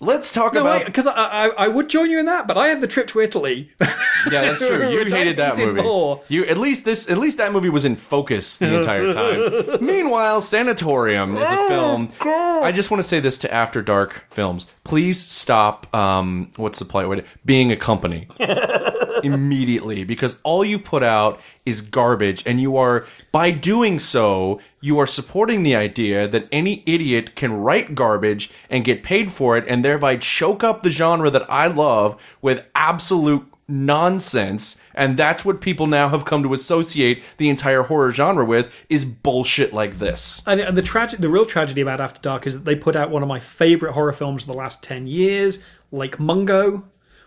let's 0.02 0.32
talk 0.32 0.52
No, 0.52 0.60
about. 0.60 0.84
because 0.84 1.06
I, 1.06 1.12
I 1.14 1.48
I 1.64 1.68
would 1.68 1.88
join 1.88 2.10
you 2.10 2.18
in 2.18 2.26
that, 2.26 2.46
but 2.46 2.58
I 2.58 2.68
had 2.68 2.80
the 2.82 2.86
trip 2.86 3.06
to 3.08 3.20
Italy. 3.20 3.70
Yeah, 3.80 4.42
that's 4.42 4.58
true. 4.66 4.90
You 4.90 4.98
Which 4.98 5.12
I 5.12 5.16
hated 5.18 5.36
that 5.38 5.56
hated 5.56 5.68
movie. 5.74 5.82
more. 5.82 6.20
You 6.28 6.44
at 6.44 6.58
least 6.58 6.84
this 6.84 7.10
at 7.10 7.16
least 7.18 7.38
that 7.38 7.52
movie 7.52 7.70
was 7.70 7.84
in 7.84 7.96
focus 7.96 8.58
the 8.58 8.76
entire 8.78 9.12
time. 9.14 9.84
Meanwhile, 9.84 10.42
Sanatorium 10.42 11.36
is 11.36 11.48
a 11.48 11.68
film. 11.68 12.10
I 12.20 12.72
just 12.74 12.90
want 12.90 13.02
to 13.02 13.08
say 13.08 13.20
this 13.20 13.38
to 13.38 13.52
After 13.52 13.80
Dark 13.80 14.24
films: 14.30 14.66
please 14.84 15.18
stop. 15.20 15.92
Um, 15.94 16.50
what's 16.56 16.78
the 16.78 16.84
polite 16.84 17.08
way? 17.08 17.16
To, 17.16 17.24
being 17.44 17.72
a 17.72 17.76
company 17.76 18.28
immediately 19.22 20.04
because 20.04 20.36
all 20.42 20.64
you 20.64 20.78
put 20.78 21.02
out 21.02 21.40
is 21.64 21.80
garbage, 21.80 22.42
and 22.46 22.60
you 22.60 22.76
are 22.76 23.06
by 23.32 23.50
doing 23.50 23.98
so 23.98 24.60
you 24.80 24.98
are 24.98 25.06
supporting 25.06 25.62
the 25.62 25.74
idea 25.74 26.28
that 26.28 26.46
any 26.52 26.82
idiot 26.86 27.34
can 27.34 27.54
write 27.54 27.94
garbage 27.94 28.50
and 28.68 28.84
get 28.84 29.02
paid 29.02 29.32
for 29.32 29.56
it, 29.56 29.64
and 29.66 29.84
thereby 29.84 30.16
choke 30.16 30.62
up 30.62 30.82
the 30.82 30.90
genre 30.90 31.30
that 31.30 31.50
I 31.50 31.66
love 31.66 32.36
with 32.42 32.66
absolute 32.74 33.46
nonsense. 33.66 34.78
And 34.94 35.16
that's 35.16 35.46
what 35.46 35.62
people 35.62 35.86
now 35.86 36.10
have 36.10 36.26
come 36.26 36.42
to 36.42 36.52
associate 36.52 37.22
the 37.38 37.48
entire 37.48 37.84
horror 37.84 38.12
genre 38.12 38.44
with 38.44 38.70
is 38.90 39.06
bullshit 39.06 39.72
like 39.72 39.94
this. 39.94 40.42
And, 40.46 40.60
and 40.60 40.76
the 40.76 40.82
tragic, 40.82 41.20
the 41.20 41.30
real 41.30 41.46
tragedy 41.46 41.80
about 41.80 42.00
After 42.00 42.20
Dark 42.20 42.46
is 42.46 42.52
that 42.52 42.66
they 42.66 42.76
put 42.76 42.96
out 42.96 43.10
one 43.10 43.22
of 43.22 43.28
my 43.28 43.38
favorite 43.38 43.92
horror 43.92 44.12
films 44.12 44.42
of 44.42 44.48
the 44.48 44.58
last 44.58 44.82
ten 44.82 45.06
years, 45.06 45.60
Lake 45.90 46.20
Mungo, 46.20 46.84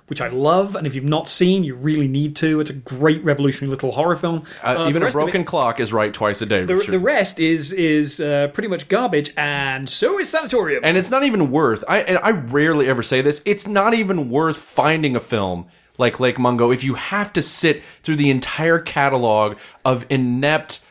which 0.08 0.22
I 0.22 0.28
love. 0.28 0.76
And 0.76 0.86
if 0.86 0.94
you've 0.94 1.04
not 1.10 1.28
seen, 1.28 1.64
you 1.64 1.74
really 1.76 2.08
need 2.08 2.36
to. 2.38 2.60
It's 2.60 2.70
a 2.70 2.74
great 2.74 3.24
revolutionary 3.24 3.72
little 3.72 3.92
horror 3.92 4.16
film. 4.16 4.44
uh, 4.64 4.84
Uh, 4.86 4.90
even 4.90 5.02
a 5.02 5.06
of 5.08 5.10
it- 5.10 5.14
broken 5.14 5.44
clock 5.44 5.80
is 5.80 5.92
right 5.92 6.14
twice 6.14 6.42
a 6.42 6.46
day 6.46 6.64
the, 6.64 6.76
the 6.90 7.00
rest 7.00 7.40
is 7.40 7.72
is 7.72 8.20
uh, 8.20 8.50
pretty 8.54 8.68
much 8.68 8.88
garbage, 8.88 9.32
and 9.38 9.90
so 9.90 10.20
is 10.20 10.30
Sanatorium. 10.30 10.82
and 10.84 10.98
it's 10.98 11.10
not 11.10 11.24
even 11.24 11.50
worth 11.52 11.84
I 11.88 12.00
and 12.02 12.18
I 12.20 12.32
rarely 12.32 12.88
ever 12.88 13.02
say 13.04 13.22
this 13.22 13.42
it's 13.46 13.68
not 13.68 13.94
even 13.94 14.30
worth 14.30 14.58
finding 14.58 15.16
a 15.16 15.20
film 15.20 15.66
like 15.98 16.20
Lake 16.20 16.38
Mungo 16.38 16.72
if 16.72 16.84
you 16.84 16.96
have 16.96 17.32
to 17.34 17.42
sit 17.42 17.82
through 18.04 18.18
the 18.18 18.30
entire 18.30 18.80
catalog 18.80 19.58
of 19.84 20.06
inept 20.10 20.82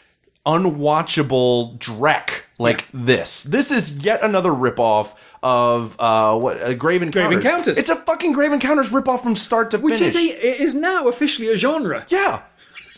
unwatchable 0.46 1.78
dreck 1.78 2.42
like 2.58 2.86
this. 2.92 3.44
This 3.44 3.70
is 3.70 4.04
yet 4.04 4.20
another 4.22 4.50
ripoff 4.50 5.14
of 5.42 5.96
uh 6.00 6.38
what 6.38 6.60
uh, 6.62 6.74
Grave 6.74 7.02
Encounters. 7.02 7.44
Encounters. 7.44 7.78
It's 7.78 7.88
a 7.88 7.96
fucking 7.96 8.32
Grave 8.32 8.52
Encounters 8.52 8.90
ripoff 8.90 9.22
from 9.22 9.36
start 9.36 9.70
to 9.72 9.78
which 9.78 9.98
finish. 9.98 10.14
is 10.14 10.16
a, 10.16 10.28
it 10.28 10.60
is 10.60 10.74
now 10.74 11.08
officially 11.08 11.48
a 11.48 11.56
genre. 11.56 12.04
Yeah. 12.08 12.42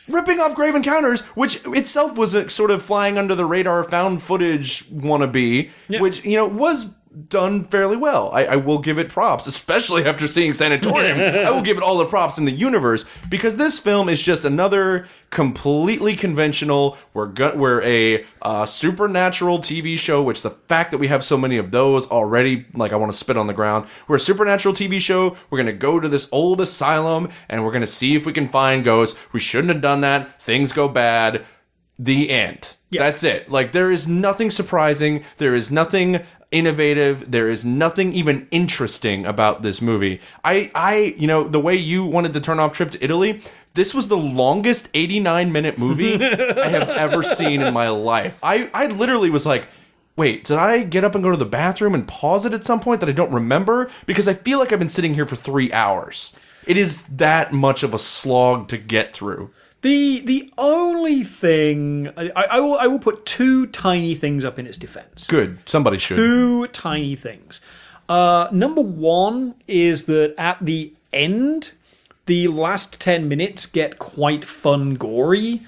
Ripping 0.09 0.39
off 0.39 0.55
Grave 0.55 0.77
Encounters, 0.77 1.21
which 1.35 1.61
itself 1.67 2.17
was 2.17 2.33
a 2.35 2.49
sort 2.49 2.71
of 2.71 2.81
flying 2.83 3.19
under 3.19 3.35
the 3.35 3.45
radar 3.45 3.83
found 3.83 4.23
footage 4.23 4.89
wannabe, 4.89 5.71
Yeah. 5.89 6.01
which, 6.01 6.25
you 6.25 6.37
know, 6.37 6.47
was 6.47 6.91
done 7.29 7.65
fairly 7.65 7.97
well. 7.97 8.31
I, 8.33 8.45
I 8.45 8.57
will 8.57 8.79
give 8.79 8.99
it 8.99 9.09
props, 9.09 9.47
especially 9.47 10.05
after 10.07 10.27
seeing 10.27 10.55
Sanatorium. 10.55 11.19
I 11.19 11.51
will 11.51 11.63
give 11.63 11.77
it 11.77 11.83
all 11.83 11.99
the 11.99 12.07
props 12.07 12.39
in 12.39 12.45
the 12.45 12.53
universe 12.53 13.05
because 13.29 13.57
this 13.57 13.79
film 13.79 14.09
is 14.09 14.23
just 14.23 14.45
another 14.45 15.07
completely 15.31 16.15
conventional. 16.17 16.97
We're 17.15 17.27
go- 17.27 17.57
we're 17.57 17.83
a 17.83 18.25
uh, 18.43 18.67
supernatural 18.67 19.59
TV 19.61 19.99
show, 19.99 20.23
which 20.23 20.43
the 20.43 20.51
fact 20.51 20.91
that 20.91 20.99
we 20.99 21.09
have 21.09 21.25
so 21.25 21.37
many 21.37 21.57
of 21.57 21.71
those 21.71 22.07
already, 22.09 22.67
like 22.75 22.93
I 22.93 22.97
want 22.97 23.13
to 23.13 23.19
spit 23.19 23.37
on 23.37 23.47
the 23.47 23.55
ground. 23.55 23.89
We're 24.09 24.17
a 24.17 24.21
supernatural 24.21 24.75
TV 24.75 25.01
show. 25.01 25.37
We're 25.51 25.59
gonna 25.59 25.73
go 25.73 25.99
to 26.01 26.09
this 26.09 26.29
old 26.33 26.61
asylum 26.61 27.31
and 27.49 27.65
we're 27.65 27.73
gonna 27.73 27.87
see 27.87 28.15
if 28.15 28.27
we 28.27 28.33
can 28.33 28.49
find 28.49 28.85
ghosts. 28.85 29.19
We 29.33 29.41
shouldn't 29.41 29.73
have 29.73 29.83
done 29.83 30.03
that. 30.03 30.41
Things 30.41 30.73
go 30.73 30.89
bad. 30.89 31.45
The 31.99 32.29
end. 32.31 32.77
That's 32.91 33.25
it. 33.25 33.51
Like 33.51 33.73
there 33.73 33.91
is 33.91 34.07
nothing 34.07 34.51
surprising. 34.51 35.25
There 35.39 35.55
is 35.55 35.71
nothing 35.71 36.21
innovative. 36.51 37.31
There 37.31 37.49
is 37.49 37.65
nothing 37.65 38.13
even 38.13 38.49
interesting 38.51 39.27
about 39.27 39.63
this 39.63 39.81
movie. 39.81 40.21
I, 40.45 40.71
I, 40.75 41.15
you 41.19 41.27
know, 41.27 41.45
the 41.45 41.61
way 41.61 41.75
you 41.75 42.05
wanted 42.05 42.33
to 42.35 42.41
turn 42.41 42.59
off 42.59 42.73
Trip 42.73 42.91
to 42.93 43.05
Italy, 43.05 43.43
this 43.75 43.95
was 43.95 44.09
the 44.09 44.17
longest 44.17 44.89
89 44.95 45.53
minute 45.53 45.79
movie 45.79 46.15
I 46.25 46.69
have 46.69 46.89
ever 46.89 47.23
seen 47.23 47.61
in 47.61 47.75
my 47.75 47.89
life. 47.89 48.39
I, 48.43 48.71
I 48.73 48.87
literally 48.87 49.31
was 49.31 49.47
like, 49.47 49.67
wait, 50.17 50.45
did 50.45 50.57
I 50.57 50.83
get 50.83 51.05
up 51.05 51.15
and 51.15 51.23
go 51.23 51.31
to 51.31 51.37
the 51.37 51.45
bathroom 51.45 51.95
and 51.95 52.09
pause 52.09 52.47
it 52.47 52.55
at 52.55 52.65
some 52.65 52.81
point 52.81 53.01
that 53.01 53.09
I 53.09 53.13
don't 53.13 53.33
remember? 53.33 53.91
Because 54.07 54.27
I 54.27 54.35
feel 54.35 54.59
like 54.59 54.73
I've 54.73 54.79
been 54.79 54.89
sitting 54.89 55.15
here 55.15 55.27
for 55.27 55.37
three 55.37 55.73
hours. 55.73 56.35
It 56.67 56.77
is 56.77 57.03
that 57.05 57.53
much 57.53 57.83
of 57.83 57.95
a 57.95 57.99
slog 57.99 58.69
to 58.69 58.79
get 58.79 59.15
through. 59.15 59.51
The 59.87 60.19
the 60.19 60.53
only 60.59 61.23
thing 61.23 62.09
I, 62.17 62.31
I 62.57 62.59
will 62.59 62.77
I 62.77 62.89
will 62.89 62.99
put 62.99 63.25
two 63.25 63.67
tiny 63.69 64.17
things 64.17 64.45
up 64.45 64.59
in 64.59 64.67
its 64.67 64.79
defense. 64.79 65.29
Good. 65.29 65.59
Somebody 65.65 65.99
should. 65.99 66.17
Two 66.17 66.67
tiny 66.69 67.15
things. 67.15 67.61
Uh, 68.09 68.49
number 68.51 68.81
one 68.81 69.55
is 69.69 70.07
that 70.07 70.35
at 70.39 70.59
the 70.61 70.93
end, 71.13 71.71
the 72.27 72.49
last 72.49 73.01
ten 73.01 73.29
minutes 73.29 73.65
get 73.67 74.01
quite 74.01 74.45
fun, 74.45 74.95
gory. 74.95 75.61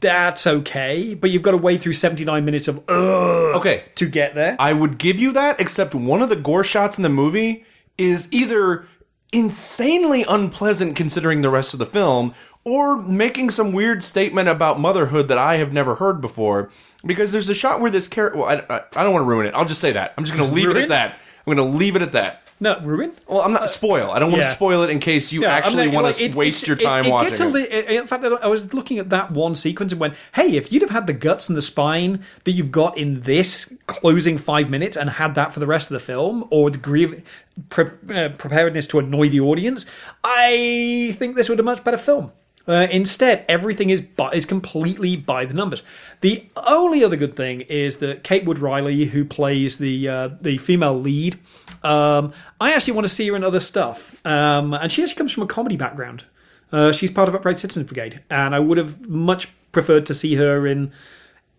That's 0.00 0.48
okay, 0.48 1.14
but 1.14 1.30
you've 1.30 1.42
got 1.42 1.52
to 1.52 1.56
wade 1.56 1.80
through 1.80 1.92
seventy 1.92 2.24
nine 2.24 2.44
minutes 2.44 2.66
of 2.66 2.78
ugh 2.88 3.54
Okay. 3.54 3.84
to 3.94 4.06
get 4.06 4.34
there. 4.34 4.56
I 4.58 4.72
would 4.72 4.98
give 4.98 5.20
you 5.20 5.30
that, 5.32 5.60
except 5.60 5.94
one 5.94 6.22
of 6.22 6.28
the 6.28 6.34
gore 6.36 6.64
shots 6.64 6.96
in 6.96 7.04
the 7.04 7.08
movie 7.08 7.64
is 7.96 8.26
either 8.32 8.88
insanely 9.32 10.24
unpleasant 10.28 10.96
considering 10.96 11.42
the 11.42 11.50
rest 11.50 11.72
of 11.72 11.78
the 11.78 11.86
film, 11.86 12.34
or 12.64 13.00
making 13.00 13.50
some 13.50 13.72
weird 13.72 14.02
statement 14.02 14.48
about 14.48 14.78
motherhood 14.80 15.28
that 15.28 15.38
I 15.38 15.56
have 15.56 15.72
never 15.72 15.94
heard 15.96 16.20
before. 16.20 16.70
Because 17.04 17.32
there's 17.32 17.48
a 17.48 17.54
shot 17.54 17.80
where 17.80 17.90
this 17.90 18.06
character. 18.06 18.38
Well, 18.38 18.48
I, 18.48 18.74
I, 18.74 18.80
I 18.96 19.04
don't 19.04 19.12
want 19.14 19.24
to 19.24 19.28
ruin 19.28 19.46
it. 19.46 19.54
I'll 19.54 19.64
just 19.64 19.80
say 19.80 19.92
that. 19.92 20.12
I'm 20.18 20.24
just 20.24 20.36
going 20.36 20.48
to 20.48 20.54
leave 20.54 20.68
it 20.68 20.76
at 20.76 20.88
that. 20.90 21.18
I'm 21.46 21.56
going 21.56 21.72
to 21.72 21.76
leave 21.78 21.96
it 21.96 22.02
at 22.02 22.12
that. 22.12 22.42
no, 22.60 22.78
ruin. 22.80 23.14
Well, 23.26 23.40
I'm 23.40 23.54
not 23.54 23.70
spoil. 23.70 24.10
I 24.10 24.18
don't 24.18 24.30
want 24.30 24.44
to 24.44 24.48
spoil 24.50 24.82
it 24.82 24.90
in 24.90 24.98
case 25.00 25.32
you 25.32 25.46
I'm 25.46 25.52
actually 25.52 25.86
not- 25.86 25.94
want 25.94 26.04
like, 26.04 26.16
to 26.16 26.24
it- 26.24 26.34
waste 26.34 26.66
your 26.66 26.76
time 26.76 27.06
it, 27.06 27.08
it 27.08 27.10
watching 27.12 27.56
it. 27.56 27.88
in 27.88 28.06
fact, 28.06 28.22
I 28.22 28.46
was 28.48 28.74
looking 28.74 28.98
at 28.98 29.08
that 29.08 29.30
one 29.30 29.54
sequence 29.54 29.92
and 29.92 30.00
went, 30.00 30.12
"Hey, 30.34 30.56
if 30.56 30.70
you'd 30.70 30.82
have 30.82 30.90
had 30.90 31.06
the 31.06 31.14
guts 31.14 31.48
and 31.48 31.56
the 31.56 31.62
spine 31.62 32.22
that 32.44 32.52
you've 32.52 32.70
got 32.70 32.98
in 32.98 33.22
this 33.22 33.72
closing 33.86 34.36
five 34.36 34.68
minutes 34.68 34.94
and 34.98 35.08
had 35.08 35.34
that 35.36 35.54
for 35.54 35.60
the 35.60 35.66
rest 35.66 35.86
of 35.90 35.94
the 35.94 36.00
film, 36.00 36.46
or 36.50 36.68
degree 36.68 37.04
of 37.04 37.22
pre- 37.70 37.86
uh, 38.14 38.28
preparedness 38.36 38.86
to 38.88 38.98
annoy 38.98 39.30
the 39.30 39.40
audience, 39.40 39.86
I 40.22 41.16
think 41.18 41.36
this 41.36 41.48
would 41.48 41.58
have 41.58 41.64
been 41.64 41.72
a 41.72 41.76
much 41.76 41.82
better 41.84 41.96
film." 41.96 42.32
Uh, 42.68 42.86
instead, 42.90 43.44
everything 43.48 43.90
is 43.90 44.00
by, 44.00 44.30
is 44.32 44.44
completely 44.44 45.16
by 45.16 45.44
the 45.44 45.54
numbers. 45.54 45.82
The 46.20 46.46
only 46.56 47.02
other 47.02 47.16
good 47.16 47.34
thing 47.34 47.62
is 47.62 47.96
that 47.96 48.22
Kate 48.22 48.44
Wood 48.44 48.58
Riley, 48.58 49.06
who 49.06 49.24
plays 49.24 49.78
the 49.78 50.08
uh, 50.08 50.28
the 50.40 50.58
female 50.58 50.98
lead, 50.98 51.38
um, 51.82 52.32
I 52.60 52.72
actually 52.72 52.92
want 52.92 53.06
to 53.06 53.14
see 53.14 53.28
her 53.28 53.36
in 53.36 53.44
other 53.44 53.60
stuff. 53.60 54.24
Um, 54.26 54.74
and 54.74 54.92
she 54.92 55.02
actually 55.02 55.16
comes 55.16 55.32
from 55.32 55.44
a 55.44 55.46
comedy 55.46 55.76
background. 55.76 56.24
Uh, 56.72 56.92
she's 56.92 57.10
part 57.10 57.28
of 57.28 57.34
Upright 57.34 57.58
Citizens 57.58 57.86
Brigade, 57.86 58.22
and 58.30 58.54
I 58.54 58.60
would 58.60 58.78
have 58.78 59.08
much 59.08 59.48
preferred 59.72 60.06
to 60.06 60.14
see 60.14 60.34
her 60.36 60.66
in 60.66 60.92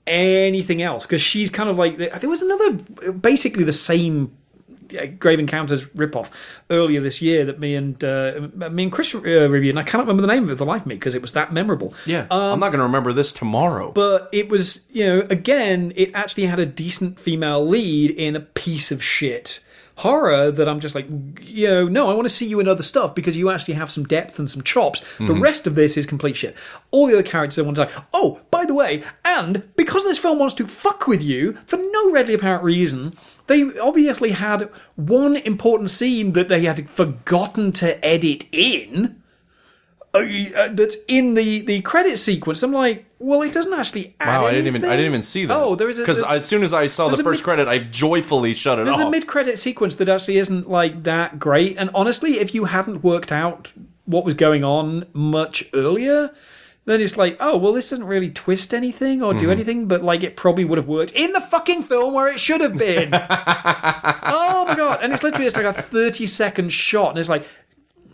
anything 0.07 0.81
else 0.81 1.05
because 1.05 1.21
she's 1.21 1.49
kind 1.49 1.69
of 1.69 1.77
like 1.77 1.97
there 1.97 2.29
was 2.29 2.41
another 2.41 3.11
basically 3.11 3.63
the 3.63 3.71
same 3.71 4.35
Grave 5.19 5.39
Encounters 5.39 5.85
ripoff 5.89 6.29
earlier 6.69 7.01
this 7.01 7.21
year 7.21 7.45
that 7.45 7.59
me 7.59 7.75
and 7.75 8.03
uh, 8.03 8.49
me 8.55 8.83
and 8.83 8.91
Chris 8.91 9.13
uh, 9.13 9.19
reviewed, 9.19 9.71
and 9.71 9.79
I 9.79 9.83
cannot 9.83 10.03
remember 10.03 10.21
the 10.21 10.27
name 10.33 10.43
of 10.43 10.49
it 10.49 10.53
for 10.53 10.57
the 10.57 10.65
life 10.65 10.81
of 10.81 10.87
me 10.87 10.95
because 10.95 11.15
it 11.15 11.21
was 11.21 11.31
that 11.33 11.53
memorable. 11.53 11.93
yeah, 12.05 12.27
I'm 12.29 12.59
not 12.59 12.69
going 12.69 12.79
to 12.79 12.83
remember 12.83 13.13
this 13.13 13.31
tomorrow. 13.31 13.91
But 13.91 14.29
it 14.31 14.49
was, 14.49 14.81
you 14.89 15.05
know, 15.05 15.27
again, 15.29 15.93
it 15.95 16.11
actually 16.13 16.45
had 16.45 16.59
a 16.59 16.65
decent 16.65 17.19
female 17.19 17.65
lead 17.65 18.11
in 18.11 18.35
a 18.35 18.41
piece 18.41 18.91
of 18.91 19.03
shit 19.03 19.63
horror 20.01 20.51
that 20.51 20.67
I'm 20.67 20.79
just 20.79 20.95
like, 20.95 21.07
you 21.41 21.67
know, 21.67 21.87
no, 21.87 22.09
I 22.09 22.13
want 22.13 22.25
to 22.25 22.33
see 22.33 22.47
you 22.47 22.59
in 22.59 22.67
other 22.67 22.83
stuff 22.83 23.13
because 23.13 23.37
you 23.37 23.49
actually 23.49 23.75
have 23.75 23.91
some 23.91 24.03
depth 24.03 24.39
and 24.39 24.49
some 24.49 24.63
chops. 24.63 25.01
The 25.19 25.33
rest 25.33 25.67
of 25.67 25.75
this 25.75 25.97
is 25.97 26.05
complete 26.05 26.35
shit. 26.35 26.55
All 26.91 27.07
the 27.07 27.13
other 27.13 27.23
characters 27.23 27.59
I 27.59 27.61
want 27.61 27.75
to 27.75 27.83
like, 27.83 27.95
oh, 28.13 28.41
by 28.49 28.65
the 28.65 28.73
way, 28.73 29.03
and 29.23 29.63
because 29.75 30.03
this 30.03 30.19
film 30.19 30.39
wants 30.39 30.55
to 30.55 30.67
fuck 30.67 31.07
with 31.07 31.23
you 31.23 31.57
for 31.65 31.77
no 31.77 32.11
readily 32.11 32.33
apparent 32.33 32.63
reason, 32.63 33.13
they 33.47 33.77
obviously 33.79 34.31
had 34.31 34.69
one 34.95 35.37
important 35.37 35.89
scene 35.89 36.33
that 36.33 36.47
they 36.47 36.61
had 36.61 36.89
forgotten 36.89 37.71
to 37.73 38.03
edit 38.03 38.45
in 38.51 39.21
uh, 40.13 40.19
uh, 40.55 40.67
that's 40.69 40.97
in 41.07 41.35
the 41.35 41.61
the 41.61 41.81
credit 41.81 42.17
sequence. 42.17 42.63
I'm 42.63 42.73
like, 42.73 43.05
well, 43.21 43.41
it 43.43 43.53
doesn't 43.53 43.73
actually 43.73 44.15
add. 44.19 44.39
Wow, 44.41 44.47
I 44.47 44.51
didn't 44.51 44.67
even 44.67 44.83
I 44.85 44.95
didn't 44.95 45.05
even 45.05 45.21
see 45.23 45.45
that. 45.45 45.55
Oh, 45.55 45.75
there 45.75 45.87
is 45.89 45.97
a 45.99 46.01
because 46.01 46.21
there's- 46.21 46.37
as 46.37 46.45
soon 46.45 46.63
as 46.63 46.73
I 46.73 46.87
saw 46.87 47.05
the 47.05 47.11
there's 47.11 47.19
a 47.19 47.23
first 47.23 47.39
mid- 47.41 47.45
credit, 47.45 47.67
I 47.67 47.79
joyfully 47.79 48.53
shut 48.53 48.79
it 48.79 48.81
off. 48.81 48.85
there's 48.87 48.99
off. 49.01 49.07
a 49.07 49.11
mid 49.11 49.27
credit 49.27 49.59
sequence 49.59 49.95
that 49.95 50.09
actually 50.09 50.37
isn't 50.37 50.69
like 50.69 51.03
that 51.03 51.39
great. 51.39 51.77
And 51.77 51.89
honestly, 51.93 52.39
if 52.39 52.53
you 52.55 52.65
hadn't 52.65 53.03
worked 53.03 53.31
out 53.31 53.71
what 54.05 54.25
was 54.25 54.33
going 54.33 54.63
on 54.63 55.05
much 55.13 55.69
earlier. 55.73 56.31
Then 56.85 56.99
it's 56.99 57.15
like, 57.15 57.37
oh 57.39 57.57
well, 57.57 57.73
this 57.73 57.91
doesn't 57.91 58.05
really 58.07 58.31
twist 58.31 58.73
anything 58.73 59.21
or 59.21 59.33
do 59.35 59.41
Mm-hmm. 59.41 59.51
anything, 59.51 59.87
but 59.87 60.01
like 60.03 60.23
it 60.23 60.35
probably 60.35 60.65
would 60.65 60.79
have 60.79 60.87
worked 60.87 61.11
in 61.11 61.31
the 61.31 61.39
fucking 61.39 61.83
film 61.83 62.11
where 62.15 62.27
it 62.27 62.39
should 62.39 62.59
have 62.59 62.75
been. 62.75 63.11
oh 63.13 64.65
my 64.67 64.73
god! 64.75 64.99
And 65.03 65.13
it's 65.13 65.21
literally 65.21 65.45
just 65.45 65.55
like 65.55 65.65
a 65.65 65.73
thirty 65.79 66.25
second 66.25 66.73
shot, 66.73 67.11
and 67.11 67.19
it's 67.19 67.29
like, 67.29 67.47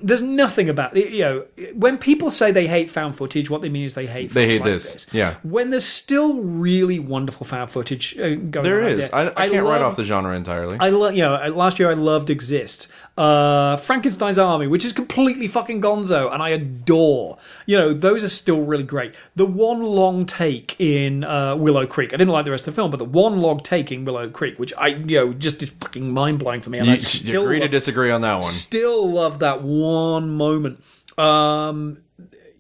there's 0.02 0.22
nothing 0.22 0.70
about 0.70 0.96
it. 0.96 1.10
You 1.12 1.20
know, 1.24 1.46
when 1.74 1.98
people 1.98 2.30
say 2.32 2.52
they 2.52 2.68
hate 2.68 2.90
found 2.90 3.16
footage, 3.16 3.50
what 3.50 3.62
they 3.62 3.70
mean 3.70 3.84
is 3.86 3.94
they 3.96 4.06
hate. 4.08 4.32
They 4.32 4.46
hate 4.48 4.62
like 4.62 4.66
this, 4.72 5.08
yeah. 5.12 5.36
When 5.44 5.70
there's 5.70 5.86
still 5.86 6.40
really 6.42 7.00
wonderful 7.00 7.46
found 7.46 7.72
footage 7.72 8.18
uh, 8.18 8.36
going 8.36 8.64
there 8.64 8.82
on 8.82 8.88
is. 8.90 9.10
there. 9.10 9.16
I, 9.16 9.28
I 9.46 9.50
can't 9.50 9.64
write 9.66 9.80
love- 9.82 9.92
off 9.92 9.96
the 9.98 10.06
genre 10.06 10.36
entirely. 10.36 10.78
I 10.80 10.90
love, 10.90 11.16
you 11.16 11.24
know, 11.24 11.36
last 11.56 11.80
year 11.80 11.90
I 11.90 11.94
loved 11.94 12.30
Exist, 12.30 12.88
uh, 13.18 13.78
Frankenstein's 13.78 14.38
Army, 14.38 14.68
which 14.68 14.86
is 14.86 14.94
completely 14.94 15.48
fucking 15.48 15.82
gonzo, 15.82 16.32
and 16.32 16.42
I 16.42 16.50
adore. 16.50 17.38
You 17.66 17.78
know, 17.78 17.94
those 17.94 18.24
are 18.24 18.30
still 18.30 18.62
really 18.62 18.84
great. 18.84 19.16
The 19.36 19.46
one 19.46 19.84
long 19.84 20.26
take 20.26 20.80
in 20.80 21.24
uh, 21.24 21.56
Willow 21.56 21.88
Creek, 21.88 22.14
I 22.14 22.18
didn't 22.18 22.32
like 22.32 22.46
the 22.46 22.52
rest 22.52 22.68
of 22.68 22.76
the 22.76 22.80
film, 22.80 22.92
but 22.92 22.98
the 22.98 23.06
one 23.06 23.40
long 23.40 23.60
take 23.60 23.92
in 23.92 24.06
Willow 24.06 24.30
Creek, 24.30 24.60
which 24.60 24.72
I, 24.78 24.88
you 24.88 25.18
know, 25.18 25.34
just 25.34 25.64
is 25.64 25.70
fucking 25.70 26.14
mind 26.14 26.40
blowing 26.40 26.62
for 26.62 26.70
me. 26.70 26.78
And 26.78 26.88
you, 26.88 26.94
I 26.94 26.98
still 27.00 27.44
agree 27.44 27.60
to 27.60 27.68
disagree 27.68 28.12
on 28.12 28.22
that 28.22 28.36
one. 28.36 28.44
still 28.44 29.10
love 29.10 29.40
that 29.40 29.64
one 29.64 30.30
moment. 30.30 30.84
Um, 31.18 31.98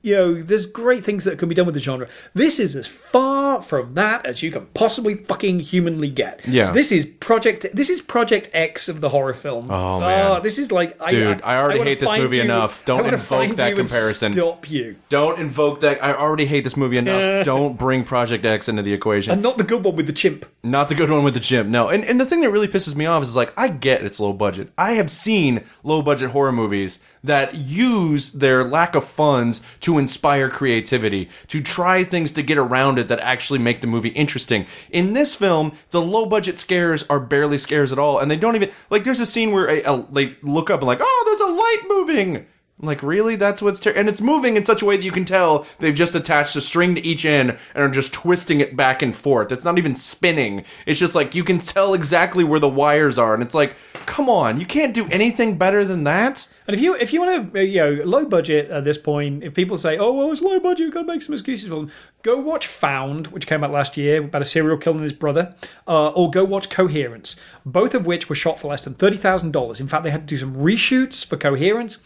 you 0.07 0.15
know, 0.15 0.41
there's 0.41 0.65
great 0.65 1.03
things 1.03 1.25
that 1.25 1.37
can 1.37 1.49
be 1.49 1.55
done 1.55 1.65
with 1.65 1.75
the 1.75 1.81
genre. 1.81 2.07
This 2.33 2.59
is 2.59 2.75
as 2.75 2.87
far 2.87 3.61
from 3.61 3.93
that 3.95 4.25
as 4.25 4.41
you 4.41 4.51
can 4.51 4.65
possibly 4.67 5.15
fucking 5.15 5.59
humanly 5.59 6.09
get. 6.09 6.47
Yeah. 6.47 6.71
This 6.71 6.91
is 6.91 7.05
Project. 7.19 7.65
This 7.73 7.89
is 7.89 7.99
Project 8.01 8.49
X 8.53 8.87
of 8.87 9.01
the 9.01 9.09
horror 9.09 9.33
film. 9.33 9.69
Oh, 9.69 9.73
ah, 9.73 9.99
man. 9.99 10.43
this 10.43 10.57
is 10.57 10.71
like, 10.71 10.97
Dude, 11.09 11.41
I 11.43 11.57
already 11.57 11.79
wanna 11.79 11.89
hate 11.91 11.99
this 11.99 12.13
movie 12.13 12.37
you- 12.37 12.43
enough. 12.43 12.85
Don't 12.85 13.05
I 13.05 13.09
invoke 13.09 13.55
that 13.57 13.75
comparison. 13.75 14.31
Stop 14.31 14.71
you. 14.71 14.95
Don't 15.09 15.39
invoke 15.39 15.81
that. 15.81 16.03
I 16.03 16.13
already 16.13 16.45
hate 16.45 16.63
this 16.63 16.77
movie 16.77 16.97
enough. 16.97 17.43
Don't 17.43 17.77
bring 17.77 18.03
Project 18.03 18.45
X 18.45 18.69
into 18.69 18.81
the 18.81 18.93
equation. 18.93 19.33
And 19.33 19.41
not 19.41 19.57
the 19.57 19.65
good 19.65 19.83
one 19.83 19.97
with 19.97 20.05
the 20.05 20.13
chimp. 20.13 20.45
Not 20.63 20.87
the 20.87 20.95
good 20.95 21.09
one 21.09 21.23
with 21.23 21.33
the 21.33 21.39
chimp. 21.41 21.67
No. 21.67 21.89
And 21.89 22.05
and 22.05 22.19
the 22.19 22.25
thing 22.25 22.41
that 22.41 22.49
really 22.49 22.67
pisses 22.67 22.95
me 22.95 23.05
off 23.05 23.23
is 23.23 23.35
like 23.35 23.53
I 23.57 23.67
get 23.67 24.03
it's 24.03 24.19
low 24.19 24.31
budget. 24.31 24.71
I 24.77 24.93
have 24.93 25.11
seen 25.11 25.63
low 25.83 26.01
budget 26.01 26.31
horror 26.31 26.51
movies 26.51 26.99
that 27.27 27.55
use 27.55 28.31
their 28.31 28.63
lack 28.63 28.95
of 28.95 29.05
funds 29.05 29.61
to 29.81 29.97
inspire 29.97 30.49
creativity, 30.49 31.29
to 31.47 31.61
try 31.61 32.03
things 32.03 32.31
to 32.33 32.41
get 32.41 32.57
around 32.57 32.99
it 32.99 33.07
that 33.07 33.19
actually 33.19 33.59
make 33.59 33.81
the 33.81 33.87
movie 33.87 34.09
interesting. 34.09 34.65
In 34.89 35.13
this 35.13 35.35
film, 35.35 35.73
the 35.91 36.01
low 36.01 36.25
budget 36.25 36.57
scares 36.57 37.05
are 37.09 37.19
barely 37.19 37.57
scares 37.57 37.91
at 37.91 37.99
all, 37.99 38.19
and 38.19 38.29
they 38.29 38.37
don't 38.37 38.55
even 38.55 38.71
like. 38.89 39.03
There's 39.03 39.19
a 39.19 39.25
scene 39.25 39.51
where 39.51 39.81
they 40.11 40.35
look 40.41 40.69
up 40.69 40.81
and 40.81 40.87
like, 40.87 40.99
oh, 41.01 41.23
there's 41.25 41.39
a 41.39 41.53
light 41.53 41.83
moving. 41.87 42.47
Like, 42.79 43.01
really? 43.01 43.35
That's 43.35 43.61
what's 43.61 43.79
ter-? 43.79 43.91
and 43.91 44.07
it's 44.07 44.21
moving 44.21 44.55
in 44.55 44.63
such 44.63 44.83
a 44.83 44.85
way 44.85 44.97
that 44.97 45.03
you 45.03 45.11
can 45.11 45.25
tell 45.25 45.65
they've 45.79 45.95
just 45.95 46.13
attached 46.13 46.55
a 46.55 46.61
string 46.61 46.93
to 46.93 47.05
each 47.05 47.25
end 47.25 47.57
and 47.73 47.83
are 47.83 47.89
just 47.89 48.13
twisting 48.13 48.59
it 48.59 48.75
back 48.75 49.01
and 49.01 49.15
forth. 49.15 49.51
It's 49.51 49.65
not 49.65 49.79
even 49.79 49.95
spinning. 49.95 50.63
It's 50.85 50.99
just 50.99 51.15
like 51.15 51.33
you 51.33 51.43
can 51.43 51.57
tell 51.57 51.95
exactly 51.95 52.43
where 52.43 52.59
the 52.59 52.69
wires 52.69 53.17
are, 53.17 53.33
and 53.33 53.41
it's 53.41 53.55
like, 53.55 53.75
come 54.05 54.29
on, 54.29 54.59
you 54.59 54.65
can't 54.65 54.93
do 54.93 55.07
anything 55.09 55.57
better 55.57 55.83
than 55.83 56.03
that. 56.03 56.47
And 56.67 56.75
if 56.75 56.81
you 56.81 56.95
if 56.95 57.13
you 57.13 57.21
want 57.21 57.53
to 57.53 57.65
you 57.65 57.79
know 57.79 58.03
low 58.03 58.25
budget 58.25 58.69
at 58.69 58.83
this 58.83 58.97
point, 58.97 59.43
if 59.43 59.53
people 59.53 59.77
say, 59.77 59.97
"Oh 59.97 60.11
well, 60.13 60.31
it's 60.31 60.41
low 60.41 60.59
budget, 60.59 60.79
you've 60.79 60.93
got 60.93 61.01
to 61.01 61.07
make 61.07 61.21
some 61.21 61.33
excuses 61.33 61.69
for 61.69 61.75
them," 61.75 61.91
go 62.23 62.37
watch 62.37 62.67
Found, 62.67 63.27
which 63.27 63.47
came 63.47 63.63
out 63.63 63.71
last 63.71 63.95
year 63.95 64.21
about 64.21 64.41
a 64.41 64.45
serial 64.45 64.77
killer 64.77 64.97
and 64.97 65.03
his 65.03 65.13
brother, 65.13 65.55
uh, 65.87 66.09
or 66.09 66.29
go 66.29 66.43
watch 66.43 66.69
Coherence, 66.69 67.37
both 67.65 67.95
of 67.95 68.05
which 68.05 68.27
were 68.27 68.35
shot 68.35 68.59
for 68.59 68.67
less 68.67 68.83
than 68.83 68.95
thirty 68.95 69.15
thousand 69.15 69.51
dollars. 69.51 69.79
In 69.79 69.87
fact, 69.87 70.03
they 70.03 70.11
had 70.11 70.27
to 70.27 70.35
do 70.35 70.37
some 70.37 70.55
reshoots 70.55 71.25
for 71.25 71.37
Coherence, 71.37 71.99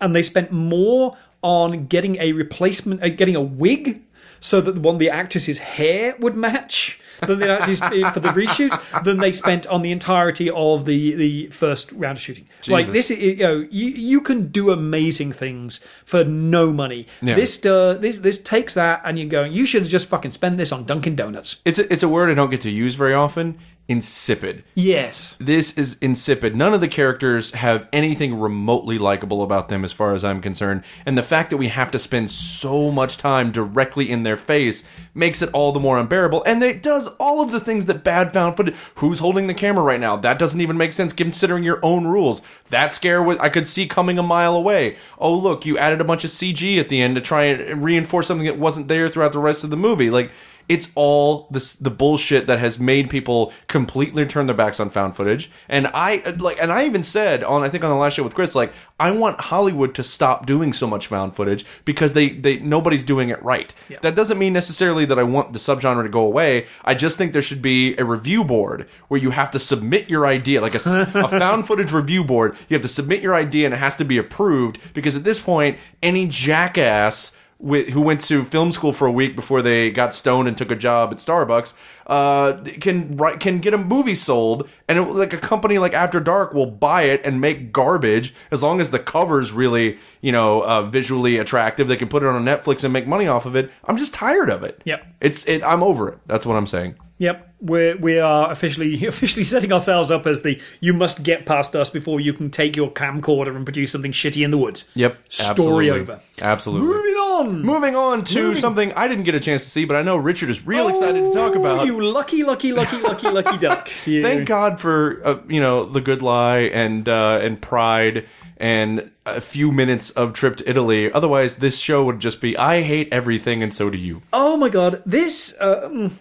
and 0.00 0.14
they 0.14 0.22
spent 0.22 0.52
more 0.52 1.16
on 1.42 1.86
getting 1.86 2.16
a 2.16 2.30
replacement, 2.30 3.02
uh, 3.02 3.08
getting 3.08 3.34
a 3.34 3.42
wig 3.42 4.02
so 4.40 4.60
that 4.60 4.72
the 4.72 4.80
one 4.80 4.98
the 4.98 5.10
actress's 5.10 5.58
hair 5.58 6.14
would 6.18 6.36
match 6.36 6.98
than 7.26 7.38
they 7.38 7.48
actually 7.50 8.04
for 8.12 8.20
the 8.20 8.28
reshoots 8.28 8.78
than 9.04 9.18
they 9.18 9.32
spent 9.32 9.66
on 9.68 9.82
the 9.82 9.90
entirety 9.90 10.50
of 10.50 10.84
the 10.84 11.14
the 11.14 11.46
first 11.48 11.92
round 11.92 12.18
of 12.18 12.22
shooting. 12.22 12.46
Like 12.68 12.86
this, 12.86 13.10
is- 13.10 13.18
you 13.18 13.36
know, 13.36 13.66
you 13.70 13.86
you 13.86 14.20
can 14.20 14.48
do 14.48 14.70
amazing 14.70 15.32
things 15.32 15.80
for 16.04 16.24
no 16.24 16.72
money. 16.72 17.06
Yeah. 17.22 17.36
This 17.36 17.64
uh, 17.64 17.94
this 17.94 18.18
this 18.18 18.40
takes 18.42 18.74
that 18.74 19.00
and 19.04 19.18
you're 19.18 19.28
going, 19.28 19.52
you 19.52 19.64
should 19.66 19.82
have 19.82 19.90
just 19.90 20.08
fucking 20.08 20.32
spend 20.32 20.58
this 20.58 20.72
on 20.72 20.84
Dunkin' 20.84 21.16
Donuts. 21.16 21.56
It's 21.64 21.78
a, 21.78 21.90
it's 21.92 22.02
a 22.02 22.08
word 22.08 22.30
I 22.30 22.34
don't 22.34 22.50
get 22.50 22.60
to 22.62 22.70
use 22.70 22.94
very 22.96 23.14
often. 23.14 23.58
Insipid. 23.88 24.64
Yes. 24.74 25.36
This 25.38 25.78
is 25.78 25.96
insipid. 26.00 26.56
None 26.56 26.74
of 26.74 26.80
the 26.80 26.88
characters 26.88 27.52
have 27.52 27.88
anything 27.92 28.40
remotely 28.40 28.98
likable 28.98 29.42
about 29.42 29.68
them, 29.68 29.84
as 29.84 29.92
far 29.92 30.12
as 30.12 30.24
I'm 30.24 30.40
concerned. 30.40 30.82
And 31.04 31.16
the 31.16 31.22
fact 31.22 31.50
that 31.50 31.56
we 31.56 31.68
have 31.68 31.92
to 31.92 32.00
spend 32.00 32.32
so 32.32 32.90
much 32.90 33.16
time 33.16 33.52
directly 33.52 34.10
in 34.10 34.24
their 34.24 34.36
face 34.36 34.88
makes 35.14 35.40
it 35.40 35.50
all 35.52 35.70
the 35.70 35.78
more 35.78 35.98
unbearable. 35.98 36.42
And 36.44 36.64
it 36.64 36.82
does 36.82 37.06
all 37.20 37.40
of 37.40 37.52
the 37.52 37.60
things 37.60 37.86
that 37.86 38.02
bad 38.02 38.32
found 38.32 38.56
footage. 38.56 38.74
Who's 38.96 39.20
holding 39.20 39.46
the 39.46 39.54
camera 39.54 39.84
right 39.84 40.00
now? 40.00 40.16
That 40.16 40.38
doesn't 40.38 40.60
even 40.60 40.76
make 40.76 40.92
sense 40.92 41.12
considering 41.12 41.62
your 41.62 41.78
own 41.84 42.08
rules. 42.08 42.42
That 42.70 42.92
scare 42.92 43.22
was 43.22 43.38
I 43.38 43.50
could 43.50 43.68
see 43.68 43.86
coming 43.86 44.18
a 44.18 44.22
mile 44.22 44.56
away. 44.56 44.96
Oh 45.16 45.32
look, 45.32 45.64
you 45.64 45.78
added 45.78 46.00
a 46.00 46.04
bunch 46.04 46.24
of 46.24 46.30
CG 46.30 46.80
at 46.80 46.88
the 46.88 47.00
end 47.00 47.14
to 47.14 47.20
try 47.20 47.44
and 47.44 47.84
reinforce 47.84 48.26
something 48.26 48.46
that 48.46 48.58
wasn't 48.58 48.88
there 48.88 49.08
throughout 49.08 49.32
the 49.32 49.38
rest 49.38 49.62
of 49.62 49.70
the 49.70 49.76
movie. 49.76 50.10
Like 50.10 50.32
it's 50.68 50.90
all 50.94 51.46
this 51.50 51.74
the 51.74 51.90
bullshit 51.90 52.46
that 52.46 52.58
has 52.58 52.78
made 52.78 53.08
people 53.08 53.52
completely 53.68 54.26
turn 54.26 54.46
their 54.46 54.56
backs 54.56 54.80
on 54.80 54.90
found 54.90 55.16
footage. 55.16 55.50
And 55.68 55.86
I 55.88 56.18
uh, 56.26 56.32
like, 56.38 56.60
and 56.60 56.72
I 56.72 56.86
even 56.86 57.02
said 57.02 57.44
on 57.44 57.62
I 57.62 57.68
think 57.68 57.84
on 57.84 57.90
the 57.90 57.96
last 57.96 58.14
show 58.14 58.22
with 58.22 58.34
Chris, 58.34 58.54
like 58.54 58.72
I 58.98 59.10
want 59.12 59.40
Hollywood 59.40 59.94
to 59.94 60.04
stop 60.04 60.46
doing 60.46 60.72
so 60.72 60.86
much 60.86 61.06
found 61.06 61.36
footage 61.36 61.64
because 61.84 62.14
they 62.14 62.30
they 62.30 62.58
nobody's 62.58 63.04
doing 63.04 63.28
it 63.28 63.42
right. 63.42 63.74
That 64.02 64.14
doesn't 64.14 64.38
mean 64.38 64.52
necessarily 64.52 65.04
that 65.04 65.18
I 65.18 65.22
want 65.22 65.52
the 65.52 65.58
subgenre 65.58 66.02
to 66.02 66.08
go 66.08 66.24
away. 66.24 66.66
I 66.84 66.94
just 66.94 67.18
think 67.18 67.32
there 67.32 67.42
should 67.42 67.62
be 67.62 67.96
a 67.96 68.04
review 68.04 68.44
board 68.44 68.88
where 69.08 69.20
you 69.20 69.30
have 69.30 69.50
to 69.52 69.58
submit 69.58 70.10
your 70.10 70.26
idea, 70.26 70.60
like 70.60 70.74
a 70.74 70.78
found 71.28 71.66
footage 71.66 71.92
review 71.92 72.24
board. 72.24 72.56
You 72.68 72.74
have 72.74 72.82
to 72.82 72.88
submit 72.88 73.22
your 73.22 73.34
idea 73.34 73.66
and 73.66 73.74
it 73.74 73.78
has 73.78 73.96
to 73.96 74.04
be 74.04 74.18
approved 74.18 74.94
because 74.94 75.16
at 75.16 75.24
this 75.24 75.40
point, 75.40 75.78
any 76.02 76.26
jackass 76.26 77.36
who 77.58 78.00
went 78.00 78.20
to 78.20 78.44
film 78.44 78.70
school 78.72 78.92
for 78.92 79.06
a 79.06 79.12
week 79.12 79.34
before 79.34 79.62
they 79.62 79.90
got 79.90 80.12
stoned 80.12 80.46
and 80.46 80.56
took 80.56 80.70
a 80.70 80.76
job 80.76 81.12
at 81.12 81.18
Starbucks 81.18 81.74
uh, 82.06 82.62
can 82.80 83.16
write, 83.16 83.40
can 83.40 83.58
get 83.58 83.74
a 83.74 83.78
movie 83.78 84.14
sold, 84.14 84.68
and 84.88 84.98
it, 84.98 85.02
like 85.02 85.32
a 85.32 85.38
company 85.38 85.78
like 85.78 85.92
After 85.92 86.20
Dark 86.20 86.54
will 86.54 86.66
buy 86.66 87.02
it 87.02 87.20
and 87.24 87.40
make 87.40 87.72
garbage 87.72 88.34
as 88.50 88.62
long 88.62 88.80
as 88.80 88.90
the 88.90 88.98
cover's 88.98 89.52
really 89.52 89.98
you 90.20 90.32
know 90.32 90.62
uh, 90.64 90.82
visually 90.82 91.38
attractive. 91.38 91.88
They 91.88 91.96
can 91.96 92.08
put 92.08 92.22
it 92.22 92.26
on 92.26 92.44
Netflix 92.44 92.84
and 92.84 92.92
make 92.92 93.06
money 93.06 93.26
off 93.26 93.46
of 93.46 93.56
it. 93.56 93.70
I'm 93.84 93.96
just 93.96 94.14
tired 94.14 94.50
of 94.50 94.62
it. 94.62 94.80
Yep. 94.84 95.06
it's 95.20 95.46
it. 95.46 95.62
I'm 95.64 95.82
over 95.82 96.08
it. 96.08 96.18
That's 96.26 96.46
what 96.46 96.56
I'm 96.56 96.66
saying. 96.66 96.96
Yep, 97.18 97.54
we 97.60 97.94
we 97.94 98.18
are 98.18 98.50
officially 98.50 99.06
officially 99.06 99.42
setting 99.42 99.72
ourselves 99.72 100.10
up 100.10 100.26
as 100.26 100.42
the 100.42 100.60
you 100.80 100.92
must 100.92 101.22
get 101.22 101.46
past 101.46 101.74
us 101.74 101.88
before 101.88 102.20
you 102.20 102.34
can 102.34 102.50
take 102.50 102.76
your 102.76 102.90
camcorder 102.90 103.56
and 103.56 103.64
produce 103.64 103.90
something 103.90 104.12
shitty 104.12 104.44
in 104.44 104.50
the 104.50 104.58
woods. 104.58 104.88
Yep, 104.94 105.16
Story 105.30 105.50
absolutely. 105.88 105.90
over. 105.90 106.20
Absolutely. 106.42 106.86
Moving 106.88 107.14
on. 107.14 107.62
Moving 107.62 107.96
on 107.96 108.24
to 108.24 108.42
Moving- 108.42 108.60
something 108.60 108.92
I 108.92 109.08
didn't 109.08 109.24
get 109.24 109.34
a 109.34 109.40
chance 109.40 109.64
to 109.64 109.70
see, 109.70 109.86
but 109.86 109.96
I 109.96 110.02
know 110.02 110.16
Richard 110.18 110.50
is 110.50 110.66
real 110.66 110.88
excited 110.88 111.24
to 111.24 111.32
talk 111.32 111.56
Oh, 111.56 111.60
about. 111.60 111.86
You 111.86 112.00
lucky, 112.02 112.42
lucky, 112.44 112.72
lucky, 112.72 112.98
lucky, 113.00 113.28
lucky 113.30 113.56
duck. 113.66 113.90
You- 114.06 114.20
Thank 114.22 114.46
God 114.46 114.78
for 114.78 115.22
uh, 115.24 115.38
you 115.48 115.60
know 115.60 115.86
the 115.86 116.02
Good 116.02 116.20
Lie 116.20 116.58
and 116.72 117.08
uh, 117.08 117.38
and 117.40 117.60
Pride 117.62 118.26
and 118.58 119.10
a 119.24 119.40
few 119.40 119.72
minutes 119.72 120.10
of 120.10 120.34
trip 120.34 120.56
to 120.56 120.68
Italy. 120.68 121.10
Otherwise, 121.10 121.56
this 121.56 121.78
show 121.78 122.04
would 122.04 122.20
just 122.20 122.42
be 122.42 122.56
I 122.58 122.82
hate 122.82 123.08
everything 123.10 123.62
and 123.62 123.72
so 123.72 123.88
do 123.88 123.96
you. 123.96 124.20
Oh 124.34 124.58
my 124.58 124.68
god, 124.68 125.02
this. 125.06 125.54
Um, 125.62 126.18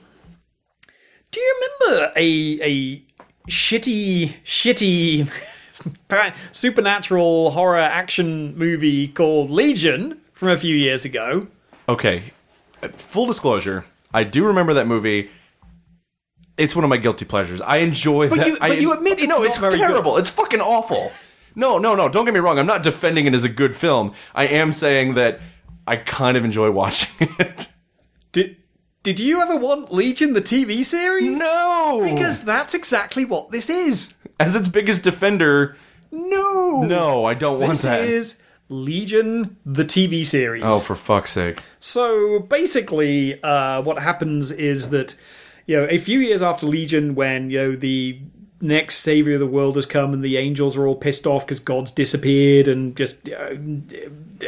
do 1.36 1.42
you 1.42 1.70
remember 1.82 2.12
a 2.16 2.60
a 2.62 3.04
shitty, 3.50 4.34
shitty 4.46 5.30
supernatural 6.52 7.52
horror 7.52 7.78
action 7.80 8.58
movie 8.58 9.08
called 9.08 9.52
Legion 9.52 10.20
from 10.34 10.50
a 10.50 10.58
few 10.58 10.76
years 10.76 11.04
ago? 11.06 11.48
Okay, 11.90 12.32
full 12.96 13.26
disclosure, 13.26 13.84
I 14.14 14.24
do 14.24 14.46
remember 14.48 14.74
that 14.76 14.88
movie. 14.88 15.30
It's 16.58 16.74
one 16.74 16.86
of 16.86 16.90
my 16.90 16.96
guilty 16.98 17.26
pleasures. 17.26 17.60
I 17.60 17.78
enjoy 17.78 18.30
that. 18.30 18.48
you- 18.48 18.58
I, 18.62 18.70
but 18.70 18.82
you 18.82 18.94
admit 18.94 19.20
it's 19.20 19.28
no, 19.28 19.40
not 19.40 19.46
it's 19.48 19.58
very 19.58 19.78
terrible. 19.78 20.16
It's 20.16 20.30
fucking 20.30 20.62
awful. 20.62 21.12
No, 21.54 21.78
no, 21.80 21.96
no. 21.96 22.08
Don't 22.08 22.24
get 22.24 22.34
me 22.34 22.40
wrong. 22.40 22.58
I'm 22.58 22.66
not 22.66 22.82
defending 22.82 23.26
it 23.28 23.34
as 23.34 23.44
a 23.44 23.50
good 23.50 23.76
film. 23.76 24.14
I 24.34 24.48
am 24.48 24.72
saying 24.72 25.16
that 25.16 25.42
I 25.86 25.98
kind 25.98 26.38
of 26.38 26.46
enjoy 26.46 26.72
watching 26.72 27.10
it. 27.40 27.68
Did 29.06 29.20
you 29.20 29.40
ever 29.40 29.56
want 29.56 29.94
Legion 29.94 30.34
the 30.34 30.42
TV 30.42 30.84
series? 30.84 31.38
No, 31.38 32.02
because 32.12 32.44
that's 32.44 32.74
exactly 32.74 33.24
what 33.24 33.52
this 33.52 33.70
is. 33.70 34.16
as 34.40 34.56
its 34.56 34.68
biggest 34.68 35.04
defender, 35.04 35.78
No, 36.12 36.82
no, 36.82 37.24
I 37.24 37.36
don't 37.36 37.60
want 37.60 37.78
that. 37.82 38.02
This 38.02 38.10
is 38.10 38.42
Legion 38.68 39.58
the 39.64 39.86
TV 39.86 40.26
series. 40.26 40.64
oh, 40.66 40.80
for 40.80 40.96
fuck's 40.96 41.34
sake! 41.34 41.62
So 41.80 42.40
basically, 42.40 43.40
uh, 43.44 43.84
what 43.84 44.00
happens 44.02 44.50
is 44.50 44.90
that 44.90 45.16
you 45.68 45.78
know 45.78 45.88
a 45.88 46.00
few 46.00 46.18
years 46.18 46.42
after 46.42 46.66
Legion, 46.66 47.14
when 47.14 47.52
you 47.52 47.60
know 47.60 47.76
the 47.76 48.20
next 48.62 48.98
savior 48.98 49.34
of 49.34 49.40
the 49.40 49.48
world 49.48 49.76
has 49.76 49.86
come 49.86 50.14
and 50.14 50.24
the 50.24 50.38
angels 50.38 50.78
are 50.78 50.88
all 50.88 50.96
pissed 50.96 51.28
off 51.28 51.46
because 51.46 51.60
God's 51.60 51.92
disappeared 51.92 52.68
and 52.68 52.96
just 52.96 53.30
uh, 53.30 53.56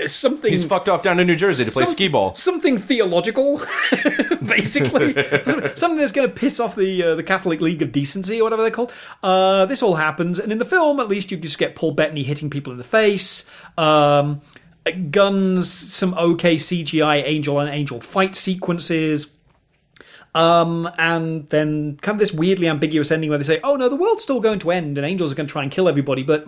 something. 0.07 0.49
He's 0.49 0.65
fucked 0.65 0.89
off 0.89 1.03
down 1.03 1.17
to 1.17 1.25
New 1.25 1.35
Jersey 1.35 1.65
to 1.65 1.71
play 1.71 1.85
some- 1.85 1.91
skee 1.93 2.07
ball. 2.07 2.33
Something 2.35 2.77
theological, 2.77 3.59
basically. 4.45 5.13
something 5.75 5.97
that's 5.97 6.11
going 6.11 6.27
to 6.27 6.33
piss 6.33 6.59
off 6.59 6.75
the 6.75 7.03
uh, 7.03 7.15
the 7.15 7.23
Catholic 7.23 7.61
League 7.61 7.81
of 7.81 7.91
Decency 7.91 8.39
or 8.39 8.45
whatever 8.45 8.61
they're 8.61 8.71
called. 8.71 8.93
Uh, 9.21 9.65
this 9.65 9.83
all 9.83 9.95
happens, 9.95 10.39
and 10.39 10.51
in 10.51 10.57
the 10.57 10.65
film, 10.65 10.99
at 10.99 11.09
least 11.09 11.31
you 11.31 11.37
just 11.37 11.57
get 11.57 11.75
Paul 11.75 11.91
Bettany 11.91 12.23
hitting 12.23 12.49
people 12.49 12.71
in 12.71 12.77
the 12.77 12.83
face. 12.83 13.45
Um, 13.77 14.41
guns, 15.11 15.71
some 15.71 16.13
okay 16.13 16.55
CGI 16.55 17.23
angel 17.25 17.59
and 17.59 17.69
angel 17.69 17.99
fight 17.99 18.35
sequences. 18.35 19.31
Um, 20.37 20.87
and 20.99 21.47
then 21.47 21.97
kind 22.03 22.15
of 22.15 22.19
this 22.19 22.31
weirdly 22.31 22.67
ambiguous 22.67 23.09
ending 23.09 23.31
where 23.31 23.39
they 23.39 23.43
say, 23.43 23.59
"Oh 23.63 23.75
no, 23.75 23.89
the 23.89 23.95
world's 23.95 24.21
still 24.21 24.39
going 24.39 24.59
to 24.59 24.69
end, 24.69 24.97
and 24.97 25.05
angels 25.05 25.31
are 25.31 25.35
going 25.35 25.47
to 25.47 25.51
try 25.51 25.63
and 25.63 25.71
kill 25.71 25.89
everybody." 25.89 26.21
But 26.21 26.47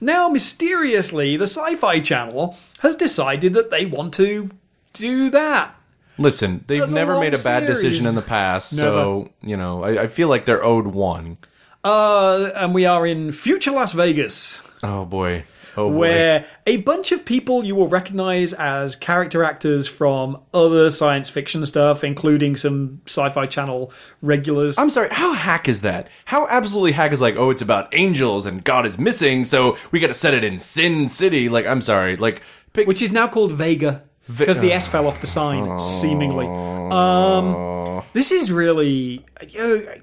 now, 0.00 0.28
mysteriously, 0.28 1.36
the 1.36 1.48
Sci-Fi 1.48 1.98
Channel 2.00 2.56
has 2.78 2.94
decided 2.94 3.54
that 3.54 3.70
they 3.70 3.84
want 3.84 4.14
to 4.14 4.50
do 4.92 5.28
that. 5.30 5.74
Listen, 6.18 6.62
they've 6.68 6.80
That's 6.80 6.92
never 6.92 7.14
long 7.14 7.22
made 7.22 7.34
a 7.34 7.42
bad 7.42 7.66
decision 7.66 8.06
in 8.06 8.14
the 8.14 8.22
past, 8.22 8.76
so 8.76 9.30
you 9.42 9.56
know 9.56 9.82
I, 9.82 10.02
I 10.02 10.06
feel 10.06 10.28
like 10.28 10.44
they're 10.44 10.64
owed 10.64 10.86
one. 10.86 11.38
Uh, 11.82 12.50
and 12.54 12.74
we 12.74 12.86
are 12.86 13.04
in 13.04 13.32
future 13.32 13.72
Las 13.72 13.92
Vegas, 13.92 14.62
Oh 14.84 15.04
boy, 15.04 15.44
oh 15.76 15.88
where 15.88 16.44
a 16.66 16.78
bunch 16.78 17.12
of 17.12 17.24
people 17.24 17.64
you 17.64 17.74
will 17.74 17.88
recognize 17.88 18.52
as 18.54 18.96
character 18.96 19.44
actors 19.44 19.86
from 19.88 20.40
other 20.54 20.90
science 20.90 21.30
fiction 21.30 21.64
stuff, 21.66 22.04
including 22.04 22.56
some 22.56 23.00
Sci-Fi 23.06 23.46
Channel 23.46 23.92
regulars. 24.20 24.78
I'm 24.78 24.90
sorry, 24.90 25.08
how 25.10 25.32
hack 25.32 25.68
is 25.68 25.82
that? 25.82 26.08
How 26.24 26.46
absolutely 26.48 26.92
hack 26.92 27.12
is 27.12 27.20
like, 27.20 27.36
oh, 27.36 27.50
it's 27.50 27.62
about 27.62 27.94
angels 27.94 28.46
and 28.46 28.62
God 28.64 28.86
is 28.86 28.98
missing, 28.98 29.44
so 29.44 29.76
we 29.90 30.00
got 30.00 30.08
to 30.08 30.14
set 30.14 30.34
it 30.34 30.44
in 30.44 30.58
Sin 30.58 31.08
City. 31.08 31.48
Like, 31.48 31.66
I'm 31.66 31.82
sorry, 31.82 32.16
like, 32.16 32.42
pick, 32.72 32.86
which 32.86 33.02
is 33.02 33.10
now 33.12 33.28
called 33.28 33.52
Vega 33.52 34.02
because 34.38 34.58
the 34.58 34.72
S 34.72 34.86
fell 34.86 35.06
off 35.06 35.20
the 35.20 35.26
sign, 35.26 35.78
seemingly. 35.78 36.46
Um, 36.46 38.02
this 38.12 38.30
is 38.30 38.52
really 38.52 39.24
you 39.48 39.58
know, 39.58 39.76
the 39.78 40.00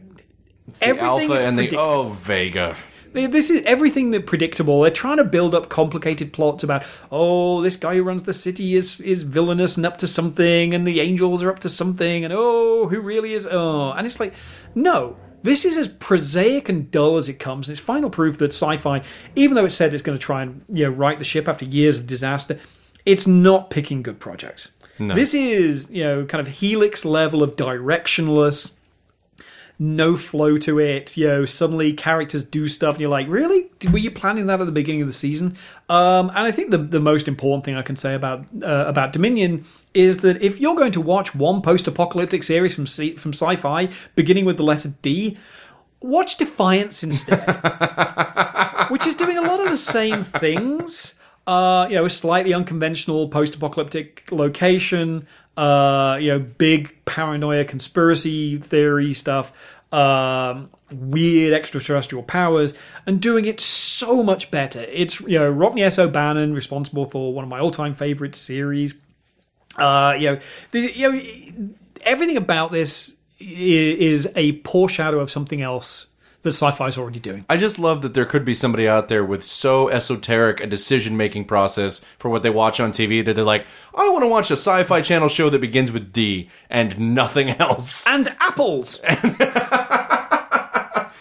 everything 0.81 1.05
Alpha 1.07 1.33
is 1.33 1.43
and 1.43 1.57
the 1.57 1.75
oh 1.77 2.09
Vega. 2.09 2.75
This 3.13 3.49
is 3.49 3.63
everything 3.65 4.11
that 4.11 4.27
predictable. 4.27 4.81
They're 4.81 4.91
trying 4.91 5.17
to 5.17 5.23
build 5.23 5.55
up 5.55 5.69
complicated 5.69 6.31
plots 6.31 6.63
about, 6.63 6.83
oh, 7.11 7.61
this 7.61 7.75
guy 7.75 7.95
who 7.95 8.03
runs 8.03 8.23
the 8.23 8.33
city 8.33 8.75
is 8.75 9.01
is 9.01 9.23
villainous 9.23 9.77
and 9.77 9.85
up 9.85 9.97
to 9.97 10.07
something, 10.07 10.73
and 10.73 10.85
the 10.85 10.99
angels 10.99 11.41
are 11.41 11.49
up 11.49 11.59
to 11.59 11.69
something, 11.69 12.23
and 12.23 12.33
oh, 12.35 12.87
who 12.87 13.01
really 13.01 13.33
is? 13.33 13.47
Oh, 13.49 13.91
and 13.91 14.05
it's 14.05 14.19
like, 14.19 14.33
no, 14.75 15.17
this 15.41 15.65
is 15.65 15.77
as 15.77 15.87
prosaic 15.87 16.69
and 16.69 16.91
dull 16.91 17.17
as 17.17 17.29
it 17.29 17.39
comes. 17.39 17.67
And 17.67 17.77
it's 17.77 17.85
final 17.85 18.09
proof 18.09 18.37
that 18.37 18.51
sci-fi, 18.51 19.01
even 19.35 19.55
though 19.55 19.65
it 19.65 19.71
said 19.71 19.93
it's 19.93 20.03
going 20.03 20.17
to 20.17 20.23
try 20.23 20.43
and 20.43 20.63
you 20.69 20.85
know 20.85 20.91
right 20.91 21.17
the 21.17 21.23
ship 21.23 21.47
after 21.47 21.65
years 21.65 21.97
of 21.97 22.07
disaster, 22.07 22.59
it's 23.05 23.25
not 23.25 23.69
picking 23.69 24.03
good 24.03 24.19
projects. 24.19 24.71
This 24.99 25.33
is 25.33 25.89
you 25.91 26.03
know 26.03 26.25
kind 26.25 26.45
of 26.45 26.53
helix 26.55 27.05
level 27.05 27.41
of 27.41 27.55
directionless 27.55 28.75
no 29.79 30.17
flow 30.17 30.57
to 30.57 30.77
it. 30.77 31.15
You 31.15 31.27
know, 31.27 31.45
suddenly 31.45 31.93
characters 31.93 32.43
do 32.43 32.67
stuff, 32.67 32.95
and 32.95 33.01
you're 33.01 33.09
like, 33.09 33.27
really? 33.29 33.71
Were 33.91 33.97
you 33.97 34.11
planning 34.11 34.47
that 34.47 34.59
at 34.59 34.65
the 34.65 34.73
beginning 34.73 35.01
of 35.01 35.07
the 35.07 35.13
season? 35.13 35.57
Um, 35.87 36.29
and 36.29 36.39
I 36.39 36.51
think 36.51 36.71
the 36.71 36.77
the 36.77 36.99
most 36.99 37.27
important 37.27 37.63
thing 37.63 37.75
I 37.75 37.81
can 37.81 37.95
say 37.95 38.13
about 38.13 38.45
uh, 38.61 38.85
about 38.87 39.13
Dominion 39.13 39.65
is 39.93 40.19
that 40.19 40.41
if 40.41 40.59
you're 40.59 40.75
going 40.75 40.91
to 40.91 41.01
watch 41.01 41.33
one 41.33 41.61
post-apocalyptic 41.61 42.43
series 42.43 42.75
from 42.75 42.85
C- 42.85 43.15
from 43.15 43.31
sci-fi 43.31 43.89
beginning 44.15 44.45
with 44.45 44.57
the 44.57 44.63
letter 44.63 44.93
D, 45.01 45.37
watch 46.01 46.37
Defiance 46.37 47.01
instead, 47.01 47.39
which 48.89 49.07
is 49.07 49.15
doing 49.15 49.37
a 49.37 49.41
lot 49.41 49.61
of 49.61 49.71
the 49.71 49.77
same 49.77 50.23
things. 50.23 51.15
Uh, 51.47 51.87
you 51.89 51.95
know, 51.95 52.05
a 52.05 52.09
slightly 52.11 52.53
unconventional 52.53 53.27
post-apocalyptic 53.27 54.31
location. 54.31 55.25
Uh, 55.59 56.17
you 56.21 56.29
know, 56.29 56.39
big 56.39 56.95
paranoia, 57.03 57.65
conspiracy 57.65 58.57
theory 58.57 59.13
stuff. 59.13 59.51
Um, 59.91 60.69
weird 60.89 61.51
extraterrestrial 61.51 62.23
powers, 62.23 62.73
and 63.05 63.19
doing 63.19 63.43
it 63.43 63.59
so 63.59 64.23
much 64.23 64.51
better. 64.51 64.85
It's 64.87 65.19
you 65.19 65.37
know 65.37 65.51
Rockne 65.51 65.81
S. 65.81 65.99
O'Bannon, 65.99 66.53
responsible 66.53 67.05
for 67.05 67.33
one 67.33 67.43
of 67.43 67.49
my 67.49 67.59
all-time 67.59 67.93
favorite 67.93 68.35
series. 68.35 68.93
Uh, 69.75 70.15
you 70.17 70.31
know, 70.31 70.39
the, 70.71 70.97
you 70.97 71.11
know, 71.11 71.73
everything 72.01 72.37
about 72.37 72.71
this 72.71 73.15
is 73.39 74.31
a 74.37 74.61
foreshadow 74.61 75.19
of 75.19 75.29
something 75.29 75.61
else 75.61 76.05
that 76.41 76.51
sci-fi 76.51 76.87
is 76.87 76.97
already 76.97 77.19
doing. 77.19 77.45
I 77.49 77.57
just 77.57 77.79
love 77.79 78.01
that 78.01 78.13
there 78.13 78.25
could 78.25 78.45
be 78.45 78.55
somebody 78.55 78.87
out 78.87 79.07
there 79.07 79.25
with 79.25 79.43
so 79.43 79.89
esoteric 79.89 80.61
a 80.61 80.67
decision 80.67 81.17
making 81.17 81.45
process 81.45 82.03
for 82.17 82.29
what 82.29 82.43
they 82.43 82.49
watch 82.49 82.79
on 82.79 82.91
TV 82.91 83.23
that 83.25 83.35
they're 83.35 83.43
like, 83.43 83.65
I 83.93 84.09
want 84.09 84.23
to 84.23 84.29
watch 84.29 84.49
a 84.49 84.53
sci 84.53 84.83
fi 84.83 85.01
channel 85.01 85.29
show 85.29 85.49
that 85.49 85.59
begins 85.61 85.91
with 85.91 86.11
D 86.13 86.49
and 86.69 87.13
nothing 87.15 87.49
else. 87.59 88.07
And 88.07 88.35
apples. 88.39 88.99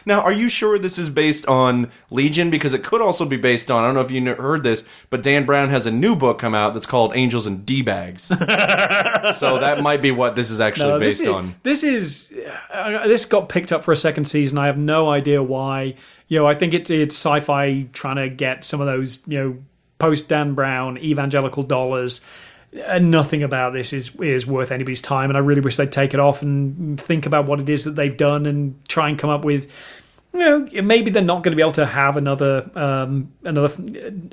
Now, 0.08 0.22
are 0.22 0.32
you 0.32 0.48
sure 0.48 0.78
this 0.78 0.98
is 0.98 1.10
based 1.10 1.46
on 1.46 1.92
Legion? 2.10 2.48
Because 2.48 2.72
it 2.72 2.82
could 2.82 3.02
also 3.02 3.26
be 3.26 3.36
based 3.36 3.70
on, 3.70 3.84
I 3.84 3.88
don't 3.88 3.94
know 3.94 4.00
if 4.00 4.10
you 4.10 4.24
heard 4.34 4.62
this, 4.62 4.82
but 5.10 5.22
Dan 5.22 5.44
Brown 5.44 5.68
has 5.68 5.84
a 5.84 5.90
new 5.90 6.16
book 6.16 6.38
come 6.38 6.54
out 6.54 6.72
that's 6.72 6.86
called 6.86 7.14
Angels 7.14 7.46
and 7.46 7.66
D 7.66 7.82
Bags. 7.82 8.22
so 8.24 8.34
that 9.60 9.80
might 9.82 10.00
be 10.00 10.10
what 10.10 10.34
this 10.34 10.50
is 10.50 10.60
actually 10.62 10.92
No, 10.92 10.98
based 10.98 11.18
this 11.18 11.28
is, 11.28 11.34
on. 11.34 11.54
This 11.62 11.82
is 11.82 12.32
uh, 12.72 13.06
this 13.06 13.26
got 13.26 13.50
picked 13.50 13.70
up 13.70 13.84
for 13.84 13.92
a 13.92 13.96
second 13.96 14.24
season. 14.24 14.56
I 14.56 14.64
have 14.64 14.78
no 14.78 15.10
idea 15.10 15.42
why. 15.42 15.94
You 16.26 16.38
know, 16.38 16.46
I 16.46 16.54
think 16.54 16.72
it, 16.72 16.90
it's 16.90 17.14
sci-fi 17.14 17.82
trying 17.92 18.16
to 18.16 18.30
get 18.30 18.64
some 18.64 18.80
of 18.80 18.86
those 18.86 19.20
you 19.26 19.38
know 19.38 19.58
post 19.98 20.26
Dan 20.28 20.54
Brown 20.54 20.96
evangelical 20.96 21.64
dollars. 21.64 22.22
And 22.86 23.10
nothing 23.10 23.42
about 23.42 23.72
this 23.72 23.92
is 23.92 24.14
is 24.16 24.46
worth 24.46 24.70
anybody's 24.70 25.02
time. 25.02 25.28
And 25.28 25.36
I 25.36 25.40
really 25.40 25.60
wish 25.60 25.76
they'd 25.76 25.92
take 25.92 26.14
it 26.14 26.20
off 26.20 26.40
and 26.40 26.98
think 26.98 27.26
about 27.26 27.46
what 27.46 27.60
it 27.60 27.68
is 27.68 27.84
that 27.84 27.92
they've 27.92 28.16
done 28.16 28.46
and 28.46 28.82
try 28.88 29.10
and 29.10 29.18
come 29.18 29.30
up 29.30 29.44
with. 29.44 29.70
You 30.32 30.40
know, 30.40 30.82
maybe 30.82 31.10
they're 31.10 31.22
not 31.22 31.42
going 31.42 31.52
to 31.52 31.56
be 31.56 31.62
able 31.62 31.72
to 31.72 31.86
have 31.86 32.18
another 32.18 32.70
um, 32.74 33.32
another 33.44 33.66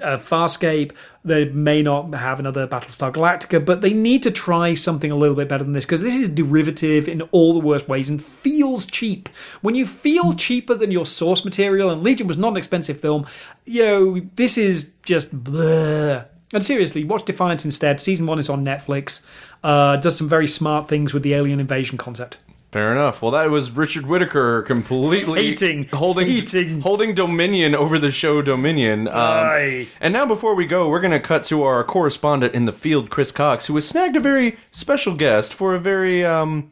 uh, 0.03 0.17
Farscape. 0.17 0.91
They 1.23 1.45
may 1.45 1.81
not 1.81 2.13
have 2.13 2.37
another 2.37 2.67
Battlestar 2.67 3.13
Galactica, 3.13 3.65
but 3.65 3.79
they 3.79 3.93
need 3.93 4.21
to 4.23 4.31
try 4.31 4.73
something 4.73 5.09
a 5.09 5.15
little 5.15 5.37
bit 5.37 5.47
better 5.47 5.63
than 5.63 5.71
this 5.71 5.85
because 5.85 6.01
this 6.01 6.13
is 6.13 6.27
derivative 6.27 7.07
in 7.07 7.21
all 7.31 7.53
the 7.53 7.59
worst 7.59 7.87
ways 7.87 8.09
and 8.09 8.23
feels 8.23 8.85
cheap. 8.85 9.29
When 9.61 9.73
you 9.73 9.85
feel 9.85 10.33
cheaper 10.33 10.75
than 10.75 10.91
your 10.91 11.05
source 11.05 11.45
material, 11.45 11.89
and 11.89 12.03
Legion 12.03 12.27
was 12.27 12.37
not 12.37 12.49
an 12.49 12.57
expensive 12.57 12.99
film, 12.99 13.25
you 13.65 13.83
know 13.83 14.21
this 14.35 14.57
is 14.57 14.91
just 15.05 15.33
bleh. 15.43 16.25
And 16.53 16.63
seriously, 16.63 17.05
watch 17.05 17.25
Defiance 17.25 17.65
instead. 17.65 17.99
Season 17.99 18.25
one 18.25 18.37
is 18.37 18.49
on 18.49 18.63
Netflix. 18.63 19.21
Uh, 19.63 19.95
does 19.95 20.17
some 20.17 20.29
very 20.29 20.47
smart 20.47 20.87
things 20.87 21.13
with 21.13 21.23
the 21.23 21.33
alien 21.33 21.59
invasion 21.59 21.97
concept. 21.97 22.37
Fair 22.75 22.91
enough. 22.91 23.21
Well, 23.21 23.31
that 23.31 23.49
was 23.49 23.71
Richard 23.71 24.05
Whitaker 24.05 24.61
completely 24.63 25.43
Hating. 25.47 25.87
holding 25.93 26.27
Hating. 26.27 26.81
holding 26.81 27.15
Dominion 27.15 27.73
over 27.73 27.97
the 27.97 28.11
show 28.11 28.41
Dominion. 28.41 29.07
Um, 29.07 29.87
and 30.01 30.11
now, 30.11 30.25
before 30.25 30.55
we 30.55 30.65
go, 30.65 30.89
we're 30.89 30.99
going 30.99 31.11
to 31.11 31.21
cut 31.21 31.45
to 31.45 31.63
our 31.63 31.85
correspondent 31.85 32.53
in 32.53 32.65
the 32.65 32.73
field, 32.73 33.09
Chris 33.09 33.31
Cox, 33.31 33.67
who 33.67 33.75
has 33.75 33.87
snagged 33.87 34.17
a 34.17 34.19
very 34.19 34.57
special 34.71 35.15
guest 35.15 35.53
for 35.53 35.73
a 35.73 35.79
very 35.79 36.25
um, 36.25 36.69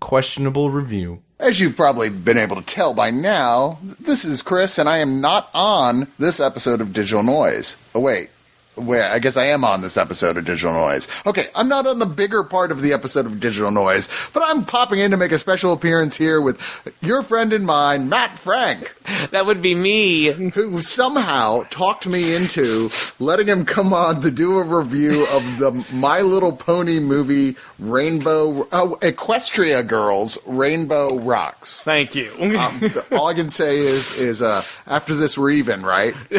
questionable 0.00 0.70
review. 0.70 1.22
As 1.38 1.60
you've 1.60 1.76
probably 1.76 2.08
been 2.08 2.36
able 2.36 2.56
to 2.56 2.66
tell 2.66 2.92
by 2.92 3.12
now, 3.12 3.78
this 4.00 4.24
is 4.24 4.42
Chris, 4.42 4.76
and 4.76 4.88
I 4.88 4.98
am 4.98 5.20
not 5.20 5.48
on 5.54 6.08
this 6.18 6.40
episode 6.40 6.80
of 6.80 6.92
Digital 6.92 7.22
Noise. 7.22 7.76
Oh, 7.94 8.00
wait. 8.00 8.30
Wait, 8.74 9.02
I 9.02 9.18
guess 9.18 9.36
I 9.36 9.44
am 9.46 9.64
on 9.66 9.82
this 9.82 9.98
episode 9.98 10.38
of 10.38 10.46
Digital 10.46 10.72
Noise. 10.72 11.06
Okay, 11.26 11.48
I'm 11.54 11.68
not 11.68 11.86
on 11.86 11.98
the 11.98 12.06
bigger 12.06 12.42
part 12.42 12.72
of 12.72 12.80
the 12.80 12.94
episode 12.94 13.26
of 13.26 13.38
Digital 13.38 13.70
Noise, 13.70 14.08
but 14.32 14.42
I'm 14.46 14.64
popping 14.64 14.98
in 14.98 15.10
to 15.10 15.18
make 15.18 15.30
a 15.30 15.38
special 15.38 15.74
appearance 15.74 16.16
here 16.16 16.40
with 16.40 16.58
your 17.02 17.22
friend 17.22 17.52
and 17.52 17.66
mine, 17.66 18.08
Matt 18.08 18.38
Frank, 18.38 18.94
That 19.30 19.44
would 19.44 19.60
be 19.60 19.74
me. 19.74 20.30
who 20.32 20.80
somehow 20.80 21.64
talked 21.68 22.06
me 22.06 22.34
into 22.34 22.88
letting 23.20 23.46
him 23.46 23.66
come 23.66 23.92
on 23.92 24.22
to 24.22 24.30
do 24.30 24.56
a 24.58 24.62
review 24.62 25.26
of 25.26 25.58
the 25.58 25.86
My 25.92 26.22
Little 26.22 26.52
Pony 26.52 26.98
movie 26.98 27.56
Rainbow, 27.78 28.66
oh, 28.72 28.96
Equestria 29.02 29.86
Girls 29.86 30.38
Rainbow 30.46 31.18
Rocks. 31.18 31.84
Thank 31.84 32.14
you. 32.14 32.32
Um, 32.40 32.80
all 33.12 33.26
I 33.26 33.34
can 33.34 33.50
say 33.50 33.80
is, 33.80 34.18
is 34.18 34.40
uh, 34.40 34.62
after 34.86 35.14
this 35.14 35.36
we're 35.36 35.50
even, 35.50 35.82
right? 35.82 36.14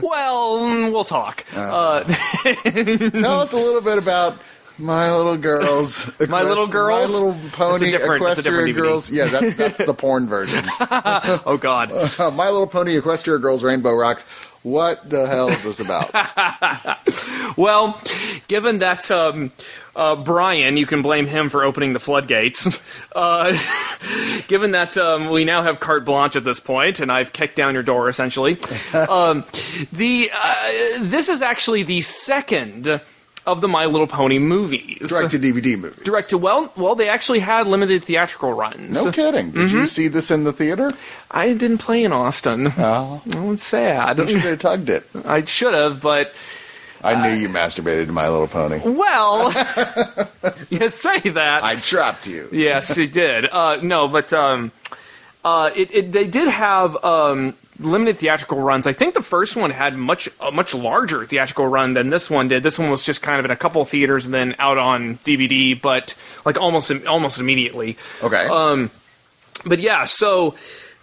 well, 0.00 0.60
mm, 0.60 0.92
talk. 1.04 1.44
Uh, 1.54 2.02
Tell 2.44 3.40
us 3.40 3.52
a 3.52 3.56
little 3.56 3.80
bit 3.80 3.98
about 3.98 4.38
My 4.78 5.14
Little 5.14 5.36
Girls. 5.36 6.10
My 6.28 6.42
Little 6.42 6.66
Girls? 6.66 7.10
My 7.10 7.14
Little 7.14 7.36
Pony 7.52 7.90
that's 7.92 8.04
a 8.04 8.08
Equestria 8.08 8.68
DVD. 8.68 8.74
Girls. 8.74 9.10
Yeah, 9.10 9.26
that, 9.26 9.56
that's 9.56 9.78
the 9.78 9.94
porn 9.94 10.26
version. 10.26 10.64
oh 10.80 11.58
God. 11.60 11.92
Uh, 11.92 12.30
My 12.30 12.50
Little 12.50 12.66
Pony 12.66 12.98
Equestria 13.00 13.40
Girls 13.40 13.62
Rainbow 13.62 13.92
Rocks. 13.92 14.24
What 14.62 15.08
the 15.08 15.26
hell 15.26 15.48
is 15.48 15.62
this 15.62 15.80
about? 15.80 16.10
Well, 17.56 18.00
given 18.48 18.80
that 18.80 19.08
um, 19.12 19.52
uh, 19.94 20.16
Brian, 20.16 20.76
you 20.76 20.86
can 20.86 21.02
blame 21.02 21.26
him 21.26 21.48
for 21.48 21.62
opening 21.62 21.92
the 21.92 22.00
floodgates. 22.00 22.80
Uh, 23.14 23.56
given 24.48 24.72
that 24.72 24.96
um, 24.96 25.30
we 25.30 25.44
now 25.44 25.62
have 25.62 25.78
carte 25.78 26.04
blanche 26.04 26.34
at 26.34 26.42
this 26.42 26.58
point, 26.58 26.98
and 26.98 27.12
I've 27.12 27.32
kicked 27.32 27.54
down 27.54 27.74
your 27.74 27.84
door 27.84 28.08
essentially, 28.08 28.58
um, 28.92 29.44
the 29.92 30.30
uh, 30.34 30.72
this 31.00 31.28
is 31.28 31.42
actually 31.42 31.84
the 31.84 32.00
second 32.00 33.00
of 33.46 33.60
the 33.60 33.68
My 33.68 33.84
Little 33.86 34.06
Pony 34.06 34.38
movies. 34.38 35.10
Direct 35.10 35.30
to 35.32 35.38
DVD 35.38 35.78
movies. 35.78 36.02
Direct 36.04 36.30
to 36.30 36.38
well, 36.38 36.72
well, 36.76 36.94
they 36.94 37.08
actually 37.08 37.40
had 37.40 37.66
limited 37.66 38.02
theatrical 38.04 38.52
runs. 38.52 39.04
No 39.04 39.12
kidding. 39.12 39.50
Did 39.50 39.68
Mm-hmm. 39.68 39.76
you 39.78 39.86
see 39.86 40.08
this 40.08 40.30
in 40.30 40.44
the 40.44 40.52
theater? 40.52 40.90
I 41.30 41.52
didn't 41.52 41.78
play 41.78 42.04
in 42.04 42.12
Austin. 42.12 42.72
Oh, 42.78 43.22
Oh, 43.34 43.52
it's 43.52 43.64
sad. 43.64 44.18
you 44.18 44.26
should 44.40 44.40
have 44.42 44.58
tugged 44.60 44.88
it. 44.88 45.04
I 45.26 45.44
should 45.44 45.74
have, 45.74 46.00
but 46.00 46.32
I 47.02 47.20
knew 47.28 47.34
you 47.36 47.48
masturbated 47.50 48.06
to 48.06 48.12
My 48.12 48.28
Little 48.30 48.46
Pony. 48.48 48.80
well, 48.82 49.50
you 50.70 50.88
say 50.88 51.18
that. 51.20 51.62
I 51.62 51.74
trapped 51.76 52.26
you. 52.26 52.48
yes, 52.50 52.96
it 52.96 53.12
did. 53.12 53.44
Uh, 53.44 53.76
no, 53.82 54.08
but 54.08 54.32
um, 54.32 54.72
uh, 55.44 55.70
it, 55.76 55.94
it 55.94 56.12
they 56.12 56.26
did 56.26 56.48
have 56.48 56.96
um, 57.04 57.54
limited 57.78 58.16
theatrical 58.16 58.60
runs. 58.60 58.86
I 58.86 58.92
think 58.92 59.14
the 59.14 59.22
first 59.22 59.56
one 59.56 59.70
had 59.70 59.96
much 59.96 60.28
a 60.40 60.50
much 60.50 60.74
larger 60.74 61.24
theatrical 61.26 61.66
run 61.66 61.94
than 61.94 62.10
this 62.10 62.30
one 62.30 62.48
did. 62.48 62.62
This 62.62 62.78
one 62.78 62.90
was 62.90 63.04
just 63.04 63.22
kind 63.22 63.38
of 63.38 63.44
in 63.44 63.50
a 63.50 63.56
couple 63.56 63.82
of 63.82 63.88
theaters 63.88 64.24
and 64.24 64.34
then 64.34 64.54
out 64.58 64.78
on 64.78 65.16
DVD, 65.18 65.80
but 65.80 66.14
like 66.44 66.58
almost 66.60 66.92
almost 67.06 67.38
immediately. 67.38 67.96
Okay. 68.22 68.46
Um, 68.46 68.90
but 69.64 69.80
yeah, 69.80 70.04
so. 70.04 70.54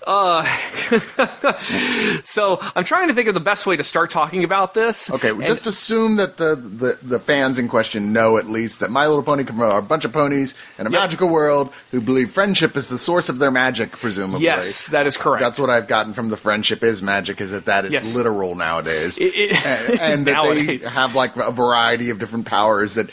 Uh, 0.06 0.43
so 2.24 2.58
I'm 2.76 2.84
trying 2.84 3.08
to 3.10 3.14
think 3.14 3.28
of 3.28 3.34
the 3.34 3.39
best 3.39 3.66
way 3.66 3.76
to 3.78 3.84
start 3.84 4.10
talking 4.10 4.43
about 4.43 4.74
this. 4.74 5.12
Okay, 5.12 5.32
well, 5.32 5.45
just 5.47 5.68
assume 5.68 6.16
that 6.18 6.38
the, 6.38 6.56
the, 6.56 6.97
the 7.02 7.20
fans 7.20 7.58
in 7.58 7.68
question 7.68 8.14
know 8.14 8.38
at 8.38 8.47
least 8.47 8.80
that 8.80 8.89
My 8.91 9.08
Little 9.08 9.24
Pony 9.24 9.43
are 9.62 9.78
a 9.78 9.82
bunch 9.82 10.06
of 10.06 10.14
ponies 10.14 10.56
in 10.80 10.88
a 10.88 10.89
Yep. 10.91 10.99
magical 10.99 11.30
world 11.30 11.72
who 11.91 12.02
believe 12.02 12.32
friendship 12.32 12.76
is 12.76 12.89
the 12.89 12.97
source 12.97 13.30
of 13.30 13.38
their 13.38 13.52
magic, 13.52 13.91
presumably. 13.91 14.41
Yes, 14.43 14.88
that 14.88 15.08
is 15.08 15.18
correct. 15.18 15.41
That's 15.41 15.60
what 15.60 15.70
I've 15.70 15.88
gotten 15.88 16.14
from 16.14 16.30
the 16.30 16.38
friendship 16.38 16.84
is 16.84 17.02
magic 17.02 17.39
is 17.39 17.52
that 17.52 17.66
that 17.66 17.86
is 17.86 17.91
Yes. 17.91 18.16
literal 18.16 18.56
nowadays. 18.56 19.18
It- 19.18 19.36
it- 19.36 19.66
and, 19.66 19.99
and 19.99 20.26
that 20.28 20.34
Nowadays. 20.34 20.84
they 20.86 20.89
have 20.91 21.16
like 21.16 21.36
a 21.38 21.52
variety 21.52 22.10
of 22.10 22.20
different 22.20 22.45
powers 22.47 22.95
that 22.95 23.10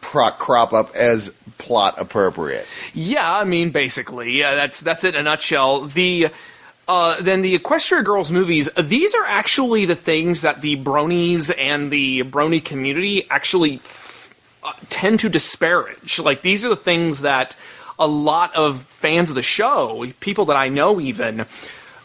crop 0.00 0.72
up 0.72 0.94
as 0.94 1.34
plot 1.60 1.94
appropriate. 1.98 2.66
Yeah, 2.94 3.32
I 3.32 3.44
mean, 3.44 3.70
basically, 3.70 4.32
yeah, 4.32 4.54
that's 4.54 4.80
that's 4.80 5.04
it 5.04 5.14
in 5.14 5.20
a 5.20 5.22
nutshell. 5.24 5.82
The 5.82 6.30
uh, 6.88 7.22
then 7.22 7.42
the 7.42 7.56
Equestria 7.56 8.04
Girls 8.04 8.32
movies. 8.32 8.68
These 8.76 9.14
are 9.14 9.24
actually 9.24 9.84
the 9.84 9.94
things 9.94 10.42
that 10.42 10.60
the 10.60 10.76
bronies 10.76 11.54
and 11.56 11.92
the 11.92 12.24
brony 12.24 12.64
community 12.64 13.28
actually 13.30 13.80
uh, 14.64 14.72
tend 14.88 15.20
to 15.20 15.28
disparage. 15.28 16.18
Like 16.18 16.42
these 16.42 16.64
are 16.64 16.68
the 16.68 16.76
things 16.76 17.20
that 17.20 17.56
a 17.98 18.08
lot 18.08 18.54
of 18.56 18.82
fans 18.82 19.28
of 19.28 19.36
the 19.36 19.42
show, 19.42 20.04
people 20.18 20.46
that 20.46 20.56
I 20.56 20.68
know, 20.68 20.98
even 21.00 21.46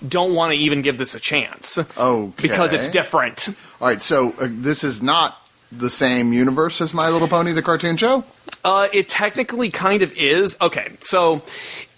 don't 0.08 0.36
want 0.36 0.53
to 0.53 0.60
even 0.60 0.82
give 0.82 0.97
this 0.97 1.16
a 1.16 1.20
chance. 1.20 1.80
Okay. 1.97 2.34
because 2.41 2.74
it's 2.74 2.89
different. 2.89 3.49
All 3.82 3.88
right, 3.88 4.01
so 4.01 4.34
uh, 4.39 4.47
this 4.49 4.84
is 4.84 5.01
not 5.01 5.41
the 5.72 5.89
same 5.89 6.34
universe 6.34 6.82
as 6.82 6.93
My 6.93 7.09
Little 7.09 7.28
Pony, 7.28 7.51
the 7.51 7.61
cartoon 7.61 7.97
show? 7.97 8.24
Uh, 8.63 8.88
it 8.93 9.07
technically 9.07 9.70
kind 9.70 10.01
of 10.01 10.11
is. 10.13 10.57
Okay, 10.61 10.91
so 10.99 11.43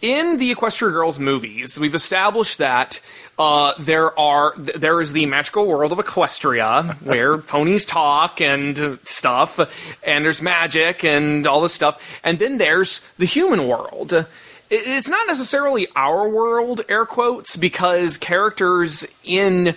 in 0.01 0.38
the 0.38 0.53
Equestria 0.53 0.91
Girls 0.91 1.20
movies, 1.20 1.80
we've 1.80 1.95
established 1.95 2.57
that 2.57 2.99
uh, 3.39 3.74
there 3.80 4.18
are 4.20 4.53
th- 4.53 4.76
there 4.78 4.99
is 4.99 5.13
the 5.13 5.26
magical 5.26 5.65
world 5.65 5.91
of 5.91 5.98
Equestria 5.98 6.94
where 7.03 7.38
ponies 7.38 7.85
talk 7.85 8.41
and 8.41 8.99
stuff, 9.03 9.60
and 10.03 10.26
there's 10.26 10.41
magic 10.41 11.03
and 11.03 11.48
all 11.48 11.61
this 11.61 11.73
stuff, 11.73 12.19
and 12.23 12.39
then 12.39 12.57
there's 12.57 13.02
the 13.18 13.26
human 13.26 13.68
world. 13.68 14.26
It's 14.69 15.07
not 15.07 15.26
necessarily 15.27 15.88
our 15.95 16.27
world, 16.27 16.81
air 16.89 17.06
quotes, 17.06 17.56
because 17.56 18.18
characters 18.18 19.06
in 19.23 19.76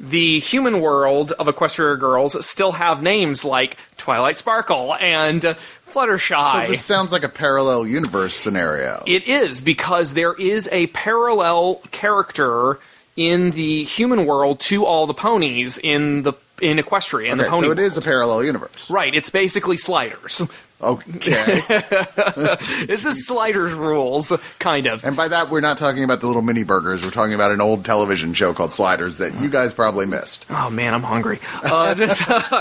the 0.00 0.40
human 0.40 0.80
world 0.80 1.32
of 1.32 1.46
Equestria 1.46 1.98
Girls 2.00 2.44
still 2.44 2.72
have 2.72 3.02
names 3.02 3.44
like 3.44 3.76
Twilight 3.98 4.38
Sparkle 4.38 4.94
and 4.94 5.42
Fluttershy. 5.86 6.62
So 6.62 6.68
this 6.68 6.82
sounds 6.82 7.12
like 7.12 7.22
a 7.22 7.28
parallel 7.28 7.86
universe 7.86 8.34
scenario. 8.34 9.02
It 9.06 9.28
is 9.28 9.60
because 9.60 10.14
there 10.14 10.32
is 10.32 10.68
a 10.72 10.86
parallel 10.88 11.82
character 11.90 12.78
in 13.16 13.50
the 13.50 13.84
human 13.84 14.24
world 14.24 14.60
to 14.60 14.86
all 14.86 15.06
the 15.06 15.14
ponies 15.14 15.78
in 15.78 16.22
the 16.22 16.32
in 16.62 16.78
Equestria 16.78 17.36
the 17.36 17.42
okay, 17.42 17.50
pony. 17.50 17.66
so 17.66 17.72
it 17.72 17.78
is 17.78 17.96
a 17.96 18.02
parallel 18.02 18.44
universe. 18.44 18.90
right. 18.90 19.14
It's 19.14 19.30
basically 19.30 19.76
sliders. 19.76 20.42
Okay. 20.82 21.60
this 22.86 23.04
is 23.04 23.26
sliders 23.26 23.74
rules, 23.74 24.32
kind 24.58 24.86
of. 24.86 25.04
and 25.04 25.16
by 25.16 25.28
that, 25.28 25.50
we're 25.50 25.60
not 25.60 25.78
talking 25.78 26.04
about 26.04 26.20
the 26.20 26.26
little 26.26 26.42
mini 26.42 26.62
burgers. 26.62 27.04
We're 27.04 27.10
talking 27.10 27.34
about 27.34 27.50
an 27.52 27.60
old 27.60 27.84
television 27.84 28.32
show 28.34 28.52
called 28.54 28.72
Sliders 28.72 29.18
that 29.18 29.38
you 29.40 29.48
guys 29.50 29.74
probably 29.74 30.06
missed. 30.06 30.46
Oh 30.48 30.70
man, 30.70 30.94
I'm 30.94 31.02
hungry. 31.02 31.38
Uh, 31.62 31.94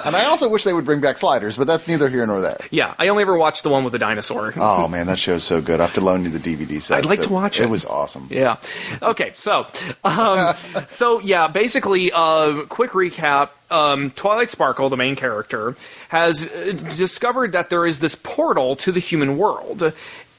And 0.05 0.15
I 0.15 0.25
also 0.25 0.49
wish 0.49 0.63
they 0.65 0.73
would 0.73 0.85
bring 0.85 0.99
back 1.01 1.17
Sliders, 1.17 1.57
but 1.57 1.65
that's 1.67 1.87
neither 1.87 2.09
here 2.09 2.25
nor 2.27 2.41
there. 2.41 2.59
yeah, 2.71 2.93
I 2.99 3.07
only 3.07 3.21
ever 3.21 3.37
watched 3.37 3.63
the 3.63 3.69
one 3.69 3.83
with 3.83 3.93
the 3.93 3.99
dinosaur. 3.99 4.53
Oh 4.57 4.87
man, 4.87 5.07
that 5.07 5.17
show's 5.19 5.43
so 5.43 5.61
good. 5.61 5.79
I 5.79 5.85
have 5.85 5.93
to 5.95 6.01
loan 6.01 6.23
you 6.25 6.29
the 6.29 6.39
DVD 6.39 6.81
set. 6.81 6.97
I'd 6.97 7.05
like 7.05 7.21
to 7.21 7.31
watch 7.31 7.59
it. 7.59 7.63
It 7.63 7.69
was 7.69 7.85
awesome. 7.85 8.27
Yeah. 8.29 8.57
Okay. 9.01 9.31
So, 9.33 9.67
um, 10.03 10.55
so 10.89 11.19
yeah. 11.21 11.47
Basically, 11.47 12.11
uh, 12.13 12.63
quick 12.63 12.91
recap. 12.91 13.49
Um, 13.71 14.09
Twilight 14.11 14.49
Sparkle, 14.49 14.89
the 14.89 14.97
main 14.97 15.15
character, 15.15 15.75
has 16.09 16.45
uh, 16.45 16.73
discovered 16.95 17.53
that 17.53 17.69
there 17.69 17.85
is 17.85 17.99
this 17.99 18.15
portal 18.15 18.75
to 18.75 18.91
the 18.91 18.99
human 18.99 19.37
world, 19.37 19.93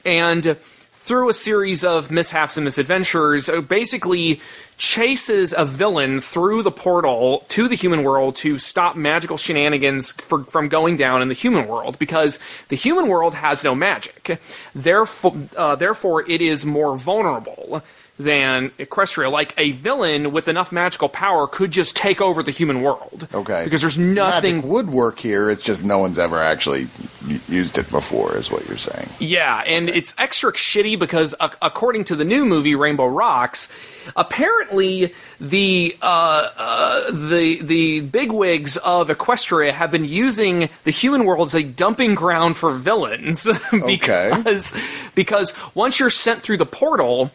and 0.05 0.57
through 0.91 1.29
a 1.29 1.33
series 1.33 1.83
of 1.83 2.11
mishaps 2.11 2.57
and 2.57 2.63
misadventures, 2.63 3.49
uh, 3.49 3.59
basically 3.61 4.39
chases 4.77 5.53
a 5.57 5.65
villain 5.65 6.21
through 6.21 6.61
the 6.61 6.71
portal 6.71 7.43
to 7.49 7.67
the 7.67 7.75
human 7.75 8.03
world 8.03 8.35
to 8.35 8.59
stop 8.59 8.95
magical 8.95 9.35
shenanigans 9.35 10.11
for, 10.11 10.43
from 10.43 10.69
going 10.69 10.97
down 10.97 11.23
in 11.23 11.27
the 11.27 11.33
human 11.33 11.67
world 11.67 11.97
because 11.97 12.37
the 12.67 12.75
human 12.75 13.07
world 13.07 13.33
has 13.33 13.63
no 13.63 13.73
magic. 13.73 14.39
Therefore, 14.75 15.35
uh, 15.57 15.75
therefore, 15.75 16.29
it 16.29 16.41
is 16.41 16.65
more 16.65 16.95
vulnerable 16.97 17.81
than 18.19 18.69
Equestria. 18.77 19.31
Like 19.31 19.53
a 19.57 19.71
villain 19.71 20.31
with 20.31 20.47
enough 20.47 20.71
magical 20.71 21.09
power 21.09 21.47
could 21.47 21.71
just 21.71 21.95
take 21.95 22.21
over 22.21 22.43
the 22.43 22.51
human 22.51 22.81
world. 22.83 23.27
Okay. 23.33 23.63
Because 23.63 23.81
there's 23.81 23.97
Magic 23.97 24.15
nothing. 24.15 24.69
would 24.69 24.89
work 24.89 25.19
here. 25.19 25.49
It's 25.49 25.63
just 25.63 25.83
no 25.83 25.97
one's 25.97 26.19
ever 26.19 26.37
actually 26.37 26.87
u- 27.25 27.39
used 27.49 27.77
it 27.79 27.89
before, 27.89 28.35
is 28.37 28.51
what 28.51 28.67
you're 28.67 28.77
saying. 28.77 29.07
Yeah, 29.19 29.63
and 29.65 29.89
it's 29.89 30.13
extra 30.19 30.51
shitty 30.53 30.99
because 30.99 31.33
according 31.39 32.03
to 32.05 32.15
the 32.15 32.25
new 32.25 32.45
movie 32.45 32.75
Rainbow 32.75 33.07
Rocks, 33.07 33.69
apparently 34.15 35.13
the 35.39 35.97
uh, 36.01 36.49
uh, 36.57 37.11
the 37.11 37.59
the 37.61 37.99
bigwigs 38.01 38.77
of 38.77 39.09
Equestria 39.09 39.71
have 39.71 39.91
been 39.91 40.05
using 40.05 40.69
the 40.83 40.91
human 40.91 41.25
world 41.25 41.47
as 41.49 41.55
a 41.55 41.63
dumping 41.63 42.15
ground 42.15 42.55
for 42.57 42.71
villains 42.73 43.47
because 43.85 44.73
because 45.15 45.53
once 45.75 45.99
you're 45.99 46.09
sent 46.09 46.43
through 46.43 46.57
the 46.57 46.65
portal, 46.65 47.31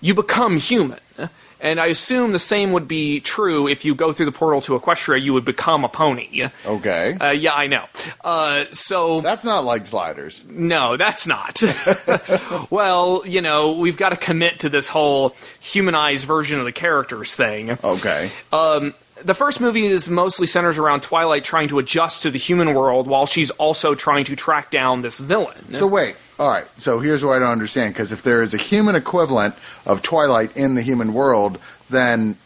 you 0.00 0.14
become 0.14 0.56
human. 0.58 0.98
And 1.58 1.80
I 1.80 1.86
assume 1.86 2.32
the 2.32 2.38
same 2.38 2.72
would 2.72 2.86
be 2.86 3.20
true 3.20 3.66
if 3.66 3.86
you 3.86 3.94
go 3.94 4.12
through 4.12 4.26
the 4.26 4.32
portal 4.32 4.60
to 4.60 4.78
Equestria, 4.78 5.20
you 5.20 5.32
would 5.32 5.46
become 5.46 5.84
a 5.84 5.88
pony. 5.88 6.48
Okay. 6.66 7.16
Uh, 7.18 7.30
yeah, 7.30 7.54
I 7.54 7.66
know. 7.66 7.86
Uh, 8.22 8.66
so 8.72 9.22
That's 9.22 9.42
not 9.44 9.64
like 9.64 9.86
Sliders. 9.86 10.44
no, 10.50 10.98
that's 10.98 11.26
not. 11.26 11.62
well, 12.70 13.22
you 13.26 13.40
know, 13.40 13.72
we've 13.72 13.96
got 13.96 14.10
to 14.10 14.16
commit 14.16 14.60
to 14.60 14.68
this 14.68 14.90
whole 14.90 15.34
humanized 15.60 16.26
version 16.26 16.58
of 16.58 16.66
the 16.66 16.72
characters 16.72 17.34
thing. 17.34 17.78
Okay. 17.82 18.30
The 19.24 19.34
first 19.34 19.62
movie 19.62 19.86
is 19.86 20.10
mostly 20.10 20.46
centers 20.46 20.76
around 20.76 21.02
Twilight 21.02 21.42
trying 21.42 21.68
to 21.68 21.78
adjust 21.78 22.22
to 22.24 22.30
the 22.30 22.38
human 22.38 22.74
world 22.74 23.06
while 23.06 23.24
she's 23.24 23.50
also 23.52 23.94
trying 23.94 24.26
to 24.26 24.36
track 24.36 24.70
down 24.70 25.00
this 25.00 25.18
villain. 25.18 25.72
So 25.72 25.86
wait. 25.86 26.16
All 26.38 26.50
right. 26.50 26.66
So 26.78 27.00
here's 27.00 27.24
what 27.24 27.36
I 27.36 27.38
don't 27.38 27.52
understand. 27.52 27.94
Because 27.94 28.12
if 28.12 28.22
there 28.22 28.42
is 28.42 28.52
a 28.54 28.58
human 28.58 28.94
equivalent 28.94 29.54
of 29.86 30.02
Twilight 30.02 30.56
in 30.56 30.74
the 30.74 30.82
human 30.82 31.14
world, 31.14 31.58
then 31.90 32.36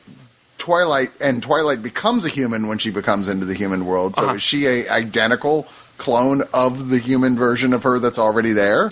Twilight 0.59 1.11
and 1.21 1.43
Twilight 1.43 1.83
becomes 1.83 2.25
a 2.25 2.29
human 2.29 2.69
when 2.69 2.79
she 2.79 2.91
becomes 2.91 3.29
into 3.29 3.47
the 3.47 3.55
human 3.55 3.87
world. 3.87 4.17
So 4.17 4.25
Uh-huh. 4.25 4.35
is 4.35 4.43
she 4.43 4.67
a 4.67 4.89
identical 4.91 5.67
clone 5.99 6.43
of 6.55 6.89
the 6.89 6.99
human 6.99 7.37
version 7.37 7.73
of 7.75 7.83
her 7.83 7.99
that's 7.99 8.19
already 8.19 8.53
there? 8.53 8.91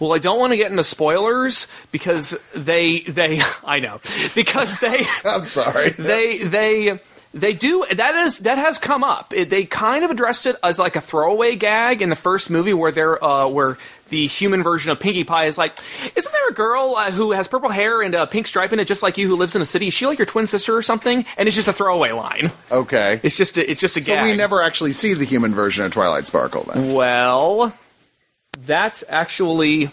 well, 0.00 0.12
I 0.12 0.18
don't 0.18 0.38
want 0.38 0.52
to 0.52 0.56
get 0.56 0.70
into 0.70 0.84
spoilers 0.84 1.66
because 1.92 2.30
they 2.54 3.00
they 3.00 3.40
I 3.64 3.80
know 3.80 4.00
because 4.34 4.78
they 4.80 5.04
I'm 5.24 5.44
sorry. 5.44 5.90
they 5.98 6.38
they 6.38 7.00
they 7.34 7.52
do 7.52 7.84
that 7.92 8.14
is 8.14 8.38
that 8.40 8.58
has 8.58 8.78
come 8.78 9.02
up. 9.04 9.32
It, 9.34 9.50
they 9.50 9.64
kind 9.64 10.04
of 10.04 10.10
addressed 10.10 10.46
it 10.46 10.56
as 10.62 10.78
like 10.78 10.94
a 10.96 11.00
throwaway 11.00 11.56
gag 11.56 12.00
in 12.00 12.10
the 12.10 12.16
first 12.16 12.48
movie 12.48 12.72
where 12.74 12.90
they're 12.92 13.22
uh, 13.22 13.46
where 13.48 13.76
the 14.08 14.26
human 14.26 14.62
version 14.62 14.90
of 14.90 14.98
Pinkie 15.00 15.24
Pie 15.24 15.44
is 15.46 15.58
like, 15.58 15.78
isn't 16.16 16.32
there 16.32 16.48
a 16.48 16.52
girl 16.54 16.94
uh, 16.96 17.10
who 17.10 17.32
has 17.32 17.48
purple 17.48 17.70
hair 17.70 18.00
and 18.02 18.14
a 18.14 18.26
pink 18.26 18.46
stripe 18.46 18.72
in 18.72 18.80
it, 18.80 18.86
just 18.86 19.02
like 19.02 19.18
you, 19.18 19.26
who 19.28 19.36
lives 19.36 19.54
in 19.56 19.62
a 19.62 19.64
city? 19.64 19.88
Is 19.88 19.94
she 19.94 20.06
like 20.06 20.18
your 20.18 20.26
twin 20.26 20.46
sister 20.46 20.76
or 20.76 20.82
something? 20.82 21.24
And 21.36 21.46
it's 21.46 21.56
just 21.56 21.68
a 21.68 21.72
throwaway 21.72 22.12
line. 22.12 22.50
okay. 22.70 23.20
It's 23.22 23.36
just 23.36 23.58
a, 23.58 23.70
it's 23.70 23.80
just 23.80 23.96
a 23.96 24.02
So 24.02 24.14
gag. 24.14 24.24
we 24.24 24.36
never 24.36 24.62
actually 24.62 24.92
see 24.92 25.14
the 25.14 25.24
human 25.24 25.54
version 25.54 25.84
of 25.84 25.92
Twilight 25.92 26.26
Sparkle 26.26 26.64
then. 26.72 26.92
Well, 26.94 27.72
that's 28.66 29.04
actually 29.08 29.90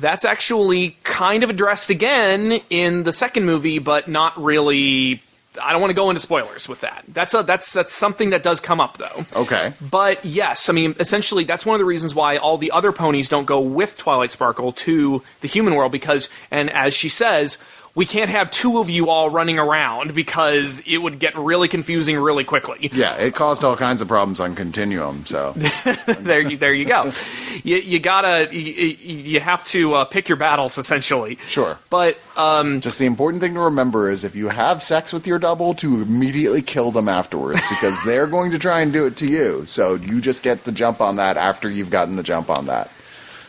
that's 0.00 0.24
actually 0.24 0.96
kind 1.02 1.42
of 1.42 1.50
addressed 1.50 1.90
again 1.90 2.60
in 2.70 3.02
the 3.02 3.12
second 3.12 3.44
movie, 3.46 3.78
but 3.80 4.06
not 4.08 4.40
really. 4.40 5.22
I 5.60 5.72
don't 5.72 5.80
want 5.80 5.90
to 5.90 5.94
go 5.94 6.10
into 6.10 6.20
spoilers 6.20 6.68
with 6.68 6.80
that. 6.82 7.04
That's 7.08 7.34
a 7.34 7.42
that's 7.42 7.72
that's 7.72 7.92
something 7.92 8.30
that 8.30 8.42
does 8.42 8.60
come 8.60 8.80
up 8.80 8.98
though. 8.98 9.26
Okay. 9.34 9.72
But 9.80 10.24
yes, 10.24 10.68
I 10.68 10.72
mean, 10.72 10.94
essentially, 10.98 11.44
that's 11.44 11.66
one 11.66 11.74
of 11.74 11.78
the 11.78 11.84
reasons 11.84 12.14
why 12.14 12.36
all 12.36 12.58
the 12.58 12.70
other 12.70 12.92
ponies 12.92 13.28
don't 13.28 13.46
go 13.46 13.60
with 13.60 13.96
Twilight 13.96 14.30
Sparkle 14.30 14.72
to 14.72 15.22
the 15.40 15.48
human 15.48 15.74
world 15.74 15.92
because, 15.92 16.28
and 16.50 16.70
as 16.70 16.94
she 16.94 17.08
says, 17.08 17.58
we 17.98 18.06
can't 18.06 18.30
have 18.30 18.48
two 18.52 18.78
of 18.78 18.88
you 18.88 19.10
all 19.10 19.28
running 19.28 19.58
around 19.58 20.14
because 20.14 20.80
it 20.86 20.98
would 20.98 21.18
get 21.18 21.36
really 21.36 21.66
confusing 21.66 22.16
really 22.16 22.44
quickly. 22.44 22.90
Yeah, 22.92 23.16
it 23.16 23.34
caused 23.34 23.64
all 23.64 23.76
kinds 23.76 24.00
of 24.00 24.06
problems 24.06 24.38
on 24.38 24.54
Continuum. 24.54 25.26
So 25.26 25.50
there, 26.06 26.40
you, 26.40 26.56
there 26.56 26.72
you 26.72 26.84
go. 26.84 27.10
You, 27.64 27.74
you 27.78 27.98
gotta, 27.98 28.54
you, 28.54 28.96
you 29.00 29.40
have 29.40 29.64
to 29.64 29.94
uh, 29.94 30.04
pick 30.04 30.28
your 30.28 30.36
battles 30.36 30.78
essentially. 30.78 31.38
Sure. 31.48 31.76
But 31.90 32.18
um, 32.36 32.82
just 32.82 33.00
the 33.00 33.06
important 33.06 33.42
thing 33.42 33.54
to 33.54 33.60
remember 33.62 34.08
is 34.08 34.22
if 34.22 34.36
you 34.36 34.46
have 34.46 34.80
sex 34.80 35.12
with 35.12 35.26
your 35.26 35.40
double, 35.40 35.74
to 35.74 36.00
immediately 36.00 36.62
kill 36.62 36.92
them 36.92 37.08
afterwards 37.08 37.62
because 37.68 38.00
they're 38.04 38.26
going 38.28 38.52
to 38.52 38.60
try 38.60 38.80
and 38.80 38.92
do 38.92 39.06
it 39.06 39.16
to 39.16 39.26
you. 39.26 39.64
So 39.66 39.96
you 39.96 40.20
just 40.20 40.44
get 40.44 40.62
the 40.62 40.70
jump 40.70 41.00
on 41.00 41.16
that 41.16 41.36
after 41.36 41.68
you've 41.68 41.90
gotten 41.90 42.14
the 42.14 42.22
jump 42.22 42.48
on 42.48 42.66
that. 42.66 42.92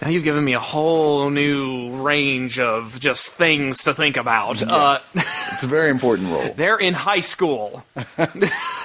Now 0.02 0.10
you've 0.10 0.24
given 0.24 0.44
me 0.44 0.54
a 0.54 0.60
whole 0.60 1.30
new 1.30 2.02
range 2.02 2.60
of 2.60 3.00
just 3.00 3.32
things 3.32 3.84
to 3.84 3.94
think 3.94 4.18
about. 4.18 4.64
Uh, 4.64 5.00
It's 5.52 5.64
a 5.64 5.68
very 5.68 5.90
important 5.90 6.30
role. 6.30 6.54
they're 6.56 6.78
in 6.78 6.94
high 6.94 7.20
school. 7.20 7.84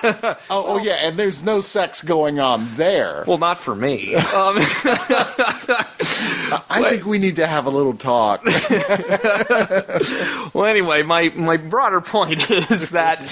Oh, 0.06 0.36
oh 0.50 0.78
yeah, 0.78 0.96
and 0.96 1.18
there's 1.18 1.42
no 1.42 1.62
sex 1.62 2.02
going 2.02 2.38
on 2.38 2.76
there. 2.76 3.24
Well, 3.26 3.38
not 3.38 3.56
for 3.56 3.74
me. 3.74 4.14
Um, 4.14 4.56
I 6.68 6.86
think 6.90 7.06
we 7.06 7.16
need 7.16 7.36
to 7.36 7.46
have 7.46 7.64
a 7.64 7.70
little 7.70 7.94
talk. 7.94 8.44
well, 10.54 10.66
anyway, 10.66 11.02
my, 11.04 11.30
my 11.30 11.56
broader 11.56 12.02
point 12.02 12.50
is 12.50 12.90
that 12.90 13.24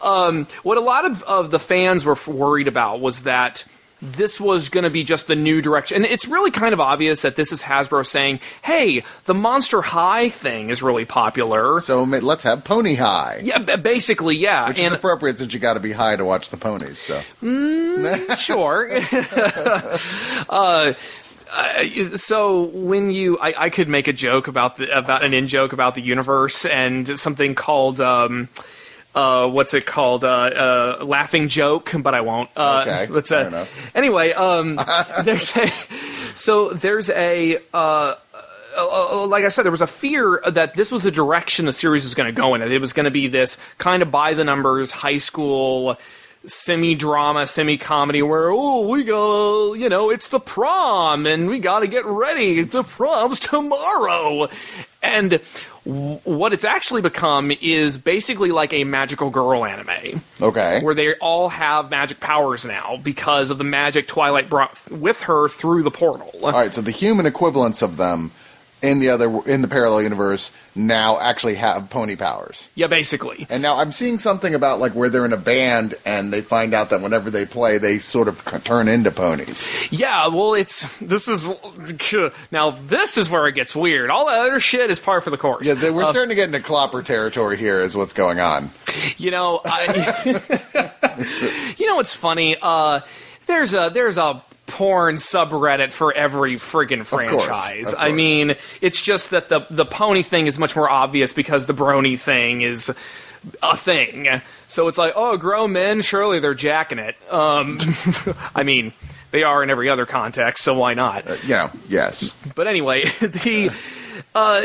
um, 0.00 0.46
what 0.62 0.78
a 0.78 0.80
lot 0.80 1.04
of, 1.04 1.22
of 1.24 1.50
the 1.50 1.58
fans 1.58 2.06
were 2.06 2.16
worried 2.26 2.68
about 2.68 3.02
was 3.02 3.24
that 3.24 3.64
this 4.02 4.38
was 4.38 4.68
going 4.68 4.84
to 4.84 4.90
be 4.90 5.04
just 5.04 5.26
the 5.26 5.36
new 5.36 5.62
direction. 5.62 5.96
And 5.96 6.04
it's 6.04 6.26
really 6.26 6.50
kind 6.50 6.74
of 6.74 6.80
obvious 6.80 7.22
that 7.22 7.36
this 7.36 7.50
is 7.50 7.62
Hasbro 7.62 8.04
saying, 8.04 8.40
hey, 8.62 9.02
the 9.24 9.34
Monster 9.34 9.80
High 9.80 10.28
thing 10.28 10.68
is 10.68 10.82
really 10.82 11.06
popular. 11.06 11.80
So 11.80 12.02
let's 12.02 12.42
have 12.42 12.62
Pony 12.64 12.96
High. 12.96 13.40
Yeah, 13.42 13.58
b- 13.58 13.76
basically, 13.76 14.36
yeah. 14.36 14.68
Which 14.68 14.78
is 14.78 14.86
and 14.86 14.94
appropriate 14.94 15.38
since 15.38 15.54
you 15.54 15.60
got 15.60 15.74
to 15.74 15.80
be 15.80 15.92
high 15.92 16.16
to 16.16 16.24
watch 16.24 16.50
the 16.50 16.58
ponies. 16.58 16.98
So 16.98 17.20
sure. 18.36 18.90
uh, 20.48 20.92
uh, 21.50 21.84
so 22.16 22.64
when 22.64 23.10
you, 23.10 23.38
I, 23.38 23.64
I 23.64 23.70
could 23.70 23.88
make 23.88 24.08
a 24.08 24.12
joke 24.12 24.46
about 24.46 24.76
the 24.76 24.96
about 24.96 25.24
an 25.24 25.32
in 25.32 25.46
joke 25.46 25.72
about 25.72 25.94
the 25.94 26.02
universe 26.02 26.66
and 26.66 27.18
something 27.18 27.54
called. 27.54 28.00
Um, 28.00 28.48
uh, 29.16 29.48
what's 29.48 29.72
it 29.72 29.86
called? 29.86 30.24
Uh, 30.24 30.28
uh, 31.00 31.04
laughing 31.04 31.48
joke, 31.48 31.92
but 31.98 32.14
I 32.14 32.20
won't. 32.20 32.50
Uh, 32.54 32.84
Okay, 32.86 33.06
let's, 33.12 33.30
fair 33.30 33.44
uh, 33.44 33.48
enough. 33.48 33.96
Anyway, 33.96 34.32
um, 34.32 34.78
there's 35.24 35.56
a 35.56 35.66
so 36.36 36.70
there's 36.70 37.10
a. 37.10 37.58
Uh, 37.72 38.14
uh, 38.78 39.26
like 39.26 39.44
I 39.44 39.48
said, 39.48 39.62
there 39.62 39.72
was 39.72 39.80
a 39.80 39.86
fear 39.86 40.42
that 40.46 40.74
this 40.74 40.92
was 40.92 41.02
the 41.02 41.10
direction 41.10 41.64
the 41.64 41.72
series 41.72 42.04
was 42.04 42.14
going 42.14 42.26
to 42.26 42.38
go 42.38 42.54
in. 42.54 42.60
It 42.60 42.78
was 42.78 42.92
going 42.92 43.04
to 43.04 43.10
be 43.10 43.26
this 43.26 43.56
kind 43.78 44.02
of 44.02 44.10
by 44.10 44.34
the 44.34 44.44
numbers 44.44 44.90
high 44.90 45.16
school 45.16 45.96
semi 46.44 46.94
drama, 46.94 47.46
semi 47.46 47.76
comedy 47.76 48.22
where, 48.22 48.50
oh, 48.50 48.88
we 48.88 49.04
go, 49.04 49.74
you 49.74 49.88
know, 49.88 50.10
it's 50.10 50.28
the 50.28 50.40
prom 50.40 51.26
and 51.26 51.48
we 51.48 51.58
got 51.58 51.80
to 51.80 51.86
get 51.86 52.04
ready. 52.04 52.62
The 52.62 52.82
prom's 52.82 53.40
tomorrow. 53.40 54.48
And 55.06 55.40
what 55.84 56.52
it's 56.52 56.64
actually 56.64 57.00
become 57.00 57.52
is 57.60 57.96
basically 57.96 58.50
like 58.50 58.72
a 58.72 58.82
magical 58.84 59.30
girl 59.30 59.64
anime 59.64 60.20
Okay. 60.42 60.80
where 60.82 60.94
they 60.94 61.14
all 61.16 61.48
have 61.48 61.90
magic 61.90 62.18
powers 62.18 62.64
now 62.64 62.98
because 63.02 63.50
of 63.50 63.58
the 63.58 63.64
magic 63.64 64.08
Twilight 64.08 64.48
brought 64.50 64.76
with 64.90 65.22
her 65.22 65.48
through 65.48 65.84
the 65.84 65.90
portal. 65.92 66.30
All 66.42 66.50
right, 66.52 66.74
so 66.74 66.80
the 66.82 66.90
human 66.90 67.24
equivalents 67.24 67.82
of 67.82 67.96
them 67.98 68.32
in 68.86 69.00
the 69.00 69.10
other 69.10 69.40
in 69.46 69.62
the 69.62 69.68
parallel 69.68 70.02
universe 70.02 70.50
now 70.74 71.18
actually 71.20 71.54
have 71.56 71.90
pony 71.90 72.16
powers. 72.16 72.68
Yeah, 72.74 72.86
basically. 72.86 73.46
And 73.50 73.62
now 73.62 73.76
I'm 73.76 73.92
seeing 73.92 74.18
something 74.18 74.54
about 74.54 74.78
like 74.78 74.92
where 74.92 75.08
they're 75.08 75.24
in 75.24 75.32
a 75.32 75.36
band 75.38 75.94
and 76.04 76.32
they 76.32 76.40
find 76.42 76.72
out 76.74 76.90
that 76.90 77.00
whenever 77.00 77.30
they 77.30 77.46
play, 77.46 77.78
they 77.78 77.98
sort 77.98 78.28
of 78.28 78.42
turn 78.64 78.88
into 78.88 79.10
ponies. 79.10 79.66
Yeah, 79.90 80.28
well, 80.28 80.54
it's 80.54 80.90
this 80.98 81.28
is 81.28 81.52
now 82.52 82.70
this 82.70 83.16
is 83.18 83.28
where 83.28 83.46
it 83.46 83.54
gets 83.54 83.74
weird. 83.74 84.10
All 84.10 84.26
that 84.26 84.38
other 84.38 84.60
shit 84.60 84.90
is 84.90 85.00
par 85.00 85.20
for 85.20 85.30
the 85.30 85.38
course. 85.38 85.66
Yeah, 85.66 85.74
they, 85.74 85.90
we're 85.90 86.04
Uh, 86.04 86.10
starting 86.10 86.28
to 86.30 86.34
get 86.34 86.52
into 86.54 86.60
Clopper 86.60 87.04
territory 87.04 87.56
here. 87.56 87.82
Is 87.82 87.96
what's 87.96 88.12
going 88.12 88.38
on. 88.40 88.70
you 89.18 89.30
know, 89.30 89.60
I, 89.64 90.40
you 91.78 91.86
know 91.86 91.96
what's 91.96 92.14
funny? 92.14 92.56
Uh, 92.60 93.00
there's 93.46 93.74
a 93.74 93.90
there's 93.92 94.18
a 94.18 94.42
porn 94.66 95.16
subreddit 95.16 95.92
for 95.92 96.12
every 96.12 96.56
friggin' 96.56 97.04
franchise. 97.04 97.92
of 97.92 97.98
I 97.98 98.06
course. 98.08 98.16
mean, 98.16 98.56
it's 98.80 99.00
just 99.00 99.30
that 99.30 99.48
the 99.48 99.66
the 99.70 99.84
pony 99.84 100.22
thing 100.22 100.46
is 100.46 100.58
much 100.58 100.74
more 100.76 100.90
obvious 100.90 101.32
because 101.32 101.66
the 101.66 101.74
brony 101.74 102.18
thing 102.18 102.62
is 102.62 102.92
a 103.62 103.76
thing. 103.76 104.40
So 104.68 104.88
it's 104.88 104.98
like, 104.98 105.12
oh, 105.14 105.36
grown 105.36 105.72
men, 105.72 106.02
surely 106.02 106.40
they're 106.40 106.54
jacking 106.54 106.98
it. 106.98 107.16
Um, 107.30 107.78
I 108.54 108.64
mean, 108.64 108.92
they 109.30 109.42
are 109.42 109.62
in 109.62 109.70
every 109.70 109.88
other 109.88 110.06
context, 110.06 110.64
so 110.64 110.76
why 110.78 110.94
not? 110.94 111.24
You 111.44 111.50
know, 111.50 111.70
yes. 111.88 112.36
But 112.54 112.66
anyway, 112.66 113.04
the 113.20 113.70
uh, 114.34 114.62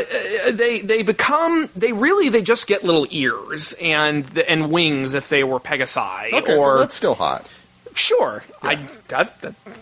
they 0.50 0.80
they 0.80 1.02
become 1.02 1.70
they 1.76 1.92
really 1.92 2.28
they 2.28 2.42
just 2.42 2.66
get 2.66 2.84
little 2.84 3.06
ears 3.10 3.74
and 3.80 4.38
and 4.38 4.70
wings 4.70 5.14
if 5.14 5.28
they 5.28 5.44
were 5.44 5.60
Pegasi 5.60 6.32
Okay, 6.32 6.56
or 6.56 6.76
so 6.76 6.78
that's 6.78 6.94
still 6.94 7.14
hot. 7.14 7.48
Sure 7.94 8.42
I, 8.62 8.78
I, 9.12 9.28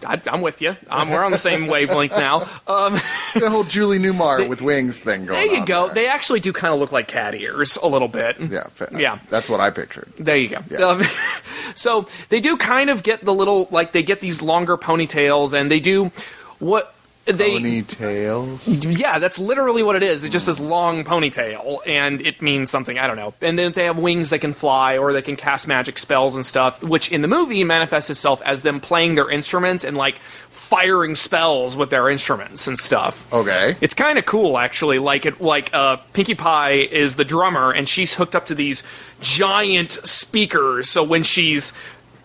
I 0.06 0.20
I'm 0.26 0.40
with 0.40 0.60
you 0.62 0.76
um, 0.88 1.10
we're 1.10 1.24
on 1.24 1.30
the 1.30 1.38
same 1.38 1.66
wavelength 1.66 2.12
now 2.12 2.48
um, 2.66 2.98
The 3.34 3.48
whole 3.50 3.64
Julie 3.64 3.98
Newmar 3.98 4.48
with 4.48 4.62
wings 4.62 5.00
thing 5.00 5.26
going 5.26 5.38
there 5.38 5.58
you 5.58 5.64
go 5.66 5.86
there. 5.86 5.94
they 5.94 6.08
actually 6.08 6.40
do 6.40 6.52
kind 6.52 6.72
of 6.74 6.80
look 6.80 6.92
like 6.92 7.08
cat 7.08 7.34
ears 7.34 7.76
a 7.82 7.86
little 7.86 8.08
bit 8.08 8.38
yeah, 8.40 8.66
Yeah. 8.92 9.18
That's 9.28 9.48
what 9.48 9.60
I 9.60 9.70
pictured. 9.70 10.12
There 10.18 10.36
you 10.36 10.48
go. 10.48 10.58
Yeah. 10.70 10.78
Um, 10.86 11.02
so 11.74 12.06
they 12.28 12.40
do 12.40 12.56
kind 12.56 12.90
of 12.90 13.02
get 13.02 13.24
the 13.24 13.34
little 13.34 13.68
like 13.70 13.92
they 13.92 14.02
get 14.02 14.20
these 14.20 14.42
longer 14.42 14.76
ponytails 14.76 15.52
and 15.52 15.70
they 15.70 15.80
do 15.80 16.10
what 16.58 16.94
they 17.38 17.58
Ponytails. 17.58 18.98
Yeah, 18.98 19.18
that's 19.18 19.38
literally 19.38 19.82
what 19.82 19.96
it 19.96 20.02
is. 20.02 20.24
It's 20.24 20.32
just 20.32 20.46
this 20.46 20.60
long 20.60 21.04
ponytail, 21.04 21.78
and 21.86 22.20
it 22.20 22.40
means 22.42 22.70
something. 22.70 22.98
I 22.98 23.06
don't 23.06 23.16
know. 23.16 23.34
And 23.40 23.58
then 23.58 23.72
they 23.72 23.84
have 23.84 23.98
wings 23.98 24.30
that 24.30 24.40
can 24.40 24.54
fly, 24.54 24.98
or 24.98 25.12
they 25.12 25.22
can 25.22 25.36
cast 25.36 25.66
magic 25.66 25.98
spells 25.98 26.34
and 26.34 26.44
stuff, 26.44 26.82
which 26.82 27.10
in 27.12 27.22
the 27.22 27.28
movie 27.28 27.64
manifests 27.64 28.10
itself 28.10 28.42
as 28.44 28.62
them 28.62 28.80
playing 28.80 29.14
their 29.14 29.30
instruments 29.30 29.84
and 29.84 29.96
like 29.96 30.18
firing 30.50 31.16
spells 31.16 31.76
with 31.76 31.90
their 31.90 32.08
instruments 32.08 32.68
and 32.68 32.78
stuff. 32.78 33.32
Okay. 33.32 33.74
It's 33.80 33.94
kind 33.94 34.18
of 34.18 34.26
cool, 34.26 34.56
actually. 34.56 34.98
Like 34.98 35.26
it, 35.26 35.40
like 35.40 35.74
uh, 35.74 35.96
Pinkie 36.12 36.36
Pie 36.36 36.72
is 36.72 37.16
the 37.16 37.24
drummer, 37.24 37.72
and 37.72 37.88
she's 37.88 38.14
hooked 38.14 38.36
up 38.36 38.46
to 38.46 38.54
these 38.54 38.82
giant 39.20 39.92
speakers. 39.92 40.88
So 40.88 41.02
when 41.02 41.24
she's 41.24 41.72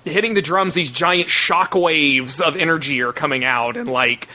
hitting 0.04 0.36
the 0.36 0.42
drums, 0.42 0.76
these 0.76 0.92
giant 0.92 1.30
shock 1.30 1.74
waves 1.74 2.40
of 2.40 2.56
energy 2.56 3.02
are 3.02 3.12
coming 3.12 3.44
out, 3.44 3.76
and 3.78 3.90
like 3.90 4.28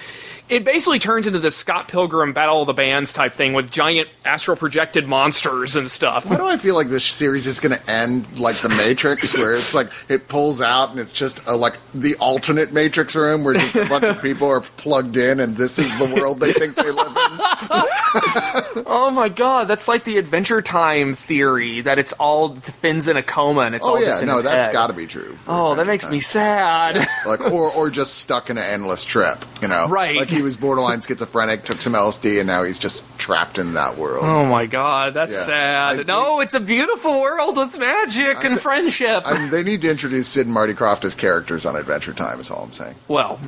it 0.51 0.65
basically 0.65 0.99
turns 0.99 1.27
into 1.27 1.39
this 1.39 1.57
Scott 1.57 1.89
Pilgrim 1.89 2.33
Battle 2.33 2.61
of 2.63 2.67
the 2.67 2.73
Bands 2.73 3.13
type 3.13 3.33
thing 3.33 3.53
with 3.55 3.71
giant 3.71 4.09
astral 4.25 4.57
projected 4.57 5.07
monsters 5.07 5.77
and 5.77 5.91
stuff. 5.91 6.27
Why 6.27 6.37
do 6.37 6.47
I 6.47 6.57
feel 6.57 6.75
like 6.75 6.89
this 6.89 7.05
series 7.05 7.47
is 7.47 7.61
going 7.61 7.79
to 7.79 7.91
end 7.91 8.39
like 8.39 8.57
the 8.57 8.69
Matrix, 8.69 9.37
where 9.37 9.53
it's 9.53 9.75
like 9.75 9.89
it 10.09 10.29
pulls 10.29 10.61
out 10.61 10.91
and 10.91 10.99
it's 11.01 11.13
just 11.13 11.41
a, 11.47 11.57
like 11.57 11.75
the 11.95 12.17
alternate 12.17 12.73
Matrix 12.73 13.15
room 13.17 13.45
where 13.45 13.55
just 13.55 13.75
a 13.77 13.87
bunch 13.87 14.05
of 14.05 14.21
people 14.21 14.49
are 14.49 14.61
plugged 14.61 15.17
in 15.17 15.41
and 15.41 15.57
this 15.57 15.79
is 15.79 15.97
the 15.99 16.15
world 16.21 16.41
they 16.41 16.53
think 16.53 16.75
they 16.75 16.91
live 16.91 17.07
in? 17.07 17.41
Oh 18.93 19.11
my 19.13 19.29
god, 19.29 19.69
that's 19.69 19.87
like 19.87 20.05
the 20.05 20.19
Adventure 20.19 20.63
Time 20.63 21.15
theory 21.15 21.81
that 21.83 21.99
it's 21.99 22.13
all 22.15 22.55
Finn's 22.57 23.07
in 23.09 23.17
a 23.17 23.23
coma 23.23 23.61
and 23.63 23.75
it's 23.75 23.87
Oh 23.87 23.91
all 23.93 24.01
yeah, 24.01 24.07
just 24.07 24.23
in 24.23 24.29
no, 24.29 24.35
his 24.35 24.43
that's 24.43 24.73
got 24.73 24.89
to 24.89 24.93
be 24.93 25.07
true. 25.07 25.37
Oh, 25.47 25.75
that 25.77 25.87
makes 25.87 26.05
Time. 26.05 26.13
me 26.13 26.21
sad. 26.21 27.07
like 27.27 27.41
or 27.41 27.71
or 27.71 27.91
just 27.91 28.15
stuck 28.19 28.51
in 28.51 28.59
an 28.59 28.65
endless 28.65 29.05
trip, 29.05 29.45
you 29.63 29.69
know? 29.69 29.87
Right. 29.89 30.17
Like 30.17 30.31
he 30.41 30.45
was 30.45 30.57
borderline 30.57 31.03
schizophrenic, 31.03 31.65
took 31.65 31.83
some 31.83 31.93
LSD, 31.93 32.39
and 32.39 32.47
now 32.47 32.63
he's 32.63 32.79
just 32.79 33.05
trapped 33.19 33.59
in 33.59 33.75
that 33.75 33.99
world. 33.99 34.25
Oh 34.25 34.47
my 34.47 34.65
god, 34.65 35.13
that's 35.13 35.35
Yeah. 35.35 35.45
sad. 35.45 36.01
I 36.01 36.03
no, 36.05 36.41
it's 36.41 36.55
a 36.55 36.61
beautiful 36.61 37.21
world 37.21 37.59
with 37.59 37.77
magic 37.79 38.43
and 38.43 38.59
friendship. 38.59 39.23
I 39.27 39.39
mean, 39.39 39.51
they 39.51 39.63
need 39.63 39.83
to 39.83 39.91
introduce 39.91 40.29
Sid 40.29 40.47
and 40.47 40.55
Marty 40.55 40.73
Krofft 40.73 41.05
as 41.05 41.15
characters 41.15 41.67
on 41.67 41.77
Adventure 41.77 42.15
Time. 42.15 42.41
Is 42.41 42.51
all 42.51 42.63
I'm 42.65 42.73
saying. 42.73 42.95
well, 43.07 43.39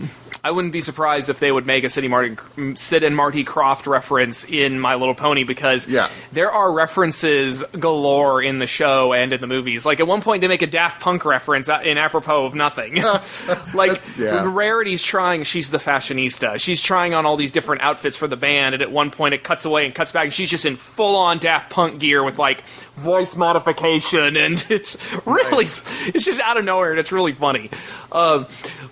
I 0.44 0.50
wouldn't 0.50 0.72
be 0.72 0.80
surprised 0.80 1.28
if 1.28 1.38
they 1.38 1.52
would 1.52 1.66
make 1.66 1.84
a 1.84 1.88
Sid, 1.88 2.08
Marty, 2.10 2.36
Sid 2.74 3.04
and 3.04 3.14
Marty 3.14 3.44
Krofft 3.44 3.86
reference 3.86 4.44
in 4.44 4.80
My 4.80 4.96
Little 4.96 5.14
Pony 5.14 5.44
because 5.44 5.86
Yeah. 5.88 6.08
there 6.32 6.50
are 6.50 6.72
references 6.72 7.62
galore 7.78 8.42
in 8.42 8.58
the 8.58 8.66
show 8.66 9.12
and 9.12 9.32
in 9.32 9.40
the 9.40 9.46
movies. 9.46 9.86
Like 9.86 10.00
at 10.00 10.08
one 10.08 10.20
point, 10.20 10.40
they 10.40 10.48
make 10.48 10.62
a 10.62 10.66
Daft 10.66 11.00
Punk 11.00 11.24
reference 11.24 11.68
uh, 11.68 11.80
in 11.84 11.96
apropos 11.96 12.44
of 12.46 12.56
nothing. 12.56 13.00
like 13.74 14.02
Yeah. 14.18 14.42
Rarity's 14.52 15.04
trying; 15.04 15.44
she's 15.44 15.70
the 15.70 15.78
fashionista. 15.78 16.58
She's 16.60 16.82
trying 16.82 17.14
on 17.14 17.24
all 17.24 17.36
these 17.36 17.52
different 17.52 17.82
outfits 17.82 18.16
for 18.16 18.26
the 18.26 18.36
band, 18.36 18.74
and 18.74 18.82
at 18.82 18.90
one 18.90 19.12
point, 19.12 19.34
it 19.34 19.44
cuts 19.44 19.64
away 19.64 19.84
and 19.86 19.94
cuts 19.94 20.10
back, 20.10 20.24
and 20.24 20.32
she's 20.32 20.50
just 20.50 20.64
in 20.66 20.74
full-on 20.74 21.38
Daft 21.38 21.70
Punk 21.70 22.00
gear 22.00 22.24
with 22.24 22.40
like 22.40 22.62
voice 22.96 23.36
modification, 23.36 24.36
and 24.36 24.66
it's 24.70 24.96
really, 25.24 25.64
Nice. 25.66 25.82
it's 26.08 26.24
just 26.24 26.40
out 26.40 26.56
of 26.56 26.64
nowhere, 26.64 26.90
and 26.90 26.98
it's 26.98 27.12
really 27.12 27.32
funny. 27.32 27.70
Um, 28.10 28.46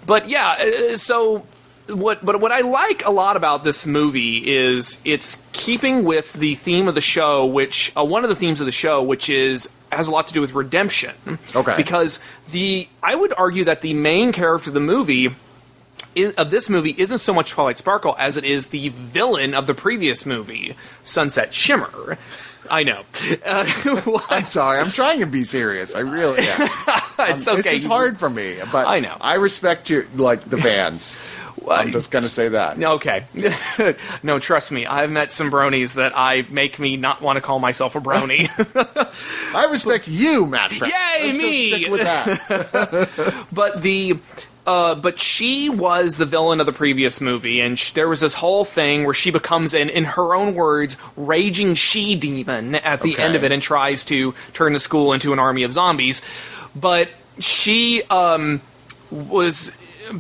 but 0.06 0.28
yeah, 0.28 0.56
uh, 0.92 0.96
so 0.96 1.46
what 1.88 2.24
but 2.24 2.40
what 2.40 2.52
I 2.52 2.60
like 2.60 3.04
a 3.04 3.10
lot 3.10 3.36
about 3.36 3.64
this 3.64 3.86
movie 3.86 4.50
is 4.50 5.00
it's 5.04 5.36
keeping 5.52 6.04
with 6.04 6.32
the 6.32 6.54
theme 6.54 6.88
of 6.88 6.94
the 6.94 7.00
show, 7.00 7.46
which 7.46 7.92
uh, 7.96 8.04
one 8.04 8.24
of 8.24 8.30
the 8.30 8.36
themes 8.36 8.60
of 8.60 8.66
the 8.66 8.72
show, 8.72 9.02
which 9.02 9.28
is 9.28 9.68
has 9.92 10.08
a 10.08 10.10
lot 10.10 10.28
to 10.28 10.34
do 10.34 10.40
with 10.40 10.52
redemption. 10.52 11.14
Okay. 11.54 11.76
because 11.76 12.18
the 12.50 12.88
I 13.02 13.14
would 13.14 13.32
argue 13.36 13.64
that 13.64 13.80
the 13.80 13.94
main 13.94 14.32
character 14.32 14.70
of 14.70 14.74
the 14.74 14.80
movie. 14.80 15.28
i 16.16 16.32
of 16.36 16.50
this 16.50 16.68
movie 16.68 16.94
isn't 16.98 17.18
so 17.18 17.34
much 17.34 17.50
Twilight 17.50 17.78
Sparkle 17.78 18.16
as 18.18 18.36
it 18.36 18.44
is 18.44 18.68
the 18.68 18.88
villain 18.90 19.54
of 19.54 19.66
the 19.66 19.74
previous 19.74 20.24
movie, 20.26 20.74
Sunset 21.04 21.52
Shimmer. 21.54 22.18
I 22.70 22.84
know. 22.84 23.02
Uh, 23.44 24.20
I'm 24.30 24.44
sorry. 24.44 24.80
I'm 24.80 24.90
trying 24.92 25.20
to 25.20 25.26
be 25.26 25.44
serious. 25.44 25.94
I 25.96 26.00
really 26.00 26.46
am. 26.46 26.60
it's 27.18 27.48
okay. 27.48 27.56
This 27.56 27.72
is 27.72 27.84
hard 27.84 28.18
for 28.18 28.30
me, 28.30 28.56
but 28.70 28.86
I 28.86 29.00
know. 29.00 29.16
I 29.20 29.34
respect 29.34 29.90
you, 29.90 30.06
like 30.14 30.42
the 30.44 30.58
fans. 30.58 31.16
I'm 31.68 31.92
just 31.92 32.10
gonna 32.10 32.28
say 32.28 32.48
that. 32.48 32.82
Okay. 32.82 33.26
no, 34.22 34.38
trust 34.38 34.72
me. 34.72 34.86
I've 34.86 35.10
met 35.10 35.30
some 35.30 35.50
bronies 35.50 35.96
that 35.96 36.16
I 36.16 36.46
make 36.48 36.78
me 36.78 36.96
not 36.96 37.20
want 37.20 37.36
to 37.36 37.42
call 37.42 37.58
myself 37.58 37.96
a 37.96 38.00
brony. 38.00 38.48
I 39.54 39.66
respect 39.66 40.08
you, 40.08 40.46
Matt. 40.46 40.72
Frank. 40.72 40.94
Yay, 40.94 41.26
Let's 41.26 41.36
me! 41.36 41.70
Just 41.70 41.80
stick 41.82 41.92
with 41.92 42.00
that. 42.00 43.46
but 43.52 43.82
the 43.82 44.18
uh, 44.70 44.94
but 44.94 45.18
she 45.18 45.68
was 45.68 46.16
the 46.16 46.24
villain 46.24 46.60
of 46.60 46.66
the 46.66 46.72
previous 46.72 47.20
movie, 47.20 47.60
and 47.60 47.76
sh- 47.76 47.90
there 47.90 48.08
was 48.08 48.20
this 48.20 48.34
whole 48.34 48.64
thing 48.64 49.02
where 49.04 49.14
she 49.14 49.32
becomes, 49.32 49.74
an, 49.74 49.90
in 49.90 50.04
her 50.04 50.32
own 50.32 50.54
words, 50.54 50.96
raging 51.16 51.74
she 51.74 52.14
demon 52.14 52.76
at 52.76 53.02
the 53.02 53.14
Okay. 53.14 53.22
end 53.22 53.34
of 53.34 53.42
it, 53.42 53.50
and 53.50 53.60
tries 53.60 54.04
to 54.04 54.32
turn 54.52 54.72
the 54.72 54.78
school 54.78 55.12
into 55.12 55.32
an 55.32 55.40
army 55.40 55.64
of 55.64 55.72
zombies. 55.72 56.22
But 56.76 57.08
she 57.40 58.04
um, 58.10 58.60
was 59.10 59.72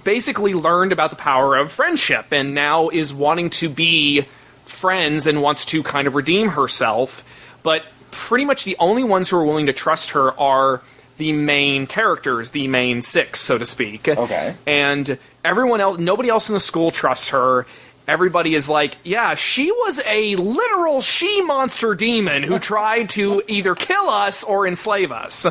basically 0.02 0.54
learned 0.54 0.90
about 0.90 1.10
the 1.10 1.16
power 1.16 1.54
of 1.54 1.70
friendship, 1.70 2.26
and 2.32 2.52
now 2.52 2.88
is 2.88 3.14
wanting 3.14 3.50
to 3.50 3.68
be 3.68 4.26
friends 4.64 5.28
and 5.28 5.42
wants 5.42 5.64
to 5.66 5.84
kind 5.84 6.08
of 6.08 6.16
redeem 6.16 6.48
herself. 6.48 7.22
But 7.62 7.84
pretty 8.10 8.44
much 8.44 8.64
the 8.64 8.74
only 8.80 9.04
ones 9.04 9.28
who 9.30 9.36
are 9.36 9.44
willing 9.44 9.66
to 9.66 9.72
trust 9.72 10.10
her 10.10 10.32
are 10.40 10.82
the 11.20 11.32
main 11.32 11.86
characters, 11.86 12.50
the 12.50 12.66
main 12.66 13.02
six, 13.02 13.40
so 13.40 13.58
to 13.58 13.66
speak. 13.66 14.08
Okay. 14.08 14.54
And 14.66 15.18
everyone 15.44 15.82
else, 15.82 15.98
nobody 15.98 16.30
else 16.30 16.48
in 16.48 16.54
the 16.54 16.60
school 16.60 16.90
trusts 16.90 17.28
her. 17.28 17.66
everybody 18.08 18.54
is 18.54 18.70
like, 18.70 18.96
yeah, 19.04 19.34
she 19.34 19.70
was 19.70 20.00
a 20.06 20.34
literal 20.36 21.02
she 21.02 21.42
monster 21.42 21.94
demon 21.94 22.42
who 22.42 22.58
tried 22.72 23.10
to 23.10 23.42
either 23.46 23.74
kill 23.74 24.08
us 24.08 24.42
or 24.42 24.66
enslave 24.66 25.12
us. 25.12 25.46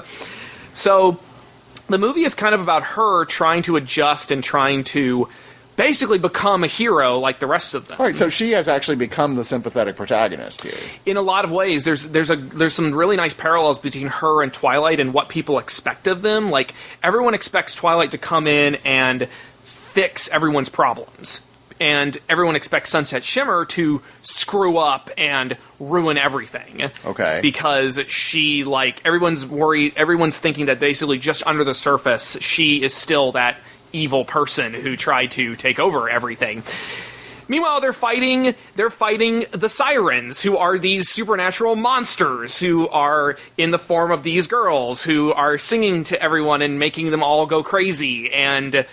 So 0.74 1.20
the 1.88 2.00
movie 2.00 2.24
is 2.24 2.34
kind 2.34 2.56
of 2.56 2.62
about 2.62 2.82
her 2.84 3.26
trying 3.26 3.62
to 3.64 3.76
adjust 3.76 4.32
and 4.32 4.44
trying 4.44 4.84
to 4.86 5.30
basically 5.80 6.20
become 6.20 6.66
a 6.66 6.68
hero 6.68 7.20
like 7.20 7.40
the 7.40 7.48
rest 7.48 7.74
of 7.74 7.88
them. 7.88 7.96
All 8.00 8.06
right, 8.06 8.16
so 8.16 8.28
she 8.28 8.52
has 8.52 8.68
actually 8.68 8.98
become 8.98 9.36
the 9.36 9.46
sympathetic 9.46 9.96
protagonist 9.96 10.62
here. 10.62 10.74
in 11.06 11.16
a 11.16 11.22
lot 11.22 11.46
of 11.46 11.52
ways 11.52 11.86
there's 11.86 12.06
there's 12.10 12.30
a 12.30 12.36
there's 12.36 12.74
some 12.74 12.94
really 12.94 13.16
nice 13.16 13.34
parallels 13.34 13.80
between 13.80 14.08
her 14.08 14.44
and 14.44 14.54
Twilight 14.54 15.00
and 15.00 15.14
what 15.14 15.30
people 15.30 15.58
expect 15.58 16.08
of 16.08 16.22
them. 16.22 16.52
Like 16.52 16.74
everyone 17.02 17.34
expects 17.34 17.76
Twilight 17.76 18.12
to 18.12 18.18
come 18.18 18.46
in 18.46 18.76
and 18.84 19.30
fix 19.62 20.28
everyone's 20.30 20.70
problems. 20.70 21.42
And 21.82 22.18
everyone 22.28 22.58
expects 22.58 22.90
Sunset 22.90 23.24
Shimmer 23.24 23.64
to 23.68 24.02
screw 24.22 24.78
up 24.78 25.10
and 25.18 25.58
ruin 25.80 26.18
everything. 26.18 26.92
Okay. 27.06 27.40
Because 27.42 28.02
she 28.08 28.66
like 28.66 29.02
everyone's 29.06 29.46
worried 29.46 29.94
everyone's 29.96 30.38
thinking 30.40 30.66
that 30.66 30.82
basically 30.82 31.20
just 31.20 31.48
under 31.48 31.64
the 31.64 31.74
surface 31.74 32.38
she 32.42 32.84
is 32.84 32.94
still 32.94 33.32
that 33.32 33.56
evil 33.92 34.26
person 34.26 34.74
who 34.74 34.96
tried 34.96 35.32
to 35.32 35.56
take 35.56 35.80
over 35.80 36.10
everything. 36.10 36.64
Meanwhile, 37.48 37.82
they're 37.82 37.94
fighting. 37.94 38.54
They're 38.76 38.92
fighting 38.92 39.46
the 39.52 39.70
sirens, 39.70 40.42
who 40.42 40.58
are 40.58 40.78
these 40.78 41.10
supernatural 41.10 41.76
monsters 41.76 42.60
who 42.60 42.88
are 42.90 43.38
in 43.58 43.72
the 43.72 43.80
form 43.80 44.12
of 44.12 44.22
these 44.22 44.46
girls 44.46 45.02
who 45.02 45.34
are 45.34 45.58
singing 45.58 46.04
to 46.06 46.22
everyone 46.22 46.62
and 46.62 46.78
making 46.78 47.10
them 47.10 47.24
all 47.24 47.48
go 47.48 47.64
crazy 47.64 48.32
and 48.32 48.86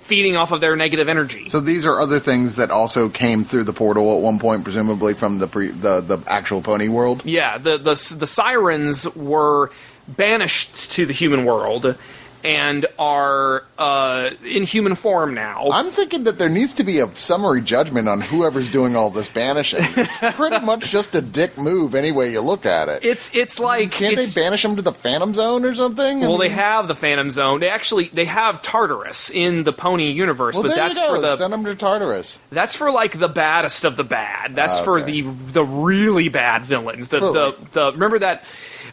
feeding 0.00 0.34
off 0.34 0.50
of 0.50 0.60
their 0.60 0.74
negative 0.74 1.08
energy. 1.08 1.48
So 1.48 1.60
these 1.60 1.86
are 1.86 2.00
other 2.00 2.18
things 2.18 2.56
that 2.56 2.72
also 2.72 3.08
came 3.08 3.44
through 3.44 3.62
the 3.62 3.72
portal 3.72 4.16
at 4.16 4.20
one 4.20 4.40
point, 4.40 4.64
presumably 4.64 5.14
from 5.14 5.38
the 5.38 5.46
pre, 5.46 5.68
the 5.68 6.00
the 6.00 6.18
actual 6.26 6.62
pony 6.62 6.88
world. 6.88 7.24
yeah, 7.24 7.58
the 7.58 7.78
the 7.78 7.94
the 8.18 8.26
sirens 8.26 9.08
were 9.14 9.70
banished 10.08 10.90
to 10.90 11.06
the 11.06 11.12
human 11.12 11.44
world 11.44 11.96
and 12.44 12.86
are 12.98 13.64
uh, 13.78 14.30
in 14.44 14.64
human 14.64 14.94
form 14.94 15.34
now. 15.34 15.68
I'm 15.72 15.90
thinking 15.90 16.24
that 16.24 16.38
there 16.38 16.48
needs 16.48 16.74
to 16.74 16.84
be 16.84 16.98
a 17.00 17.14
summary 17.16 17.60
judgment 17.60 18.08
on 18.08 18.20
whoever's 18.20 18.70
doing 18.70 18.96
all 18.96 19.10
this 19.10 19.28
banishing. 19.28 19.80
It's 19.82 20.18
pretty 20.36 20.64
much 20.64 20.90
just 20.90 21.14
a 21.14 21.20
dick 21.22 21.56
move, 21.58 21.94
any 21.94 22.12
way 22.12 22.32
you 22.32 22.40
look 22.40 22.66
at 22.66 22.88
it. 22.88 23.04
it's 23.04 23.34
it's 23.34 23.60
like 23.60 23.92
Can't 23.92 24.18
it's, 24.18 24.34
they 24.34 24.40
banish 24.42 24.62
them 24.62 24.76
to 24.76 24.82
the 24.82 24.92
Phantom 24.92 25.34
Zone 25.34 25.64
or 25.64 25.74
something? 25.74 26.24
I 26.24 26.28
Well, 26.28 26.38
they 26.38 26.48
have 26.50 26.88
the 26.88 26.94
Phantom 26.94 27.30
Zone. 27.30 27.60
They 27.60 27.68
actually 27.70 28.08
they 28.08 28.24
have 28.26 28.62
Tartarus 28.62 29.30
in 29.30 29.64
the 29.64 29.72
Pony 29.72 30.10
universe, 30.10 30.54
Well, 30.54 30.64
but 30.64 30.74
that's 30.74 30.98
for 31.00 31.20
the 31.20 31.36
Send 31.36 31.52
them 31.52 31.64
to 31.64 31.74
Tartarus. 31.74 32.38
that's 32.50 32.74
for 32.76 32.90
like 32.90 33.18
the 33.18 33.28
baddest 33.28 33.84
of 33.84 33.96
the 33.96 34.04
bad. 34.04 34.54
That's 34.54 34.80
for 34.80 34.98
Okay. 35.00 35.22
the 35.22 35.30
the 35.52 35.64
really 35.64 36.28
bad 36.28 36.62
villains. 36.62 37.08
The 37.08 37.18
For 37.18 37.32
the, 37.32 37.56
the 37.72 37.92
remember 37.92 38.18
that 38.20 38.44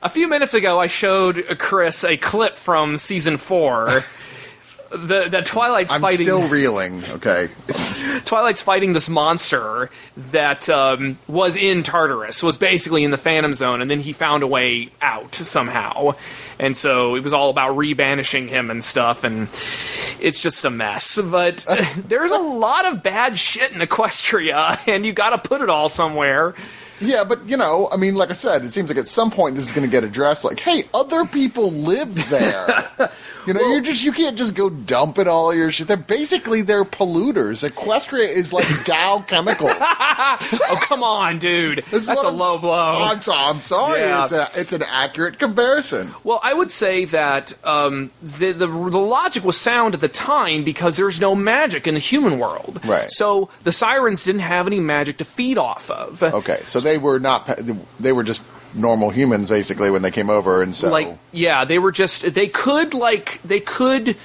a 0.02 0.10
few 0.10 0.28
minutes 0.28 0.54
ago 0.54 0.80
I 0.80 0.88
showed 0.88 1.58
Chris 1.60 2.04
a 2.04 2.18
clip 2.18 2.56
from 2.56 2.98
season 2.98 3.38
four. 3.38 3.90
The, 4.90 5.28
the 5.28 5.42
Twilight's 5.42 5.92
I'm 5.92 6.00
fighting 6.00 6.26
still 6.26 6.48
reeling. 6.48 7.04
Okay. 7.04 7.50
Twilight's 8.26 8.62
fighting 8.62 8.94
this 8.94 9.10
monster 9.10 9.90
that 10.32 10.70
um, 10.70 11.18
was 11.28 11.58
in 11.58 11.84
Tartarus, 11.84 12.42
was 12.42 12.56
basically 12.58 13.04
in 13.04 13.12
the 13.12 13.18
Phantom 13.18 13.54
Zone, 13.54 13.82
and 13.82 13.92
then 13.92 14.00
he 14.00 14.14
found 14.14 14.44
a 14.44 14.48
way 14.48 14.90
out 15.02 15.36
somehow. 15.36 16.16
And 16.58 16.76
so 16.76 17.16
it 17.16 17.24
was 17.24 17.34
all 17.34 17.50
about 17.50 17.76
rebanishing 17.76 18.48
him 18.48 18.72
and 18.72 18.84
stuff, 18.84 19.26
and 19.26 19.44
it's 20.22 20.42
just 20.42 20.64
a 20.64 20.70
mess. 20.70 21.20
But 21.22 21.66
there's 21.98 22.32
a 22.32 22.38
lot 22.38 22.88
of 22.88 23.04
bad 23.04 23.38
shit 23.38 23.74
in 23.74 23.80
Equestria, 23.80 24.80
and 24.88 25.06
you 25.06 25.12
gotta 25.12 25.38
put 25.38 25.62
it 25.62 25.70
all 25.70 25.90
somewhere. 25.90 26.56
Yeah, 27.00 27.24
but 27.24 27.48
you 27.48 27.58
know, 27.58 27.90
I 27.92 27.98
mean, 27.98 28.16
like 28.16 28.30
I 28.30 28.34
said, 28.34 28.64
it 28.64 28.72
seems 28.72 28.90
like 28.90 28.98
at 28.98 29.08
some 29.08 29.30
point 29.32 29.56
this 29.56 29.66
is 29.66 29.72
going 29.72 29.88
to 29.88 29.92
get 29.92 30.04
addressed. 30.04 30.44
Like, 30.44 30.60
hey, 30.60 30.86
other 30.94 31.26
people 31.26 31.72
live 31.72 32.30
there. 32.30 32.90
you 33.48 33.54
know, 33.54 33.62
you're 33.62 33.82
just 33.82 34.04
you 34.04 34.12
can't 34.12 34.38
just 34.38 34.56
go 34.56 34.70
dumping 34.70 35.28
all 35.28 35.54
your 35.56 35.72
shit. 35.72 35.88
They're 35.88 35.98
basically 35.98 36.62
they're 36.62 36.84
polluters. 36.84 37.68
Equestria 37.68 38.28
is 38.28 38.54
like 38.54 38.68
Dow 38.86 39.24
Chemicals. 39.28 39.72
Oh, 39.80 40.80
come 40.84 41.04
on, 41.04 41.40
dude. 41.40 41.80
This 41.90 42.02
is 42.02 42.08
That's 42.08 42.18
what 42.18 42.26
a 42.26 42.30
I'm- 42.30 42.38
low 42.38 42.58
blow. 42.58 42.92
I'm, 42.94 43.20
I'm 43.32 43.62
sorry. 43.62 44.02
Yeah. 44.02 44.24
It's 44.24 44.32
a 44.34 44.50
it's 44.56 44.74
an 44.74 44.84
accurate 44.84 45.40
comparison. 45.40 46.14
Well, 46.24 46.40
I 46.44 46.54
would 46.54 46.72
say 46.72 47.06
that 47.06 47.54
um, 47.66 48.12
the, 48.22 48.52
the 48.52 48.68
the 48.68 48.98
logic 49.00 49.44
was 49.44 49.58
sound 49.58 49.94
at 49.94 50.02
the 50.02 50.08
time 50.10 50.64
because 50.64 50.98
there's 50.98 51.20
no 51.22 51.36
magic 51.36 51.88
in 51.88 51.94
the 51.94 52.00
human 52.00 52.40
world. 52.40 52.80
Right. 52.86 53.10
So 53.12 53.50
the 53.64 53.72
sirens 53.72 54.24
didn't 54.24 54.42
have 54.42 54.68
any 54.68 54.80
magic 54.80 55.18
to 55.18 55.26
feed 55.26 55.58
off 55.58 55.90
of. 55.90 56.22
Okay, 56.22 56.60
so 56.66 56.80
they 56.80 56.98
were 56.98 57.20
not. 57.20 57.46
They 58.00 58.12
were 58.12 58.24
just 58.24 58.42
normal 58.78 59.10
humans 59.10 59.50
basically 59.50 59.90
when 59.90 60.02
they 60.02 60.12
came 60.12 60.30
over, 60.30 60.62
and 60.62 60.74
so 60.74 60.90
Like, 60.90 61.18
yeah, 61.32 61.66
they 61.66 61.80
were 61.80 61.92
just 61.92 62.34
they 62.34 62.48
could 62.48 62.94
like 62.94 63.42
they 63.44 63.60
could. 63.60 64.16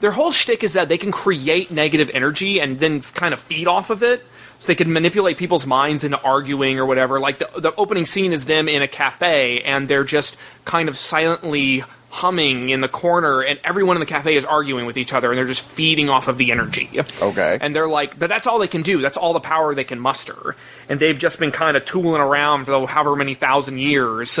Their 0.00 0.12
whole 0.12 0.30
shtick 0.30 0.62
is 0.62 0.74
that 0.74 0.88
they 0.88 0.98
can 0.98 1.10
create 1.10 1.70
negative 1.70 2.10
energy 2.12 2.60
and 2.60 2.78
then 2.78 3.00
kind 3.00 3.32
of 3.32 3.40
feed 3.40 3.66
off 3.66 3.90
of 3.90 4.02
it. 4.02 4.24
So 4.58 4.68
they 4.68 4.74
can 4.74 4.92
manipulate 4.92 5.36
people's 5.36 5.66
minds 5.66 6.04
into 6.04 6.20
arguing 6.22 6.78
or 6.78 6.86
whatever. 6.86 7.20
Like 7.20 7.38
the 7.38 7.48
the 7.58 7.74
opening 7.76 8.06
scene 8.06 8.32
is 8.32 8.44
them 8.46 8.68
in 8.68 8.82
a 8.82 8.88
cafe 8.88 9.62
and 9.62 9.88
they're 9.88 10.04
just 10.04 10.36
kind 10.64 10.88
of 10.88 10.96
silently 10.96 11.82
humming 12.16 12.70
in 12.70 12.80
the 12.80 12.88
corner 12.88 13.42
and 13.42 13.60
everyone 13.62 13.94
in 13.94 14.00
the 14.00 14.06
cafe 14.06 14.36
is 14.36 14.44
arguing 14.46 14.86
with 14.86 14.96
each 14.96 15.12
other 15.12 15.30
and 15.30 15.36
they're 15.36 15.44
just 15.44 15.60
feeding 15.60 16.08
off 16.08 16.28
of 16.28 16.38
the 16.38 16.50
energy. 16.50 16.88
Okay. 17.20 17.58
And 17.60 17.76
they're 17.76 17.86
like, 17.86 18.18
but 18.18 18.28
that's 18.28 18.46
all 18.46 18.58
they 18.58 18.68
can 18.68 18.80
do. 18.80 19.02
That's 19.02 19.18
all 19.18 19.34
the 19.34 19.40
power 19.40 19.74
they 19.74 19.84
can 19.84 20.00
muster. 20.00 20.56
And 20.88 20.98
they've 20.98 21.18
just 21.18 21.38
been 21.38 21.52
kind 21.52 21.76
of 21.76 21.84
tooling 21.84 22.22
around 22.22 22.64
for 22.64 22.86
however 22.86 23.16
many 23.16 23.34
thousand 23.34 23.80
years. 23.80 24.40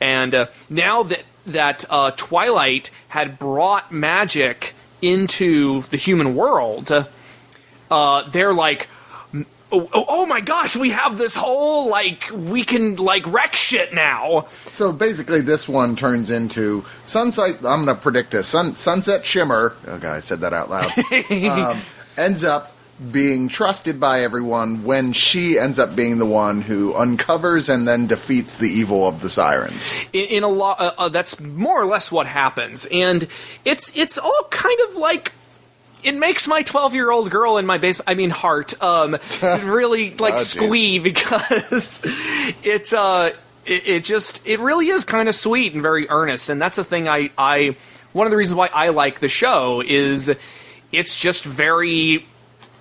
And 0.00 0.34
uh, 0.34 0.46
now 0.68 1.04
that 1.04 1.22
that 1.46 1.84
uh, 1.88 2.10
Twilight 2.16 2.90
had 3.06 3.38
brought 3.38 3.92
magic 3.92 4.74
into 5.00 5.82
the 5.90 5.96
human 5.96 6.34
world, 6.34 6.90
uh, 7.88 8.28
they're 8.30 8.52
like, 8.54 8.88
oh, 9.72 9.88
oh, 9.92 10.04
oh 10.08 10.26
my 10.26 10.40
gosh, 10.40 10.76
we 10.76 10.90
have 10.90 11.18
this 11.18 11.34
whole 11.34 11.88
like 11.88 12.30
we 12.32 12.64
can 12.64 12.96
like 12.96 13.26
wreck 13.26 13.54
shit 13.54 13.92
now. 13.92 14.46
So 14.66 14.92
basically, 14.92 15.40
this 15.40 15.68
one 15.68 15.96
turns 15.96 16.30
into 16.30 16.84
Sunset. 17.04 17.56
I'm 17.56 17.84
going 17.84 17.86
to 17.86 17.94
predict 17.94 18.30
this. 18.30 18.48
Sun, 18.48 18.76
Sunset 18.76 19.24
Shimmer. 19.24 19.74
Oh 19.86 19.98
god, 19.98 20.16
I 20.16 20.20
said 20.20 20.40
that 20.40 20.52
out 20.52 20.70
loud. 20.70 20.90
um, 21.74 21.80
ends 22.16 22.44
up 22.44 22.76
being 23.10 23.48
trusted 23.48 23.98
by 23.98 24.22
everyone 24.22 24.84
when 24.84 25.12
she 25.12 25.58
ends 25.58 25.78
up 25.78 25.96
being 25.96 26.18
the 26.18 26.26
one 26.26 26.60
who 26.60 26.94
uncovers 26.94 27.68
and 27.68 27.88
then 27.88 28.06
defeats 28.06 28.58
the 28.58 28.68
evil 28.68 29.08
of 29.08 29.20
the 29.22 29.30
sirens. 29.30 30.02
in, 30.12 30.26
in 30.26 30.42
a 30.44 30.48
lot 30.48 30.78
uh, 30.78 30.92
uh, 30.98 31.08
that's 31.08 31.40
more 31.40 31.82
or 31.82 31.86
less 31.86 32.12
what 32.12 32.26
happens 32.26 32.86
and 32.92 33.26
it's 33.64 33.96
it's 33.96 34.18
all 34.18 34.46
kind 34.50 34.78
of 34.88 34.96
like 34.96 35.32
it 36.04 36.14
makes 36.16 36.48
my 36.48 36.62
12 36.62 36.94
year 36.94 37.10
old 37.10 37.30
girl 37.30 37.56
in 37.58 37.66
my 37.66 37.78
basement 37.78 38.08
i 38.08 38.14
mean 38.14 38.30
heart 38.30 38.80
um 38.82 39.16
really 39.42 40.10
like 40.16 40.34
Oh, 40.34 40.38
squee 40.38 40.98
because 41.10 42.02
it's 42.62 42.92
uh 42.92 43.30
it, 43.66 43.88
it 43.88 44.04
just 44.04 44.46
it 44.46 44.60
really 44.60 44.88
is 44.88 45.04
kind 45.04 45.28
of 45.28 45.34
sweet 45.34 45.72
and 45.72 45.82
very 45.82 46.08
earnest. 46.08 46.48
And 46.50 46.60
that's 46.60 46.76
the 46.76 46.84
thing 46.84 47.08
i 47.08 47.30
i 47.38 47.76
one 48.12 48.26
of 48.26 48.30
the 48.30 48.36
reasons 48.36 48.56
why 48.56 48.68
i 48.72 48.88
like 48.88 49.20
the 49.20 49.28
show 49.28 49.82
is 49.86 50.34
it's 50.90 51.18
just 51.18 51.44
very 51.44 52.26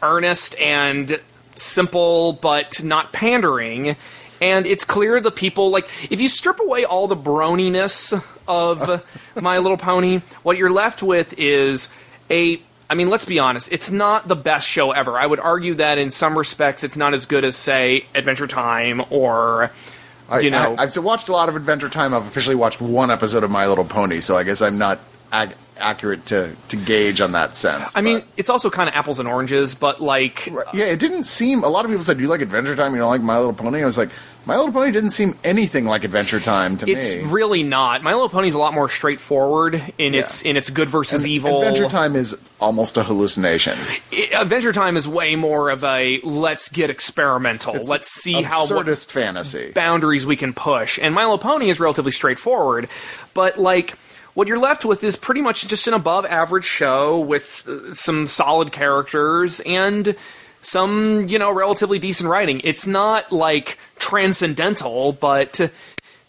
earnest 0.02 0.60
and 0.60 1.20
simple 1.56 2.34
but 2.34 2.84
not 2.84 3.14
pandering. 3.14 3.96
And 4.42 4.66
it's 4.66 4.86
clear 4.86 5.20
the 5.22 5.32
people 5.32 5.70
like 5.70 5.86
if 6.10 6.20
you 6.20 6.28
strip 6.28 6.60
away 6.60 6.86
all 6.86 7.08
the 7.08 7.16
broniness 7.16 8.20
of 8.48 9.04
my 9.42 9.60
little 9.60 9.78
pony 9.78 10.22
what 10.42 10.58
you're 10.58 10.72
left 10.72 11.04
with 11.04 11.38
is 11.38 11.90
a 12.30 12.60
i 12.92 12.96
mean 12.96 13.10
let's 13.10 13.26
be 13.26 13.40
honest 13.40 13.72
it's 13.72 13.90
not 13.90 14.28
the 14.28 14.36
best 14.36 14.68
show 14.68 14.92
ever 14.92 15.18
i 15.18 15.26
would 15.26 15.40
argue 15.40 15.74
that 15.74 15.98
in 15.98 16.12
some 16.12 16.38
respects 16.38 16.84
it's 16.84 16.98
not 16.98 17.14
as 17.14 17.26
good 17.26 17.44
as 17.46 17.56
say 17.56 18.06
adventure 18.14 18.48
time 18.48 19.02
or 19.10 19.72
I, 20.30 20.40
you 20.40 20.50
know 20.50 20.76
I, 20.78 20.86
have 20.86 20.98
watched 20.98 21.28
a 21.28 21.34
lot 21.34 21.50
of 21.50 21.58
Adventure 21.58 21.90
Time. 21.90 22.14
I've 22.14 22.26
officially 22.26 22.56
watched 22.56 22.80
one 22.80 23.12
episode 23.12 23.44
of 23.44 23.52
My 23.52 23.68
Little 23.68 23.84
Pony, 23.84 24.22
so 24.22 24.38
I 24.38 24.44
guess 24.44 24.62
I'm 24.62 24.78
not 24.78 25.00
ac- 25.34 25.56
accurate 25.78 26.26
to, 26.28 26.56
to 26.70 26.78
gauge 26.78 27.20
on 27.20 27.34
that 27.34 27.56
sense. 27.56 27.92
i 27.96 28.02
mean 28.02 28.24
it's 28.38 28.50
also 28.50 28.70
kind 28.70 28.88
of 28.88 28.96
apples 28.96 29.20
and 29.20 29.28
oranges 29.28 29.74
but 29.76 30.00
like 30.00 30.46
yeah, 30.74 30.86
it 30.86 31.00
didn't 31.00 31.26
seem. 31.26 31.64
A 31.64 31.68
lot 31.68 31.84
of 31.84 31.92
people 31.92 32.06
said, 32.06 32.18
"Do 32.18 32.24
you 32.24 32.30
like 32.30 32.42
Adventure 32.42 32.76
Time? 32.76 32.94
You 32.94 33.00
don't 33.00 33.10
like 33.10 33.22
My 33.22 33.38
Little 33.38 33.54
Pony?" 33.54 33.82
I 33.82 33.86
was 33.86 33.98
like, 33.98 34.10
"My 34.46 34.56
Little 34.58 34.72
Pony 34.72 34.92
didn't 34.92 35.12
seem 35.12 35.38
anything 35.44 35.86
like 35.86 36.04
Adventure 36.04 36.40
Time 36.40 36.78
to 36.78 36.90
it's 36.90 37.14
me." 37.14 37.20
It's 37.20 37.28
really 37.32 37.64
not 37.64 38.04
my 38.04 38.14
little 38.14 38.30
pony's 38.30 38.54
a 38.56 38.60
lot 38.60 38.74
more 38.74 38.90
straightforward 38.90 39.82
in 39.98 40.14
its 40.16 40.42
in 40.42 40.58
its 40.58 40.70
good 40.70 40.90
versus 40.90 41.28
evil 41.28 41.62
Adventure 41.62 41.88
Time 41.90 42.16
is 42.16 42.36
almost 42.60 42.98
a 42.98 43.04
hallucination. 43.04 43.78
I- 44.12 44.30
Adventure 44.42 44.74
Time 44.74 44.98
is 44.98 45.08
way 45.08 45.36
more 45.36 45.70
of 45.70 45.84
a 45.84 46.20
let's 46.24 46.70
get 46.70 46.90
experimental. 46.90 47.76
It's 47.76 47.90
let's 47.90 48.10
see 48.10 48.42
how 48.42 48.66
absurdist 48.66 49.12
fantasy. 49.12 49.72
boundaries 49.72 50.26
we 50.26 50.36
can 50.36 50.54
push. 50.54 51.00
And 51.02 51.14
My 51.14 51.22
Little 51.24 51.38
Pony 51.38 51.70
is 51.70 51.80
relatively 51.80 52.12
straightforward, 52.12 52.90
but 53.34 53.58
like 53.60 53.96
what 54.34 54.48
you're 54.48 54.60
left 54.60 54.86
with 54.86 55.04
is 55.04 55.16
pretty 55.16 55.42
much 55.42 55.68
just 55.68 55.88
an 55.88 55.94
above 55.94 56.26
average 56.26 56.64
show 56.66 57.20
with 57.20 57.68
uh, 57.68 57.94
some 57.94 58.26
solid 58.26 58.72
characters 58.72 59.60
and 59.66 60.16
some 60.62 61.28
you 61.28 61.40
know 61.40 61.52
relatively 61.52 62.00
decent 62.00 62.30
writing. 62.30 62.62
It's 62.64 62.88
not 62.88 63.32
like 63.32 63.78
transcendental, 63.98 65.14
but 65.14 65.72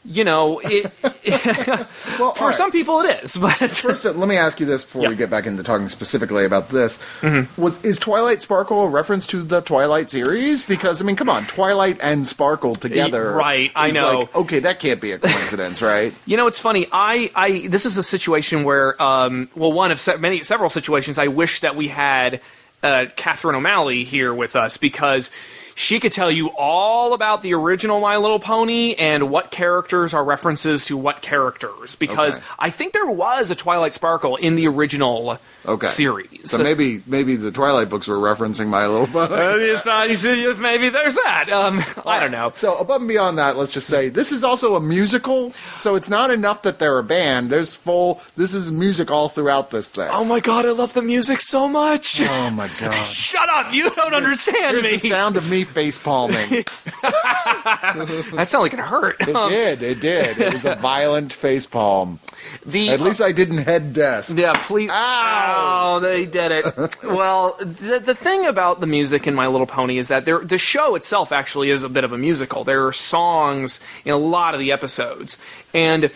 you 0.04 0.24
know, 0.24 0.60
it, 0.64 0.90
Well, 2.18 2.32
for 2.34 2.46
right. 2.46 2.54
some 2.54 2.72
people 2.72 3.00
it 3.00 3.22
is. 3.22 3.36
But 3.42 3.52
First, 3.70 4.04
let 4.04 4.28
me 4.28 4.36
ask 4.36 4.58
you 4.58 4.66
this 4.66 4.84
before 4.84 5.08
we 5.08 5.14
get 5.14 5.30
back 5.30 5.46
into 5.46 5.62
talking 5.62 5.88
specifically 5.88 6.44
about 6.44 6.68
this. 6.70 6.98
Mm-hmm. 7.20 7.60
Was 7.60 7.84
is 7.84 7.98
Twilight 7.98 8.42
Sparkle 8.42 8.84
a 8.84 8.88
reference 8.88 9.26
to 9.28 9.42
the 9.42 9.60
Twilight 9.60 10.10
series? 10.10 10.64
Because 10.64 11.00
I 11.00 11.04
mean, 11.04 11.16
come 11.16 11.28
on, 11.28 11.44
Twilight 11.46 12.00
and 12.02 12.26
Sparkle 12.26 12.74
together, 12.74 13.32
right, 13.32 13.70
I 13.74 13.90
know. 13.90 14.20
Like, 14.20 14.34
okay, 14.36 14.58
that 14.60 14.80
can't 14.80 15.00
be 15.00 15.12
a 15.12 15.18
coincidence, 15.18 15.82
right? 15.82 16.12
You 16.26 16.36
know, 16.36 16.46
it's 16.46 16.58
funny. 16.60 16.86
I, 16.92 17.30
I, 17.34 17.66
this 17.68 17.86
is 17.86 17.96
a 17.96 18.02
situation 18.02 18.64
where, 18.64 19.00
um, 19.00 19.48
well, 19.54 19.72
one 19.72 19.90
of 19.92 20.00
se- 20.00 20.16
many, 20.16 20.42
several 20.42 20.70
situations. 20.70 21.18
I 21.18 21.28
wish 21.28 21.60
that 21.60 21.76
we 21.76 21.88
had 21.88 22.40
uh, 22.82 23.06
Catherine 23.16 23.56
O'Malley 23.56 24.04
here 24.04 24.34
with 24.34 24.56
us 24.56 24.76
because 24.76 25.30
she 25.74 26.00
could 26.00 26.12
tell 26.12 26.30
you 26.30 26.50
all 26.56 27.14
about 27.14 27.42
the 27.42 27.54
original 27.54 28.00
My 28.00 28.16
Little 28.18 28.38
Pony 28.40 28.94
and 28.94 29.30
what 29.30 29.50
characters 29.50 30.12
are 30.14 30.24
references 30.24 30.84
to 30.86 30.96
what 30.96 31.22
characters. 31.22 31.96
Because 31.96 32.38
Okay. 32.38 32.46
I 32.58 32.70
think 32.70 32.92
there 32.92 33.06
was 33.10 33.50
a 33.50 33.54
Twilight 33.54 33.94
Sparkle 33.94 34.36
in 34.36 34.54
the 34.56 34.66
original 34.68 35.38
Okay, 35.64 35.86
series. 35.86 36.50
So 36.50 36.62
maybe 36.62 37.02
maybe 37.06 37.36
the 37.36 37.52
Twilight 37.52 37.88
books 37.88 38.08
were 38.08 38.16
referencing 38.16 38.66
My 38.68 38.86
Little 38.86 39.06
Pony. 39.06 39.32
Uh, 39.42 39.56
it's 39.58 39.86
not- 39.86 40.10
you 40.10 40.16
see, 40.16 40.52
maybe 40.54 40.88
there's 40.88 41.14
that. 41.14 41.48
Um, 41.50 41.84
I 42.04 42.18
don't 42.18 42.32
know. 42.32 42.52
So 42.56 42.76
above 42.78 43.00
and 43.02 43.08
beyond 43.08 43.38
that, 43.38 43.56
let's 43.56 43.72
just 43.72 43.86
say 43.86 44.08
this 44.08 44.32
is 44.32 44.42
also 44.42 44.74
a 44.74 44.80
musical. 44.80 45.52
So 45.76 45.94
it's 45.94 46.10
not 46.10 46.30
enough 46.32 46.62
that 46.62 46.78
they're 46.80 46.98
a 46.98 47.04
band. 47.04 47.50
There's 47.50 47.74
full. 47.74 48.20
This 48.36 48.54
is 48.54 48.72
music 48.72 49.10
all 49.10 49.28
throughout 49.28 49.70
this 49.70 49.88
thing. 49.90 50.08
Oh 50.10 50.24
my 50.24 50.40
god, 50.40 50.66
I 50.66 50.70
love 50.72 50.94
the 50.94 51.02
music 51.02 51.40
so 51.40 51.68
much. 51.68 52.20
Oh 52.22 52.50
my 52.50 52.68
god! 52.80 52.94
Shut 53.06 53.48
up! 53.48 53.72
You 53.72 53.90
don't 53.94 54.14
understand 54.14 54.72
Here's 54.78 54.84
me. 54.84 54.90
the 54.92 54.98
sound 54.98 55.36
of 55.36 55.48
me 55.50 55.62
face 55.64 55.98
palming. 55.98 56.64
That 57.02 58.44
sounded 58.48 58.62
like 58.62 58.72
it 58.74 58.78
hurt. 58.80 59.16
It 59.20 59.34
Um, 59.36 59.50
did. 59.50 59.82
It 59.82 60.00
did. 60.00 60.38
It 60.40 60.52
was 60.52 60.64
a 60.64 60.74
violent 60.76 61.32
face 61.32 61.66
palm. 61.66 62.18
the 62.64 62.90
At 62.90 63.00
least 63.00 63.20
I 63.20 63.32
didn't 63.32 63.58
head 63.58 63.92
desk. 63.92 64.36
Yeah, 64.36 64.54
please. 64.54 64.90
Ow! 64.90 65.51
Oh, 65.54 66.00
they 66.00 66.26
did 66.38 66.52
it. 66.52 67.02
well, 67.02 67.56
the, 67.58 68.00
the 68.04 68.14
thing 68.14 68.46
about 68.46 68.80
the 68.80 68.86
music 68.86 69.26
in 69.26 69.34
My 69.34 69.46
Little 69.46 69.66
Pony 69.66 69.98
is 69.98 70.08
that 70.08 70.24
there, 70.24 70.38
the 70.40 70.58
show 70.58 70.94
itself 70.94 71.32
actually 71.32 71.70
is 71.70 71.84
a 71.84 71.88
bit 71.88 72.04
of 72.04 72.12
a 72.12 72.18
musical. 72.18 72.64
There 72.64 72.86
are 72.86 72.92
songs 72.92 73.80
in 74.04 74.12
a 74.12 74.16
lot 74.18 74.54
of 74.54 74.60
the 74.60 74.72
episodes. 74.72 75.38
And 75.74 76.10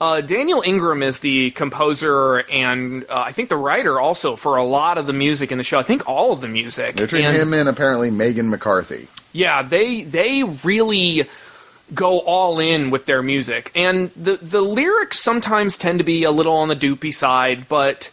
uh, 0.00 0.20
Daniel 0.20 0.62
Ingram 0.62 1.02
is 1.02 1.20
the 1.20 1.50
composer 1.52 2.38
and 2.50 3.04
uh, 3.08 3.22
I 3.26 3.32
think 3.32 3.48
the 3.48 3.56
writer 3.56 4.00
also 4.00 4.34
for 4.36 4.56
a 4.56 4.64
lot 4.64 4.98
of 4.98 5.06
the 5.06 5.12
music 5.12 5.52
in 5.52 5.58
the 5.58 5.64
show. 5.64 5.78
I 5.78 5.82
think 5.84 6.08
all 6.08 6.32
of 6.32 6.40
the 6.40 6.48
music. 6.48 6.96
Between 6.96 7.24
And- 7.24 7.36
him 7.36 7.54
and 7.54 7.68
apparently 7.68 8.10
Meghan 8.10 8.48
McCarthy. 8.48 9.08
yeah, 9.32 9.62
they 9.62 10.02
they 10.02 10.42
really 10.42 11.28
go 11.94 12.20
all 12.20 12.58
in 12.58 12.90
with 12.90 13.04
their 13.06 13.22
music, 13.22 13.70
and 13.74 14.10
the 14.16 14.38
the 14.42 14.60
lyrics 14.62 15.20
sometimes 15.20 15.76
tend 15.78 15.98
to 15.98 16.04
be 16.04 16.24
a 16.24 16.30
little 16.30 16.56
on 16.56 16.68
the 16.68 16.76
doopy 16.76 17.14
side, 17.14 17.68
but. 17.68 18.10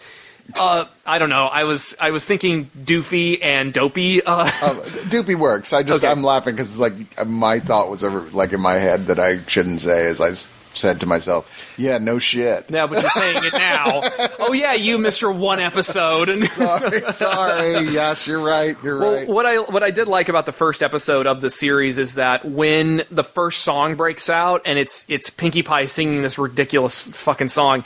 Uh, 0.57 0.85
I 1.05 1.19
don't 1.19 1.29
know. 1.29 1.45
I 1.47 1.63
was 1.65 1.95
I 1.99 2.11
was 2.11 2.25
thinking 2.25 2.65
doofy 2.83 3.43
and 3.43 3.73
dopey. 3.73 4.23
Uh, 4.23 4.45
Uh, 4.45 4.73
Doopy 5.09 5.35
works. 5.37 5.73
I 5.73 5.83
just 5.83 6.03
Okay. 6.03 6.11
I'm 6.11 6.23
laughing 6.23 6.55
because 6.55 6.79
like 6.79 6.93
my 7.27 7.59
thought 7.59 7.89
was 7.89 8.03
ever 8.03 8.21
like 8.31 8.53
in 8.53 8.61
my 8.61 8.75
head 8.75 9.07
that 9.07 9.19
I 9.19 9.39
shouldn't 9.47 9.81
say 9.81 10.05
as 10.07 10.19
I 10.21 10.31
said 10.73 10.99
to 11.01 11.05
myself, 11.05 11.73
"Yeah, 11.77 11.97
no 11.97 12.19
shit." 12.19 12.69
now, 12.69 12.87
but 12.87 13.01
you're 13.01 13.09
saying 13.11 13.37
it 13.43 13.53
now. 13.53 14.01
oh 14.39 14.53
yeah, 14.53 14.73
you 14.73 14.97
Mister 14.97 15.31
One 15.31 15.59
Episode. 15.59 16.29
And 16.29 16.43
Sorry, 16.51 17.01
sorry. 17.13 17.87
Yes, 17.89 18.25
you're 18.27 18.39
right. 18.39 18.77
You're 18.83 18.99
Well, 18.99 19.13
right. 19.13 19.27
what 19.27 19.45
I 19.45 19.57
what 19.59 19.83
I 19.83 19.91
did 19.91 20.07
like 20.07 20.29
about 20.29 20.45
the 20.45 20.51
first 20.51 20.81
episode 20.83 21.27
of 21.27 21.41
the 21.41 21.49
series 21.49 21.97
is 21.97 22.15
that 22.15 22.45
when 22.45 23.03
the 23.11 23.23
first 23.23 23.63
song 23.63 23.95
breaks 23.95 24.29
out 24.29 24.61
and 24.65 24.77
it's 24.79 25.05
it's 25.09 25.29
Pinkie 25.29 25.63
Pie 25.63 25.87
singing 25.87 26.21
this 26.21 26.37
ridiculous 26.37 27.01
fucking 27.01 27.49
song, 27.49 27.83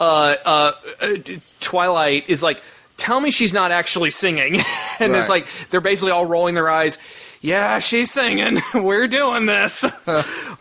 uh, 0.00 0.36
uh, 0.44 0.72
uh, 1.00 1.08
Twilight 1.60 2.28
is 2.28 2.42
like, 2.42 2.62
"Tell 2.96 3.20
me 3.20 3.30
she's 3.30 3.54
not 3.54 3.70
actually 3.70 4.10
singing," 4.10 4.60
and 4.98 5.14
it's 5.16 5.28
like 5.28 5.46
they're 5.70 5.80
basically 5.80 6.10
all 6.12 6.26
rolling 6.26 6.54
their 6.54 6.68
eyes. 6.68 6.98
Yeah, 7.40 7.78
she's 7.78 8.10
singing. 8.10 8.60
We're 8.74 9.06
doing 9.06 9.44
this, 9.44 9.84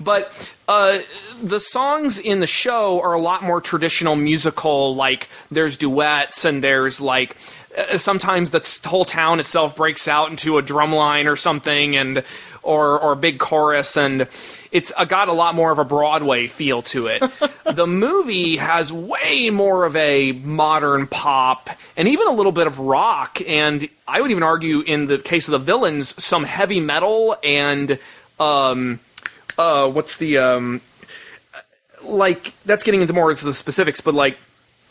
but 0.01 0.52
uh, 0.67 0.99
the 1.41 1.59
songs 1.59 2.19
in 2.19 2.39
the 2.39 2.47
show 2.47 3.01
are 3.01 3.13
a 3.13 3.19
lot 3.19 3.43
more 3.43 3.59
traditional 3.59 4.15
musical. 4.15 4.95
Like 4.95 5.27
there's 5.51 5.77
duets 5.77 6.45
and 6.45 6.63
there's 6.63 7.01
like 7.01 7.35
uh, 7.77 7.97
sometimes 7.97 8.51
the 8.51 8.79
whole 8.85 9.05
town 9.05 9.39
itself 9.39 9.75
breaks 9.75 10.07
out 10.07 10.29
into 10.29 10.57
a 10.57 10.61
drum 10.61 10.93
line 10.93 11.27
or 11.27 11.35
something, 11.35 11.97
and 11.97 12.23
or 12.61 12.99
or 12.99 13.11
a 13.13 13.15
big 13.15 13.39
chorus, 13.39 13.97
and 13.97 14.27
it's 14.71 14.93
uh, 14.95 15.03
got 15.03 15.27
a 15.27 15.33
lot 15.33 15.53
more 15.53 15.71
of 15.71 15.79
a 15.79 15.85
Broadway 15.85 16.47
feel 16.47 16.81
to 16.83 17.07
it. 17.07 17.23
the 17.65 17.87
movie 17.87 18.55
has 18.55 18.93
way 18.93 19.49
more 19.49 19.85
of 19.85 19.97
a 19.97 20.31
modern 20.31 21.07
pop 21.07 21.69
and 21.97 22.07
even 22.07 22.27
a 22.27 22.31
little 22.31 22.53
bit 22.53 22.67
of 22.67 22.79
rock, 22.79 23.41
and 23.45 23.89
I 24.07 24.21
would 24.21 24.31
even 24.31 24.43
argue 24.43 24.79
in 24.79 25.07
the 25.07 25.17
case 25.17 25.49
of 25.49 25.51
the 25.51 25.59
villains, 25.59 26.23
some 26.23 26.45
heavy 26.45 26.79
metal 26.79 27.35
and 27.43 27.99
um 28.39 28.99
uh 29.57 29.87
what's 29.89 30.17
the 30.17 30.37
um 30.37 30.81
like 32.03 32.53
that's 32.65 32.83
getting 32.83 33.01
into 33.01 33.13
more 33.13 33.31
of 33.31 33.41
the 33.41 33.53
specifics, 33.53 34.01
but 34.01 34.13
like 34.13 34.37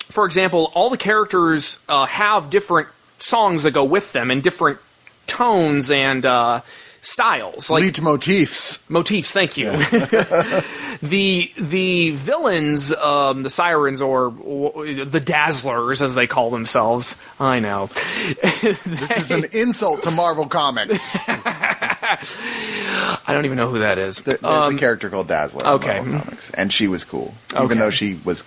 for 0.08 0.26
example, 0.26 0.70
all 0.74 0.90
the 0.90 0.98
characters 0.98 1.78
uh, 1.88 2.04
have 2.06 2.50
different 2.50 2.88
songs 3.18 3.62
that 3.62 3.70
go 3.70 3.84
with 3.84 4.12
them 4.12 4.30
and 4.30 4.42
different 4.42 4.78
tones 5.26 5.90
and 5.90 6.26
uh, 6.26 6.60
styles, 7.04 7.68
like 7.68 7.82
Leitmotifs. 7.84 8.88
motifs. 8.88 9.32
Thank 9.32 9.56
you. 9.56 9.70
the 11.02 11.52
the 11.58 12.10
villains, 12.12 12.92
um, 12.94 13.42
the 13.42 13.50
sirens 13.50 14.00
or 14.00 14.30
w- 14.30 15.04
the 15.04 15.20
dazzlers, 15.20 16.00
as 16.00 16.14
they 16.14 16.26
call 16.26 16.50
themselves. 16.50 17.16
I 17.40 17.58
know. 17.60 17.88
This 18.62 19.10
is 19.18 19.30
an 19.32 19.46
insult 19.52 20.02
to 20.04 20.10
Marvel 20.12 20.46
Comics. 20.46 21.16
I 21.26 23.22
don't 23.28 23.44
even 23.44 23.56
know 23.56 23.68
who 23.68 23.80
that 23.80 23.98
is. 23.98 24.18
There- 24.20 24.38
There's 24.40 24.74
a 24.74 24.78
character 24.78 25.10
called 25.10 25.28
Dazzler. 25.28 25.62
in 25.62 25.66
Um, 25.66 25.74
okay. 25.76 26.00
Marvel 26.00 26.20
Comics, 26.20 26.50
and 26.50 26.72
she 26.72 26.86
was 26.88 27.04
cool, 27.04 27.34
Okay. 27.54 27.64
even 27.64 27.78
though 27.78 27.90
she 27.90 28.18
was 28.24 28.44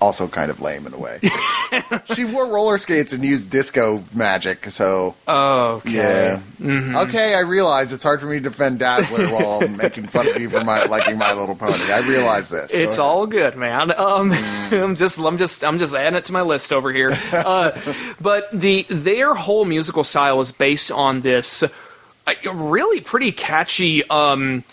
also 0.00 0.26
kind 0.28 0.50
of 0.50 0.60
lame 0.60 0.86
in 0.86 0.94
a 0.94 0.98
way. 0.98 1.20
she 2.14 2.24
wore 2.24 2.46
roller 2.46 2.78
skates 2.78 3.12
and 3.12 3.24
used 3.24 3.50
disco 3.50 4.02
magic, 4.14 4.64
so 4.66 5.14
Okay. 5.28 5.92
yeah. 5.94 6.40
Mm-hmm. 6.60 6.96
Okay, 6.96 7.34
I 7.34 7.40
realize 7.40 7.92
it's 7.92 8.02
hard 8.02 8.20
for 8.20 8.26
me 8.26 8.36
to 8.36 8.40
defend 8.40 8.78
Dazzler 8.80 9.28
while 9.28 9.66
making 9.68 10.06
fun 10.06 10.26
of 10.28 10.40
you 10.40 10.48
for 10.50 10.62
my 10.64 10.84
liking 10.84 11.16
My 11.18 11.32
Little 11.32 11.54
Pony. 11.54 11.74
I 11.92 12.00
realize 12.00 12.50
this. 12.50 12.72
It's 12.74 12.94
ahead. 12.98 13.00
all 13.00 13.26
good, 13.26 13.56
man. 13.56 13.92
Um, 13.98 14.32
I'm 14.72 14.96
just, 14.96 15.18
I'm 15.18 15.38
just, 15.38 15.64
I'm 15.64 15.78
just 15.78 15.94
adding 15.94 16.16
it 16.18 16.24
to 16.26 16.32
my 16.32 16.42
list 16.42 16.72
over 16.72 16.92
here. 16.92 17.10
Uh, 17.32 17.78
but 18.20 18.50
the 18.52 18.82
their 18.88 19.34
whole 19.34 19.64
musical 19.64 20.04
style 20.04 20.40
is 20.40 20.52
based 20.52 20.90
on 20.90 21.20
this 21.22 21.62
uh, 21.62 22.34
really 22.52 23.00
pretty 23.00 23.32
catchy, 23.32 24.04
um, 24.10 24.64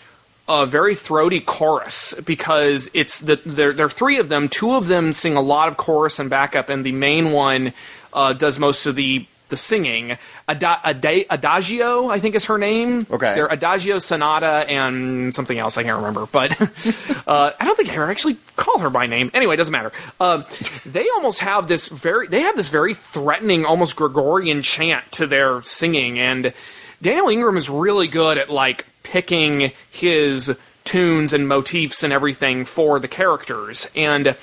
uh, 0.48 0.64
very 0.64 0.94
throaty 0.94 1.40
chorus 1.40 2.14
because 2.24 2.90
it's 2.94 3.20
the 3.20 3.36
there 3.44 3.72
there 3.72 3.86
are 3.86 3.90
three 3.90 4.18
of 4.18 4.28
them. 4.28 4.48
Two 4.48 4.72
of 4.72 4.88
them 4.88 5.12
sing 5.12 5.36
a 5.36 5.42
lot 5.42 5.68
of 5.68 5.76
chorus 5.76 6.18
and 6.18 6.30
backup, 6.30 6.70
and 6.70 6.84
the 6.84 6.92
main 6.92 7.32
one 7.32 7.74
uh, 8.12 8.32
does 8.32 8.58
most 8.58 8.86
of 8.86 8.94
the 8.94 9.26
the 9.50 9.56
singing. 9.56 10.16
Ada, 10.48 10.80
Ada, 10.84 11.24
Adagio, 11.30 12.08
I 12.08 12.20
think 12.20 12.34
is 12.34 12.46
her 12.46 12.58
name. 12.58 13.06
Okay. 13.10 13.34
They're 13.34 13.46
Adagio 13.46 13.98
Sonata 13.98 14.64
and 14.68 15.34
something 15.34 15.58
else 15.58 15.78
I 15.78 15.82
can't 15.82 15.96
remember, 15.96 16.26
but 16.30 16.58
uh, 17.26 17.52
I 17.58 17.64
don't 17.64 17.76
think 17.76 17.88
I 17.88 17.94
ever 17.94 18.10
actually 18.10 18.36
call 18.56 18.78
her 18.78 18.90
by 18.90 19.06
name. 19.06 19.30
Anyway, 19.34 19.54
it 19.54 19.56
doesn't 19.56 19.72
matter. 19.72 19.92
Um, 20.20 20.44
they 20.84 21.08
almost 21.10 21.40
have 21.40 21.68
this 21.68 21.88
very 21.88 22.26
they 22.28 22.42
have 22.42 22.56
this 22.56 22.68
very 22.68 22.94
threatening, 22.94 23.64
almost 23.64 23.96
Gregorian 23.96 24.62
chant 24.62 25.10
to 25.12 25.26
their 25.26 25.62
singing, 25.62 26.18
and 26.18 26.52
Daniel 27.00 27.28
Ingram 27.28 27.56
is 27.56 27.70
really 27.70 28.08
good 28.08 28.38
at 28.38 28.48
like 28.48 28.84
picking 29.10 29.72
his 29.90 30.56
tunes 30.84 31.32
and 31.32 31.48
motifs 31.48 32.02
and 32.02 32.12
everything 32.12 32.64
for 32.64 32.98
the 32.98 33.08
characters, 33.08 33.88
and 33.94 34.36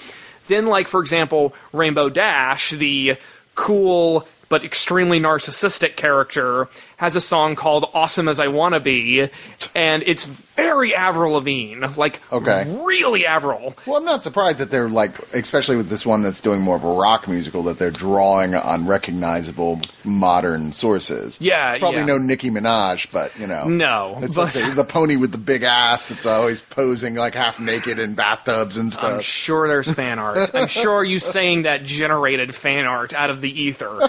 then 0.48 0.68
like 0.68 0.88
for 0.88 1.00
example, 1.02 1.54
Rainbow 1.74 2.10
Dash, 2.10 2.70
the 2.72 3.18
cool 3.56 4.28
but 4.48 4.64
extremely 4.64 5.20
narcissistic 5.20 5.96
character 5.96 6.68
has 6.98 7.16
a 7.16 7.22
song 7.22 7.56
called 7.56 7.90
"Awesome 7.94 8.28
as 8.28 8.40
I 8.40 8.48
Wanna 8.48 8.80
Be," 8.80 9.30
and 9.76 10.04
it's 10.06 10.26
very 10.26 10.96
Avril 10.96 11.34
Lavigne, 11.34 11.86
like 11.98 12.22
Okay. 12.32 12.66
really 12.86 13.26
Avril. 13.26 13.76
Well, 13.86 13.98
I'm 13.98 14.06
not 14.06 14.24
surprised 14.24 14.60
that 14.60 14.72
they're 14.72 14.88
like, 14.90 15.12
especially 15.34 15.76
with 15.76 15.90
this 15.90 16.06
one 16.06 16.22
that's 16.22 16.40
doing 16.40 16.62
more 16.62 16.78
of 16.78 16.84
a 16.86 16.94
rock 16.94 17.28
musical, 17.28 17.64
that 17.64 17.78
they're 17.78 17.92
drawing 17.92 18.56
on 18.56 18.88
recognizable 18.88 19.82
modern 20.06 20.72
sources. 20.72 21.38
Yeah, 21.42 21.72
it's 21.72 21.80
probably 21.80 22.00
yeah. 22.02 22.06
no 22.06 22.18
Nicki 22.18 22.50
Minaj, 22.50 23.12
but 23.12 23.38
you 23.38 23.48
know, 23.48 23.66
No, 23.68 24.20
it's 24.22 24.36
but- 24.38 24.56
like 24.56 24.66
the, 24.66 24.72
the 24.76 24.84
pony 24.86 25.18
with 25.18 25.32
the 25.34 25.38
big 25.38 25.64
ass 25.64 26.08
that's 26.10 26.26
always 26.26 26.62
posing 26.62 27.16
like 27.16 27.34
half 27.36 27.60
naked 27.60 28.00
in 28.00 28.14
bathtubs 28.14 28.78
and 28.78 28.94
stuff. 28.94 29.16
I'm 29.16 29.22
sure 29.22 29.68
there's 29.68 29.92
fan 29.92 30.20
art. 30.20 30.52
I'm 30.54 30.68
sure 30.68 31.04
you 31.04 31.20
saying 31.20 31.64
that 31.64 31.84
generated 31.84 32.56
fan 32.56 32.86
art 32.86 33.14
out 33.14 33.30
of 33.30 33.42
the 33.42 33.62
ether. 33.62 34.08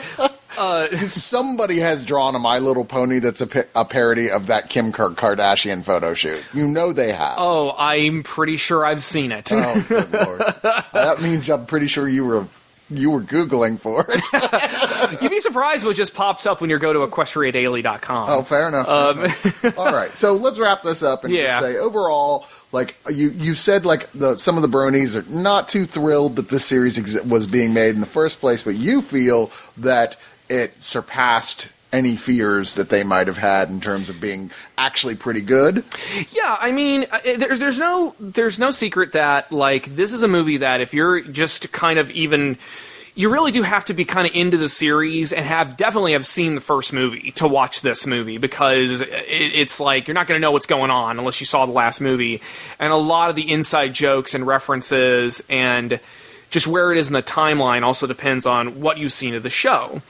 Uh, 0.59 0.85
Somebody 1.07 1.79
has 1.81 2.05
drawn 2.05 2.35
a 2.35 2.39
My 2.39 2.59
Little 2.59 2.85
Pony 2.85 3.19
that's 3.19 3.41
a, 3.41 3.65
a 3.75 3.85
parody 3.85 4.31
of 4.31 4.47
that 4.49 4.71
Kim 4.71 4.93
Kar- 4.93 5.11
Kardashian 5.11 5.83
photo 5.85 6.15
shoot. 6.15 6.43
You 6.55 6.67
know 6.67 6.93
they 6.93 7.13
have. 7.13 7.37
Oh, 7.39 7.75
I'm 7.79 8.23
pretty 8.23 8.57
sure 8.57 8.85
I've 8.85 9.03
seen 9.03 9.33
it. 9.33 9.51
Oh, 9.53 9.85
good 9.89 10.13
lord! 10.13 10.41
that 10.93 11.21
means 11.21 11.49
I'm 11.51 11.67
pretty 11.67 11.87
sure 11.89 12.09
you 12.09 12.25
were 12.25 12.47
you 12.89 13.11
were 13.11 13.21
googling 13.21 13.81
for 13.81 14.07
it. 14.09 15.21
You'd 15.23 15.31
be 15.31 15.41
surprised 15.41 15.85
what 15.85 15.97
just 15.97 16.15
pops 16.15 16.47
up 16.47 16.61
when 16.61 16.71
you 16.71 16.79
go 16.79 16.93
to 16.93 17.01
equestriadaily.com. 17.01 18.29
Oh, 18.31 18.43
fair 18.43 18.69
enough. 18.69 18.87
fair 18.87 18.95
um, 18.97 19.19
enough. 19.25 19.79
All 19.79 19.93
right, 19.93 20.17
so 20.17 20.35
let's 20.35 20.59
wrap 20.61 20.83
this 20.83 21.03
up 21.03 21.25
and 21.25 21.35
Yeah. 21.35 21.61
just 21.61 21.63
say 21.63 21.77
overall, 21.79 22.47
like 22.73 22.97
you 23.11 23.31
you 23.31 23.55
said, 23.55 23.85
like 23.87 24.11
the 24.13 24.37
some 24.37 24.57
of 24.57 24.63
the 24.63 24.69
bronies 24.69 25.17
are 25.17 25.29
not 25.31 25.69
too 25.69 25.85
thrilled 25.85 26.37
that 26.37 26.49
this 26.49 26.65
series 26.65 26.97
exi- 26.99 27.27
was 27.27 27.47
being 27.47 27.75
made 27.75 27.95
in 27.95 28.01
the 28.01 28.07
first 28.07 28.39
place, 28.41 28.63
but 28.63 28.77
you 28.77 29.03
feel 29.03 29.51
that 29.79 30.17
it 30.49 30.83
surpassed 30.83 31.71
any 31.93 32.17
fears 32.17 32.75
that 32.75 32.91
they 32.91 33.03
might 33.03 33.27
have 33.27 33.39
had 33.39 33.71
in 33.71 33.81
terms 33.81 34.09
of 34.09 34.21
being 34.21 34.51
actually 34.77 35.15
pretty 35.15 35.41
good. 35.41 35.85
Yeah, 36.31 36.57
I 36.61 36.73
mean, 36.73 37.07
uh, 37.11 37.19
there's 37.37 37.59
there's 37.59 37.79
no 37.79 38.15
there's 38.21 38.59
no 38.59 38.71
secret 38.71 39.13
that 39.13 39.51
like 39.53 39.87
this 39.87 40.13
is 40.13 40.23
a 40.23 40.29
movie 40.29 40.59
that 40.59 40.81
if 40.81 40.93
you're 40.93 41.21
just 41.21 41.73
kind 41.73 41.99
of 41.99 42.11
even 42.11 42.59
you 43.15 43.31
really 43.31 43.51
do 43.51 43.63
have 43.63 43.87
to 43.87 43.95
be 43.95 44.05
kind 44.05 44.27
of 44.27 44.35
into 44.37 44.59
the 44.59 44.69
series 44.69 45.33
and 45.33 45.47
have 45.47 45.79
definitely 45.79 46.13
have 46.13 46.27
seen 46.27 46.55
the 46.55 46.61
first 46.61 46.93
movie 46.93 47.31
to 47.33 47.49
watch 47.49 47.81
this 47.81 48.07
movie 48.07 48.37
because 48.37 49.01
it, 49.01 49.09
it's 49.11 49.81
like 49.81 50.07
you're 50.07 50.15
not 50.15 50.27
going 50.27 50.39
to 50.39 50.43
know 50.43 50.53
what's 50.53 50.67
going 50.67 50.91
on 50.91 51.19
unless 51.19 51.41
you 51.41 51.47
saw 51.47 51.65
the 51.65 51.73
last 51.73 52.01
movie 52.01 52.43
and 52.79 52.93
a 52.93 52.97
lot 52.97 53.31
of 53.31 53.37
the 53.37 53.51
inside 53.51 53.95
jokes 53.95 54.35
and 54.35 54.47
references 54.47 55.43
and 55.49 55.99
just 56.51 56.67
where 56.67 56.93
it 56.93 56.99
is 56.99 57.07
in 57.09 57.15
the 57.15 57.23
timeline 57.23 57.83
also 57.83 58.07
depends 58.07 58.45
on 58.45 58.81
what 58.83 58.99
you've 58.99 59.15
seen 59.15 59.35
of 59.35 59.43
the 59.43 59.51
show 59.51 60.03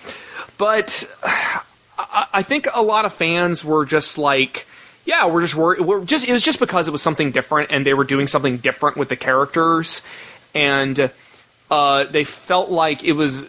but 0.58 1.04
I, 1.98 2.42
think 2.42 2.68
a 2.72 2.82
lot 2.82 3.04
of 3.04 3.12
fans 3.12 3.64
were 3.64 3.84
just 3.84 4.18
like 4.18 4.66
yeah, 5.04 5.26
we're 5.28 5.42
just 5.42 5.54
worried. 5.54 5.80
We're 5.80 6.04
just 6.04 6.28
it 6.28 6.32
was 6.32 6.42
just 6.42 6.58
because 6.58 6.88
it 6.88 6.90
was 6.90 7.00
something 7.00 7.30
different, 7.30 7.70
and 7.70 7.86
they 7.86 7.94
were 7.94 8.04
doing 8.04 8.26
something 8.26 8.58
different 8.58 8.96
with 8.96 9.08
the 9.08 9.16
characters, 9.16 10.02
and 10.52 11.10
uh, 11.70 12.04
they 12.04 12.24
felt 12.24 12.70
like 12.70 13.04
it 13.04 13.12
was 13.12 13.48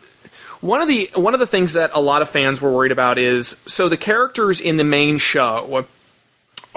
one 0.61 0.81
of 0.81 0.88
the 0.88 1.09
one 1.15 1.34
of 1.34 1.39
the 1.39 1.47
things 1.47 1.73
that 1.73 1.91
a 1.93 1.99
lot 1.99 2.22
of 2.22 2.30
fans 2.30 2.61
were 2.61 2.72
worried 2.72 2.91
about 2.91 3.18
is 3.18 3.61
so 3.65 3.89
the 3.89 3.97
characters 3.97 4.61
in 4.61 4.77
the 4.77 4.84
main 4.84 5.18
show 5.18 5.85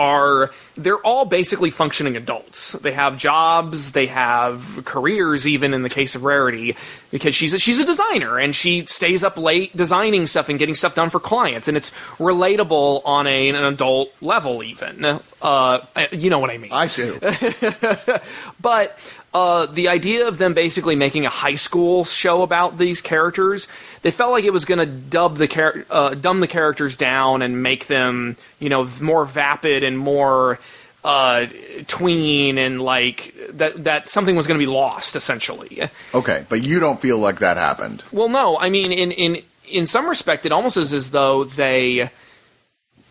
are 0.00 0.50
they're 0.78 0.98
all 0.98 1.26
basically 1.26 1.70
functioning 1.70 2.16
adults. 2.16 2.72
They 2.72 2.92
have 2.92 3.18
jobs, 3.18 3.92
they 3.92 4.06
have 4.06 4.80
careers 4.86 5.46
even 5.46 5.74
in 5.74 5.82
the 5.82 5.90
case 5.90 6.14
of 6.14 6.24
Rarity 6.24 6.74
because 7.10 7.34
she's 7.34 7.52
a, 7.52 7.58
she's 7.58 7.78
a 7.78 7.84
designer 7.84 8.38
and 8.38 8.56
she 8.56 8.86
stays 8.86 9.22
up 9.22 9.36
late 9.36 9.76
designing 9.76 10.26
stuff 10.26 10.48
and 10.48 10.58
getting 10.58 10.74
stuff 10.74 10.94
done 10.94 11.10
for 11.10 11.20
clients 11.20 11.68
and 11.68 11.76
it's 11.76 11.90
relatable 12.16 13.02
on 13.04 13.26
a, 13.26 13.50
an 13.50 13.56
adult 13.56 14.10
level 14.22 14.62
even. 14.62 15.20
Uh, 15.42 15.80
you 16.12 16.30
know 16.30 16.38
what 16.38 16.50
I 16.50 16.56
mean. 16.56 16.72
I 16.72 16.86
do. 16.86 17.20
But 18.60 18.98
uh, 19.32 19.66
the 19.66 19.88
idea 19.88 20.26
of 20.26 20.38
them 20.38 20.54
basically 20.54 20.96
making 20.96 21.24
a 21.24 21.28
high 21.28 21.54
school 21.54 22.04
show 22.04 22.42
about 22.42 22.78
these 22.78 23.00
characters, 23.00 23.68
they 24.02 24.10
felt 24.10 24.32
like 24.32 24.44
it 24.44 24.52
was 24.52 24.64
going 24.64 24.78
to 24.78 24.86
dub 24.86 25.36
the 25.36 25.46
char- 25.46 25.84
uh, 25.88 26.14
dumb 26.14 26.40
the 26.40 26.48
characters 26.48 26.96
down 26.96 27.42
and 27.42 27.62
make 27.62 27.86
them, 27.86 28.36
you 28.58 28.68
know, 28.68 28.88
more 29.00 29.24
vapid 29.24 29.84
and 29.84 29.96
more 29.96 30.58
uh, 31.04 31.46
tween 31.86 32.58
and 32.58 32.82
like 32.82 33.34
that. 33.50 33.84
That 33.84 34.08
something 34.08 34.34
was 34.34 34.46
going 34.46 34.58
to 34.58 34.64
be 34.64 34.70
lost 34.70 35.14
essentially. 35.14 35.88
Okay, 36.12 36.44
but 36.48 36.62
you 36.62 36.80
don't 36.80 37.00
feel 37.00 37.18
like 37.18 37.38
that 37.38 37.56
happened. 37.56 38.02
Well, 38.12 38.28
no, 38.28 38.58
I 38.58 38.68
mean, 38.68 38.92
in 38.92 39.12
in 39.12 39.42
in 39.68 39.86
some 39.86 40.08
respect, 40.08 40.44
it 40.44 40.52
almost 40.52 40.76
is 40.76 40.92
as 40.92 41.12
though 41.12 41.44
they 41.44 42.10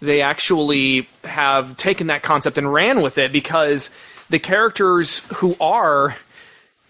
they 0.02 0.22
actually 0.22 1.08
have 1.24 1.78
taken 1.78 2.08
that 2.08 2.24
concept 2.24 2.58
and 2.58 2.72
ran 2.72 3.02
with 3.02 3.18
it 3.18 3.32
because 3.32 3.90
the 4.30 4.40
characters 4.40 5.20
who 5.36 5.56
are 5.60 6.16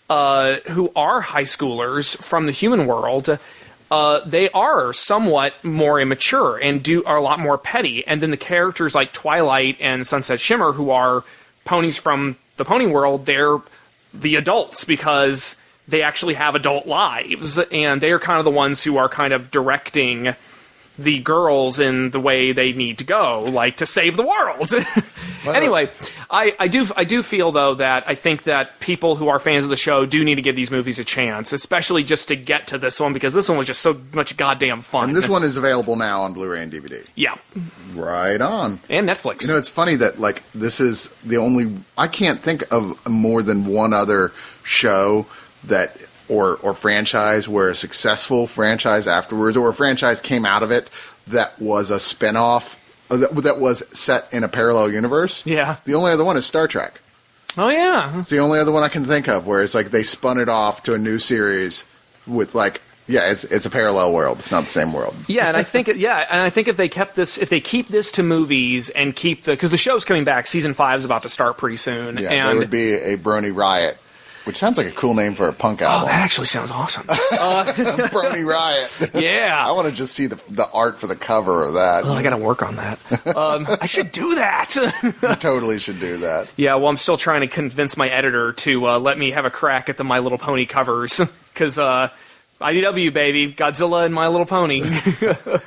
uh, 0.10 0.56
who 0.72 0.91
are 0.95 1.22
high 1.22 1.44
schoolers 1.44 2.18
from 2.18 2.45
the 2.45 2.52
human 2.52 2.88
world. 2.88 3.38
Uh, 3.91 4.20
they 4.24 4.49
are 4.52 4.94
somewhat 4.94 5.64
more 5.64 5.99
immature 5.99 6.57
and 6.57 6.84
do 6.84 7.03
are 7.06 7.18
a 7.18 7.22
lot 7.22 7.40
more 7.40 7.57
petty, 7.57 8.06
and 8.06 8.22
then 8.22 8.30
the 8.30 8.38
characters 8.38 8.94
like 8.94 9.11
Twilight 9.14 9.78
and 9.80 10.06
Sunset 10.06 10.40
Shimmer, 10.40 10.74
who 10.74 10.91
are 10.91 11.24
ponies 11.66 11.98
from 11.98 12.38
the 12.57 12.66
pony 12.66 12.86
world, 12.86 13.26
they're 13.26 13.57
the 14.14 14.36
adults 14.36 14.84
because 14.84 15.56
they 15.88 16.02
actually 16.03 16.36
have 16.36 16.56
adult 16.56 16.86
lives 16.86 17.57
and 17.72 18.02
they 18.02 18.11
are 18.11 18.20
kind 18.20 18.38
of 18.38 18.45
the 18.45 18.52
ones 18.52 18.84
who 18.84 18.98
are 18.98 19.10
kind 19.10 19.34
of 19.34 19.49
directing 19.49 20.36
the 21.04 21.20
girls 21.20 21.80
in 21.80 22.10
the 22.12 22.20
way 22.20 22.52
they 22.52 22.74
need 22.74 22.98
to 22.98 23.04
go 23.04 23.42
like 23.44 23.78
to 23.78 23.86
save 23.86 24.18
the 24.18 24.24
world 24.24 24.72
anyway 25.56 25.90
I, 26.30 26.56
I 26.60 26.68
do 26.68 26.86
i 26.98 27.04
do 27.06 27.24
feel 27.24 27.52
though 27.52 27.76
that 27.76 28.04
i 28.08 28.16
think 28.16 28.44
that 28.44 28.80
people 28.80 29.16
who 29.16 29.30
are 29.30 29.40
fans 29.40 29.64
of 29.64 29.70
the 29.70 29.78
show 29.78 30.06
do 30.06 30.24
need 30.24 30.36
to 30.36 30.42
give 30.42 30.56
these 30.56 30.70
movies 30.72 31.00
a 31.00 31.04
chance 31.06 31.54
especially 31.54 32.04
just 32.04 32.28
to 32.28 32.36
get 32.36 32.68
to 32.68 32.78
this 32.78 33.00
one 33.00 33.14
because 33.14 33.34
this 33.34 33.48
one 33.50 33.58
was 33.58 33.68
just 33.68 33.82
so 33.82 34.00
much 34.14 34.36
goddamn 34.38 34.82
fun 34.82 35.10
And 35.10 35.16
this 35.16 35.30
one 35.30 35.44
is 35.44 35.58
available 35.58 35.96
now 35.96 36.24
on 36.24 36.34
Blu-ray 36.34 36.62
and 36.64 36.72
DVD. 36.72 37.06
yeah 37.16 37.36
Right 37.96 38.42
on. 38.42 38.80
and 38.90 39.08
netflix 39.08 39.44
You 39.44 39.50
know, 39.50 39.58
it's 39.58 39.70
funny 39.70 39.96
that 39.96 40.20
like 40.20 40.44
this 40.52 40.80
is 40.80 41.08
the 41.24 41.38
only 41.38 41.76
I 41.98 42.08
can't 42.08 42.40
think 42.40 42.64
of 42.72 43.08
more 43.08 43.42
than 43.42 43.66
one 43.66 43.94
other 43.94 44.32
show 44.64 45.26
that 45.66 45.96
or 46.30 46.56
or 46.57 46.73
franchise 46.73 47.47
where 47.49 47.69
a 47.69 47.76
successful 47.76 48.47
franchise 48.47 49.07
afterwards 49.07 49.57
or 49.57 49.69
a 49.69 49.73
franchise 49.73 50.22
came 50.22 50.45
out 50.45 50.64
of 50.64 50.72
it 50.72 50.89
that 51.27 51.60
was 51.60 51.89
a 51.89 51.99
spin-off 51.99 52.76
uh, 53.11 53.18
that, 53.18 53.35
that 53.43 53.60
was 53.60 53.84
set 53.97 54.31
in 54.34 54.43
a 54.43 54.47
parallel 54.47 54.91
universe. 54.91 55.45
Yeah. 55.45 55.77
The 55.85 55.95
only 55.95 56.11
other 56.11 56.23
one 56.26 56.38
is 56.38 56.45
Star 56.45 56.68
Trek. 56.68 57.01
oh 57.57 57.69
yeah 57.69 58.19
It's 58.19 58.30
the 58.30 58.39
only 58.39 58.60
other 58.60 58.72
one 58.72 58.84
I 58.84 58.89
can 58.89 59.06
think 59.06 59.27
of 59.27 59.47
where 59.47 59.61
it's 59.64 59.76
like 59.76 59.89
they 59.91 60.03
spun 60.03 60.39
it 60.39 60.49
off 60.49 60.84
to 60.84 60.93
a 60.93 60.97
new 60.97 61.19
series 61.19 61.84
with 62.27 62.53
like 62.56 62.81
yeah, 63.07 63.31
it's 63.31 63.43
it's 63.45 63.65
a 63.65 63.72
parallel 63.72 64.14
world. 64.14 64.38
It's 64.38 64.51
not 64.51 64.65
the 64.65 64.69
same 64.69 64.93
world. 64.93 65.15
Yeah, 65.27 65.47
and 65.47 65.57
I 65.57 65.64
think 65.64 65.88
yeah, 65.95 66.27
and 66.30 66.41
I 66.41 66.51
think 66.51 66.68
if 66.68 66.77
they 66.77 66.88
kept 66.88 67.15
this, 67.15 67.39
if 67.39 67.49
they 67.49 67.60
keep 67.60 67.88
this 67.88 68.11
to 68.11 68.22
movies 68.23 68.91
and 68.91 69.15
keep 69.15 69.45
the 69.45 69.53
because 69.53 69.72
the 69.72 69.77
show's 69.77 70.06
coming 70.06 70.26
back, 70.26 70.45
season 70.45 70.76
five 70.76 70.99
is 70.99 71.06
about 71.06 71.23
to 71.23 71.30
start 71.30 71.57
pretty 71.57 71.77
soon, 71.77 72.19
Yeah, 72.19 72.30
and 72.30 72.49
there 72.49 72.56
would 72.57 72.69
be 72.69 72.93
a 72.93 73.18
Brony 73.18 73.51
Riot, 73.56 73.97
which 74.50 74.58
sounds 74.58 74.80
like 74.80 74.88
a 74.88 74.92
cool 74.92 75.14
name 75.14 75.36
for 75.36 75.48
a 75.48 75.54
punk 75.54 75.80
album. 75.80 75.94
oh, 75.94 75.98
album. 76.00 76.08
that 76.10 76.22
actually 76.24 76.48
sounds 76.48 76.72
awesome. 76.72 77.04
Brony 77.08 78.44
Riot. 78.44 79.12
Yeah. 79.14 79.64
I 79.64 79.74
want 79.74 79.88
to 79.88 79.94
just 79.94 80.16
see 80.16 80.26
the 80.26 80.42
the 80.50 80.68
art 80.74 81.00
for 81.00 81.06
the 81.06 81.16
cover 81.16 81.66
of 81.66 81.76
that. 81.76 82.04
oh, 82.04 82.14
I 82.14 82.24
got 82.24 82.32
to 82.32 82.38
work 82.38 82.64
on 82.64 82.78
that. 82.78 82.98
Um, 83.28 83.68
I 83.80 83.86
should 83.86 84.12
do 84.12 84.34
that. 84.36 84.76
You 85.30 85.36
totally 85.36 85.78
should 85.78 86.00
do 86.00 86.18
that. 86.18 86.52
yeah, 86.58 86.74
well, 86.76 86.88
I'm 86.88 86.98
still 86.98 87.18
trying 87.18 87.42
to 87.42 87.48
convince 87.48 87.96
my 87.96 88.10
editor 88.10 88.54
to 88.54 88.88
uh, 88.88 89.00
let 89.00 89.20
me 89.20 89.30
have 89.32 89.46
a 89.46 89.52
crack 89.52 89.88
at 89.88 89.98
the 89.98 90.04
My 90.04 90.18
Little 90.18 90.40
Pony 90.40 90.66
covers 90.66 91.22
because 91.54 91.78
uh, 91.78 92.10
IDW 92.61 93.14
baby, 93.14 93.53
Godzilla 93.53 94.06
and 94.06 94.14
My 94.14 94.27
Little 94.27 94.45
Pony. 94.45 94.84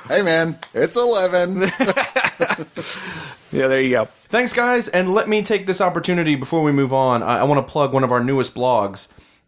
Hey 0.07 0.21
man, 0.21 0.59
it's 0.73 0.95
eleven. 0.95 1.61
yeah, 3.51 3.67
there 3.67 3.81
you 3.81 3.89
go. 3.89 4.05
Thanks, 4.05 4.53
guys, 4.53 4.87
and 4.89 5.13
let 5.13 5.27
me 5.27 5.41
take 5.41 5.65
this 5.65 5.81
opportunity 5.81 6.35
before 6.35 6.61
we 6.61 6.71
move 6.71 6.93
on. 6.93 7.23
I, 7.23 7.39
I 7.39 7.43
want 7.43 7.65
to 7.65 7.71
plug 7.71 7.93
one 7.93 8.03
of 8.03 8.11
our 8.11 8.23
newest 8.23 8.53
blogs, 8.53 9.07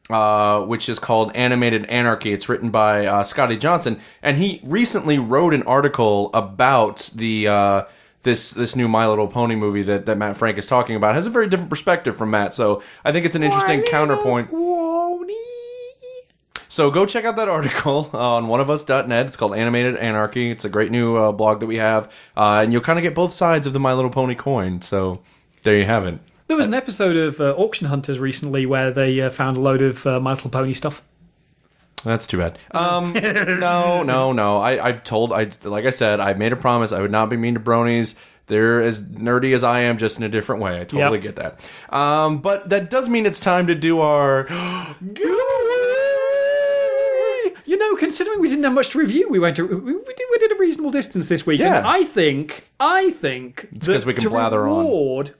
uh, 0.10 0.66
which 0.66 0.90
is 0.90 0.98
called 0.98 1.36
Animated 1.36 1.86
Anarchy. 1.86 2.34
It's 2.34 2.50
written 2.50 2.72
by 2.72 3.06
uh, 3.06 3.24
Scotty 3.24 3.58
Johnson, 3.58 4.00
and 4.24 4.38
he 4.38 4.60
recently 4.64 5.20
wrote 5.20 5.54
an 5.54 5.62
article 5.64 6.32
about 6.34 7.12
the 7.14 7.48
uh, 7.48 7.84
this 8.24 8.52
this 8.52 8.76
new 8.76 8.88
My 8.88 9.08
Little 9.08 9.28
Pony 9.28 9.56
movie 9.56 9.84
that, 9.84 10.06
that 10.08 10.18
Matt 10.18 10.36
Frank 10.38 10.58
is 10.58 10.68
talking 10.68 10.96
about. 10.96 11.12
It 11.12 11.16
has 11.16 11.28
a 11.28 11.32
very 11.32 11.48
different 11.48 11.70
perspective 11.70 12.18
from 12.18 12.32
Matt, 12.32 12.54
so 12.54 12.82
I 13.04 13.12
think 13.12 13.26
it's 13.26 13.36
an 13.36 13.44
interesting 13.44 13.84
counterpoint. 13.84 14.50
So 16.76 16.92
go 16.92 17.06
check 17.06 17.24
out 17.24 17.38
that 17.38 17.48
article 17.58 18.10
on 18.12 18.48
oneofus.net. 18.48 19.28
It's 19.28 19.38
called 19.38 19.56
Animated 19.56 19.96
Anarchy. 19.96 20.52
It's 20.52 20.66
a 20.66 20.70
great 20.70 20.92
new 20.92 21.16
uh, 21.16 21.32
blog 21.32 21.62
that 21.62 21.68
we 21.68 21.78
have, 21.78 22.14
uh, 22.36 22.60
and 22.64 22.74
you'll 22.74 22.82
kind 22.82 23.00
of 23.00 23.04
get 23.04 23.16
both 23.16 23.32
sides 23.32 23.66
of 23.66 23.72
the 23.72 23.80
My 23.80 23.94
Little 23.94 24.12
Pony 24.12 24.36
coin. 24.36 24.82
So 24.82 25.22
there 25.64 25.78
you 25.78 25.86
have 25.86 26.06
it. 26.06 26.20
There 26.48 26.58
was 26.58 26.66
an 26.66 26.74
episode 26.74 27.16
of 27.16 27.40
uh, 27.40 27.54
Auction 27.54 27.88
Hunters 27.88 28.20
recently 28.20 28.66
where 28.66 28.92
they 28.92 29.22
uh, 29.22 29.30
found 29.30 29.56
a 29.56 29.62
load 29.62 29.82
of 29.82 30.06
uh, 30.06 30.20
My 30.20 30.34
Little 30.34 30.50
Pony 30.50 30.74
stuff. 30.74 31.02
That's 32.04 32.28
too 32.28 32.40
bad. 32.40 32.60
Um, 32.72 33.14
no, 33.14 34.04
no, 34.04 34.34
no. 34.34 34.58
I, 34.58 34.90
I 34.90 34.92
told, 34.92 35.32
I 35.32 35.50
like 35.64 35.86
I 35.86 35.92
said, 35.92 36.20
I 36.20 36.34
made 36.34 36.52
a 36.52 36.58
promise 36.58 36.92
I 36.92 37.00
would 37.00 37.10
not 37.10 37.30
be 37.30 37.38
mean 37.38 37.54
to 37.54 37.62
bronies. 37.62 38.16
They're 38.48 38.82
as 38.82 39.02
nerdy 39.02 39.56
as 39.56 39.64
I 39.64 39.80
am, 39.84 39.98
just 39.98 40.18
in 40.18 40.24
a 40.24 40.30
different 40.30 40.62
way. 40.62 40.82
I 40.82 40.84
totally 40.84 41.20
Yep. 41.20 41.36
get 41.36 41.36
that. 41.38 41.96
Um, 41.96 42.40
but 42.40 42.68
that 42.68 42.90
does 42.90 43.08
mean 43.08 43.26
it's 43.26 43.40
time 43.40 43.68
to 43.68 43.76
do 43.76 44.02
our. 44.02 44.46
You 47.66 47.78
know, 47.78 47.96
considering 47.96 48.40
we 48.42 48.48
didn't 48.48 48.64
have 48.64 48.74
much 48.74 48.90
to 48.90 49.00
review, 49.00 49.28
we 49.30 49.40
went 49.40 49.56
to, 49.56 49.66
we, 49.66 49.76
we, 49.94 50.14
did, 50.14 50.28
we 50.32 50.38
did 50.38 50.52
a 50.52 50.56
reasonable 50.56 50.92
distance 50.92 51.28
this 51.28 51.46
week. 51.46 51.60
Yeah. 51.60 51.78
And 51.78 51.88
I 51.88 52.04
think, 52.04 52.70
I 52.80 53.10
think 53.12 53.68
it's 53.72 53.88
'cause 53.88 54.06
we 54.06 54.14
can 54.14 54.24
to 54.24 54.30
blather 54.30 54.68
on. 54.68 55.32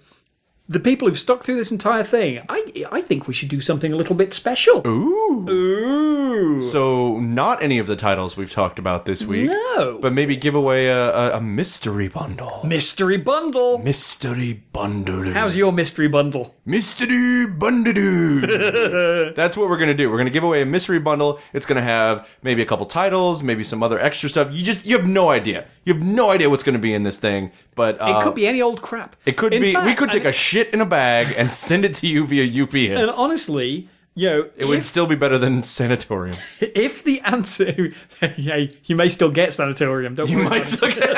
The 0.68 0.80
people 0.80 1.08
who've 1.08 1.20
stuck 1.20 1.44
through 1.44 1.56
this 1.56 1.72
entire 1.72 2.04
thing, 2.04 2.40
I 2.50 2.86
I 2.92 3.02
think 3.02 3.28
we 3.28 3.34
should 3.34 3.50
do 3.50 3.62
something 3.62 3.94
a 3.94 3.96
little 3.96 4.16
bit 4.16 4.34
special. 4.34 4.82
Ooh. 4.88 5.48
Ooh. 5.50 6.62
So, 6.62 7.20
not 7.20 7.62
any 7.62 7.78
of 7.80 7.88
the 7.88 7.96
titles 7.96 8.36
we've 8.38 8.52
talked 8.52 8.80
about 8.80 9.06
this 9.06 9.24
week. 9.24 9.50
No. 9.50 10.00
But 10.02 10.14
maybe 10.14 10.36
give 10.36 10.56
away 10.56 10.88
a, 10.88 11.10
a, 11.14 11.38
a 11.38 11.42
mystery 11.42 12.08
bundle. 12.08 12.62
Mystery 12.64 13.18
bundle. 13.18 13.78
Mystery 13.80 14.64
bundle. 14.74 15.32
How's 15.34 15.56
your 15.56 15.72
mystery 15.72 16.08
bundle? 16.08 16.56
Mystery 16.66 17.46
bundle. 17.46 18.42
That's 19.36 19.56
what 19.58 19.70
we're 19.70 19.78
gonna 19.78 19.94
do. 19.94 20.10
We're 20.10 20.18
gonna 20.18 20.30
give 20.30 20.44
away 20.44 20.62
a 20.62 20.66
mystery 20.66 21.00
bundle. 21.00 21.40
It's 21.54 21.66
gonna 21.66 21.82
have 21.82 22.28
maybe 22.42 22.62
a 22.62 22.66
couple 22.66 22.86
titles, 22.86 23.44
maybe 23.44 23.64
some 23.64 23.84
other 23.84 24.00
extra 24.00 24.30
stuff. 24.30 24.54
You 24.54 24.64
just 24.64 24.86
you 24.86 24.98
have 24.98 25.08
no 25.08 25.30
idea. 25.30 25.66
You 25.84 25.94
have 25.94 26.04
no 26.04 26.32
idea 26.32 26.50
what's 26.50 26.64
gonna 26.64 26.80
be 26.80 26.94
in 26.94 27.04
this 27.04 27.18
thing. 27.20 27.52
But 27.76 28.00
uh, 28.02 28.18
It 28.20 28.24
could 28.24 28.36
be 28.36 28.48
any 28.48 28.62
old 28.62 28.82
crap. 28.82 29.16
It 29.26 29.38
could 29.38 29.54
In 29.54 29.62
be. 29.62 29.76
we 29.76 29.94
could 29.94 30.12
take 30.12 30.26
a 30.26 30.32
shit 30.56 30.74
in 30.74 30.80
a 30.80 30.86
bag 30.86 31.36
and 31.38 31.52
send 31.52 31.84
it 31.84 31.94
to 31.94 32.08
you 32.08 32.26
via 32.26 32.64
UPS. 32.64 33.02
And 33.02 33.12
honestly, 33.18 33.90
you 34.14 34.30
know, 34.30 34.50
it 34.56 34.64
would 34.64 34.86
still 34.86 35.06
be 35.06 35.16
better 35.16 35.38
than 35.38 35.64
sanatorium. 35.64 36.38
if 36.62 37.04
the 37.04 37.20
answer, 37.22 37.90
yeah, 38.38 38.68
you 38.86 38.96
may 38.96 39.10
still 39.10 39.32
get 39.32 39.54
sanatorium. 39.54 40.16
Don't 40.16 40.34
worry. 40.34 40.46
Might 40.46 40.64
still 40.64 40.94
get- 40.94 41.04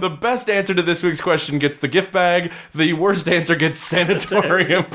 the 0.00 0.18
best 0.20 0.50
answer 0.50 0.74
to 0.74 0.82
this 0.82 1.04
week's 1.04 1.20
question 1.20 1.60
gets 1.60 1.76
the 1.76 1.86
gift 1.86 2.12
bag. 2.12 2.52
The 2.74 2.94
worst 2.94 3.28
answer 3.28 3.54
gets 3.54 3.78
sanatorium. 3.78 4.86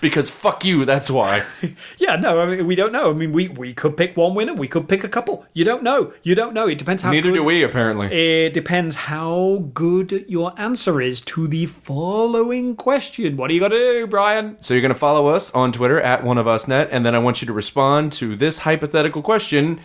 Because 0.00 0.30
fuck 0.30 0.64
you, 0.64 0.84
that's 0.84 1.10
why. 1.10 1.44
Yeah, 1.98 2.16
no, 2.16 2.40
I 2.40 2.46
mean, 2.46 2.66
we 2.66 2.74
don't 2.74 2.92
know. 2.92 3.10
I 3.10 3.12
mean, 3.12 3.32
we, 3.32 3.48
we 3.48 3.72
could 3.74 3.96
pick 3.96 4.16
one 4.16 4.34
winner. 4.34 4.54
We 4.54 4.68
could 4.68 4.88
pick 4.88 5.04
a 5.04 5.08
couple. 5.08 5.44
You 5.52 5.64
don't 5.64 5.82
know. 5.82 6.12
You 6.22 6.34
don't 6.34 6.54
know. 6.54 6.68
It 6.68 6.78
depends 6.78 7.02
how 7.02 7.10
Neither 7.10 7.30
good, 7.30 7.34
do 7.36 7.44
we, 7.44 7.62
apparently. 7.62 8.06
It 8.12 8.54
depends 8.54 8.94
how 8.96 9.68
good 9.74 10.24
your 10.28 10.52
answer 10.58 11.00
is 11.00 11.20
to 11.22 11.48
the 11.48 11.66
following 11.66 12.76
question. 12.76 13.36
What 13.36 13.48
do 13.48 13.54
you 13.54 13.60
got 13.60 13.68
to 13.68 13.76
do, 13.76 14.06
Brian? 14.06 14.56
So 14.60 14.74
you're 14.74 14.80
going 14.80 14.92
to 14.92 14.98
follow 14.98 15.26
us 15.26 15.50
on 15.52 15.72
Twitter 15.72 16.00
at 16.00 16.22
one 16.22 16.38
of 16.38 16.46
us 16.46 16.68
net, 16.68 16.88
and 16.90 17.04
then 17.04 17.14
I 17.14 17.18
want 17.18 17.42
you 17.42 17.46
to 17.46 17.52
respond 17.52 18.12
to 18.12 18.36
this 18.36 18.60
hypothetical 18.60 19.22
question. 19.22 19.80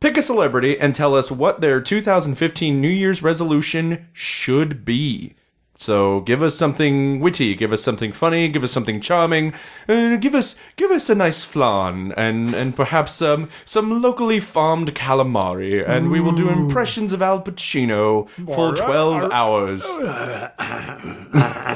Pick 0.00 0.16
a 0.16 0.22
celebrity 0.22 0.78
and 0.78 0.94
tell 0.94 1.14
us 1.14 1.30
what 1.30 1.60
their 1.60 1.80
2015 1.80 2.80
New 2.80 2.88
Year's 2.88 3.22
resolution 3.22 4.06
should 4.12 4.84
be. 4.84 5.34
So 5.80 6.22
give 6.22 6.42
us 6.42 6.56
something 6.56 7.20
witty, 7.20 7.54
give 7.54 7.72
us 7.72 7.84
something 7.84 8.10
funny, 8.10 8.48
give 8.48 8.64
us 8.64 8.72
something 8.72 9.00
charming, 9.00 9.54
uh, 9.88 10.16
give 10.16 10.34
us 10.34 10.56
give 10.74 10.90
us 10.90 11.08
a 11.08 11.14
nice 11.14 11.44
flan 11.44 12.12
and 12.16 12.52
and 12.52 12.74
perhaps 12.74 13.22
um, 13.22 13.48
some 13.64 14.02
locally 14.02 14.40
farmed 14.40 14.92
calamari, 14.96 15.88
and 15.88 16.10
we 16.10 16.18
will 16.18 16.32
do 16.32 16.48
impressions 16.48 17.12
of 17.12 17.22
Al 17.22 17.40
Pacino 17.40 18.28
for 18.44 18.74
12 18.74 19.30
hours 19.32 19.86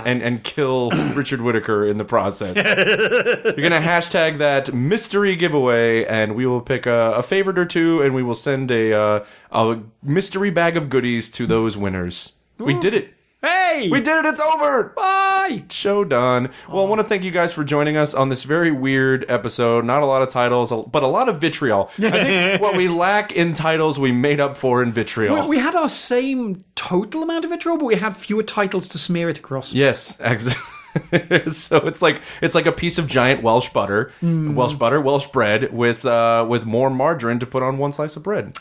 and 0.05 0.21
and 0.21 0.43
kill 0.43 0.91
Richard 1.15 1.41
Whittaker 1.41 1.87
in 1.87 1.99
the 1.99 2.05
process. 2.05 2.57
You're 2.57 3.69
gonna 3.69 3.87
hashtag 3.87 4.39
that 4.39 4.75
mystery 4.75 5.37
giveaway, 5.37 6.05
and 6.07 6.35
we 6.35 6.45
will 6.45 6.61
pick 6.61 6.87
a, 6.87 7.13
a 7.13 7.23
favorite 7.23 7.57
or 7.57 7.67
two, 7.67 8.03
and 8.03 8.17
we 8.17 8.25
will 8.25 8.35
send 8.35 8.73
a 8.73 8.93
uh, 8.93 9.25
a 9.53 9.79
mystery 10.03 10.51
bag 10.51 10.77
of 10.77 10.91
goodies 10.91 11.31
to 11.31 11.47
those 11.47 11.77
winners. 11.77 12.33
We 12.59 12.75
did 12.81 12.95
it. 12.95 13.15
Hey! 13.43 13.89
We 13.91 14.01
did 14.01 14.25
it. 14.25 14.29
It's 14.29 14.39
over. 14.41 14.91
Bye! 14.91 15.65
Show 15.69 16.05
done. 16.05 16.51
Well, 16.69 16.87
I 16.87 16.89
want 16.89 17.01
to 17.01 17.07
thank 17.07 17.25
you 17.25 17.33
guys 17.33 17.53
for 17.53 17.65
joining 17.65 17.97
us 17.97 18.15
on 18.15 18.29
this 18.29 18.45
very 18.45 18.71
weird 18.71 19.25
episode. 19.29 19.85
Not 19.85 20.03
a 20.03 20.07
lot 20.07 20.23
of 20.23 20.29
titles, 20.29 20.73
but 20.91 21.03
a 21.03 21.09
lot 21.09 21.29
of 21.29 21.41
vitriol. 21.41 21.91
I 21.99 22.11
think 22.11 22.63
what 22.63 22.77
we 22.77 22.89
lack 22.89 23.33
in 23.33 23.53
titles, 23.55 23.99
we 23.99 24.13
made 24.13 24.39
up 24.39 24.57
for 24.57 24.81
in 24.81 24.93
vitriol. 24.93 25.49
We 25.49 25.59
had 25.59 25.75
our 25.75 25.89
same 25.89 26.65
total 26.77 27.25
amount 27.25 27.45
of 27.45 27.51
vitriol, 27.51 27.79
but 27.79 27.87
we 27.87 27.97
had 27.97 28.17
fewer 28.17 28.45
titles 28.45 28.87
to 28.89 28.99
smear 28.99 29.29
it 29.29 29.39
across. 29.39 29.73
Yes, 29.73 30.21
ex- 30.21 30.55
so 31.57 31.79
it's 31.79 32.03
like 32.03 32.21
it's 32.43 32.55
like 32.55 32.67
a 32.67 32.73
piece 32.73 32.99
of 32.99 33.07
giant 33.09 33.43
Welsh 33.43 33.71
butter, 33.71 34.13
Welsh 34.23 34.75
butter, 34.75 35.01
Welsh 35.01 35.27
bread 35.29 35.73
with 35.73 36.05
uh, 36.07 36.47
with 36.49 36.65
more 36.65 36.91
margarine 36.91 37.39
to 37.41 37.47
put 37.47 37.63
on 37.63 37.79
one 37.79 37.93
slice 37.93 38.15
of 38.15 38.23
bread. 38.23 38.57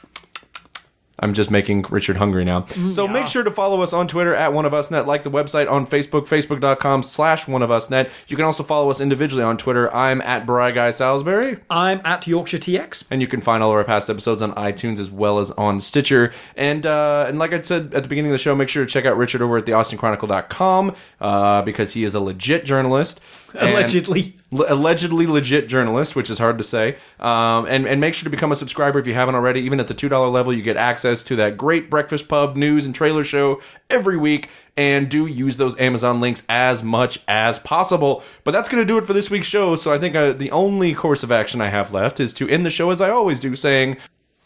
I'm 1.21 1.33
just 1.33 1.51
making 1.51 1.83
Richard 1.89 2.17
hungry 2.17 2.43
now. 2.43 2.65
so 2.89 3.07
make 3.07 3.27
sure 3.27 3.43
to 3.43 3.51
follow 3.51 3.81
us 3.81 3.93
on 3.93 4.07
Twitter 4.07 4.33
at 4.33 4.53
one 4.53 4.65
of 4.65 4.73
us 4.73 4.89
net, 4.89 5.05
like 5.07 5.23
the 5.23 5.31
website 5.31 5.71
on 5.71 5.85
Facebook, 5.85 6.27
facebook.com 6.27 7.03
slash 7.03 7.47
one 7.47 7.61
of 7.61 7.71
us 7.71 7.89
net. 7.89 8.09
You 8.27 8.35
can 8.35 8.45
also 8.45 8.63
follow 8.63 8.89
us 8.89 8.99
individually 8.99 9.43
on 9.43 9.57
Twitter. 9.57 9.93
I'm 9.93 10.21
at 10.21 10.45
Bry 10.45 10.71
Guy 10.71 10.91
Salisbury. 10.91 11.57
I'm 11.69 12.01
at 12.03 12.25
Yorkshire 12.25 12.57
TX. 12.57 13.05
And 13.11 13.21
you 13.21 13.27
can 13.27 13.41
find 13.41 13.61
all 13.61 13.71
of 13.71 13.77
our 13.77 13.83
past 13.83 14.09
episodes 14.09 14.41
on 14.41 14.53
iTunes 14.53 14.99
as 14.99 15.11
well 15.11 15.39
as 15.39 15.51
on 15.51 15.79
Stitcher. 15.79 16.33
And 16.55 16.85
uh, 16.85 17.25
and 17.27 17.37
like 17.39 17.53
I 17.53 17.61
said 17.61 17.93
at 17.93 18.03
the 18.03 18.09
beginning 18.09 18.31
of 18.31 18.35
the 18.35 18.39
show, 18.39 18.55
make 18.55 18.69
sure 18.69 18.83
to 18.85 18.91
check 18.91 19.05
out 19.05 19.17
Richard 19.17 19.41
over 19.41 19.57
at 19.57 19.65
the 19.65 19.71
theaustinchronicle.com 19.71 20.95
uh, 21.19 21.61
because 21.61 21.93
he 21.93 22.03
is 22.03 22.15
a 22.15 22.19
legit 22.19 22.65
journalist. 22.65 23.19
Allegedly. 23.55 24.37
L- 24.53 24.65
allegedly 24.67 25.27
legit 25.27 25.67
journalist, 25.67 26.15
which 26.15 26.29
is 26.29 26.39
hard 26.39 26.57
to 26.57 26.63
say. 26.63 26.97
Um, 27.19 27.65
and, 27.65 27.87
and 27.87 28.01
make 28.01 28.13
sure 28.13 28.25
to 28.25 28.29
become 28.29 28.51
a 28.51 28.55
subscriber 28.55 28.99
if 28.99 29.07
you 29.07 29.13
haven't 29.13 29.35
already. 29.35 29.61
Even 29.61 29.79
at 29.79 29.87
the 29.87 29.93
$2 29.93 30.31
level, 30.31 30.53
you 30.53 30.61
get 30.61 30.77
access 30.77 31.23
to 31.23 31.35
that 31.37 31.57
great 31.57 31.89
Breakfast 31.89 32.27
Pub 32.27 32.55
news 32.55 32.85
and 32.85 32.93
trailer 32.93 33.23
show 33.23 33.61
every 33.89 34.17
week. 34.17 34.49
And 34.77 35.09
do 35.09 35.25
use 35.25 35.57
those 35.57 35.77
Amazon 35.79 36.21
links 36.21 36.45
as 36.47 36.81
much 36.81 37.19
as 37.27 37.59
possible. 37.59 38.23
But 38.43 38.51
that's 38.51 38.69
going 38.69 38.81
to 38.81 38.87
do 38.87 38.97
it 38.97 39.05
for 39.05 39.13
this 39.13 39.29
week's 39.29 39.47
show. 39.47 39.75
So 39.75 39.93
I 39.93 39.97
think 39.97 40.15
uh, 40.15 40.33
the 40.33 40.51
only 40.51 40.93
course 40.93 41.23
of 41.23 41.31
action 41.31 41.59
I 41.61 41.67
have 41.67 41.93
left 41.93 42.19
is 42.19 42.33
to 42.35 42.47
end 42.47 42.65
the 42.65 42.69
show 42.69 42.89
as 42.89 43.01
I 43.01 43.09
always 43.09 43.39
do, 43.39 43.55
saying. 43.55 43.97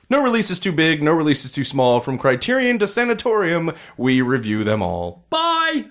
No 0.07 0.21
release 0.21 0.51
is 0.51 0.59
too 0.59 0.71
big, 0.71 1.01
no 1.01 1.13
release 1.13 1.45
is 1.45 1.51
too 1.51 1.63
small. 1.63 1.99
From 1.99 2.19
Criterion 2.19 2.77
to 2.77 2.87
Sanatorium, 2.87 3.73
we 3.97 4.21
review 4.21 4.63
them 4.63 4.83
all. 4.83 5.25
Bye! 5.31 5.85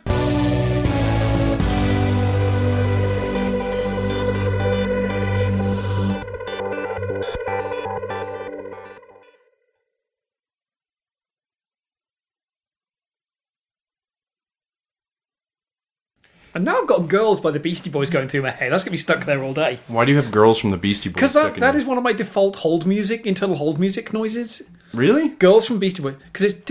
And 16.55 16.65
now 16.65 16.81
I've 16.81 16.87
got 16.87 17.09
Girls 17.09 17.41
by 17.41 17.51
the 17.51 17.59
Beastie 17.59 17.91
Boys 17.91 18.11
going 18.11 18.29
through 18.29 18.43
my 18.43 18.51
head. 18.51 18.71
That's 18.71 18.83
going 18.85 18.91
to 18.91 18.91
be 18.93 18.97
stuck 18.97 19.25
there 19.25 19.43
all 19.43 19.53
day. 19.53 19.81
Why 19.89 20.05
do 20.05 20.13
you 20.13 20.17
have 20.19 20.31
girls 20.31 20.59
from 20.61 20.71
the 20.71 20.77
Beastie 20.77 21.09
Boys? 21.09 21.15
Because 21.15 21.31
stuck 21.33 21.55
that, 21.55 21.61
that 21.61 21.75
is 21.75 21.85
one 21.85 21.99
of 21.99 22.05
my 22.05 22.13
default 22.13 22.57
hold 22.57 22.87
music, 22.87 23.27
internal 23.27 23.57
hold 23.57 23.81
music 23.81 24.13
noises. 24.13 24.63
really, 24.93 25.31
Girls 25.31 25.67
from 25.67 25.81
Beastie 25.81 26.03
Boys. 26.03 26.15
Because 26.33 26.55
it's. 26.55 26.71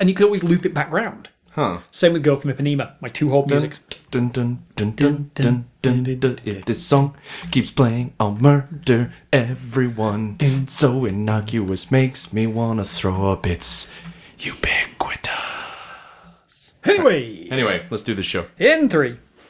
And 0.00 0.08
you 0.08 0.14
can 0.14 0.24
always 0.24 0.42
loop 0.42 0.66
it 0.66 0.74
back 0.74 0.90
round. 0.90 1.28
huh? 1.50 1.78
Same 1.92 2.12
with 2.12 2.24
Girl 2.24 2.34
from 2.36 2.52
Ipanema, 2.52 2.94
my 3.00 3.08
two 3.08 3.28
hold 3.28 3.48
music. 3.50 3.76
Dun 4.10 4.30
dun 4.30 4.64
dun 4.74 4.92
dun 4.92 5.30
dun 5.34 5.66
dun 5.80 6.02
dun. 6.02 6.18
dun. 6.18 6.38
If 6.44 6.64
this 6.64 6.84
song 6.84 7.16
keeps 7.52 7.70
playing, 7.70 8.14
I'll 8.18 8.34
murder 8.34 9.12
everyone. 9.32 10.66
So 10.68 11.04
innocuous 11.04 11.90
makes 11.92 12.32
me 12.32 12.48
wanna 12.48 12.84
throw 12.84 13.30
up. 13.30 13.46
It's 13.46 13.92
ubiquitous. 14.40 15.34
Anyway, 16.84 17.48
Anyway, 17.50 17.86
let's 17.90 18.02
do 18.02 18.14
the 18.14 18.22
show. 18.22 18.46
in 18.58 18.88
three, 18.88 19.18